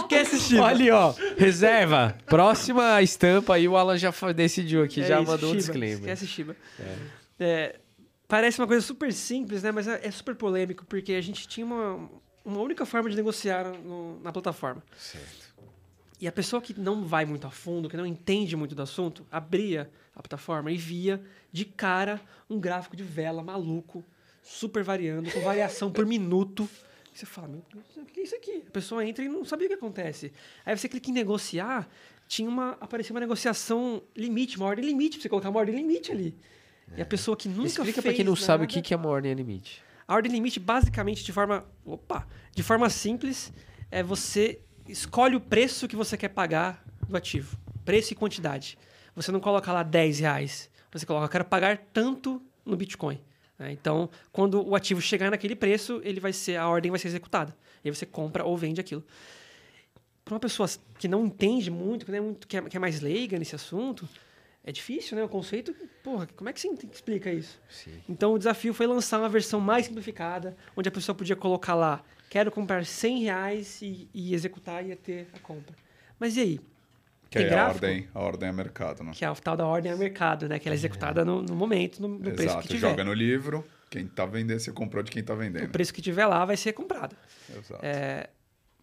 Esquece 0.00 0.38
Shiba. 0.38 0.62
Olha 0.62 0.74
ali, 0.74 0.90
ó. 0.90 1.14
Reserva. 1.36 2.16
Próxima 2.26 3.00
estampa 3.02 3.54
aí, 3.54 3.68
o 3.68 3.76
Alan 3.76 3.96
já 3.96 4.12
decidiu 4.34 4.82
aqui, 4.82 5.02
é 5.02 5.06
já 5.06 5.20
isso, 5.20 5.30
mandou 5.30 5.50
Shiba. 5.50 5.52
um 5.52 5.56
disclaimer. 5.56 6.00
Esquece 6.00 6.26
Shiba. 6.26 6.56
É. 6.80 6.94
É, 7.40 7.76
parece 8.26 8.60
uma 8.60 8.66
coisa 8.66 8.84
super 8.84 9.12
simples, 9.12 9.62
né? 9.62 9.70
Mas 9.70 9.86
é, 9.86 10.00
é, 10.02 10.10
super 10.10 10.34
polêmico, 10.34 10.84
porque 10.86 11.12
a 11.12 11.20
gente 11.20 11.46
tinha 11.46 11.64
uma, 11.64 12.10
uma 12.44 12.60
única 12.60 12.84
forma 12.84 13.08
de 13.08 13.16
negociar 13.16 13.64
no, 13.64 14.20
na 14.20 14.32
plataforma. 14.32 14.82
Certo. 14.98 15.37
E 16.20 16.26
a 16.26 16.32
pessoa 16.32 16.60
que 16.60 16.78
não 16.78 17.04
vai 17.04 17.24
muito 17.24 17.46
a 17.46 17.50
fundo, 17.50 17.88
que 17.88 17.96
não 17.96 18.06
entende 18.06 18.56
muito 18.56 18.74
do 18.74 18.82
assunto, 18.82 19.24
abria 19.30 19.90
a 20.14 20.22
plataforma 20.22 20.70
e 20.72 20.76
via 20.76 21.22
de 21.52 21.64
cara 21.64 22.20
um 22.50 22.58
gráfico 22.58 22.96
de 22.96 23.04
vela 23.04 23.42
maluco, 23.42 24.04
super 24.42 24.82
variando, 24.82 25.30
com 25.30 25.40
variação 25.40 25.92
por 25.92 26.04
minuto. 26.04 26.68
E 27.14 27.18
você 27.18 27.24
fala, 27.24 27.46
meu 27.46 27.64
Deus, 27.72 27.84
o 27.96 28.04
que 28.04 28.20
é 28.20 28.22
isso 28.24 28.34
aqui? 28.34 28.64
A 28.66 28.70
pessoa 28.70 29.06
entra 29.06 29.24
e 29.24 29.28
não 29.28 29.44
sabia 29.44 29.66
o 29.66 29.68
que 29.68 29.74
acontece. 29.74 30.32
Aí 30.66 30.76
você 30.76 30.88
clica 30.88 31.08
em 31.08 31.12
negociar, 31.12 31.88
tinha 32.26 32.48
uma, 32.48 32.72
aparecia 32.80 33.14
uma 33.14 33.20
negociação 33.20 34.02
limite, 34.16 34.56
uma 34.56 34.66
ordem 34.66 34.84
limite, 34.84 35.18
pra 35.18 35.22
você 35.22 35.28
colocar 35.28 35.50
uma 35.50 35.60
ordem 35.60 35.76
limite 35.76 36.10
ali. 36.10 36.36
É. 36.92 36.98
E 36.98 37.02
a 37.02 37.06
pessoa 37.06 37.36
que 37.36 37.48
nunca 37.48 37.68
Explica 37.68 38.02
para 38.02 38.12
quem 38.12 38.24
não 38.24 38.32
nada, 38.32 38.44
sabe 38.44 38.64
o 38.64 38.66
que 38.66 38.92
é 38.92 38.96
uma 38.96 39.08
ordem 39.08 39.32
limite. 39.34 39.82
A 40.06 40.14
ordem 40.14 40.32
limite, 40.32 40.58
basicamente, 40.58 41.22
de 41.22 41.32
forma. 41.32 41.64
Opa! 41.84 42.26
De 42.54 42.62
forma 42.62 42.88
simples, 42.88 43.52
é 43.90 44.02
você 44.02 44.60
escolhe 44.88 45.36
o 45.36 45.40
preço 45.40 45.86
que 45.86 45.96
você 45.96 46.16
quer 46.16 46.28
pagar 46.28 46.82
do 47.06 47.16
ativo. 47.16 47.56
Preço 47.84 48.12
e 48.12 48.16
quantidade. 48.16 48.78
Você 49.14 49.30
não 49.30 49.40
coloca 49.40 49.72
lá 49.72 49.82
10 49.82 50.20
reais. 50.20 50.70
Você 50.92 51.04
coloca, 51.04 51.26
eu 51.26 51.30
quero 51.30 51.44
pagar 51.44 51.78
tanto 51.92 52.42
no 52.64 52.76
Bitcoin. 52.76 53.20
Né? 53.58 53.72
Então, 53.72 54.08
quando 54.32 54.66
o 54.66 54.74
ativo 54.74 55.00
chegar 55.00 55.30
naquele 55.30 55.56
preço, 55.56 56.00
ele 56.04 56.20
vai 56.20 56.32
ser, 56.32 56.56
a 56.56 56.68
ordem 56.68 56.90
vai 56.90 56.98
ser 56.98 57.08
executada. 57.08 57.54
E 57.84 57.88
aí 57.88 57.94
você 57.94 58.06
compra 58.06 58.44
ou 58.44 58.56
vende 58.56 58.80
aquilo. 58.80 59.04
Para 60.24 60.34
uma 60.34 60.40
pessoa 60.40 60.68
que 60.98 61.08
não 61.08 61.26
entende 61.26 61.70
muito, 61.70 62.04
que, 62.04 62.12
é, 62.12 62.20
muito 62.20 62.46
que, 62.46 62.56
é, 62.56 62.62
que 62.62 62.76
é 62.76 62.80
mais 62.80 63.00
leiga 63.00 63.38
nesse 63.38 63.54
assunto, 63.54 64.08
é 64.62 64.72
difícil, 64.72 65.16
né? 65.16 65.24
O 65.24 65.28
conceito, 65.28 65.74
porra, 66.02 66.28
como 66.36 66.50
é 66.50 66.52
que 66.52 66.60
você 66.60 66.68
explica 66.92 67.32
isso? 67.32 67.58
Sim. 67.70 68.02
Então 68.08 68.34
o 68.34 68.38
desafio 68.38 68.74
foi 68.74 68.86
lançar 68.86 69.18
uma 69.18 69.28
versão 69.28 69.60
mais 69.60 69.86
simplificada, 69.86 70.56
onde 70.76 70.88
a 70.88 70.92
pessoa 70.92 71.14
podia 71.14 71.34
colocar 71.34 71.74
lá 71.74 72.04
quero 72.28 72.50
comprar 72.50 72.84
100 72.84 73.22
reais 73.24 73.82
e, 73.82 74.08
e 74.12 74.34
executar 74.34 74.88
e 74.88 74.94
ter 74.96 75.28
a 75.34 75.38
compra. 75.38 75.74
Mas 76.18 76.36
e 76.36 76.40
aí? 76.40 76.60
Que 77.30 77.38
é 77.40 77.58
a 77.58 77.68
ordem, 77.68 78.08
a 78.14 78.20
ordem 78.20 78.48
é 78.48 78.52
mercado, 78.52 79.04
né? 79.04 79.12
Que 79.14 79.24
é 79.24 79.28
a 79.28 79.34
tal 79.34 79.56
da 79.56 79.66
ordem 79.66 79.92
é 79.92 79.96
mercado, 79.96 80.48
né? 80.48 80.58
Que 80.58 80.68
ela 80.68 80.74
é 80.74 80.78
executada 80.78 81.24
no, 81.24 81.42
no 81.42 81.54
momento, 81.54 82.00
no, 82.00 82.08
no 82.08 82.32
preço 82.32 82.58
que 82.60 82.68
tiver. 82.68 82.88
joga 82.88 83.04
no 83.04 83.12
livro, 83.12 83.64
quem 83.90 84.06
está 84.06 84.24
vendendo, 84.24 84.58
você 84.58 84.72
comprou 84.72 85.02
de 85.02 85.10
quem 85.10 85.20
está 85.20 85.34
vendendo. 85.34 85.66
O 85.66 85.70
preço 85.70 85.92
que 85.92 86.00
tiver 86.00 86.26
lá 86.26 86.44
vai 86.44 86.56
ser 86.56 86.72
comprado. 86.72 87.14
Exato. 87.50 87.84
É, 87.84 88.30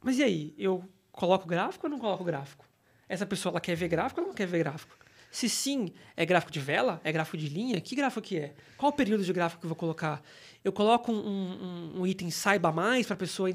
mas 0.03 0.19
e 0.19 0.23
aí? 0.23 0.53
Eu 0.57 0.87
coloco 1.11 1.47
gráfico 1.47 1.87
ou 1.87 1.89
não 1.89 1.97
coloco 1.97 2.23
gráfico? 2.23 2.65
Essa 3.09 3.25
pessoa 3.25 3.53
ela 3.53 3.61
quer 3.61 3.75
ver 3.75 3.87
gráfico 3.87 4.21
ou 4.21 4.27
não 4.27 4.33
quer 4.33 4.45
ver 4.47 4.59
gráfico? 4.59 4.95
Se 5.35 5.49
sim, 5.49 5.91
é 6.15 6.25
gráfico 6.25 6.49
de 6.49 6.61
vela? 6.61 7.01
É 7.03 7.11
gráfico 7.11 7.35
de 7.35 7.49
linha? 7.49 7.81
Que 7.81 7.93
gráfico 7.93 8.21
que 8.21 8.37
é? 8.37 8.53
Qual 8.77 8.89
o 8.89 8.95
período 8.95 9.21
de 9.21 9.33
gráfico 9.33 9.59
que 9.59 9.65
eu 9.65 9.67
vou 9.67 9.75
colocar? 9.75 10.23
Eu 10.63 10.71
coloco 10.71 11.11
um, 11.11 11.17
um, 11.17 11.99
um 11.99 12.07
item 12.07 12.31
saiba 12.31 12.71
mais 12.71 13.05
para 13.05 13.15
a 13.15 13.17
pessoa 13.17 13.53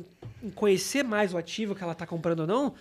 conhecer 0.55 1.03
mais 1.03 1.33
o 1.33 1.39
ativo 1.39 1.75
que 1.75 1.83
ela 1.83 1.93
está 1.93 2.07
comprando 2.07 2.41
ou 2.41 2.47
não? 2.47 2.75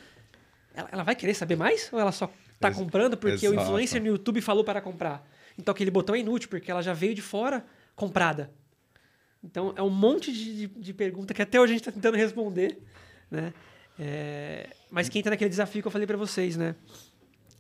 Ela, 0.74 0.90
ela, 0.92 1.04
vai 1.04 1.16
querer 1.16 1.34
saber 1.34 1.56
mais? 1.56 1.90
Ou 1.94 1.98
ela 1.98 2.12
só 2.12 2.30
está 2.56 2.74
comprando 2.74 3.16
porque 3.16 3.46
Exato. 3.46 3.58
o 3.58 3.64
influencer 3.64 4.02
no 4.02 4.08
YouTube 4.08 4.42
falou 4.42 4.66
para 4.66 4.82
comprar? 4.82 5.26
Então 5.58 5.72
aquele 5.72 5.92
botão 5.92 6.14
é 6.14 6.20
inútil 6.20 6.50
porque 6.50 6.70
ela 6.70 6.82
já 6.82 6.92
veio 6.92 7.16
de 7.16 7.22
fora 7.22 7.66
comprada. 7.96 8.52
Então 9.42 9.74
é 9.78 9.82
um 9.82 9.90
monte 9.90 10.30
de, 10.34 10.68
de, 10.68 10.68
de 10.68 10.94
pergunta 10.94 11.34
que 11.34 11.42
até 11.42 11.58
hoje 11.58 11.72
a 11.72 11.76
gente 11.78 11.88
está 11.88 11.92
tentando 11.94 12.18
responder, 12.18 12.78
né? 13.32 13.54
É, 13.98 14.70
mas 14.92 15.08
quem 15.08 15.22
está 15.22 15.30
naquele 15.30 15.50
desafio 15.50 15.82
que 15.82 15.88
eu 15.88 15.92
falei 15.92 16.06
para 16.06 16.18
vocês, 16.18 16.58
né? 16.58 16.76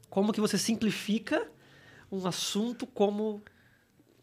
Como 0.10 0.34
que 0.34 0.42
você 0.42 0.58
simplifica 0.58 1.48
um 2.12 2.26
assunto 2.26 2.88
como 2.88 3.42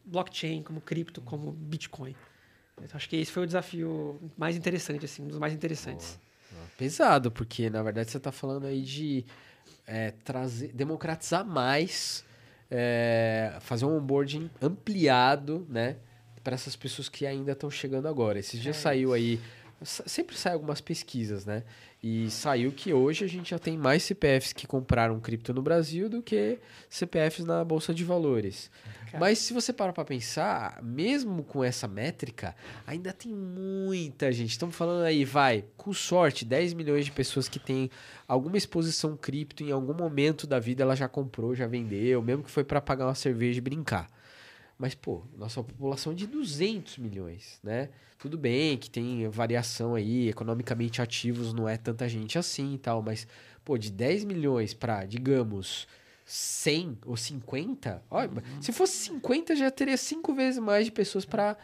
blockchain, 0.05 0.63
como 0.63 0.81
cripto, 0.81 1.21
como 1.21 1.53
Bitcoin. 1.53 2.15
Então, 2.83 2.97
acho 2.97 3.09
que 3.09 3.17
esse 3.17 3.33
foi 3.33 3.45
o 3.45 3.47
desafio 3.47 4.21
mais 4.37 4.57
interessante, 4.57 5.05
assim, 5.05 5.23
um 5.23 5.29
dos 5.29 5.39
mais 5.39 5.53
interessantes. 5.53 6.19
Pesado, 6.77 7.31
porque 7.31 7.71
na 7.71 7.83
verdade 7.83 8.11
você 8.11 8.19
está 8.19 8.31
falando 8.31 8.67
aí 8.67 8.83
de 8.83 9.25
é, 9.87 10.11
trazer, 10.11 10.73
democratizar 10.73 11.45
mais, 11.45 12.25
é, 12.71 13.57
fazer 13.61 13.87
um 13.87 13.97
onboarding 13.97 14.51
ampliado, 14.61 15.67
né, 15.69 15.97
para 16.45 16.55
essas 16.55 16.77
pessoas 16.77 17.09
que 17.09 17.27
ainda 17.27 17.53
estão 17.53 17.71
chegando 17.71 18.09
agora. 18.09 18.39
Esse 18.39 18.59
dia 18.59 18.71
é 18.71 18.75
saiu 18.75 19.13
aí, 19.13 19.41
sempre 19.83 20.37
sai 20.37 20.53
algumas 20.55 20.81
pesquisas, 20.81 21.45
né? 21.45 21.63
E 22.03 22.31
saiu 22.31 22.73
que 22.73 22.93
hoje 22.93 23.25
a 23.25 23.29
gente 23.29 23.51
já 23.51 23.59
tem 23.59 23.77
mais 23.77 24.03
CPFs 24.03 24.53
que 24.53 24.67
compraram 24.67 25.19
cripto 25.19 25.53
no 25.53 25.63
Brasil 25.63 26.09
do 26.09 26.23
que 26.23 26.59
CPFs 26.89 27.45
na 27.45 27.65
Bolsa 27.65 27.93
de 27.93 28.05
Valores. 28.05 28.71
Cara. 29.07 29.19
Mas 29.19 29.39
se 29.39 29.53
você 29.53 29.73
parar 29.73 29.93
para 29.93 30.05
pensar, 30.05 30.81
mesmo 30.83 31.43
com 31.43 31.65
essa 31.65 31.89
métrica, 31.89 32.55
ainda 32.87 33.13
tem 33.13 33.33
muita 33.33 34.31
gente. 34.31 34.51
Estamos 34.51 34.75
falando 34.75 35.05
aí, 35.05 35.25
vai, 35.25 35.65
com 35.77 35.93
sorte, 35.93 36.45
10 36.45 36.75
milhões 36.75 37.05
de 37.05 37.13
pessoas 37.13 37.49
que 37.49 37.59
têm 37.59 37.91
alguma 38.29 38.57
exposição 38.57 39.17
cripto 39.17 39.63
em 39.63 39.73
algum 39.73 39.95
momento 39.95 40.47
da 40.47 40.59
vida, 40.59 40.83
ela 40.83 40.95
já 40.95 41.09
comprou, 41.09 41.55
já 41.55 41.67
vendeu, 41.67 42.23
mesmo 42.23 42.45
que 42.45 42.51
foi 42.51 42.65
para 42.65 42.81
pagar 42.81 43.07
uma 43.07 43.15
cerveja 43.15 43.59
e 43.59 43.63
brincar. 43.63 44.09
Mas, 44.79 44.95
pô, 44.95 45.23
nossa 45.37 45.63
população 45.63 46.13
é 46.13 46.15
de 46.15 46.27
200 46.27 46.99
milhões, 46.99 47.59
né? 47.63 47.89
Tudo 48.19 48.37
bem 48.37 48.77
que 48.77 48.91
tem 48.91 49.27
variação 49.29 49.95
aí, 49.95 50.29
economicamente 50.29 51.01
ativos 51.01 51.55
não 51.55 51.69
é 51.69 51.77
tanta 51.77 52.09
gente 52.09 52.39
assim 52.39 52.75
e 52.75 52.79
tal, 52.79 53.03
mas, 53.03 53.27
pô, 53.65 53.79
de 53.79 53.91
10 53.91 54.25
milhões 54.25 54.75
para, 54.75 55.05
digamos, 55.07 55.87
100 56.27 56.99
ou 57.07 57.17
50, 57.17 58.03
ó, 58.11 58.25
uhum. 58.25 58.31
se 58.61 58.73
fosse 58.73 58.97
50 59.05 59.55
já 59.57 59.71
teria 59.71 59.97
cinco 59.97 60.35
vezes 60.35 60.59
mais 60.59 60.85
de 60.85 60.93
pessoas 60.93 61.25
para 61.25 61.57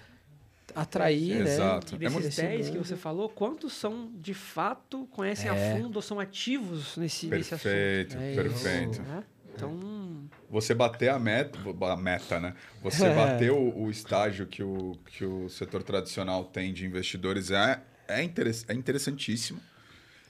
atrair, 0.74 1.32
é, 1.32 1.44
né? 1.44 1.54
Exato. 1.54 1.94
E 1.94 1.98
desses 1.98 2.38
é 2.38 2.48
10 2.48 2.70
que 2.70 2.78
você 2.78 2.96
falou, 2.96 3.28
quantos 3.28 3.72
são 3.72 4.10
de 4.14 4.32
fato, 4.32 5.06
conhecem 5.10 5.50
é. 5.50 5.50
a 5.50 5.76
fundo 5.76 5.96
ou 5.96 6.02
são 6.02 6.18
ativos 6.18 6.96
nesse, 6.96 7.26
perfeito, 7.26 7.38
nesse 7.38 7.54
assunto? 7.54 7.72
Perfeito, 7.72 8.16
é 8.16 8.34
perfeito. 8.34 9.02
Então. 9.54 10.28
Você 10.50 10.74
bater 10.74 11.08
a 11.08 11.18
meta, 11.18 11.58
a 11.80 11.96
meta, 11.96 12.38
né? 12.38 12.54
Você 12.82 13.06
é. 13.06 13.14
bater 13.14 13.50
o, 13.50 13.84
o, 13.84 13.90
estágio 13.90 14.46
que 14.46 14.62
o, 14.62 14.98
que 15.06 15.24
o 15.24 15.48
setor 15.48 15.82
tradicional 15.82 16.44
tem 16.44 16.72
de 16.72 16.84
investidores 16.84 17.50
é, 17.50 17.80
é, 18.08 18.22
interess, 18.22 18.64
é 18.68 18.74
interessantíssimo. 18.74 19.60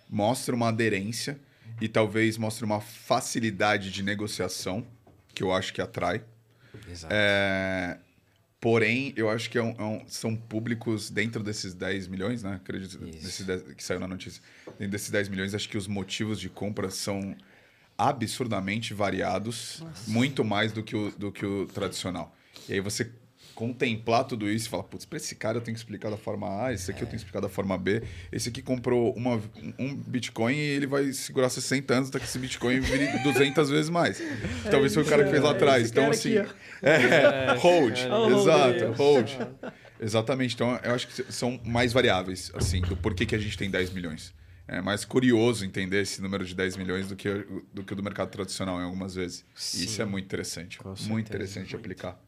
Mostra 0.08 0.54
uma 0.54 0.68
aderência 0.68 1.38
e 1.80 1.88
talvez 1.88 2.36
mostre 2.36 2.64
uma 2.64 2.80
facilidade 2.80 3.90
de 3.90 4.02
negociação, 4.02 4.86
que 5.34 5.42
eu 5.42 5.52
acho 5.52 5.72
que 5.72 5.80
atrai. 5.80 6.22
Exato. 6.88 7.12
É, 7.14 7.98
porém, 8.60 9.12
eu 9.16 9.28
acho 9.28 9.50
que 9.50 9.58
é 9.58 9.62
um, 9.62 9.74
é 9.78 9.82
um, 9.82 10.04
são 10.06 10.36
públicos 10.36 11.10
dentro 11.10 11.42
desses 11.42 11.74
10 11.74 12.08
milhões, 12.08 12.42
né? 12.42 12.56
Acredito, 12.56 12.98
desses 12.98 13.44
10, 13.44 13.62
que 13.74 13.82
saiu 13.82 14.00
na 14.00 14.06
notícia. 14.06 14.42
Dentro 14.78 14.88
desses 14.88 15.10
10 15.10 15.28
milhões, 15.28 15.54
acho 15.54 15.68
que 15.68 15.78
os 15.78 15.86
motivos 15.86 16.38
de 16.38 16.48
compra 16.48 16.90
são 16.90 17.34
absurdamente 18.08 18.94
variados, 18.94 19.80
Nossa. 19.80 20.10
muito 20.10 20.44
mais 20.44 20.72
do 20.72 20.82
que, 20.82 20.96
o, 20.96 21.10
do 21.12 21.30
que 21.30 21.44
o 21.44 21.66
tradicional. 21.66 22.34
E 22.68 22.74
aí 22.74 22.80
você 22.80 23.10
contemplar 23.54 24.24
tudo 24.24 24.50
isso 24.50 24.66
e 24.66 24.70
falar, 24.70 24.84
putz, 24.84 25.04
para 25.04 25.18
esse 25.18 25.34
cara 25.34 25.58
eu 25.58 25.60
tenho 25.60 25.74
que 25.74 25.80
explicar 25.80 26.10
da 26.10 26.16
forma 26.16 26.64
A, 26.64 26.72
esse 26.72 26.90
aqui 26.90 27.00
é. 27.00 27.02
eu 27.02 27.06
tenho 27.06 27.18
que 27.18 27.24
explicar 27.24 27.40
da 27.40 27.48
forma 27.48 27.76
B, 27.76 28.02
esse 28.32 28.48
aqui 28.48 28.62
comprou 28.62 29.12
uma, 29.14 29.40
um 29.78 29.94
Bitcoin 29.94 30.54
e 30.54 30.58
ele 30.58 30.86
vai 30.86 31.12
segurar 31.12 31.48
60 31.48 31.94
anos 31.94 32.08
até 32.08 32.18
que 32.18 32.24
esse 32.24 32.38
Bitcoin 32.38 32.80
vire 32.80 33.06
200 33.22 33.70
vezes 33.70 33.90
mais. 33.90 34.20
É 34.20 34.70
Talvez 34.70 34.94
foi 34.94 35.02
o 35.02 35.06
cara 35.06 35.24
que 35.24 35.30
fez 35.30 35.42
lá 35.42 35.50
atrás. 35.50 35.90
Então, 35.90 36.10
assim, 36.10 36.38
aqui, 36.38 36.50
é, 36.82 37.54
hold, 37.60 37.98
exato, 37.98 38.92
hold. 38.92 39.30
Exatamente. 40.00 40.54
Então, 40.56 40.76
eu 40.82 40.94
acho 40.94 41.06
que 41.06 41.32
são 41.32 41.60
mais 41.64 41.92
variáveis, 41.92 42.50
assim, 42.54 42.80
do 42.80 42.96
porquê 42.96 43.24
que 43.24 43.36
a 43.36 43.38
gente 43.38 43.56
tem 43.56 43.70
10 43.70 43.92
milhões 43.92 44.34
é 44.72 44.80
mais 44.80 45.04
curioso 45.04 45.64
entender 45.64 46.02
esse 46.02 46.22
número 46.22 46.44
de 46.44 46.54
10 46.54 46.76
milhões 46.76 47.08
do 47.08 47.16
que 47.16 47.28
do, 47.72 47.84
que 47.84 47.94
do 47.94 48.02
mercado 48.02 48.30
tradicional 48.30 48.80
em 48.80 48.84
algumas 48.84 49.14
vezes. 49.14 49.44
Sim. 49.54 49.84
Isso 49.84 50.00
é 50.00 50.04
muito 50.04 50.24
interessante. 50.24 50.78
muito 51.08 51.28
interessante 51.28 51.68
de 51.68 51.76
aplicar. 51.76 52.18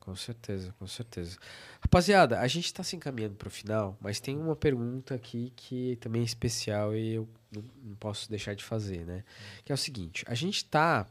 Com 0.00 0.14
certeza, 0.14 0.74
com 0.78 0.86
certeza. 0.86 1.38
Rapaziada, 1.80 2.40
a 2.40 2.46
gente 2.46 2.66
está 2.66 2.82
se 2.82 2.94
encaminhando 2.94 3.36
para 3.36 3.48
o 3.48 3.50
final, 3.50 3.96
mas 4.00 4.20
tem 4.20 4.36
uma 4.36 4.54
pergunta 4.54 5.14
aqui 5.14 5.50
que 5.56 5.96
também 5.96 6.20
é 6.20 6.24
especial 6.24 6.94
e 6.94 7.14
eu 7.14 7.28
não 7.52 7.94
posso 7.94 8.28
deixar 8.28 8.54
de 8.54 8.62
fazer, 8.62 9.06
né? 9.06 9.24
Que 9.64 9.72
é 9.72 9.74
o 9.74 9.78
seguinte: 9.78 10.22
a 10.28 10.34
gente 10.34 10.56
está 10.56 11.06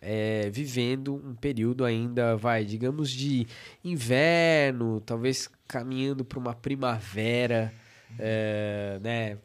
é, 0.00 0.50
vivendo 0.50 1.14
um 1.14 1.34
período 1.34 1.84
ainda, 1.84 2.36
vai, 2.36 2.64
digamos, 2.64 3.10
de 3.10 3.46
inverno, 3.84 5.00
talvez 5.00 5.48
caminhando 5.66 6.24
para 6.24 6.38
uma 6.38 6.54
primavera, 6.54 7.72
é, 8.18 8.98
né? 9.00 9.38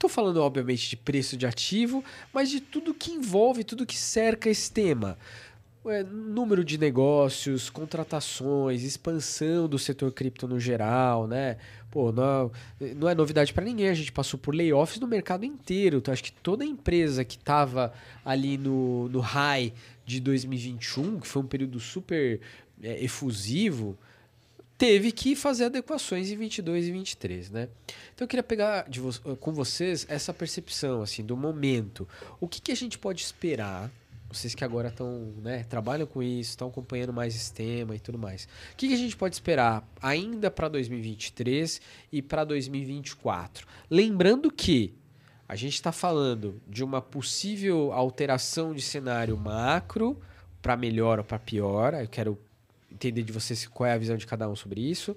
Tô 0.00 0.08
falando, 0.08 0.38
obviamente, 0.38 0.88
de 0.88 0.96
preço 0.96 1.36
de 1.36 1.46
ativo, 1.46 2.02
mas 2.32 2.48
de 2.48 2.58
tudo 2.58 2.94
que 2.94 3.12
envolve, 3.12 3.62
tudo 3.62 3.84
que 3.84 3.98
cerca 3.98 4.48
esse 4.48 4.72
tema 4.72 5.18
é, 5.84 6.02
número 6.02 6.64
de 6.64 6.78
negócios, 6.78 7.68
contratações, 7.68 8.82
expansão 8.82 9.68
do 9.68 9.78
setor 9.78 10.10
cripto 10.10 10.48
no 10.48 10.58
geral, 10.58 11.26
né? 11.26 11.58
Pô, 11.90 12.10
não, 12.10 12.50
não 12.96 13.10
é 13.10 13.14
novidade 13.14 13.52
para 13.52 13.62
ninguém, 13.62 13.90
a 13.90 13.94
gente 13.94 14.10
passou 14.10 14.40
por 14.40 14.54
layoffs 14.54 14.98
no 14.98 15.06
mercado 15.06 15.44
inteiro. 15.44 15.98
Então, 15.98 16.14
acho 16.14 16.24
que 16.24 16.32
toda 16.32 16.64
empresa 16.64 17.22
que 17.22 17.36
estava 17.36 17.92
ali 18.24 18.56
no, 18.56 19.06
no 19.10 19.20
high 19.20 19.70
de 20.06 20.18
2021, 20.18 21.20
que 21.20 21.26
foi 21.26 21.42
um 21.42 21.46
período 21.46 21.78
super 21.78 22.40
é, 22.82 23.04
efusivo, 23.04 23.98
teve 24.80 25.12
que 25.12 25.36
fazer 25.36 25.66
adequações 25.66 26.30
em 26.30 26.36
22 26.36 26.88
e 26.88 26.90
23, 26.90 27.50
né? 27.50 27.68
Então 28.14 28.24
eu 28.24 28.26
queria 28.26 28.42
pegar 28.42 28.86
vo 28.90 29.36
com 29.36 29.52
vocês 29.52 30.06
essa 30.08 30.32
percepção 30.32 31.02
assim 31.02 31.22
do 31.22 31.36
momento. 31.36 32.08
O 32.40 32.48
que, 32.48 32.62
que 32.62 32.72
a 32.72 32.74
gente 32.74 32.98
pode 32.98 33.20
esperar 33.20 33.90
vocês 34.26 34.54
que 34.54 34.64
agora 34.64 34.88
estão, 34.88 35.34
né, 35.42 35.64
trabalham 35.64 36.06
com 36.06 36.22
isso, 36.22 36.50
estão 36.50 36.68
acompanhando 36.68 37.12
mais 37.12 37.34
esse 37.34 37.52
tema 37.52 37.94
e 37.94 37.98
tudo 37.98 38.16
mais. 38.16 38.44
O 38.72 38.76
que, 38.76 38.88
que 38.88 38.94
a 38.94 38.96
gente 38.96 39.16
pode 39.16 39.34
esperar 39.34 39.86
ainda 40.00 40.50
para 40.50 40.68
2023 40.68 41.80
e 42.10 42.22
para 42.22 42.44
2024? 42.44 43.66
Lembrando 43.90 44.50
que 44.50 44.94
a 45.46 45.56
gente 45.56 45.74
está 45.74 45.92
falando 45.92 46.62
de 46.66 46.82
uma 46.82 47.02
possível 47.02 47.92
alteração 47.92 48.72
de 48.72 48.80
cenário 48.80 49.36
macro 49.36 50.18
para 50.62 50.76
melhor 50.76 51.18
ou 51.18 51.24
para 51.24 51.38
pior. 51.38 51.92
Eu 51.92 52.08
quero 52.08 52.38
entender 53.00 53.22
de 53.22 53.32
vocês 53.32 53.66
qual 53.66 53.88
é 53.88 53.94
a 53.94 53.98
visão 53.98 54.16
de 54.16 54.26
cada 54.26 54.48
um 54.48 54.54
sobre 54.54 54.80
isso. 54.80 55.16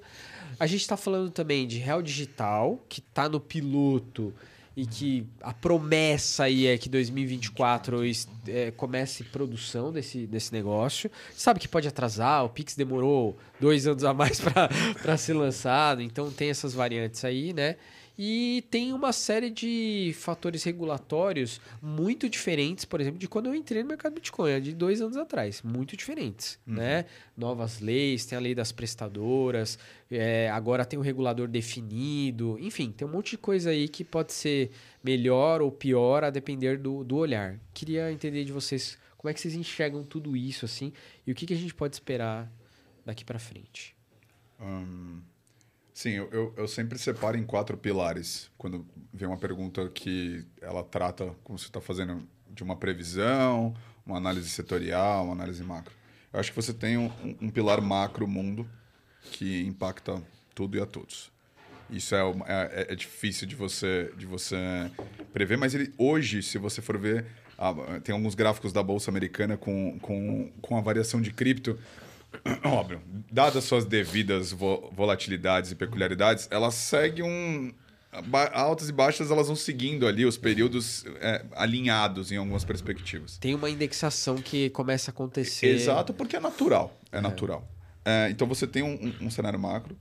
A 0.60 0.66
gente 0.66 0.82
está 0.82 0.96
falando 0.96 1.30
também 1.30 1.68
de 1.68 1.78
real 1.78 2.02
digital, 2.02 2.80
que 2.88 3.00
está 3.00 3.28
no 3.28 3.40
piloto 3.40 4.34
e 4.76 4.86
que 4.88 5.28
a 5.42 5.54
promessa 5.54 6.46
aí 6.46 6.66
é 6.66 6.78
que 6.78 6.90
2024 6.90 8.02
é, 8.48 8.72
comece 8.72 9.24
produção 9.24 9.92
desse, 9.92 10.26
desse 10.26 10.52
negócio. 10.52 11.12
Sabe 11.36 11.60
que 11.60 11.68
pode 11.68 11.88
atrasar, 11.88 12.44
o 12.44 12.50
Pix 12.50 12.76
demorou 12.76 13.38
dois 13.60 13.86
anos 13.86 14.04
a 14.04 14.14
mais 14.14 14.40
para 15.02 15.18
ser 15.18 15.34
lançado, 15.34 16.02
então 16.02 16.32
tem 16.32 16.50
essas 16.50 16.74
variantes 16.74 17.24
aí, 17.24 17.54
né? 17.54 17.76
E 18.18 18.64
tem 18.70 18.94
uma 18.94 19.12
série 19.12 19.50
de 19.50 20.14
fatores 20.16 20.64
regulatórios 20.64 21.60
muito 21.82 22.30
diferentes, 22.30 22.86
por 22.86 23.02
exemplo, 23.02 23.20
de 23.20 23.28
quando 23.28 23.48
eu 23.48 23.56
entrei 23.56 23.82
no 23.82 23.90
mercado 23.90 24.14
Bitcoin, 24.14 24.62
de 24.62 24.74
dois 24.74 25.02
anos 25.02 25.18
atrás. 25.18 25.64
Muito 25.64 25.98
diferentes, 25.98 26.60
uhum. 26.68 26.76
né? 26.76 27.06
Novas 27.36 27.80
leis, 27.80 28.26
tem 28.26 28.38
a 28.38 28.42
lei 28.42 28.54
das 28.54 28.72
prestadoras, 28.72 29.80
é, 30.12 30.48
agora 30.52 30.86
tem 30.86 30.98
o 30.98 31.02
um 31.02 31.06
regulador 31.06 31.48
definido. 31.48 32.58
Enfim, 32.60 32.92
tem 32.92 33.08
um 33.08 33.12
monte 33.12 33.32
de 33.32 33.38
coisa 33.38 33.72
aí 33.72 33.88
que 33.88 34.04
pode 34.04 34.32
ser 34.32 34.70
melhor 35.04 35.62
ou 35.62 35.72
pior 35.72 36.24
a 36.24 36.30
depender 36.30 36.78
do, 36.78 37.04
do 37.04 37.18
olhar. 37.18 37.60
Queria 37.74 38.12
entender 38.12 38.46
de 38.46 38.52
vocês 38.52 38.98
como 39.18 39.32
é 39.32 39.34
que 39.34 39.40
vocês 39.40 39.56
enxergam 39.56 40.04
tudo 40.04 40.38
isso, 40.38 40.66
assim, 40.66 40.94
e 41.26 41.32
o 41.32 41.36
que, 41.36 41.46
que 41.46 41.54
a 41.54 41.58
gente 41.58 41.74
pode 41.74 41.96
esperar 41.96 42.52
daqui 43.06 43.24
para 43.26 43.40
frente. 43.40 43.96
Um... 44.60 45.33
Sim, 45.94 46.12
eu, 46.12 46.30
eu, 46.32 46.54
eu, 46.58 46.68
sempre 46.68 46.98
separo 46.98 47.38
em 47.38 47.44
quatro 47.44 47.78
pilares. 47.78 48.50
Quando 48.58 48.86
vem 49.14 49.28
uma 49.28 49.38
pergunta 49.38 49.88
que 49.90 50.44
ela 50.60 50.84
trata, 50.84 51.36
como 51.44 51.60
você 51.60 51.68
está 51.68 51.80
fazendo, 51.80 52.28
de 52.50 52.64
uma 52.64 52.76
previsão, 52.76 53.76
uma 54.06 54.18
análise 54.18 54.50
setorial, 54.50 55.26
uma 55.26 55.34
análise 55.34 55.64
macro. 55.64 55.94
Eu 56.32 56.40
acho 56.40 56.50
que 56.52 56.56
você 56.56 56.74
tem 56.74 56.98
um, 56.98 57.12
um 57.40 57.50
pilar 57.50 57.80
macro 57.80 58.28
mundo 58.28 58.68
que 59.32 59.64
impacta 59.66 60.22
tudo 60.56 60.78
e 60.78 60.82
a 60.82 60.86
todos. 60.86 61.32
Isso 61.90 62.16
é, 62.16 62.22
é, 62.48 62.88
é, 62.94 62.96
difícil 62.96 63.48
de 63.48 63.56
você, 63.56 64.12
de 64.18 64.26
você 64.26 64.58
prever, 65.32 65.58
mas 65.58 65.76
ele, 65.76 65.94
hoje, 65.96 66.42
se 66.42 66.58
você 66.58 66.82
for 66.82 66.98
ver, 66.98 67.26
tem 68.04 68.16
alguns 68.16 68.34
gráficos 68.34 68.74
da 68.74 68.82
Bolsa 68.82 69.12
Americana 69.12 69.58
com, 69.58 70.00
com, 70.00 70.52
com 70.60 70.78
a 70.78 70.82
variação 70.82 71.22
de 71.22 71.32
cripto 71.32 71.78
óbvio, 72.64 73.02
dadas 73.32 73.64
suas 73.64 73.86
devidas 73.86 74.52
volatilidades 74.52 75.72
e 75.72 75.76
peculiaridades, 75.76 76.48
ela 76.52 76.72
segue 76.72 77.24
um 77.24 77.74
altas 78.54 78.90
e 78.90 78.92
baixas 78.92 79.32
elas 79.32 79.48
vão 79.48 79.56
seguindo 79.56 80.08
ali 80.08 80.24
os 80.26 80.38
períodos 80.38 81.04
é, 81.20 81.44
alinhados 81.56 82.32
em 82.32 82.38
algumas 82.38 82.64
perspectivas. 82.64 83.38
Tem 83.38 83.56
uma 83.56 83.70
indexação 83.70 84.36
que 84.36 84.70
começa 84.70 85.10
a 85.10 85.12
acontecer. 85.12 85.68
Exato, 85.68 86.14
porque 86.14 86.36
é 86.36 86.40
natural. 86.40 86.96
É, 87.12 87.18
é. 87.18 87.22
natural. 87.22 87.68
É, 88.06 88.30
então 88.30 88.46
você 88.46 88.68
tem 88.68 88.84
um, 88.84 89.14
um, 89.22 89.32
cenário 89.32 89.58
macro, 89.58 89.98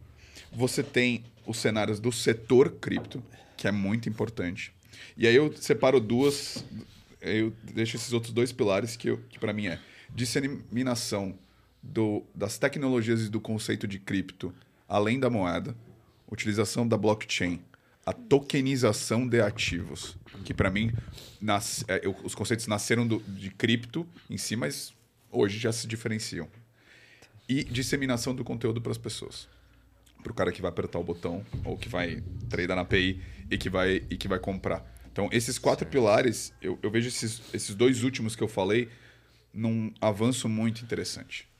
você 0.52 0.82
tem 0.82 1.24
os 1.46 1.56
cenários 1.56 2.00
do 2.00 2.12
setor 2.12 2.70
cripto, 2.72 3.22
que 3.56 3.66
é 3.66 3.72
muito 3.72 4.08
importante. 4.08 4.72
E 5.16 5.26
aí 5.26 5.34
eu 5.34 5.54
separo 5.56 6.00
duas, 6.00 6.64
eu 7.20 7.52
deixo 7.62 7.96
esses 7.96 8.12
outros 8.12 8.32
dois 8.32 8.52
pilares 8.52 8.96
que, 8.96 9.16
que 9.30 9.38
para 9.38 9.52
mim 9.52 9.68
é 9.68 9.78
disseminação 10.14 11.34
do, 11.82 12.22
das 12.34 12.58
tecnologias 12.58 13.22
e 13.22 13.28
do 13.28 13.40
conceito 13.40 13.88
de 13.88 13.98
cripto, 13.98 14.54
além 14.88 15.18
da 15.18 15.28
moeda, 15.28 15.74
utilização 16.30 16.86
da 16.86 16.96
blockchain, 16.96 17.60
a 18.06 18.12
tokenização 18.12 19.26
de 19.26 19.40
ativos, 19.40 20.16
que 20.44 20.54
para 20.54 20.70
mim 20.70 20.92
nas, 21.40 21.84
é, 21.88 22.00
eu, 22.04 22.16
os 22.22 22.34
conceitos 22.34 22.66
nasceram 22.66 23.06
do, 23.06 23.20
de 23.20 23.50
cripto 23.50 24.06
em 24.30 24.36
si, 24.36 24.56
mas 24.56 24.94
hoje 25.30 25.58
já 25.58 25.72
se 25.72 25.86
diferenciam. 25.86 26.48
E 27.48 27.64
disseminação 27.64 28.34
do 28.34 28.44
conteúdo 28.44 28.80
para 28.80 28.92
as 28.92 28.98
pessoas. 28.98 29.48
Para 30.22 30.32
o 30.32 30.34
cara 30.34 30.52
que 30.52 30.62
vai 30.62 30.70
apertar 30.70 30.98
o 30.98 31.04
botão 31.04 31.44
ou 31.64 31.76
que 31.76 31.88
vai 31.88 32.22
tradear 32.48 32.76
na 32.76 32.82
API 32.82 33.20
e 33.50 33.58
que 33.58 33.68
vai, 33.68 34.02
e 34.08 34.16
que 34.16 34.28
vai 34.28 34.38
comprar. 34.38 34.88
Então, 35.10 35.28
esses 35.32 35.58
quatro 35.58 35.84
certo. 35.84 35.92
pilares, 35.92 36.54
eu, 36.62 36.78
eu 36.82 36.90
vejo 36.90 37.08
esses, 37.08 37.42
esses 37.52 37.74
dois 37.74 38.04
últimos 38.04 38.34
que 38.34 38.42
eu 38.42 38.48
falei 38.48 38.88
num 39.52 39.92
avanço 40.00 40.48
muito 40.48 40.82
interessante 40.82 41.51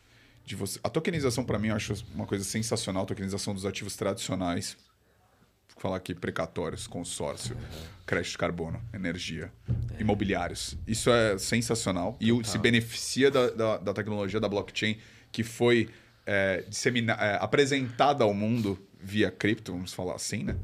de 0.44 0.56
você. 0.56 0.78
A 0.82 0.89
tokenização, 0.89 1.44
para 1.44 1.59
mim, 1.59 1.69
eu 1.69 1.77
acho 1.77 1.94
uma 2.14 2.27
coisa 2.27 2.44
sensacional. 2.44 3.05
A 3.05 3.06
tokenização 3.06 3.55
dos 3.55 3.64
ativos 3.64 3.97
tradicionais. 3.97 4.77
Vou 5.74 5.81
falar 5.81 5.97
aqui 5.97 6.14
precatórios, 6.14 6.86
consórcio, 6.86 7.56
crédito 8.06 8.32
de 8.32 8.39
carbono, 8.39 8.81
energia, 8.93 9.52
é. 9.97 10.01
imobiliários. 10.01 10.77
Isso 10.86 11.10
é 11.10 11.39
sensacional. 11.39 12.16
E 12.20 12.28
Total. 12.28 12.44
se 12.44 12.59
beneficia 12.59 13.31
da, 13.31 13.51
da, 13.51 13.77
da, 13.78 13.94
tecnologia 13.94 14.39
da 14.39 14.48
blockchain 14.48 14.98
que 15.32 15.43
foi 15.43 15.89
é, 16.27 16.64
é, 16.64 17.39
apresentada 17.40 18.23
ao 18.23 18.35
mundo 18.35 18.78
via 19.01 19.31
cripto, 19.31 19.73
vamos 19.73 19.93
falar 19.93 20.14
assim, 20.14 20.44
né? 20.44 20.56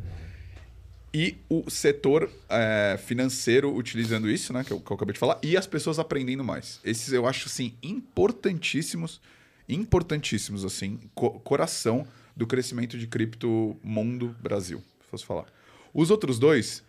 E 1.13 1.39
o 1.49 1.71
setor 1.71 2.31
é, 2.51 2.99
financeiro 2.99 3.75
utilizando 3.75 4.31
isso, 4.31 4.53
né? 4.53 4.63
Que 4.63 4.73
eu, 4.73 4.79
que 4.79 4.91
eu 4.91 4.95
acabei 4.95 5.15
de 5.15 5.19
falar, 5.19 5.39
e 5.43 5.57
as 5.57 5.67
pessoas 5.67 5.99
aprendendo 5.99 6.45
mais. 6.45 6.81
Esses 6.85 7.13
eu 7.13 7.27
acho, 7.27 7.49
assim, 7.49 7.75
importantíssimos 7.83 9.21
importantíssimos, 9.69 10.65
assim, 10.65 10.99
co 11.15 11.39
coração 11.41 12.07
do 12.37 12.47
crescimento 12.47 12.97
de 12.97 13.07
cripto 13.07 13.77
mundo 13.83 14.35
Brasil, 14.41 14.83
se 15.01 15.11
fosse 15.11 15.27
falar. 15.27 15.47
Os 15.93 16.11
outros 16.11 16.39
dois, 16.39 16.85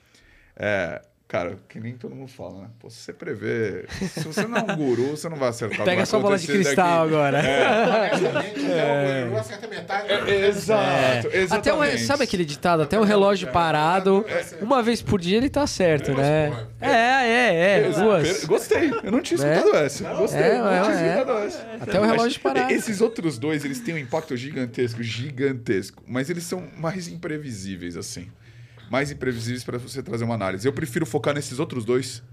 é, 0.55 1.03
Cara, 1.29 1.59
que 1.69 1.79
nem 1.79 1.93
todo 1.93 2.15
mundo 2.15 2.27
fala, 2.27 2.61
né? 2.61 2.69
Pô, 2.79 2.89
se 2.89 2.97
você 2.97 3.13
prevê. 3.13 3.85
Se 4.13 4.21
você 4.21 4.47
não 4.47 4.57
é 4.57 4.61
um 4.63 4.75
guru, 4.75 5.11
você 5.11 5.29
não 5.29 5.37
vai 5.37 5.49
acertar. 5.49 5.85
Pega 5.85 6.03
sua 6.03 6.19
bola 6.19 6.39
de 6.39 6.47
cristal 6.47 7.03
daqui. 7.03 7.13
agora. 7.13 7.39
É. 7.39 9.31
é. 9.31 9.37
acerta 9.37 9.67
metade. 9.67 10.11
É, 10.11 10.47
exato, 10.47 11.27
é. 11.31 11.45
Até 11.51 11.71
um, 11.71 11.97
sabe 11.99 12.23
aquele 12.23 12.43
ditado? 12.43 12.81
Até 12.81 12.99
um 12.99 13.03
relógio 13.03 13.51
parado, 13.51 14.25
uma 14.59 14.81
vez 14.81 15.03
por 15.03 15.21
dia 15.21 15.37
ele 15.37 15.51
tá 15.51 15.67
certo, 15.67 16.15
né? 16.15 16.65
É, 16.81 16.89
é, 16.89 17.79
é. 17.79 17.89
Duas. 17.91 18.45
Gostei. 18.45 18.91
Eu 19.03 19.11
não 19.11 19.21
tinha 19.21 19.37
escutado 19.37 19.75
essa. 19.77 20.11
Gostei. 20.15 20.41
É, 20.41 20.57
não 20.57 20.83
tinha 20.83 21.13
escutado 21.13 21.37
essa. 21.43 21.67
Até 21.79 21.99
o 21.99 22.05
relógio 22.05 22.41
parado. 22.41 22.73
Esses 22.73 23.01
outros 23.01 23.37
dois, 23.37 23.63
eles 23.63 23.79
têm 23.79 23.93
um 23.93 23.99
impacto 23.99 24.35
gigantesco, 24.35 25.03
gigantesco. 25.03 26.01
Mas 26.07 26.27
eles 26.31 26.45
são 26.45 26.67
mais 26.75 27.07
imprevisíveis, 27.07 27.95
assim 27.95 28.31
mais 28.89 29.11
imprevisíveis 29.11 29.63
para 29.63 29.77
você 29.77 30.01
trazer 30.01 30.23
uma 30.23 30.35
análise. 30.35 30.67
Eu 30.67 30.73
prefiro 30.73 31.05
focar 31.05 31.33
nesses 31.33 31.59
outros 31.59 31.85
dois 31.85 32.23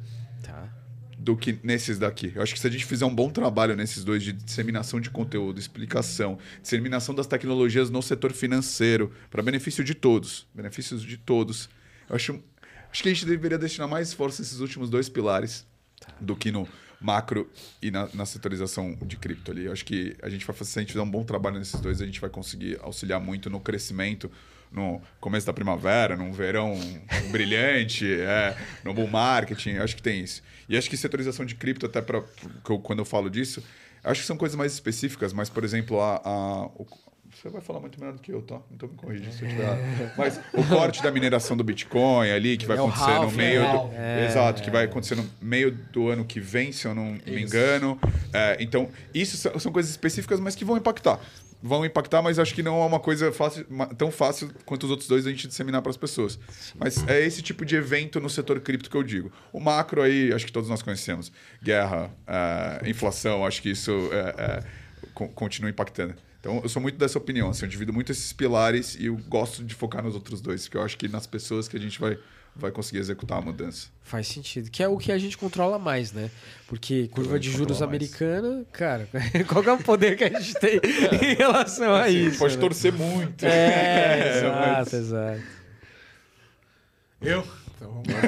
tá. 0.43 0.69
do 1.19 1.37
que 1.37 1.59
nesses 1.62 1.99
daqui. 1.99 2.33
Eu 2.35 2.43
acho 2.43 2.55
que 2.55 2.61
se 2.61 2.66
a 2.66 2.70
gente 2.70 2.85
fizer 2.85 3.05
um 3.05 3.15
bom 3.15 3.31
trabalho 3.31 3.77
nesses 3.77 4.05
dois 4.05 4.23
de 4.23 4.33
disseminação 4.33 5.01
de 5.01 5.11
conteúdo, 5.11 5.59
explicação, 5.59 6.39
disseminação 6.62 7.15
das 7.15 7.27
tecnologias 7.27 7.91
no 7.91 8.03
setor 8.03 8.33
financeiro, 8.33 9.12
para 9.31 9.43
benefício 9.43 9.85
de 9.85 9.95
todos, 9.95 10.47
benefícios 10.55 11.03
de 11.03 11.16
todos, 11.16 11.69
eu 12.09 12.16
acho, 12.16 12.41
acho 12.91 13.03
que 13.03 13.09
a 13.09 13.12
gente 13.12 13.27
deveria 13.27 13.59
destinar 13.59 13.89
mais 13.89 14.09
esforço 14.09 14.41
nesses 14.41 14.61
últimos 14.61 14.89
dois 14.89 15.09
pilares 15.09 15.66
tá. 16.01 16.12
do 16.20 16.35
que 16.35 16.51
no 16.51 16.66
macro 17.01 17.49
e 17.83 17.91
na, 17.91 18.09
na 18.15 18.24
setorização 18.24 18.97
de 19.03 19.16
cripto 19.16 19.51
ali. 19.51 19.66
Eu 19.66 19.73
acho 19.73 19.85
que 19.85 20.16
a 20.23 20.28
gente 20.28 20.47
vai 20.47 20.57
fazer, 20.57 20.70
se 20.70 20.78
a 20.78 20.83
gente 20.83 20.93
fizer 20.93 21.03
um 21.03 21.11
bom 21.11 21.24
trabalho 21.24 21.59
nesses 21.59 21.81
dois, 21.81 22.01
a 22.01 22.07
gente 22.07 22.20
vai 22.20 22.31
conseguir 22.31 22.78
auxiliar 22.81 23.20
muito 23.20 23.51
no 23.51 23.61
crescimento 23.61 24.31
no 24.77 25.01
começo 25.19 25.47
da 25.47 25.55
primavera, 25.55 26.15
num 26.15 26.31
verão 26.31 26.78
brilhante, 27.31 28.07
é, 28.20 28.55
no 28.85 28.93
bull 28.93 29.09
marketing, 29.09 29.78
acho 29.78 29.97
que 29.97 30.03
tem 30.03 30.20
isso. 30.20 30.43
E 30.69 30.77
acho 30.77 30.90
que 30.90 30.97
setorização 30.97 31.47
de 31.47 31.55
cripto, 31.55 31.86
até 31.86 32.03
pra, 32.03 32.23
quando 32.82 32.98
eu 32.98 33.05
falo 33.07 33.31
disso, 33.31 33.65
acho 34.05 34.20
que 34.20 34.27
são 34.27 34.36
coisas 34.36 34.57
mais 34.57 34.73
específicas, 34.74 35.32
mas, 35.32 35.48
por 35.48 35.65
exemplo, 35.65 35.98
a, 36.01 36.20
a, 36.23 36.69
você 37.36 37.51
vai 37.51 37.61
falar 37.61 37.81
muito 37.81 38.01
melhor 38.01 38.15
do 38.15 38.20
que 38.20 38.32
eu, 38.32 38.40
tá? 38.40 38.61
Estou 38.73 38.89
me 38.89 38.97
corrigindo 38.97 39.31
se 39.31 39.44
eu 39.44 39.48
tiver. 39.48 40.15
Mas 40.16 40.40
o 40.55 40.65
corte 40.69 41.03
da 41.03 41.11
mineração 41.11 41.57
do 41.57 41.62
Bitcoin 41.62 42.31
ali, 42.31 42.57
que 42.57 42.66
vai 42.66 42.77
é 42.77 42.81
acontecer 42.81 43.11
half, 43.11 43.31
no 43.31 43.36
meio 43.36 43.61
do. 43.61 43.90
É, 43.94 44.27
Exato, 44.27 44.62
que 44.62 44.70
vai 44.70 44.85
acontecer 44.85 45.16
no 45.16 45.31
meio 45.40 45.70
do 45.70 46.09
ano 46.09 46.24
que 46.24 46.40
vem, 46.40 46.73
se 46.73 46.86
eu 46.86 46.94
não 46.94 47.15
isso. 47.16 47.31
me 47.31 47.43
engano. 47.43 48.01
É, 48.32 48.57
então, 48.59 48.89
isso 49.15 49.36
são 49.59 49.70
coisas 49.70 49.90
específicas, 49.90 50.40
mas 50.40 50.55
que 50.55 50.65
vão 50.65 50.78
impactar. 50.78 51.20
Vão 51.62 51.85
impactar, 51.85 52.23
mas 52.23 52.39
acho 52.39 52.55
que 52.55 52.62
não 52.62 52.83
é 52.83 52.87
uma 52.87 53.01
coisa 53.01 53.33
fácil, 53.33 53.66
tão 53.97 54.11
fácil 54.11 54.51
quanto 54.65 54.85
os 54.85 54.91
outros 54.91 55.09
dois 55.09 55.27
a 55.27 55.31
gente 55.31 55.49
disseminar 55.49 55.83
para 55.83 55.91
as 55.91 55.97
pessoas. 55.97 56.39
Mas 56.77 57.07
é 57.09 57.24
esse 57.24 57.43
tipo 57.43 57.65
de 57.65 57.77
evento 57.77 58.20
no 58.20 58.28
setor 58.28 58.61
cripto 58.61 58.91
que 58.91 58.97
eu 58.97 59.03
digo. 59.03 59.33
O 59.53 59.59
macro 59.59 60.03
aí, 60.03 60.33
acho 60.33 60.47
que 60.47 60.53
todos 60.53 60.69
nós 60.69 60.83
conhecemos. 60.83 61.33
Guerra, 61.62 62.11
é, 62.27 62.89
inflação, 62.89 63.45
acho 63.45 63.62
que 63.62 63.70
isso 63.70 63.91
é, 64.12 64.62
continua 65.35 65.70
impactando. 65.70 66.15
Então, 66.47 66.61
eu 66.62 66.69
sou 66.69 66.81
muito 66.81 66.97
dessa 66.97 67.19
opinião. 67.19 67.51
Assim, 67.51 67.65
eu 67.65 67.69
divido 67.69 67.93
muito 67.93 68.12
esses 68.12 68.33
pilares 68.33 68.95
e 68.95 69.07
eu 69.07 69.16
gosto 69.28 69.65
de 69.65 69.74
focar 69.74 70.05
nos 70.05 70.15
outros 70.15 70.41
dois, 70.41 70.62
porque 70.65 70.77
eu 70.77 70.83
acho 70.83 70.97
que 70.97 71.09
nas 71.09 71.27
pessoas 71.27 71.66
que 71.66 71.77
a 71.77 71.81
gente 71.81 71.99
vai, 71.99 72.16
vai 72.59 72.70
conseguir 72.70 72.99
executar 72.99 73.39
a 73.39 73.41
mudança. 73.41 73.89
Faz 74.03 74.27
sentido. 74.27 74.70
Que 74.70 74.83
é 74.83 74.89
o 74.89 74.97
que 74.97 75.12
a 75.12 75.19
gente 75.19 75.37
controla 75.37 75.78
mais, 75.78 76.12
né? 76.12 76.31
Porque 76.66 77.09
curva 77.09 77.39
de 77.39 77.51
juros 77.51 77.83
americana, 77.83 78.65
cara, 78.73 79.09
qual 79.47 79.62
é 79.65 79.73
o 79.73 79.78
poder 79.78 80.16
que 80.16 80.24
a 80.24 80.41
gente 80.41 80.55
tem 80.55 80.81
em 81.23 81.35
relação 81.35 81.95
a 81.95 82.05
assim, 82.05 82.27
isso? 82.27 82.39
Pode 82.39 82.55
né? 82.57 82.61
torcer 82.61 82.93
muito. 82.93 83.45
É, 83.45 83.49
é 84.20 84.39
exato, 84.39 84.78
mas... 84.78 84.93
exato. 84.93 85.43
Eu? 87.20 87.47
Então 87.74 87.93
vamos 87.93 88.09
lá. 88.09 88.20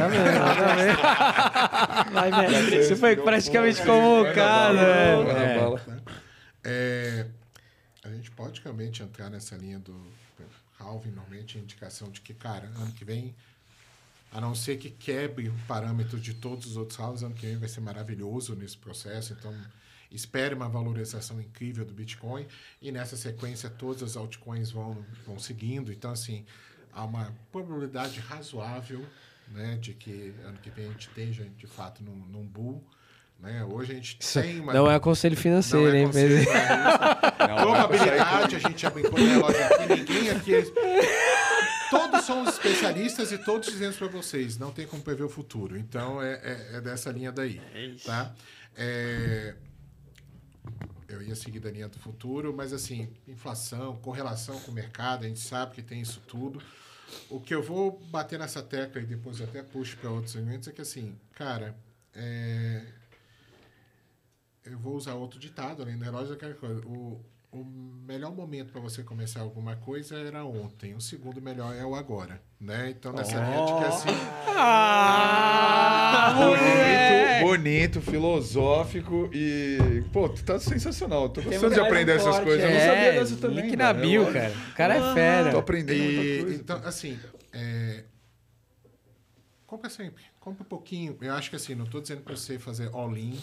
Vai, 2.12 2.30
mestre. 2.30 2.84
Você 2.84 2.96
foi 2.96 3.16
praticamente 3.16 3.82
convocado. 3.82 4.78
É. 4.78 5.78
é 6.64 7.26
a 8.04 8.10
gente 8.10 8.30
pode 8.30 8.60
realmente 8.62 9.02
entrar 9.02 9.30
nessa 9.30 9.56
linha 9.56 9.78
do 9.78 9.94
halving, 10.78 11.10
normalmente 11.10 11.58
a 11.58 11.60
indicação 11.60 12.10
de 12.10 12.20
que, 12.20 12.32
cara, 12.32 12.66
ano 12.76 12.92
que 12.92 13.04
vem, 13.04 13.34
a 14.30 14.40
não 14.40 14.54
ser 14.54 14.76
que 14.78 14.90
quebre 14.90 15.48
o 15.48 15.54
parâmetro 15.66 16.20
de 16.20 16.34
todos 16.34 16.66
os 16.66 16.76
outros 16.76 16.98
halves, 16.98 17.22
ano 17.22 17.34
que 17.34 17.46
vem 17.46 17.56
vai 17.56 17.68
ser 17.68 17.80
maravilhoso 17.80 18.54
nesse 18.54 18.76
processo, 18.76 19.32
então 19.32 19.54
espere 20.10 20.54
uma 20.54 20.68
valorização 20.68 21.40
incrível 21.40 21.84
do 21.84 21.92
Bitcoin. 21.92 22.46
E 22.80 22.92
nessa 22.92 23.16
sequência 23.16 23.70
todas 23.70 24.02
as 24.02 24.16
altcoins 24.16 24.70
vão, 24.70 25.04
vão 25.26 25.38
seguindo, 25.38 25.92
então 25.92 26.10
assim, 26.10 26.44
há 26.92 27.04
uma 27.04 27.34
probabilidade 27.50 28.20
razoável 28.20 29.04
né, 29.48 29.76
de 29.76 29.94
que 29.94 30.34
ano 30.44 30.58
que 30.58 30.70
vem 30.70 30.86
a 30.86 30.88
gente 30.90 31.08
esteja 31.08 31.44
de 31.44 31.66
fato 31.66 32.02
num, 32.02 32.16
num 32.26 32.46
bull, 32.46 32.84
né? 33.38 33.64
Hoje 33.64 33.92
a 33.92 33.94
gente 33.94 34.18
tem 34.18 34.60
uma... 34.60 34.72
Não 34.72 34.90
é 34.90 34.98
conselho 34.98 35.36
financeiro, 35.36 35.94
é 35.94 36.00
hein? 36.00 36.06
Conselho, 36.06 36.38
não, 37.48 37.56
Probabilidade, 37.56 38.56
a 38.56 38.58
gente 38.58 38.82
já 38.82 38.90
brincou 38.90 39.18
na 39.18 39.38
loja 39.38 39.66
aqui, 39.66 39.94
ninguém 39.94 40.30
aqui... 40.30 40.54
É... 40.54 40.64
Todos 41.90 42.24
somos 42.24 42.48
especialistas 42.50 43.32
e 43.32 43.38
todos 43.38 43.70
dizemos 43.70 43.96
para 43.96 44.08
vocês, 44.08 44.58
não 44.58 44.70
tem 44.70 44.86
como 44.86 45.02
prever 45.02 45.24
o 45.24 45.28
futuro. 45.28 45.78
Então, 45.78 46.20
é, 46.20 46.34
é, 46.34 46.76
é 46.76 46.80
dessa 46.80 47.10
linha 47.10 47.32
daí, 47.32 47.60
é 47.74 47.94
tá? 48.04 48.34
É... 48.76 49.54
Eu 51.08 51.22
ia 51.22 51.34
seguir 51.34 51.60
da 51.60 51.70
linha 51.70 51.88
do 51.88 51.98
futuro, 51.98 52.52
mas 52.54 52.74
assim, 52.74 53.08
inflação, 53.26 53.96
correlação 53.96 54.60
com 54.60 54.70
o 54.70 54.74
mercado, 54.74 55.24
a 55.24 55.28
gente 55.28 55.40
sabe 55.40 55.76
que 55.76 55.82
tem 55.82 56.02
isso 56.02 56.20
tudo. 56.26 56.60
O 57.30 57.40
que 57.40 57.54
eu 57.54 57.62
vou 57.62 57.98
bater 58.10 58.38
nessa 58.38 58.62
tecla 58.62 59.00
e 59.00 59.06
depois 59.06 59.40
eu 59.40 59.46
até 59.46 59.62
puxo 59.62 59.96
para 59.96 60.10
outros 60.10 60.32
segmentos 60.32 60.68
é 60.68 60.72
que 60.72 60.82
assim, 60.82 61.18
cara, 61.34 61.74
é, 62.14 62.84
eu 64.70 64.78
vou 64.78 64.94
usar 64.94 65.14
outro 65.14 65.38
ditado, 65.38 65.82
além 65.82 65.96
do 65.96 66.04
relógio, 66.04 66.34
aquela 66.34 66.54
coisa. 66.54 66.80
O, 66.86 67.24
o 67.50 67.64
melhor 67.64 68.34
momento 68.34 68.72
para 68.72 68.80
você 68.80 69.02
começar 69.02 69.40
alguma 69.40 69.74
coisa 69.76 70.16
era 70.16 70.44
ontem. 70.44 70.94
O 70.94 71.00
segundo 71.00 71.40
melhor 71.40 71.74
é 71.74 71.84
o 71.84 71.94
agora, 71.94 72.42
né? 72.60 72.90
Então 72.90 73.12
nessa 73.12 73.38
oh. 73.38 73.42
ética 73.42 73.88
assim. 73.88 74.08
Ah, 74.60 76.34
bonito, 76.36 77.46
bonito, 77.46 78.00
filosófico 78.02 79.30
e 79.32 80.04
pô, 80.12 80.28
tu 80.28 80.44
tá 80.44 80.58
sensacional. 80.58 81.28
Tô 81.30 81.40
gostando 81.40 81.74
de 81.74 81.80
aprender 81.80 82.16
essas 82.16 82.36
forte, 82.36 82.44
coisas. 82.44 82.64
É, 82.64 82.68
eu 82.68 82.72
não 82.74 82.80
sabia 82.80 83.12
dessa 83.20 83.36
também. 83.36 83.64
Link 83.64 83.76
na 83.76 83.92
bio, 83.92 84.32
cara. 84.32 84.52
O 84.70 84.74
cara 84.74 84.94
é 84.96 85.14
fera. 85.14 85.50
Tô 85.50 85.58
aprendendo 85.58 86.02
e, 86.02 86.16
muita 86.16 86.42
coisa. 86.42 86.60
Então, 86.60 86.76
assim, 86.84 87.18
é, 87.52 88.04
compra 89.66 89.88
sempre, 89.88 90.22
compra 90.38 90.62
um 90.62 90.66
pouquinho. 90.66 91.16
Eu 91.20 91.32
acho 91.32 91.48
que 91.48 91.56
assim, 91.56 91.74
não 91.74 91.86
tô 91.86 92.00
dizendo 92.00 92.20
para 92.22 92.36
você 92.36 92.58
fazer 92.58 92.90
all-in 92.92 93.38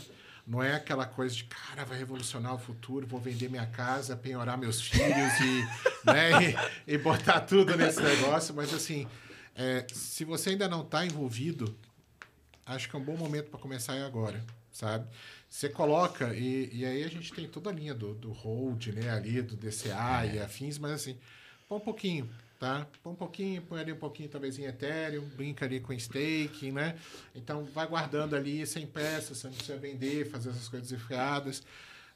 não 0.46 0.62
é 0.62 0.76
aquela 0.76 1.06
coisa 1.06 1.36
de, 1.36 1.44
cara, 1.46 1.84
vai 1.86 1.98
revolucionar 1.98 2.54
o 2.54 2.60
futuro, 2.60 3.08
vou 3.08 3.20
vender 3.20 3.50
minha 3.50 3.66
casa, 3.66 4.16
penhorar 4.16 4.58
meus 4.58 4.80
filhos 4.80 5.40
e, 5.40 5.68
né, 6.06 6.56
e, 6.88 6.94
e, 6.94 6.98
botar 6.98 7.42
tudo 7.42 7.76
nesse 7.76 8.02
negócio. 8.02 8.54
Mas, 8.54 8.74
assim, 8.74 9.08
é, 9.56 9.86
se 9.92 10.24
você 10.24 10.52
ainda 10.52 10.68
não 10.68 10.82
está 10.82 11.06
envolvido, 11.06 11.76
acho 12.66 12.90
que 12.90 12.96
é 12.96 13.00
um 13.00 13.04
bom 13.04 13.18
momento 13.18 13.50
para 13.50 13.60
começar 13.60 13.94
agora, 14.06 14.44
sabe? 14.72 15.08
Você 15.50 15.68
coloca, 15.68 16.36
e, 16.36 16.70
e 16.72 16.86
aí 16.86 17.04
a 17.04 17.10
gente 17.10 17.34
tem 17.34 17.48
toda 17.48 17.72
a 17.72 17.74
linha 17.74 17.96
do, 17.96 18.14
do 18.14 18.32
hold, 18.32 18.88
né, 18.88 19.10
ali, 19.10 19.42
do 19.42 19.56
DCA 19.56 20.26
é. 20.26 20.36
e 20.36 20.40
afins, 20.40 20.78
mas, 20.78 20.92
assim, 20.92 21.18
põe 21.68 21.78
um 21.80 21.82
pouquinho 21.82 22.30
tá? 22.60 22.88
Põe 23.04 23.14
um 23.14 23.16
pouquinho, 23.16 23.62
põe 23.62 23.82
ali 23.82 23.92
um 23.92 23.98
pouquinho 23.98 24.30
talvez 24.30 24.58
em 24.58 24.66
Ethereum, 24.66 25.24
brinca 25.36 25.66
ali 25.66 25.80
com 25.80 25.94
staking, 25.94 26.72
né? 26.72 26.96
Então 27.34 27.66
vai 27.66 27.88
guardando 27.88 28.36
ali 28.36 28.66
sem 28.66 28.86
pressa, 28.86 29.34
você 29.36 29.48
não 29.48 29.54
precisa 29.54 29.78
vender, 29.78 30.30
fazer 30.30 30.50
essas 30.50 30.68
coisas 30.68 30.92
enfiadas, 30.92 31.64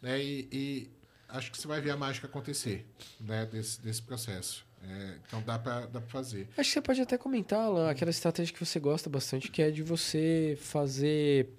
né? 0.02 0.22
E, 0.22 0.48
e, 0.52 0.90
acho 1.28 1.52
que 1.52 1.58
você 1.58 1.68
vai 1.68 1.82
ver 1.82 1.92
a 1.92 1.98
mágica 1.98 2.28
acontecer, 2.28 2.86
né? 3.20 3.46
Desse, 3.46 3.82
desse 3.82 4.02
processo. 4.02 4.68
É, 4.82 5.16
então 5.28 5.42
dá 5.42 5.60
para 5.60 5.82
dá 5.88 6.00
pra 6.00 6.10
fazer. 6.10 6.48
Acho 6.58 6.70
que 6.70 6.74
você 6.74 6.82
pode 6.82 7.02
até 7.02 7.18
comentar 7.18 7.70
lá, 7.70 7.92
aquela 7.92 8.12
estratégia 8.12 8.54
que 8.54 8.66
você 8.66 8.80
gosta 8.80 9.10
bastante, 9.10 9.52
que 9.52 9.62
é 9.62 9.70
de 9.70 9.84
você 9.84 10.58
fazer 10.62 11.50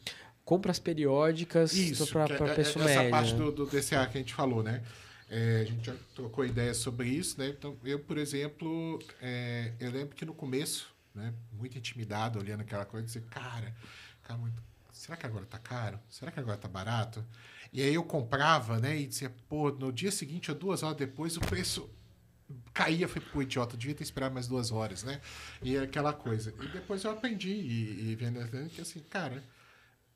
compras 0.43 0.78
periódicas 0.78 1.73
para 2.11 2.24
é, 2.24 2.55
pessoa 2.55 2.85
essa 2.85 3.02
média. 3.02 3.02
Essa 3.02 3.11
parte 3.11 3.35
do, 3.35 3.52
do 3.52 3.66
DCA 3.66 4.07
que 4.07 4.19
a 4.19 4.20
gente 4.20 4.35
falou, 4.35 4.62
né? 4.62 4.82
É, 5.31 5.61
a 5.61 5.65
gente 5.65 5.86
já 5.86 5.94
trocou 6.12 6.44
ideias 6.44 6.78
sobre 6.78 7.09
isso, 7.09 7.39
né? 7.39 7.48
Então, 7.48 7.77
eu, 7.85 8.01
por 8.01 8.19
exemplo, 8.19 8.98
é, 9.23 9.73
eu 9.78 9.89
lembro 9.93 10.16
que 10.16 10.24
no 10.24 10.35
começo, 10.35 10.93
né, 11.15 11.32
muito 11.52 11.78
intimidado, 11.78 12.40
olhando 12.40 12.62
aquela 12.62 12.85
coisa, 12.85 13.07
dizer, 13.07 13.23
cara, 13.31 13.73
cara 14.24 14.36
muito, 14.36 14.61
será 14.93 15.16
que 15.16 15.24
agora 15.24 15.47
tá 15.47 15.59
caro? 15.59 16.01
Será 16.09 16.32
que 16.32 16.40
agora 16.40 16.59
tá 16.59 16.66
barato? 16.66 17.24
E 17.73 17.81
aí 17.81 17.94
eu 17.94 18.02
comprava, 18.02 18.81
né, 18.81 18.98
e 18.98 19.07
dizia, 19.07 19.31
pô, 19.48 19.70
no 19.70 19.93
dia 19.93 20.11
seguinte 20.11 20.51
ou 20.51 20.57
duas 20.57 20.82
horas 20.82 20.97
depois 20.97 21.36
o 21.36 21.40
preço 21.40 21.89
caía, 22.74 23.07
foi 23.07 23.20
pro 23.20 23.40
idiota, 23.40 23.77
devia 23.77 23.94
ter 23.94 24.02
esperado 24.02 24.35
mais 24.35 24.48
duas 24.48 24.73
horas, 24.73 25.05
né? 25.05 25.20
E 25.62 25.78
aquela 25.78 26.12
coisa. 26.12 26.52
E 26.61 26.66
depois 26.66 27.05
eu 27.05 27.12
aprendi 27.12 27.52
e, 27.52 28.11
e 28.11 28.16
vendo 28.16 28.40
que 28.70 28.81
assim, 28.81 28.98
cara, 29.09 29.44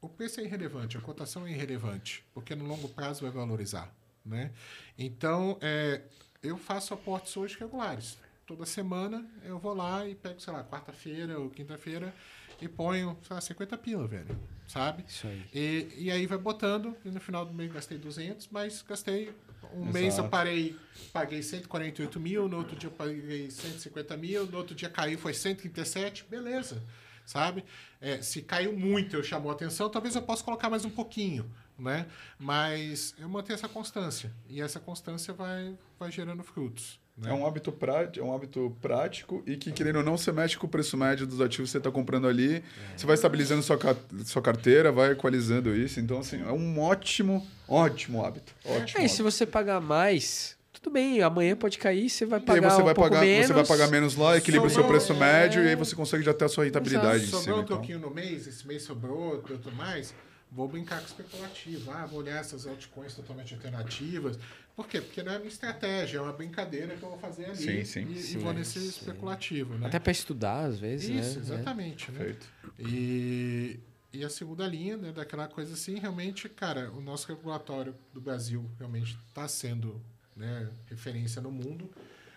o 0.00 0.08
preço 0.08 0.40
é 0.40 0.44
irrelevante, 0.44 0.96
a 0.96 1.00
cotação 1.00 1.46
é 1.46 1.52
irrelevante, 1.52 2.24
porque 2.34 2.56
no 2.56 2.64
longo 2.66 2.88
prazo 2.88 3.22
vai 3.22 3.30
valorizar. 3.30 3.94
Né? 4.24 4.50
Então, 4.98 5.58
é, 5.60 6.00
eu 6.42 6.56
faço 6.56 6.94
aportes 6.94 7.36
hoje 7.36 7.56
regulares. 7.58 8.18
Toda 8.46 8.66
semana 8.66 9.26
eu 9.44 9.58
vou 9.58 9.74
lá 9.74 10.06
e 10.06 10.14
pego, 10.14 10.40
sei 10.40 10.52
lá, 10.52 10.62
quarta-feira 10.62 11.38
ou 11.38 11.48
quinta-feira 11.50 12.14
e 12.60 12.68
ponho, 12.68 13.16
sei 13.22 13.34
lá, 13.34 13.40
50 13.40 13.78
pila, 13.78 14.06
velho. 14.06 14.38
Sabe? 14.66 15.04
Isso 15.06 15.26
aí. 15.26 15.44
E, 15.52 15.88
e 15.96 16.10
aí 16.10 16.26
vai 16.26 16.38
botando, 16.38 16.96
e 17.04 17.10
no 17.10 17.20
final 17.20 17.44
do 17.44 17.52
mês 17.52 17.72
gastei 17.72 17.98
200, 17.98 18.48
mas 18.50 18.82
gastei. 18.82 19.34
Um 19.74 19.82
Exato. 19.82 19.92
mês 19.92 20.18
eu 20.18 20.28
parei, 20.28 20.76
paguei 21.12 21.42
148 21.42 22.20
mil, 22.20 22.48
no 22.48 22.58
outro 22.58 22.76
dia 22.76 22.88
eu 22.88 22.92
paguei 22.92 23.50
150 23.50 24.16
mil, 24.16 24.46
no 24.46 24.58
outro 24.58 24.74
dia 24.74 24.88
caiu, 24.88 25.18
foi 25.18 25.34
137, 25.34 26.24
beleza. 26.28 26.82
Sabe? 27.26 27.64
É, 28.00 28.20
se 28.20 28.42
caiu 28.42 28.76
muito, 28.76 29.16
eu 29.16 29.22
chamou 29.22 29.50
a 29.50 29.54
atenção, 29.54 29.88
talvez 29.88 30.14
eu 30.14 30.22
possa 30.22 30.44
colocar 30.44 30.68
mais 30.68 30.84
um 30.84 30.90
pouquinho 30.90 31.50
né? 31.78 32.06
Mas 32.38 33.14
eu 33.18 33.28
mantenho 33.28 33.54
essa 33.54 33.68
constância 33.68 34.32
e 34.48 34.60
essa 34.60 34.80
constância 34.80 35.32
vai, 35.34 35.76
vai 35.98 36.10
gerando 36.10 36.42
frutos. 36.42 37.00
Né? 37.16 37.30
É 37.30 37.32
um 37.32 37.46
hábito 37.46 37.70
prático, 37.70 38.24
é 38.24 38.28
um 38.28 38.34
hábito 38.34 38.76
prático 38.82 39.42
e 39.46 39.56
que 39.56 39.70
querendo 39.70 39.96
ou 39.96 40.02
não 40.02 40.16
você 40.16 40.32
mexe 40.32 40.56
com 40.56 40.66
o 40.66 40.68
preço 40.68 40.96
médio 40.96 41.26
dos 41.26 41.40
ativos 41.40 41.68
que 41.68 41.72
você 41.72 41.78
está 41.78 41.90
comprando 41.90 42.26
ali, 42.26 42.56
é. 42.56 42.62
você 42.96 43.06
vai 43.06 43.14
estabilizando 43.14 43.62
sua 43.62 43.78
sua 44.24 44.42
carteira, 44.42 44.90
vai 44.90 45.12
equalizando 45.12 45.74
isso. 45.76 46.00
Então 46.00 46.18
assim 46.18 46.42
é 46.42 46.50
um 46.50 46.80
ótimo, 46.80 47.46
ótimo 47.68 48.24
hábito. 48.24 48.52
Ótimo. 48.64 49.00
É, 49.00 49.04
e 49.04 49.08
se 49.08 49.22
você 49.22 49.46
pagar 49.46 49.80
mais 49.80 50.56
tudo 50.72 50.92
bem, 50.92 51.22
amanhã 51.22 51.54
pode 51.54 51.78
cair, 51.78 52.10
você 52.10 52.26
vai 52.26 52.40
pagar 52.40 52.60
e 52.60 52.64
aí 52.64 52.70
você 52.70 52.82
um 52.82 52.84
vai 52.84 52.94
pagar, 52.94 53.20
menos. 53.20 53.46
Você 53.46 53.52
vai 53.52 53.64
pagar 53.64 53.88
menos 53.88 54.16
lá, 54.16 54.36
equilibra 54.36 54.68
sobrou, 54.68 54.86
o 54.86 54.90
seu 54.90 54.98
preço 54.98 55.12
é... 55.12 55.16
médio 55.16 55.64
e 55.64 55.68
aí 55.68 55.76
você 55.76 55.94
consegue 55.94 56.24
já 56.24 56.34
ter 56.34 56.46
a 56.46 56.48
sua 56.48 56.64
rentabilidade. 56.64 57.26
Sobrou 57.28 57.60
um 57.60 57.64
pouquinho 57.64 58.00
no 58.00 58.10
mês, 58.10 58.48
esse 58.48 58.66
mês 58.66 58.82
sobrou, 58.82 59.38
tudo 59.38 59.70
mais 59.70 60.12
vou 60.54 60.68
brincar 60.68 61.00
com 61.00 61.06
especulativo. 61.06 61.90
Ah, 61.90 62.06
vou 62.06 62.20
olhar 62.20 62.38
essas 62.38 62.66
altcoins 62.66 63.14
totalmente 63.14 63.52
alternativas. 63.52 64.38
Por 64.76 64.86
quê? 64.86 65.00
Porque 65.00 65.22
não 65.22 65.32
é 65.32 65.38
minha 65.38 65.48
estratégia, 65.48 66.18
é 66.18 66.20
uma 66.20 66.32
brincadeira 66.32 66.96
que 66.96 67.02
eu 67.02 67.08
vou 67.08 67.18
fazer 67.18 67.46
ali. 67.46 67.56
Sim, 67.56 67.84
sim. 67.84 68.12
E, 68.12 68.22
sim, 68.22 68.38
e 68.38 68.40
vou 68.40 68.52
nesse 68.52 68.80
sim. 68.80 68.88
especulativo, 68.88 69.76
né? 69.76 69.88
Até 69.88 69.98
para 69.98 70.12
estudar, 70.12 70.64
às 70.66 70.78
vezes, 70.78 71.08
Isso, 71.08 71.38
né? 71.40 71.44
exatamente. 71.44 72.10
Né? 72.12 72.18
Perfeito. 72.18 72.48
E, 72.78 73.80
e 74.12 74.24
a 74.24 74.30
segunda 74.30 74.66
linha, 74.66 74.96
né, 74.96 75.12
daquela 75.12 75.48
coisa 75.48 75.74
assim, 75.74 75.98
realmente, 75.98 76.48
cara, 76.48 76.90
o 76.92 77.00
nosso 77.00 77.28
regulatório 77.28 77.94
do 78.12 78.20
Brasil 78.20 78.68
realmente 78.78 79.18
está 79.28 79.46
sendo 79.48 80.00
né, 80.36 80.70
referência 80.86 81.42
no 81.42 81.50
mundo. 81.50 81.90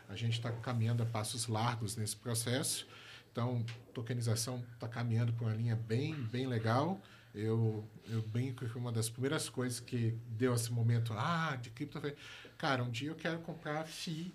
A 0.09 0.15
gente 0.15 0.33
está 0.33 0.51
caminhando 0.51 1.03
a 1.03 1.05
passos 1.05 1.47
largos 1.47 1.95
nesse 1.95 2.15
processo. 2.15 2.87
Então, 3.31 3.63
tokenização 3.93 4.63
está 4.73 4.87
caminhando 4.87 5.33
por 5.33 5.45
uma 5.45 5.53
linha 5.53 5.75
bem, 5.75 6.15
bem 6.15 6.47
legal. 6.47 6.99
Eu, 7.37 7.87
eu 8.09 8.21
brinco 8.21 8.67
que 8.67 8.77
uma 8.77 8.91
das 8.91 9.09
primeiras 9.09 9.47
coisas 9.47 9.79
que 9.79 10.17
deu 10.29 10.53
esse 10.53 10.71
momento, 10.71 11.13
ah, 11.13 11.57
de 11.61 11.69
cripto, 11.69 11.97
eu 11.97 12.01
falei, 12.01 12.17
cara, 12.57 12.83
um 12.83 12.89
dia 12.89 13.09
eu 13.09 13.15
quero 13.15 13.39
comprar 13.39 13.85
FII 13.85 14.33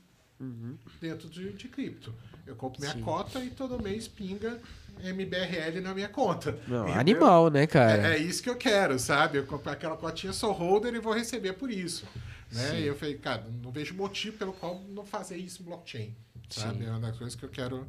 dentro 1.00 1.28
de, 1.28 1.52
de 1.52 1.68
cripto. 1.68 2.14
Eu 2.46 2.56
compro 2.56 2.80
minha 2.80 2.92
Sim. 2.92 3.02
cota 3.02 3.42
e 3.42 3.50
todo 3.50 3.80
mês 3.80 4.08
pinga 4.08 4.60
MBRL 5.02 5.80
na 5.80 5.94
minha 5.94 6.08
conta. 6.08 6.52
Não, 6.66 6.82
Entendeu? 6.82 7.00
animal, 7.00 7.50
né, 7.50 7.66
cara? 7.66 8.08
É, 8.08 8.14
é 8.14 8.18
isso 8.18 8.42
que 8.42 8.50
eu 8.50 8.56
quero, 8.56 8.98
sabe? 8.98 9.38
Eu 9.38 9.46
comprar 9.46 9.72
aquela 9.72 9.96
cotinha, 9.96 10.32
sou 10.32 10.52
holder 10.52 10.94
e 10.94 10.98
vou 10.98 11.12
receber 11.12 11.52
por 11.54 11.70
isso. 11.70 12.06
Né? 12.50 12.80
E 12.80 12.86
eu 12.86 12.94
falei, 12.94 13.16
cara, 13.16 13.46
não 13.62 13.70
vejo 13.70 13.94
motivo 13.94 14.36
pelo 14.36 14.52
qual 14.52 14.80
não 14.90 15.06
fazer 15.06 15.36
isso 15.36 15.62
em 15.62 15.64
blockchain. 15.64 16.14
Sabe? 16.50 16.78
Sim. 16.78 16.86
É 16.86 16.90
uma 16.90 17.00
das 17.00 17.16
coisas 17.16 17.34
que 17.34 17.44
eu 17.44 17.48
quero, 17.48 17.86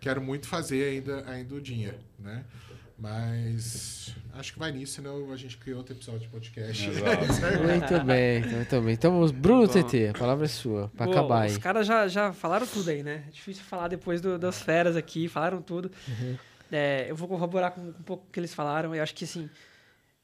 quero 0.00 0.20
muito 0.20 0.48
fazer 0.48 0.84
ainda, 0.84 1.30
ainda 1.30 1.54
o 1.54 1.60
dia. 1.60 1.98
Né? 2.18 2.44
Mas 3.02 4.14
acho 4.34 4.52
que 4.52 4.58
vai 4.60 4.70
nisso, 4.70 4.94
senão 4.94 5.32
a 5.32 5.36
gente 5.36 5.58
criou 5.58 5.78
outro 5.78 5.92
episódio 5.94 6.20
de 6.20 6.28
podcast. 6.28 6.86
Muito 6.88 8.04
bem, 8.06 8.40
muito 8.46 8.80
bem. 8.80 8.94
Então, 8.94 9.26
Bruno 9.32 9.66
Bom. 9.66 9.82
TT, 9.82 10.08
a 10.14 10.18
palavra 10.18 10.44
é 10.44 10.48
sua, 10.48 10.88
para 10.96 11.06
Bom, 11.06 11.12
acabar 11.12 11.46
Os 11.46 11.54
aí. 11.54 11.60
caras 11.60 11.86
já, 11.86 12.06
já 12.06 12.32
falaram 12.32 12.66
tudo 12.66 12.90
aí, 12.90 13.02
né? 13.02 13.24
É 13.26 13.30
difícil 13.30 13.64
falar 13.64 13.88
depois 13.88 14.20
do- 14.20 14.38
das 14.38 14.62
feras 14.62 14.96
aqui, 14.96 15.28
falaram 15.28 15.60
tudo. 15.60 15.90
Uhum. 16.08 16.36
É, 16.70 17.06
eu 17.10 17.16
vou 17.16 17.26
corroborar 17.28 17.72
com, 17.72 17.92
com 17.92 17.98
um 17.98 18.02
pouco 18.04 18.26
que 18.32 18.38
eles 18.38 18.54
falaram. 18.54 18.94
Eu 18.94 19.02
acho 19.02 19.14
que, 19.14 19.24
assim, 19.24 19.50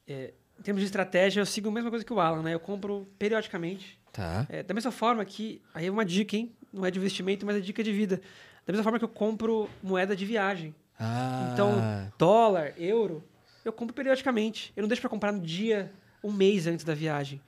é, 0.06 0.32
em 0.58 0.62
termos 0.62 0.80
de 0.80 0.86
estratégia, 0.86 1.40
eu 1.40 1.46
sigo 1.46 1.68
a 1.68 1.72
mesma 1.72 1.90
coisa 1.90 2.04
que 2.04 2.12
o 2.12 2.20
Alan, 2.20 2.42
né? 2.42 2.54
Eu 2.54 2.60
compro 2.60 3.06
periodicamente. 3.18 3.98
Tá. 4.12 4.46
É, 4.48 4.62
da 4.62 4.72
mesma 4.72 4.90
forma 4.92 5.24
que, 5.24 5.60
aí 5.74 5.86
é 5.86 5.90
uma 5.90 6.04
dica, 6.04 6.36
hein? 6.36 6.52
Não 6.72 6.86
é 6.86 6.90
de 6.92 6.98
investimento, 6.98 7.44
mas 7.44 7.56
é 7.56 7.60
dica 7.60 7.82
de 7.82 7.92
vida. 7.92 8.20
Da 8.64 8.72
mesma 8.72 8.82
forma 8.84 8.98
que 8.98 9.04
eu 9.04 9.08
compro 9.08 9.68
moeda 9.82 10.14
de 10.16 10.24
viagem. 10.24 10.74
Ah, 10.98 11.50
Então, 11.52 11.72
dólar, 12.18 12.74
euro, 12.76 13.22
eu 13.64 13.72
compro 13.72 13.94
periodicamente. 13.94 14.72
Eu 14.76 14.82
não 14.82 14.88
deixo 14.88 15.00
para 15.00 15.10
comprar 15.10 15.32
no 15.32 15.40
dia, 15.40 15.92
um 16.22 16.32
mês 16.32 16.66
antes 16.66 16.84
da 16.84 16.94
viagem. 16.94 17.40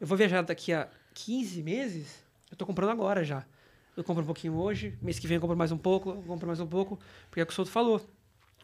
Eu 0.00 0.06
vou 0.06 0.16
viajar 0.16 0.42
daqui 0.42 0.72
a 0.72 0.88
15 1.14 1.62
meses, 1.62 2.24
eu 2.50 2.56
tô 2.56 2.64
comprando 2.66 2.90
agora 2.90 3.24
já. 3.24 3.44
Eu 3.96 4.04
compro 4.04 4.22
um 4.22 4.26
pouquinho 4.26 4.54
hoje, 4.54 4.96
mês 5.02 5.18
que 5.18 5.26
vem 5.26 5.36
eu 5.36 5.40
compro 5.40 5.56
mais 5.56 5.72
um 5.72 5.78
pouco, 5.78 6.10
eu 6.10 6.22
compro 6.22 6.46
mais 6.46 6.60
um 6.60 6.66
pouco, 6.66 6.98
porque 7.28 7.40
é 7.40 7.42
o 7.42 7.46
que 7.46 7.52
o 7.52 7.56
Souto 7.56 7.70
falou. 7.70 8.00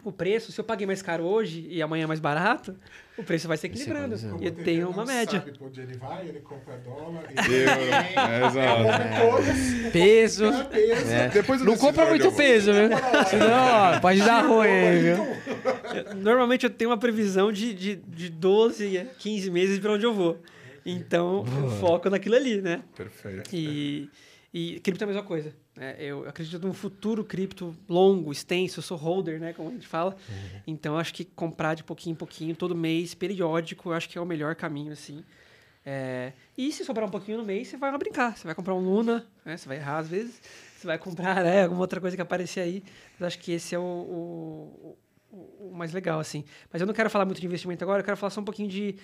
O 0.02 0.12
preço, 0.12 0.52
se 0.52 0.60
eu 0.60 0.64
paguei 0.64 0.86
mais 0.86 1.00
caro 1.00 1.24
hoje 1.24 1.66
e 1.70 1.80
amanhã 1.80 2.04
é 2.04 2.06
mais 2.06 2.20
barato, 2.20 2.76
o 3.16 3.22
preço 3.22 3.48
vai 3.48 3.56
se 3.56 3.66
equilibrando. 3.66 4.16
E 4.38 4.46
eu 4.46 4.52
tenho 4.52 4.90
uma 4.90 5.04
média. 5.04 5.40
sabe 5.40 5.54
onde 5.58 5.80
ele 5.80 5.96
vai, 5.96 6.28
ele 6.28 6.40
compra 6.40 6.76
dólar. 6.78 7.24
Euro. 7.24 7.34
É, 8.24 8.46
exato. 8.46 9.30
todas. 9.30 9.92
Peso. 9.92 10.44
compra 10.44 10.64
peso. 10.66 11.10
É. 11.10 11.28
Depois 11.30 11.62
Não 11.62 11.76
compra 11.78 12.06
muito 12.06 12.30
peso, 12.32 12.72
viu? 12.72 12.88
Senão, 13.28 13.96
ó, 13.96 14.00
pode 14.00 14.18
dar 14.20 14.42
ruim 14.42 14.68
aí, 14.68 15.02
viu? 15.02 16.16
Normalmente 16.16 16.64
eu 16.64 16.70
tenho 16.70 16.90
uma 16.90 16.98
previsão 16.98 17.50
de, 17.50 17.72
de, 17.72 17.96
de 17.96 18.28
12 18.28 18.98
a 18.98 19.04
15 19.06 19.50
meses 19.50 19.78
para 19.78 19.92
onde 19.92 20.04
eu 20.04 20.12
vou. 20.12 20.38
Então, 20.84 21.44
eu 21.62 21.70
foco 21.80 22.10
naquilo 22.10 22.34
ali, 22.34 22.60
né? 22.60 22.82
Perfeito. 22.94 23.48
E, 23.54 24.10
e 24.52 24.80
cripto 24.80 25.02
é 25.02 25.06
a 25.06 25.08
mesma 25.08 25.22
coisa. 25.22 25.54
Né? 25.76 25.96
Eu 25.98 26.28
acredito 26.28 26.64
num 26.66 26.72
futuro 26.72 27.24
cripto 27.24 27.74
longo, 27.88 28.30
extenso. 28.32 28.78
Eu 28.78 28.82
sou 28.82 28.96
holder, 28.96 29.40
né? 29.40 29.52
Como 29.52 29.68
a 29.70 29.72
gente 29.72 29.86
fala. 29.86 30.16
Então, 30.66 30.96
acho 30.98 31.12
que 31.14 31.24
comprar 31.24 31.74
de 31.74 31.82
pouquinho 31.84 32.12
em 32.12 32.16
pouquinho, 32.16 32.54
todo 32.54 32.74
mês, 32.74 33.14
periódico, 33.14 33.88
eu 33.90 33.92
acho 33.94 34.08
que 34.08 34.16
é 34.16 34.20
o 34.20 34.26
melhor 34.26 34.54
caminho, 34.54 34.92
assim. 34.92 35.24
É, 35.86 36.32
e 36.56 36.72
se 36.72 36.84
sobrar 36.84 37.06
um 37.06 37.10
pouquinho 37.10 37.38
no 37.38 37.44
mês, 37.44 37.68
você 37.68 37.76
vai 37.76 37.90
lá 37.92 37.98
brincar. 37.98 38.36
Você 38.36 38.44
vai 38.46 38.54
comprar 38.54 38.74
um 38.74 38.80
Luna, 38.80 39.26
né? 39.44 39.56
Você 39.56 39.68
vai 39.68 39.76
errar 39.76 39.98
às 39.98 40.08
vezes. 40.08 40.40
Você 40.78 40.86
vai 40.86 40.98
comprar 40.98 41.42
né? 41.44 41.64
alguma 41.64 41.80
outra 41.80 42.00
coisa 42.00 42.16
que 42.16 42.22
aparecer 42.22 42.60
aí. 42.60 42.82
Mas 43.18 43.28
acho 43.28 43.38
que 43.38 43.52
esse 43.52 43.74
é 43.74 43.78
o, 43.78 43.82
o, 43.82 44.96
o- 45.30 45.68
o 45.68 45.74
mais 45.74 45.92
legal, 45.92 46.20
assim. 46.20 46.44
Mas 46.72 46.80
eu 46.80 46.86
não 46.86 46.94
quero 46.94 47.10
falar 47.10 47.24
muito 47.26 47.40
de 47.40 47.46
investimento 47.46 47.82
agora. 47.84 48.00
Eu 48.00 48.04
quero 48.04 48.16
falar 48.16 48.30
só 48.30 48.40
um 48.40 48.44
pouquinho 48.44 48.68
de 48.68 48.94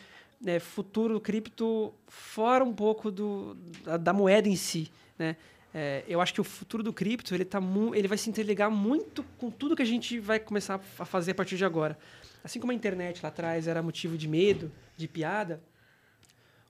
né, 0.40 0.58
futuro 0.58 1.20
cripto 1.20 1.92
fora 2.08 2.64
um 2.64 2.72
pouco 2.72 3.10
do, 3.10 3.54
da, 3.84 3.96
da 3.98 4.12
moeda 4.14 4.48
em 4.48 4.56
si, 4.56 4.90
né? 5.18 5.36
É, 5.72 6.02
eu 6.08 6.20
acho 6.20 6.34
que 6.34 6.40
o 6.40 6.44
futuro 6.44 6.82
do 6.82 6.92
cripto 6.92 7.32
ele, 7.34 7.44
tá 7.44 7.60
ele 7.94 8.08
vai 8.08 8.18
se 8.18 8.28
interligar 8.28 8.70
muito 8.70 9.22
com 9.38 9.50
tudo 9.50 9.76
que 9.76 9.82
a 9.82 9.86
gente 9.86 10.18
vai 10.18 10.40
começar 10.40 10.80
a 10.98 11.04
fazer 11.04 11.30
a 11.30 11.34
partir 11.34 11.56
de 11.56 11.64
agora. 11.64 11.96
Assim 12.42 12.58
como 12.58 12.72
a 12.72 12.74
internet 12.74 13.22
lá 13.22 13.28
atrás 13.28 13.68
era 13.68 13.82
motivo 13.82 14.18
de 14.18 14.26
medo, 14.26 14.72
de 14.96 15.06
piada, 15.06 15.62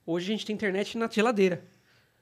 hoje 0.05 0.27
a 0.27 0.31
gente 0.35 0.45
tem 0.45 0.53
internet 0.53 0.97
na 0.97 1.09
geladeira. 1.09 1.63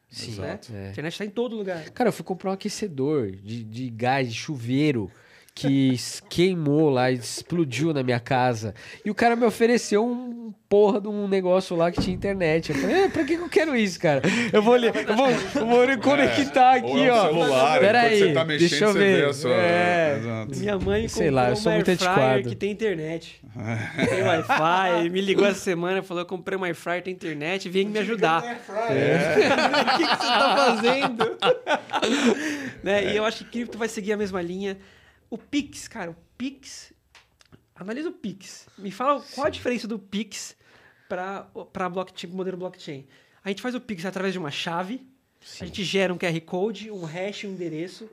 Sim, 0.09 0.31
Exato. 0.31 0.73
é. 0.73 0.87
A 0.87 0.91
internet 0.91 1.13
está 1.13 1.25
em 1.25 1.29
todo 1.29 1.55
lugar. 1.55 1.89
Cara, 1.91 2.09
eu 2.09 2.13
fui 2.13 2.23
comprar 2.23 2.51
um 2.51 2.53
aquecedor 2.53 3.31
de, 3.31 3.63
de 3.63 3.89
gás, 3.89 4.31
de 4.31 4.35
chuveiro, 4.37 5.11
que 5.53 5.95
queimou 6.29 6.89
lá, 6.89 7.11
explodiu 7.11 7.93
na 7.93 8.01
minha 8.03 8.19
casa. 8.19 8.73
E 9.03 9.11
o 9.11 9.15
cara 9.15 9.35
me 9.35 9.45
ofereceu 9.45 10.05
um 10.05 10.53
porra 10.69 11.01
de 11.01 11.07
um 11.07 11.27
negócio 11.27 11.75
lá 11.75 11.91
que 11.91 11.99
tinha 11.99 12.15
internet. 12.15 12.69
Eu 12.71 12.75
falei, 12.77 12.95
é, 13.03 13.09
pra 13.09 13.23
que 13.23 13.33
eu 13.33 13.49
quero 13.49 13.75
isso, 13.75 13.99
cara? 13.99 14.21
Eu 14.53 14.61
vou, 14.61 14.75
li- 14.75 14.87
eu 14.87 15.15
vou, 15.15 15.29
eu 15.29 15.65
vou 15.65 15.97
conectar 15.99 16.77
É, 16.77 16.81
ou 16.83 16.89
aqui, 16.93 17.05
é 17.07 17.13
um 17.13 17.15
ó. 17.17 17.25
celular, 17.27 17.79
Pera 17.79 18.01
aí, 18.01 18.19
você 18.19 18.33
tá 18.33 18.45
mexendo, 18.45 18.69
deixa 18.69 18.85
eu 18.85 18.91
você 18.93 18.99
ver. 18.99 19.17
vê 19.17 19.25
a 19.25 19.33
sua... 19.33 19.53
É. 19.55 20.17
Exato. 20.19 20.59
Minha 20.59 20.79
mãe 20.79 21.07
Sei 21.07 21.31
lá, 21.31 21.49
eu 21.49 21.55
sou 21.55 21.71
muito 21.73 21.89
antiquado. 21.89 22.49
que 22.49 22.55
tem 22.55 22.71
internet. 22.71 23.41
tem 24.09 24.23
Wi-Fi, 24.23 25.09
me 25.09 25.21
ligou 25.21 25.45
essa 25.45 25.59
semana, 25.59 26.01
falou, 26.03 26.21
eu 26.21 26.27
comprei 26.27 26.57
air 26.61 26.75
fryer, 26.75 27.01
tem 27.03 27.13
internet, 27.13 27.67
vem 27.67 27.87
me 27.87 27.99
ajudar. 27.99 28.43
o 28.69 29.97
que, 29.97 30.03
que 30.03 30.15
você 30.15 30.27
tá 30.27 30.55
fazendo? 30.55 31.37
né? 32.83 33.11
E 33.11 33.17
eu 33.17 33.25
acho 33.25 33.39
que 33.45 33.51
cripto 33.51 33.77
vai 33.77 33.87
seguir 33.87 34.13
a 34.13 34.17
mesma 34.17 34.41
linha. 34.41 34.77
O 35.29 35.37
Pix, 35.37 35.87
cara, 35.87 36.11
o 36.11 36.15
Pix. 36.37 36.93
Analisa 37.75 38.09
o 38.09 38.13
Pix. 38.13 38.67
Me 38.77 38.91
fala 38.91 39.21
qual 39.33 39.47
a 39.47 39.49
diferença 39.49 39.87
do 39.87 39.97
Pix 39.97 40.55
para 41.07 41.89
blockchain, 41.89 42.29
modelo 42.31 42.57
blockchain. 42.57 43.07
A 43.43 43.49
gente 43.49 43.61
faz 43.61 43.73
o 43.73 43.79
Pix 43.81 44.05
através 44.05 44.33
de 44.33 44.39
uma 44.39 44.51
chave, 44.51 45.07
a 45.61 45.65
gente 45.65 45.83
gera 45.83 46.13
um 46.13 46.17
QR 46.17 46.39
Code, 46.41 46.91
um 46.91 47.05
hash, 47.05 47.45
um 47.45 47.49
endereço. 47.51 48.09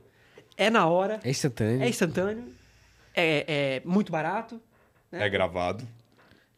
É 0.57 0.71
na 0.71 0.87
hora, 0.87 1.21
É 1.25 1.31
instantâneo. 1.31 1.83
é 1.83 1.89
instantâneo, 1.89 2.55
é, 3.15 3.77
é 3.77 3.83
muito 3.85 4.11
barato. 4.13 4.61
É 5.13 5.29
gravado. 5.29 5.87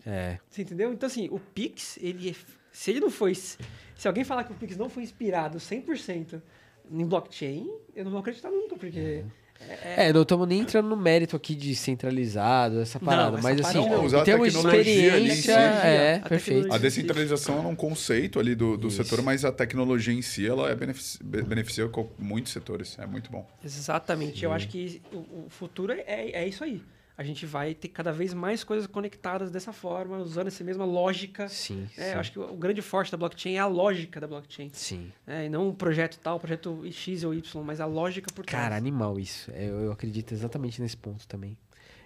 É. 0.06 0.38
Você 0.48 0.62
entendeu? 0.62 0.92
Então, 0.92 1.06
assim, 1.06 1.28
o 1.30 1.38
Pix, 1.40 1.98
ele, 2.00 2.30
é- 2.30 2.34
se 2.72 2.90
ele 2.90 3.00
não 3.00 3.10
foi. 3.10 3.34
Se 3.34 3.58
alguém 4.06 4.22
falar 4.24 4.44
que 4.44 4.52
o 4.52 4.54
Pix 4.54 4.76
não 4.76 4.88
foi 4.88 5.02
inspirado 5.02 5.58
100% 5.58 6.40
em 6.90 7.04
blockchain, 7.06 7.68
eu 7.94 8.04
não 8.04 8.10
vou 8.12 8.20
acreditar 8.20 8.50
nunca, 8.50 8.76
porque. 8.76 8.98
É, 8.98 9.24
não 10.14 10.22
estamos 10.22 10.48
nem 10.48 10.60
entrando 10.60 10.88
no 10.88 10.96
mérito 10.96 11.36
aqui 11.36 11.54
de 11.54 11.74
centralizado, 11.74 12.80
essa 12.80 12.98
parada. 12.98 13.38
essa 13.38 13.42
mas 13.48 13.60
assim, 13.60 13.78
não. 13.88 14.04
Usar 14.04 14.20
em 14.20 14.24
termos 14.24 14.48
de 14.48 14.54
tecnologia 14.54 15.14
ali 15.14 15.24
em 15.26 15.30
si. 15.30 15.38
experiência, 15.38 15.52
é, 15.52 16.14
A 16.24 16.28
perfeito. 16.28 16.72
A 16.72 16.78
descentralização 16.78 17.58
é 17.64 17.66
um 17.66 17.74
conceito 17.74 18.38
ali 18.40 18.54
do, 18.54 18.76
do 18.76 18.88
Isso. 18.88 19.02
setor, 19.02 19.22
mas 19.22 19.44
a 19.44 19.52
tecnologia 19.52 20.14
em 20.14 20.22
si 20.22 20.46
ela 20.46 20.70
é 20.70 20.74
benefici 20.74 21.18
be- 21.22 21.42
beneficia 21.42 21.88
com 21.88 22.08
muitos 22.18 22.52
setores. 22.52 22.96
É 22.98 23.06
muito 23.06 23.30
bom. 23.30 23.46
Exatamente. 23.64 24.44
Eu 24.44 24.52
acho 24.52 24.68
que 24.68 25.02
o, 25.12 25.16
o 25.16 25.46
futuro 25.48 25.92
é, 25.92 26.04
é 26.32 26.46
isso 26.48 26.62
aí. 26.64 26.82
A 27.18 27.24
gente 27.24 27.44
vai 27.44 27.74
ter 27.74 27.88
cada 27.88 28.12
vez 28.12 28.32
mais 28.32 28.62
coisas 28.62 28.86
conectadas 28.86 29.50
dessa 29.50 29.72
forma, 29.72 30.18
usando 30.18 30.46
essa 30.46 30.62
mesma 30.62 30.84
lógica. 30.84 31.48
Sim, 31.48 31.88
É, 31.96 32.04
sim. 32.04 32.12
eu 32.12 32.20
acho 32.20 32.30
que 32.30 32.38
o 32.38 32.54
grande 32.56 32.80
forte 32.80 33.10
da 33.10 33.18
blockchain 33.18 33.54
é 33.56 33.58
a 33.58 33.66
lógica 33.66 34.20
da 34.20 34.28
blockchain. 34.28 34.70
Sim. 34.72 35.10
né? 35.26 35.46
E 35.46 35.48
não 35.48 35.68
um 35.70 35.74
projeto 35.74 36.16
tal, 36.22 36.38
projeto 36.38 36.84
X 36.92 37.24
ou 37.24 37.34
Y, 37.34 37.62
mas 37.64 37.80
a 37.80 37.86
lógica 37.86 38.32
por 38.32 38.46
trás. 38.46 38.62
Cara, 38.62 38.76
animal 38.76 39.18
isso. 39.18 39.50
É, 39.50 39.68
Eu, 39.68 39.80
eu 39.80 39.90
acredito 39.92 40.32
exatamente 40.32 40.80
nesse 40.80 40.96
ponto 40.96 41.26
também. 41.26 41.58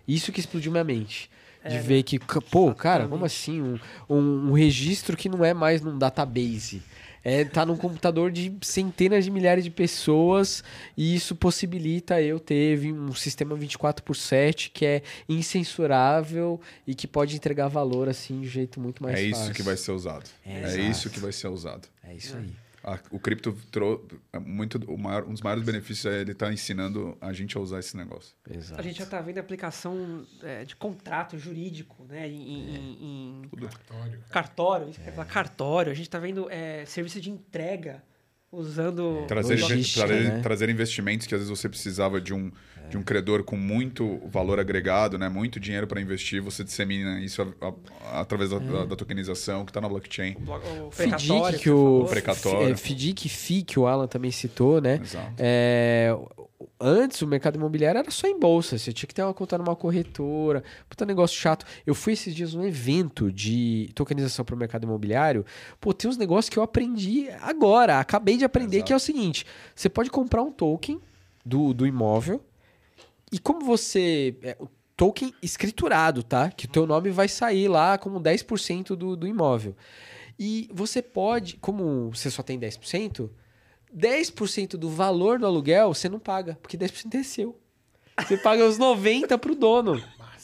Isso 0.08 0.32
que 0.32 0.40
explodiu 0.40 0.72
minha 0.72 0.82
mente. 0.82 1.30
De 1.64 1.76
É, 1.76 1.80
ver 1.80 2.02
que, 2.02 2.18
pô, 2.50 2.74
cara, 2.74 3.06
como 3.06 3.24
assim? 3.24 3.60
Um, 3.62 3.78
um, 4.08 4.48
um 4.48 4.52
registro 4.52 5.16
que 5.16 5.28
não 5.28 5.44
é 5.44 5.54
mais 5.54 5.80
num 5.82 5.96
database. 5.96 6.82
É, 7.24 7.44
tá 7.44 7.64
num 7.64 7.76
computador 7.76 8.30
de 8.30 8.52
centenas 8.62 9.24
de 9.24 9.30
milhares 9.30 9.62
de 9.62 9.70
pessoas 9.70 10.64
e 10.96 11.14
isso 11.14 11.36
possibilita 11.36 12.20
eu 12.20 12.40
ter 12.40 12.92
um 12.92 13.14
sistema 13.14 13.54
24 13.54 14.04
por 14.04 14.16
7 14.16 14.70
que 14.70 14.84
é 14.84 15.02
incensurável 15.28 16.60
e 16.86 16.94
que 16.94 17.06
pode 17.06 17.36
entregar 17.36 17.68
valor 17.68 18.08
assim 18.08 18.40
de 18.40 18.46
um 18.46 18.50
jeito 18.50 18.80
muito 18.80 19.02
mais 19.02 19.18
é 19.18 19.30
fácil. 19.30 19.44
isso 19.44 19.52
que 19.54 19.62
vai 19.62 19.76
ser 19.76 19.92
usado. 19.92 20.28
É, 20.44 20.60
É, 20.80 20.90
isso 20.90 21.10
que 21.10 21.20
vai 21.20 21.32
ser 21.32 21.48
usado. 21.48 21.88
É 22.02 22.14
isso 22.14 22.36
aí. 22.36 22.50
A, 22.84 22.98
o 23.10 23.18
cripto 23.18 23.52
trou, 23.70 24.06
é 24.32 24.38
muito 24.38 24.78
o 24.90 24.98
maior, 24.98 25.24
um 25.24 25.32
dos 25.32 25.40
maiores 25.40 25.64
benefícios 25.64 26.06
é 26.06 26.20
ele 26.20 26.32
estar 26.32 26.46
tá 26.46 26.52
ensinando 26.52 27.16
a 27.20 27.32
gente 27.32 27.56
a 27.56 27.60
usar 27.60 27.78
esse 27.78 27.96
negócio. 27.96 28.34
Exato. 28.48 28.80
A 28.80 28.84
gente 28.84 28.98
já 28.98 29.04
está 29.04 29.20
vendo 29.20 29.38
aplicação 29.38 30.26
é, 30.42 30.64
de 30.64 30.74
contrato 30.74 31.38
jurídico, 31.38 32.04
né? 32.04 32.28
Em, 32.28 32.76
em, 32.76 33.42
em 33.44 33.48
cartório. 33.66 34.24
Cartório, 34.30 34.88
isso 34.90 35.00
é. 35.00 35.24
cartório. 35.24 35.92
A 35.92 35.94
gente 35.94 36.08
está 36.08 36.18
vendo 36.18 36.50
é, 36.50 36.84
serviço 36.84 37.20
de 37.20 37.30
entrega 37.30 38.02
usando 38.52 39.24
trazer, 39.26 39.58
logística, 39.58 40.06
trazer, 40.06 40.28
né? 40.28 40.40
trazer, 40.40 40.68
investimentos 40.68 41.26
que 41.26 41.34
às 41.34 41.40
vezes 41.40 41.58
você 41.58 41.68
precisava 41.68 42.20
de 42.20 42.34
um, 42.34 42.52
é. 42.84 42.88
de 42.88 42.98
um 42.98 43.02
credor 43.02 43.42
com 43.42 43.56
muito 43.56 44.20
valor 44.28 44.60
agregado, 44.60 45.18
né? 45.18 45.28
muito 45.28 45.58
dinheiro 45.58 45.86
para 45.86 46.00
investir, 46.00 46.42
você 46.42 46.62
dissemina 46.62 47.18
isso 47.20 47.40
a, 47.42 47.66
a, 47.66 48.20
através 48.20 48.50
da, 48.50 48.56
é. 48.56 48.86
da, 48.86 48.94
tokenização 48.94 49.64
que 49.64 49.70
está 49.70 49.80
na 49.80 49.88
blockchain. 49.88 50.36
O, 50.36 50.88
o 50.88 50.90
FDIC, 50.90 51.58
que 51.62 51.70
o, 51.70 52.04
o 52.04 52.76
FDIC, 52.76 53.28
FI, 53.28 53.62
que 53.62 53.78
o 53.80 53.86
Alan 53.86 54.06
também 54.06 54.30
citou, 54.30 54.80
né? 54.80 55.00
Exato. 55.02 55.32
É, 55.38 56.14
antes 56.80 57.22
o 57.22 57.26
mercado 57.26 57.56
imobiliário 57.56 57.98
era 57.98 58.10
só 58.10 58.26
em 58.26 58.38
bolsa, 58.38 58.78
você 58.78 58.92
tinha 58.92 59.06
que 59.06 59.14
ter 59.14 59.22
uma 59.22 59.34
conta 59.34 59.56
numa 59.58 59.76
corretora, 59.76 60.62
puta 60.88 61.04
negócio 61.04 61.38
chato. 61.38 61.64
Eu 61.86 61.94
fui 61.94 62.12
esses 62.12 62.34
dias 62.34 62.54
num 62.54 62.64
evento 62.64 63.30
de 63.30 63.90
tokenização 63.94 64.44
para 64.44 64.54
o 64.54 64.58
mercado 64.58 64.84
imobiliário, 64.84 65.44
pô, 65.80 65.92
tem 65.92 66.10
uns 66.10 66.16
negócios 66.16 66.48
que 66.48 66.58
eu 66.58 66.62
aprendi 66.62 67.28
agora, 67.40 67.98
acabei 67.98 68.36
de 68.36 68.44
aprender, 68.44 68.78
Exato. 68.78 68.86
que 68.86 68.92
é 68.92 68.96
o 68.96 69.00
seguinte: 69.00 69.46
você 69.74 69.88
pode 69.88 70.10
comprar 70.10 70.42
um 70.42 70.52
token 70.52 71.00
do, 71.44 71.72
do 71.72 71.86
imóvel 71.86 72.44
e 73.30 73.38
como 73.38 73.64
você. 73.64 74.36
É, 74.42 74.56
o 74.60 74.68
token 74.96 75.34
escriturado, 75.42 76.22
tá? 76.22 76.50
Que 76.50 76.66
o 76.66 76.68
teu 76.68 76.86
nome 76.86 77.10
vai 77.10 77.26
sair 77.26 77.66
lá 77.66 77.98
como 77.98 78.20
10% 78.20 78.94
do, 78.94 79.16
do 79.16 79.26
imóvel. 79.26 79.74
E 80.38 80.68
você 80.72 81.02
pode, 81.02 81.56
como 81.56 82.10
você 82.10 82.30
só 82.30 82.42
tem 82.42 82.58
10%, 82.58 83.30
10% 83.96 84.76
do 84.76 84.88
valor 84.88 85.38
do 85.38 85.46
aluguel 85.46 85.92
você 85.92 86.08
não 86.08 86.18
paga, 86.18 86.58
porque 86.60 86.76
10% 86.76 87.14
é 87.14 87.22
seu. 87.22 87.58
Você 88.20 88.36
paga 88.36 88.66
os 88.66 88.78
90% 88.78 89.38
pro 89.38 89.54
dono. 89.54 90.02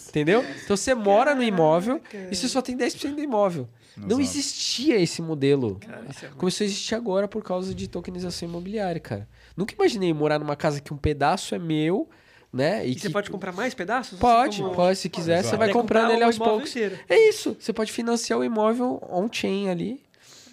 Entendeu? 0.09 0.43
Então 0.65 0.77
você 0.77 0.95
mora 0.95 1.35
no 1.35 1.43
imóvel 1.43 2.01
e 2.31 2.35
você 2.35 2.49
só 2.49 2.62
tem 2.62 2.77
10% 2.77 3.15
do 3.15 3.20
imóvel. 3.20 3.69
Não 3.97 4.20
existia 4.20 4.99
esse 4.99 5.20
modelo. 5.20 5.79
É 6.23 6.29
Começou 6.29 6.65
a 6.65 6.66
existir 6.66 6.95
agora 6.95 7.27
por 7.27 7.43
causa 7.43 7.75
de 7.75 7.89
tokenização 7.89 8.49
imobiliária, 8.49 9.01
cara. 9.01 9.29
Nunca 9.57 9.75
imaginei 9.75 10.12
morar 10.12 10.39
numa 10.39 10.57
casa 10.57 10.81
que 10.81 10.95
um 10.95 10.97
pedaço 10.97 11.55
é 11.55 11.59
meu, 11.59 12.09
né? 12.53 12.87
E, 12.87 12.93
e 12.93 12.95
que... 12.95 13.01
você 13.03 13.11
pode 13.11 13.31
comprar 13.31 13.53
mais 13.53 13.75
pedaços? 13.75 14.19
Pode, 14.19 14.62
como... 14.62 14.75
pode. 14.75 14.99
Se 14.99 15.09
quiser, 15.09 15.41
Exato. 15.41 15.51
você 15.51 15.57
vai 15.57 15.73
comprando 15.73 16.12
ele 16.12 16.23
aos 16.23 16.39
poucos. 16.39 16.70
Inteiro. 16.70 16.99
É 17.09 17.29
isso. 17.29 17.57
Você 17.59 17.73
pode 17.73 17.91
financiar 17.91 18.39
o 18.39 18.45
imóvel 18.45 19.03
on-chain 19.11 19.69
ali. 19.69 20.01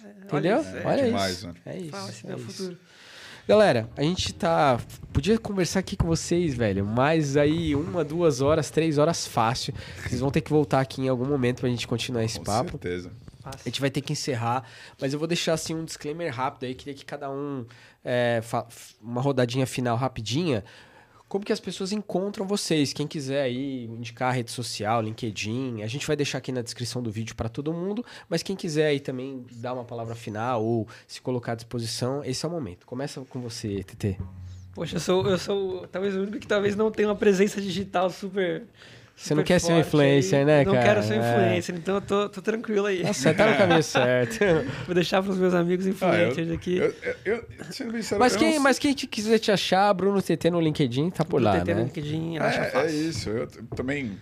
É, 0.04 0.24
Entendeu? 0.24 0.58
Olha, 0.58 0.82
Olha 0.84 1.00
é, 1.00 1.04
demais, 1.04 1.32
isso. 1.36 1.46
Mano. 1.46 1.58
É 1.64 1.76
isso. 1.78 1.90
Fala, 1.90 2.02
é, 2.02 2.32
é 2.32 2.36
isso. 2.36 2.38
futuro. 2.38 2.78
Galera, 3.48 3.88
a 3.96 4.02
gente 4.02 4.34
tá. 4.34 4.80
Podia 5.12 5.38
conversar 5.38 5.78
aqui 5.78 5.96
com 5.96 6.06
vocês, 6.06 6.54
velho. 6.54 6.84
Mas 6.84 7.36
aí, 7.36 7.76
uma, 7.76 8.02
duas 8.02 8.40
horas, 8.40 8.70
três 8.70 8.98
horas 8.98 9.24
fácil. 9.24 9.72
Vocês 10.02 10.20
vão 10.20 10.32
ter 10.32 10.40
que 10.40 10.50
voltar 10.50 10.80
aqui 10.80 11.02
em 11.02 11.08
algum 11.08 11.26
momento 11.26 11.60
pra 11.60 11.68
gente 11.68 11.86
continuar 11.86 12.24
esse 12.24 12.38
com 12.38 12.44
papo. 12.44 12.72
Com 12.72 12.78
certeza. 12.78 13.12
A 13.44 13.56
gente 13.64 13.80
vai 13.80 13.90
ter 13.90 14.00
que 14.00 14.12
encerrar, 14.12 14.64
mas 15.00 15.12
eu 15.12 15.20
vou 15.20 15.28
deixar 15.28 15.52
assim 15.52 15.72
um 15.72 15.84
disclaimer 15.84 16.34
rápido 16.34 16.64
aí. 16.64 16.74
Queria 16.74 16.94
que 16.94 17.04
cada 17.04 17.30
um 17.30 17.64
é, 18.04 18.42
uma 19.00 19.20
rodadinha 19.20 19.64
final 19.64 19.96
rapidinha 19.96 20.64
como 21.28 21.44
que 21.44 21.52
as 21.52 21.60
pessoas 21.60 21.92
encontram 21.92 22.46
vocês. 22.46 22.92
Quem 22.92 23.06
quiser 23.06 23.42
aí 23.42 23.84
indicar 23.84 24.34
rede 24.34 24.50
social, 24.50 25.02
LinkedIn, 25.02 25.82
a 25.82 25.86
gente 25.86 26.06
vai 26.06 26.16
deixar 26.16 26.38
aqui 26.38 26.52
na 26.52 26.62
descrição 26.62 27.02
do 27.02 27.10
vídeo 27.10 27.34
para 27.34 27.48
todo 27.48 27.72
mundo, 27.72 28.04
mas 28.28 28.42
quem 28.42 28.54
quiser 28.54 28.88
aí 28.88 29.00
também 29.00 29.44
dar 29.52 29.74
uma 29.74 29.84
palavra 29.84 30.14
final 30.14 30.64
ou 30.64 30.88
se 31.06 31.20
colocar 31.20 31.52
à 31.52 31.54
disposição, 31.54 32.22
esse 32.24 32.44
é 32.44 32.48
o 32.48 32.52
momento. 32.52 32.86
Começa 32.86 33.20
com 33.22 33.40
você, 33.40 33.82
TT. 33.82 34.18
Poxa, 34.74 34.96
eu 34.96 35.00
sou, 35.00 35.26
eu 35.26 35.38
sou 35.38 35.86
talvez 35.88 36.14
o 36.14 36.20
único 36.20 36.38
que 36.38 36.46
talvez 36.46 36.76
não 36.76 36.90
tenha 36.90 37.08
uma 37.08 37.16
presença 37.16 37.60
digital 37.60 38.10
super 38.10 38.64
você 39.16 39.34
não 39.34 39.42
quer 39.42 39.58
ser 39.58 39.72
um 39.72 39.80
influencer, 39.80 40.40
aí. 40.40 40.44
né, 40.44 40.64
não 40.64 40.74
cara? 40.74 40.76
Não 40.76 40.94
quero 40.94 41.02
ser 41.06 41.18
um 41.18 41.22
é. 41.22 41.32
influencer, 41.32 41.74
é. 41.74 41.78
então 41.78 41.94
eu 41.94 42.00
tô, 42.02 42.28
tô 42.28 42.42
tranquilo 42.42 42.84
aí. 42.84 43.02
Nossa, 43.02 43.32
tá 43.32 43.50
no 43.50 43.56
caminho 43.58 43.82
certo. 43.82 44.38
Vou 44.84 44.94
deixar 44.94 45.22
pros 45.22 45.38
meus 45.38 45.54
amigos 45.54 45.86
influencers 45.86 46.48
ah, 46.48 46.50
eu, 46.50 46.54
aqui. 46.54 46.76
Eu, 46.76 46.94
eu, 47.24 47.34
eu, 47.34 48.18
mas, 48.18 48.36
quem, 48.36 48.58
mas 48.58 48.78
quem 48.78 48.92
te 48.92 49.06
quiser 49.06 49.38
te 49.38 49.50
achar, 49.50 49.92
Bruno 49.94 50.20
TT 50.20 50.50
no 50.50 50.60
LinkedIn, 50.60 51.10
tá 51.10 51.24
por 51.24 51.40
Bruno 51.40 51.44
lá, 51.46 51.60
TT 51.60 51.74
né? 51.74 51.80
no 51.80 51.86
LinkedIn, 51.86 52.38
acha 52.38 52.60
é, 52.60 52.70
fácil. 52.70 52.88
É 52.88 52.92
isso, 52.92 53.30
eu 53.30 53.46
também 53.74 54.18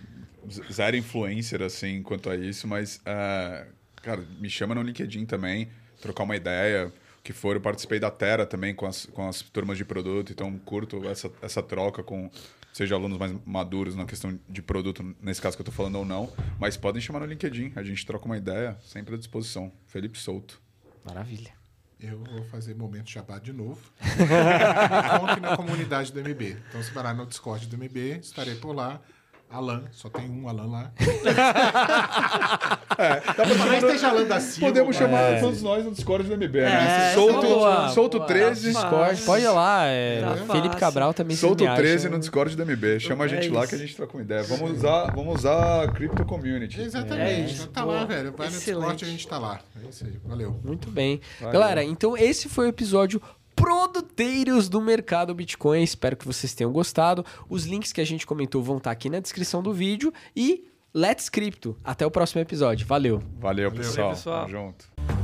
zero 0.71 0.95
influencer, 0.95 1.61
assim, 1.61 2.01
quanto 2.01 2.29
a 2.29 2.35
isso, 2.37 2.65
mas, 2.65 2.97
uh, 2.97 3.67
cara, 4.01 4.23
me 4.39 4.49
chama 4.49 4.73
no 4.75 4.81
LinkedIn 4.81 5.25
também, 5.25 5.67
trocar 6.01 6.23
uma 6.23 6.37
ideia 6.37 6.91
que 7.23 7.33
for. 7.33 7.55
Eu 7.55 7.61
participei 7.61 7.99
da 7.99 8.11
Terra 8.11 8.45
também 8.45 8.73
com 8.73 8.85
as, 8.85 9.05
com 9.07 9.27
as 9.27 9.41
turmas 9.41 9.77
de 9.77 9.83
produto, 9.83 10.31
então 10.31 10.57
curto 10.59 11.05
essa, 11.09 11.29
essa 11.41 11.61
troca 11.61 12.03
com 12.03 12.29
seja 12.75 12.93
alunos 12.93 13.17
mais 13.17 13.33
maduros 13.45 13.95
na 13.95 14.03
questão 14.03 14.37
de 14.49 14.61
produto, 14.61 15.15
nesse 15.21 15.41
caso 15.41 15.55
que 15.55 15.61
eu 15.61 15.63
estou 15.63 15.73
falando 15.73 15.95
ou 15.95 16.03
não, 16.03 16.29
mas 16.59 16.75
podem 16.75 17.01
chamar 17.01 17.21
no 17.21 17.25
LinkedIn, 17.25 17.71
a 17.73 17.81
gente 17.81 18.05
troca 18.05 18.25
uma 18.25 18.35
ideia, 18.35 18.77
sempre 18.83 19.15
à 19.15 19.17
disposição. 19.17 19.71
Felipe 19.87 20.17
Souto. 20.17 20.61
Maravilha. 21.05 21.53
Eu 21.97 22.21
vou 22.21 22.43
fazer 22.43 22.75
momento 22.75 23.09
jabá 23.09 23.39
de 23.39 23.53
novo. 23.53 23.79
Conte 25.21 25.39
na 25.39 25.55
comunidade 25.55 26.11
do 26.11 26.19
MB. 26.19 26.57
Então, 26.67 26.83
se 26.83 26.91
parar 26.91 27.13
no 27.13 27.25
Discord 27.25 27.65
do 27.67 27.77
MB, 27.77 28.19
estarei 28.19 28.55
por 28.55 28.75
lá. 28.75 28.99
Alan, 29.49 29.83
só 29.91 30.09
tem 30.09 30.29
um 30.29 30.49
Alan 30.49 30.65
lá. 30.65 30.91
é, 32.97 33.21
dá 33.21 33.33
pra 33.33 33.57
chamar 33.57 33.77
esteja 33.77 34.09
Alan 34.09 34.25
da 34.25 34.39
Silva. 34.39 34.67
Podemos 34.67 34.95
chamar 34.95 35.19
é. 35.21 35.39
todos 35.39 35.61
nós 35.61 35.85
no 35.85 35.91
Discord 35.91 36.27
do 36.27 36.35
MB, 36.35 36.61
né? 36.61 37.11
É, 37.11 37.13
solto, 37.13 37.41
boa, 37.41 37.89
solto 37.89 38.17
boa, 38.17 38.27
13. 38.27 38.73
Tá 38.73 38.81
Discord, 38.81 39.21
pode 39.21 39.43
ir 39.43 39.49
lá. 39.49 39.85
É, 39.85 40.21
tá 40.21 40.35
Felipe 40.53 40.75
Cabral 40.77 41.13
também 41.13 41.37
Solto 41.37 41.63
13 41.63 42.09
no 42.09 42.19
Discord 42.19 42.55
do 42.55 42.65
MB. 42.65 42.99
Chama 42.99 43.25
a 43.25 43.27
gente 43.27 43.49
lá 43.49 43.65
que 43.65 43.75
a 43.75 43.77
gente 43.77 43.95
troca 43.95 44.17
uma 44.17 44.23
ideia. 44.23 44.43
Vamos 44.43 44.71
usar, 44.71 45.11
vamos 45.15 45.35
usar 45.35 45.83
a 45.83 45.91
Crypto 45.91 46.25
Community. 46.25 46.81
Exatamente. 46.81 47.61
É, 47.61 47.67
tá 47.67 47.83
boa. 47.83 47.99
lá, 47.99 48.05
velho. 48.05 48.33
Vai 48.35 48.47
Excelente. 48.47 48.65
no 48.67 48.79
Discord 48.79 49.05
e 49.05 49.07
a 49.07 49.11
gente 49.11 49.27
tá 49.27 49.37
lá. 49.37 49.59
É 49.83 49.89
isso 49.89 50.05
aí. 50.05 50.13
Valeu. 50.25 50.59
Muito 50.63 50.89
bem. 50.89 51.21
Valeu. 51.39 51.59
Galera, 51.59 51.83
então 51.83 52.17
esse 52.17 52.49
foi 52.49 52.65
o 52.65 52.69
episódio 52.69 53.21
produteiros 53.55 54.67
do 54.69 54.81
mercado 54.81 55.33
Bitcoin. 55.33 55.83
Espero 55.83 56.17
que 56.17 56.25
vocês 56.25 56.53
tenham 56.53 56.71
gostado. 56.71 57.25
Os 57.49 57.65
links 57.65 57.93
que 57.93 58.01
a 58.01 58.05
gente 58.05 58.25
comentou 58.25 58.61
vão 58.61 58.77
estar 58.77 58.91
aqui 58.91 59.09
na 59.09 59.19
descrição 59.19 59.63
do 59.63 59.73
vídeo 59.73 60.13
e 60.35 60.67
Let's 60.93 61.29
Crypto. 61.29 61.77
Até 61.83 62.05
o 62.05 62.11
próximo 62.11 62.41
episódio. 62.41 62.85
Valeu. 62.85 63.21
Valeu, 63.39 63.71
pessoal. 63.71 64.07
Valeu, 64.07 64.15
pessoal. 64.15 64.45
Tamo 64.45 64.49
junto. 64.49 65.14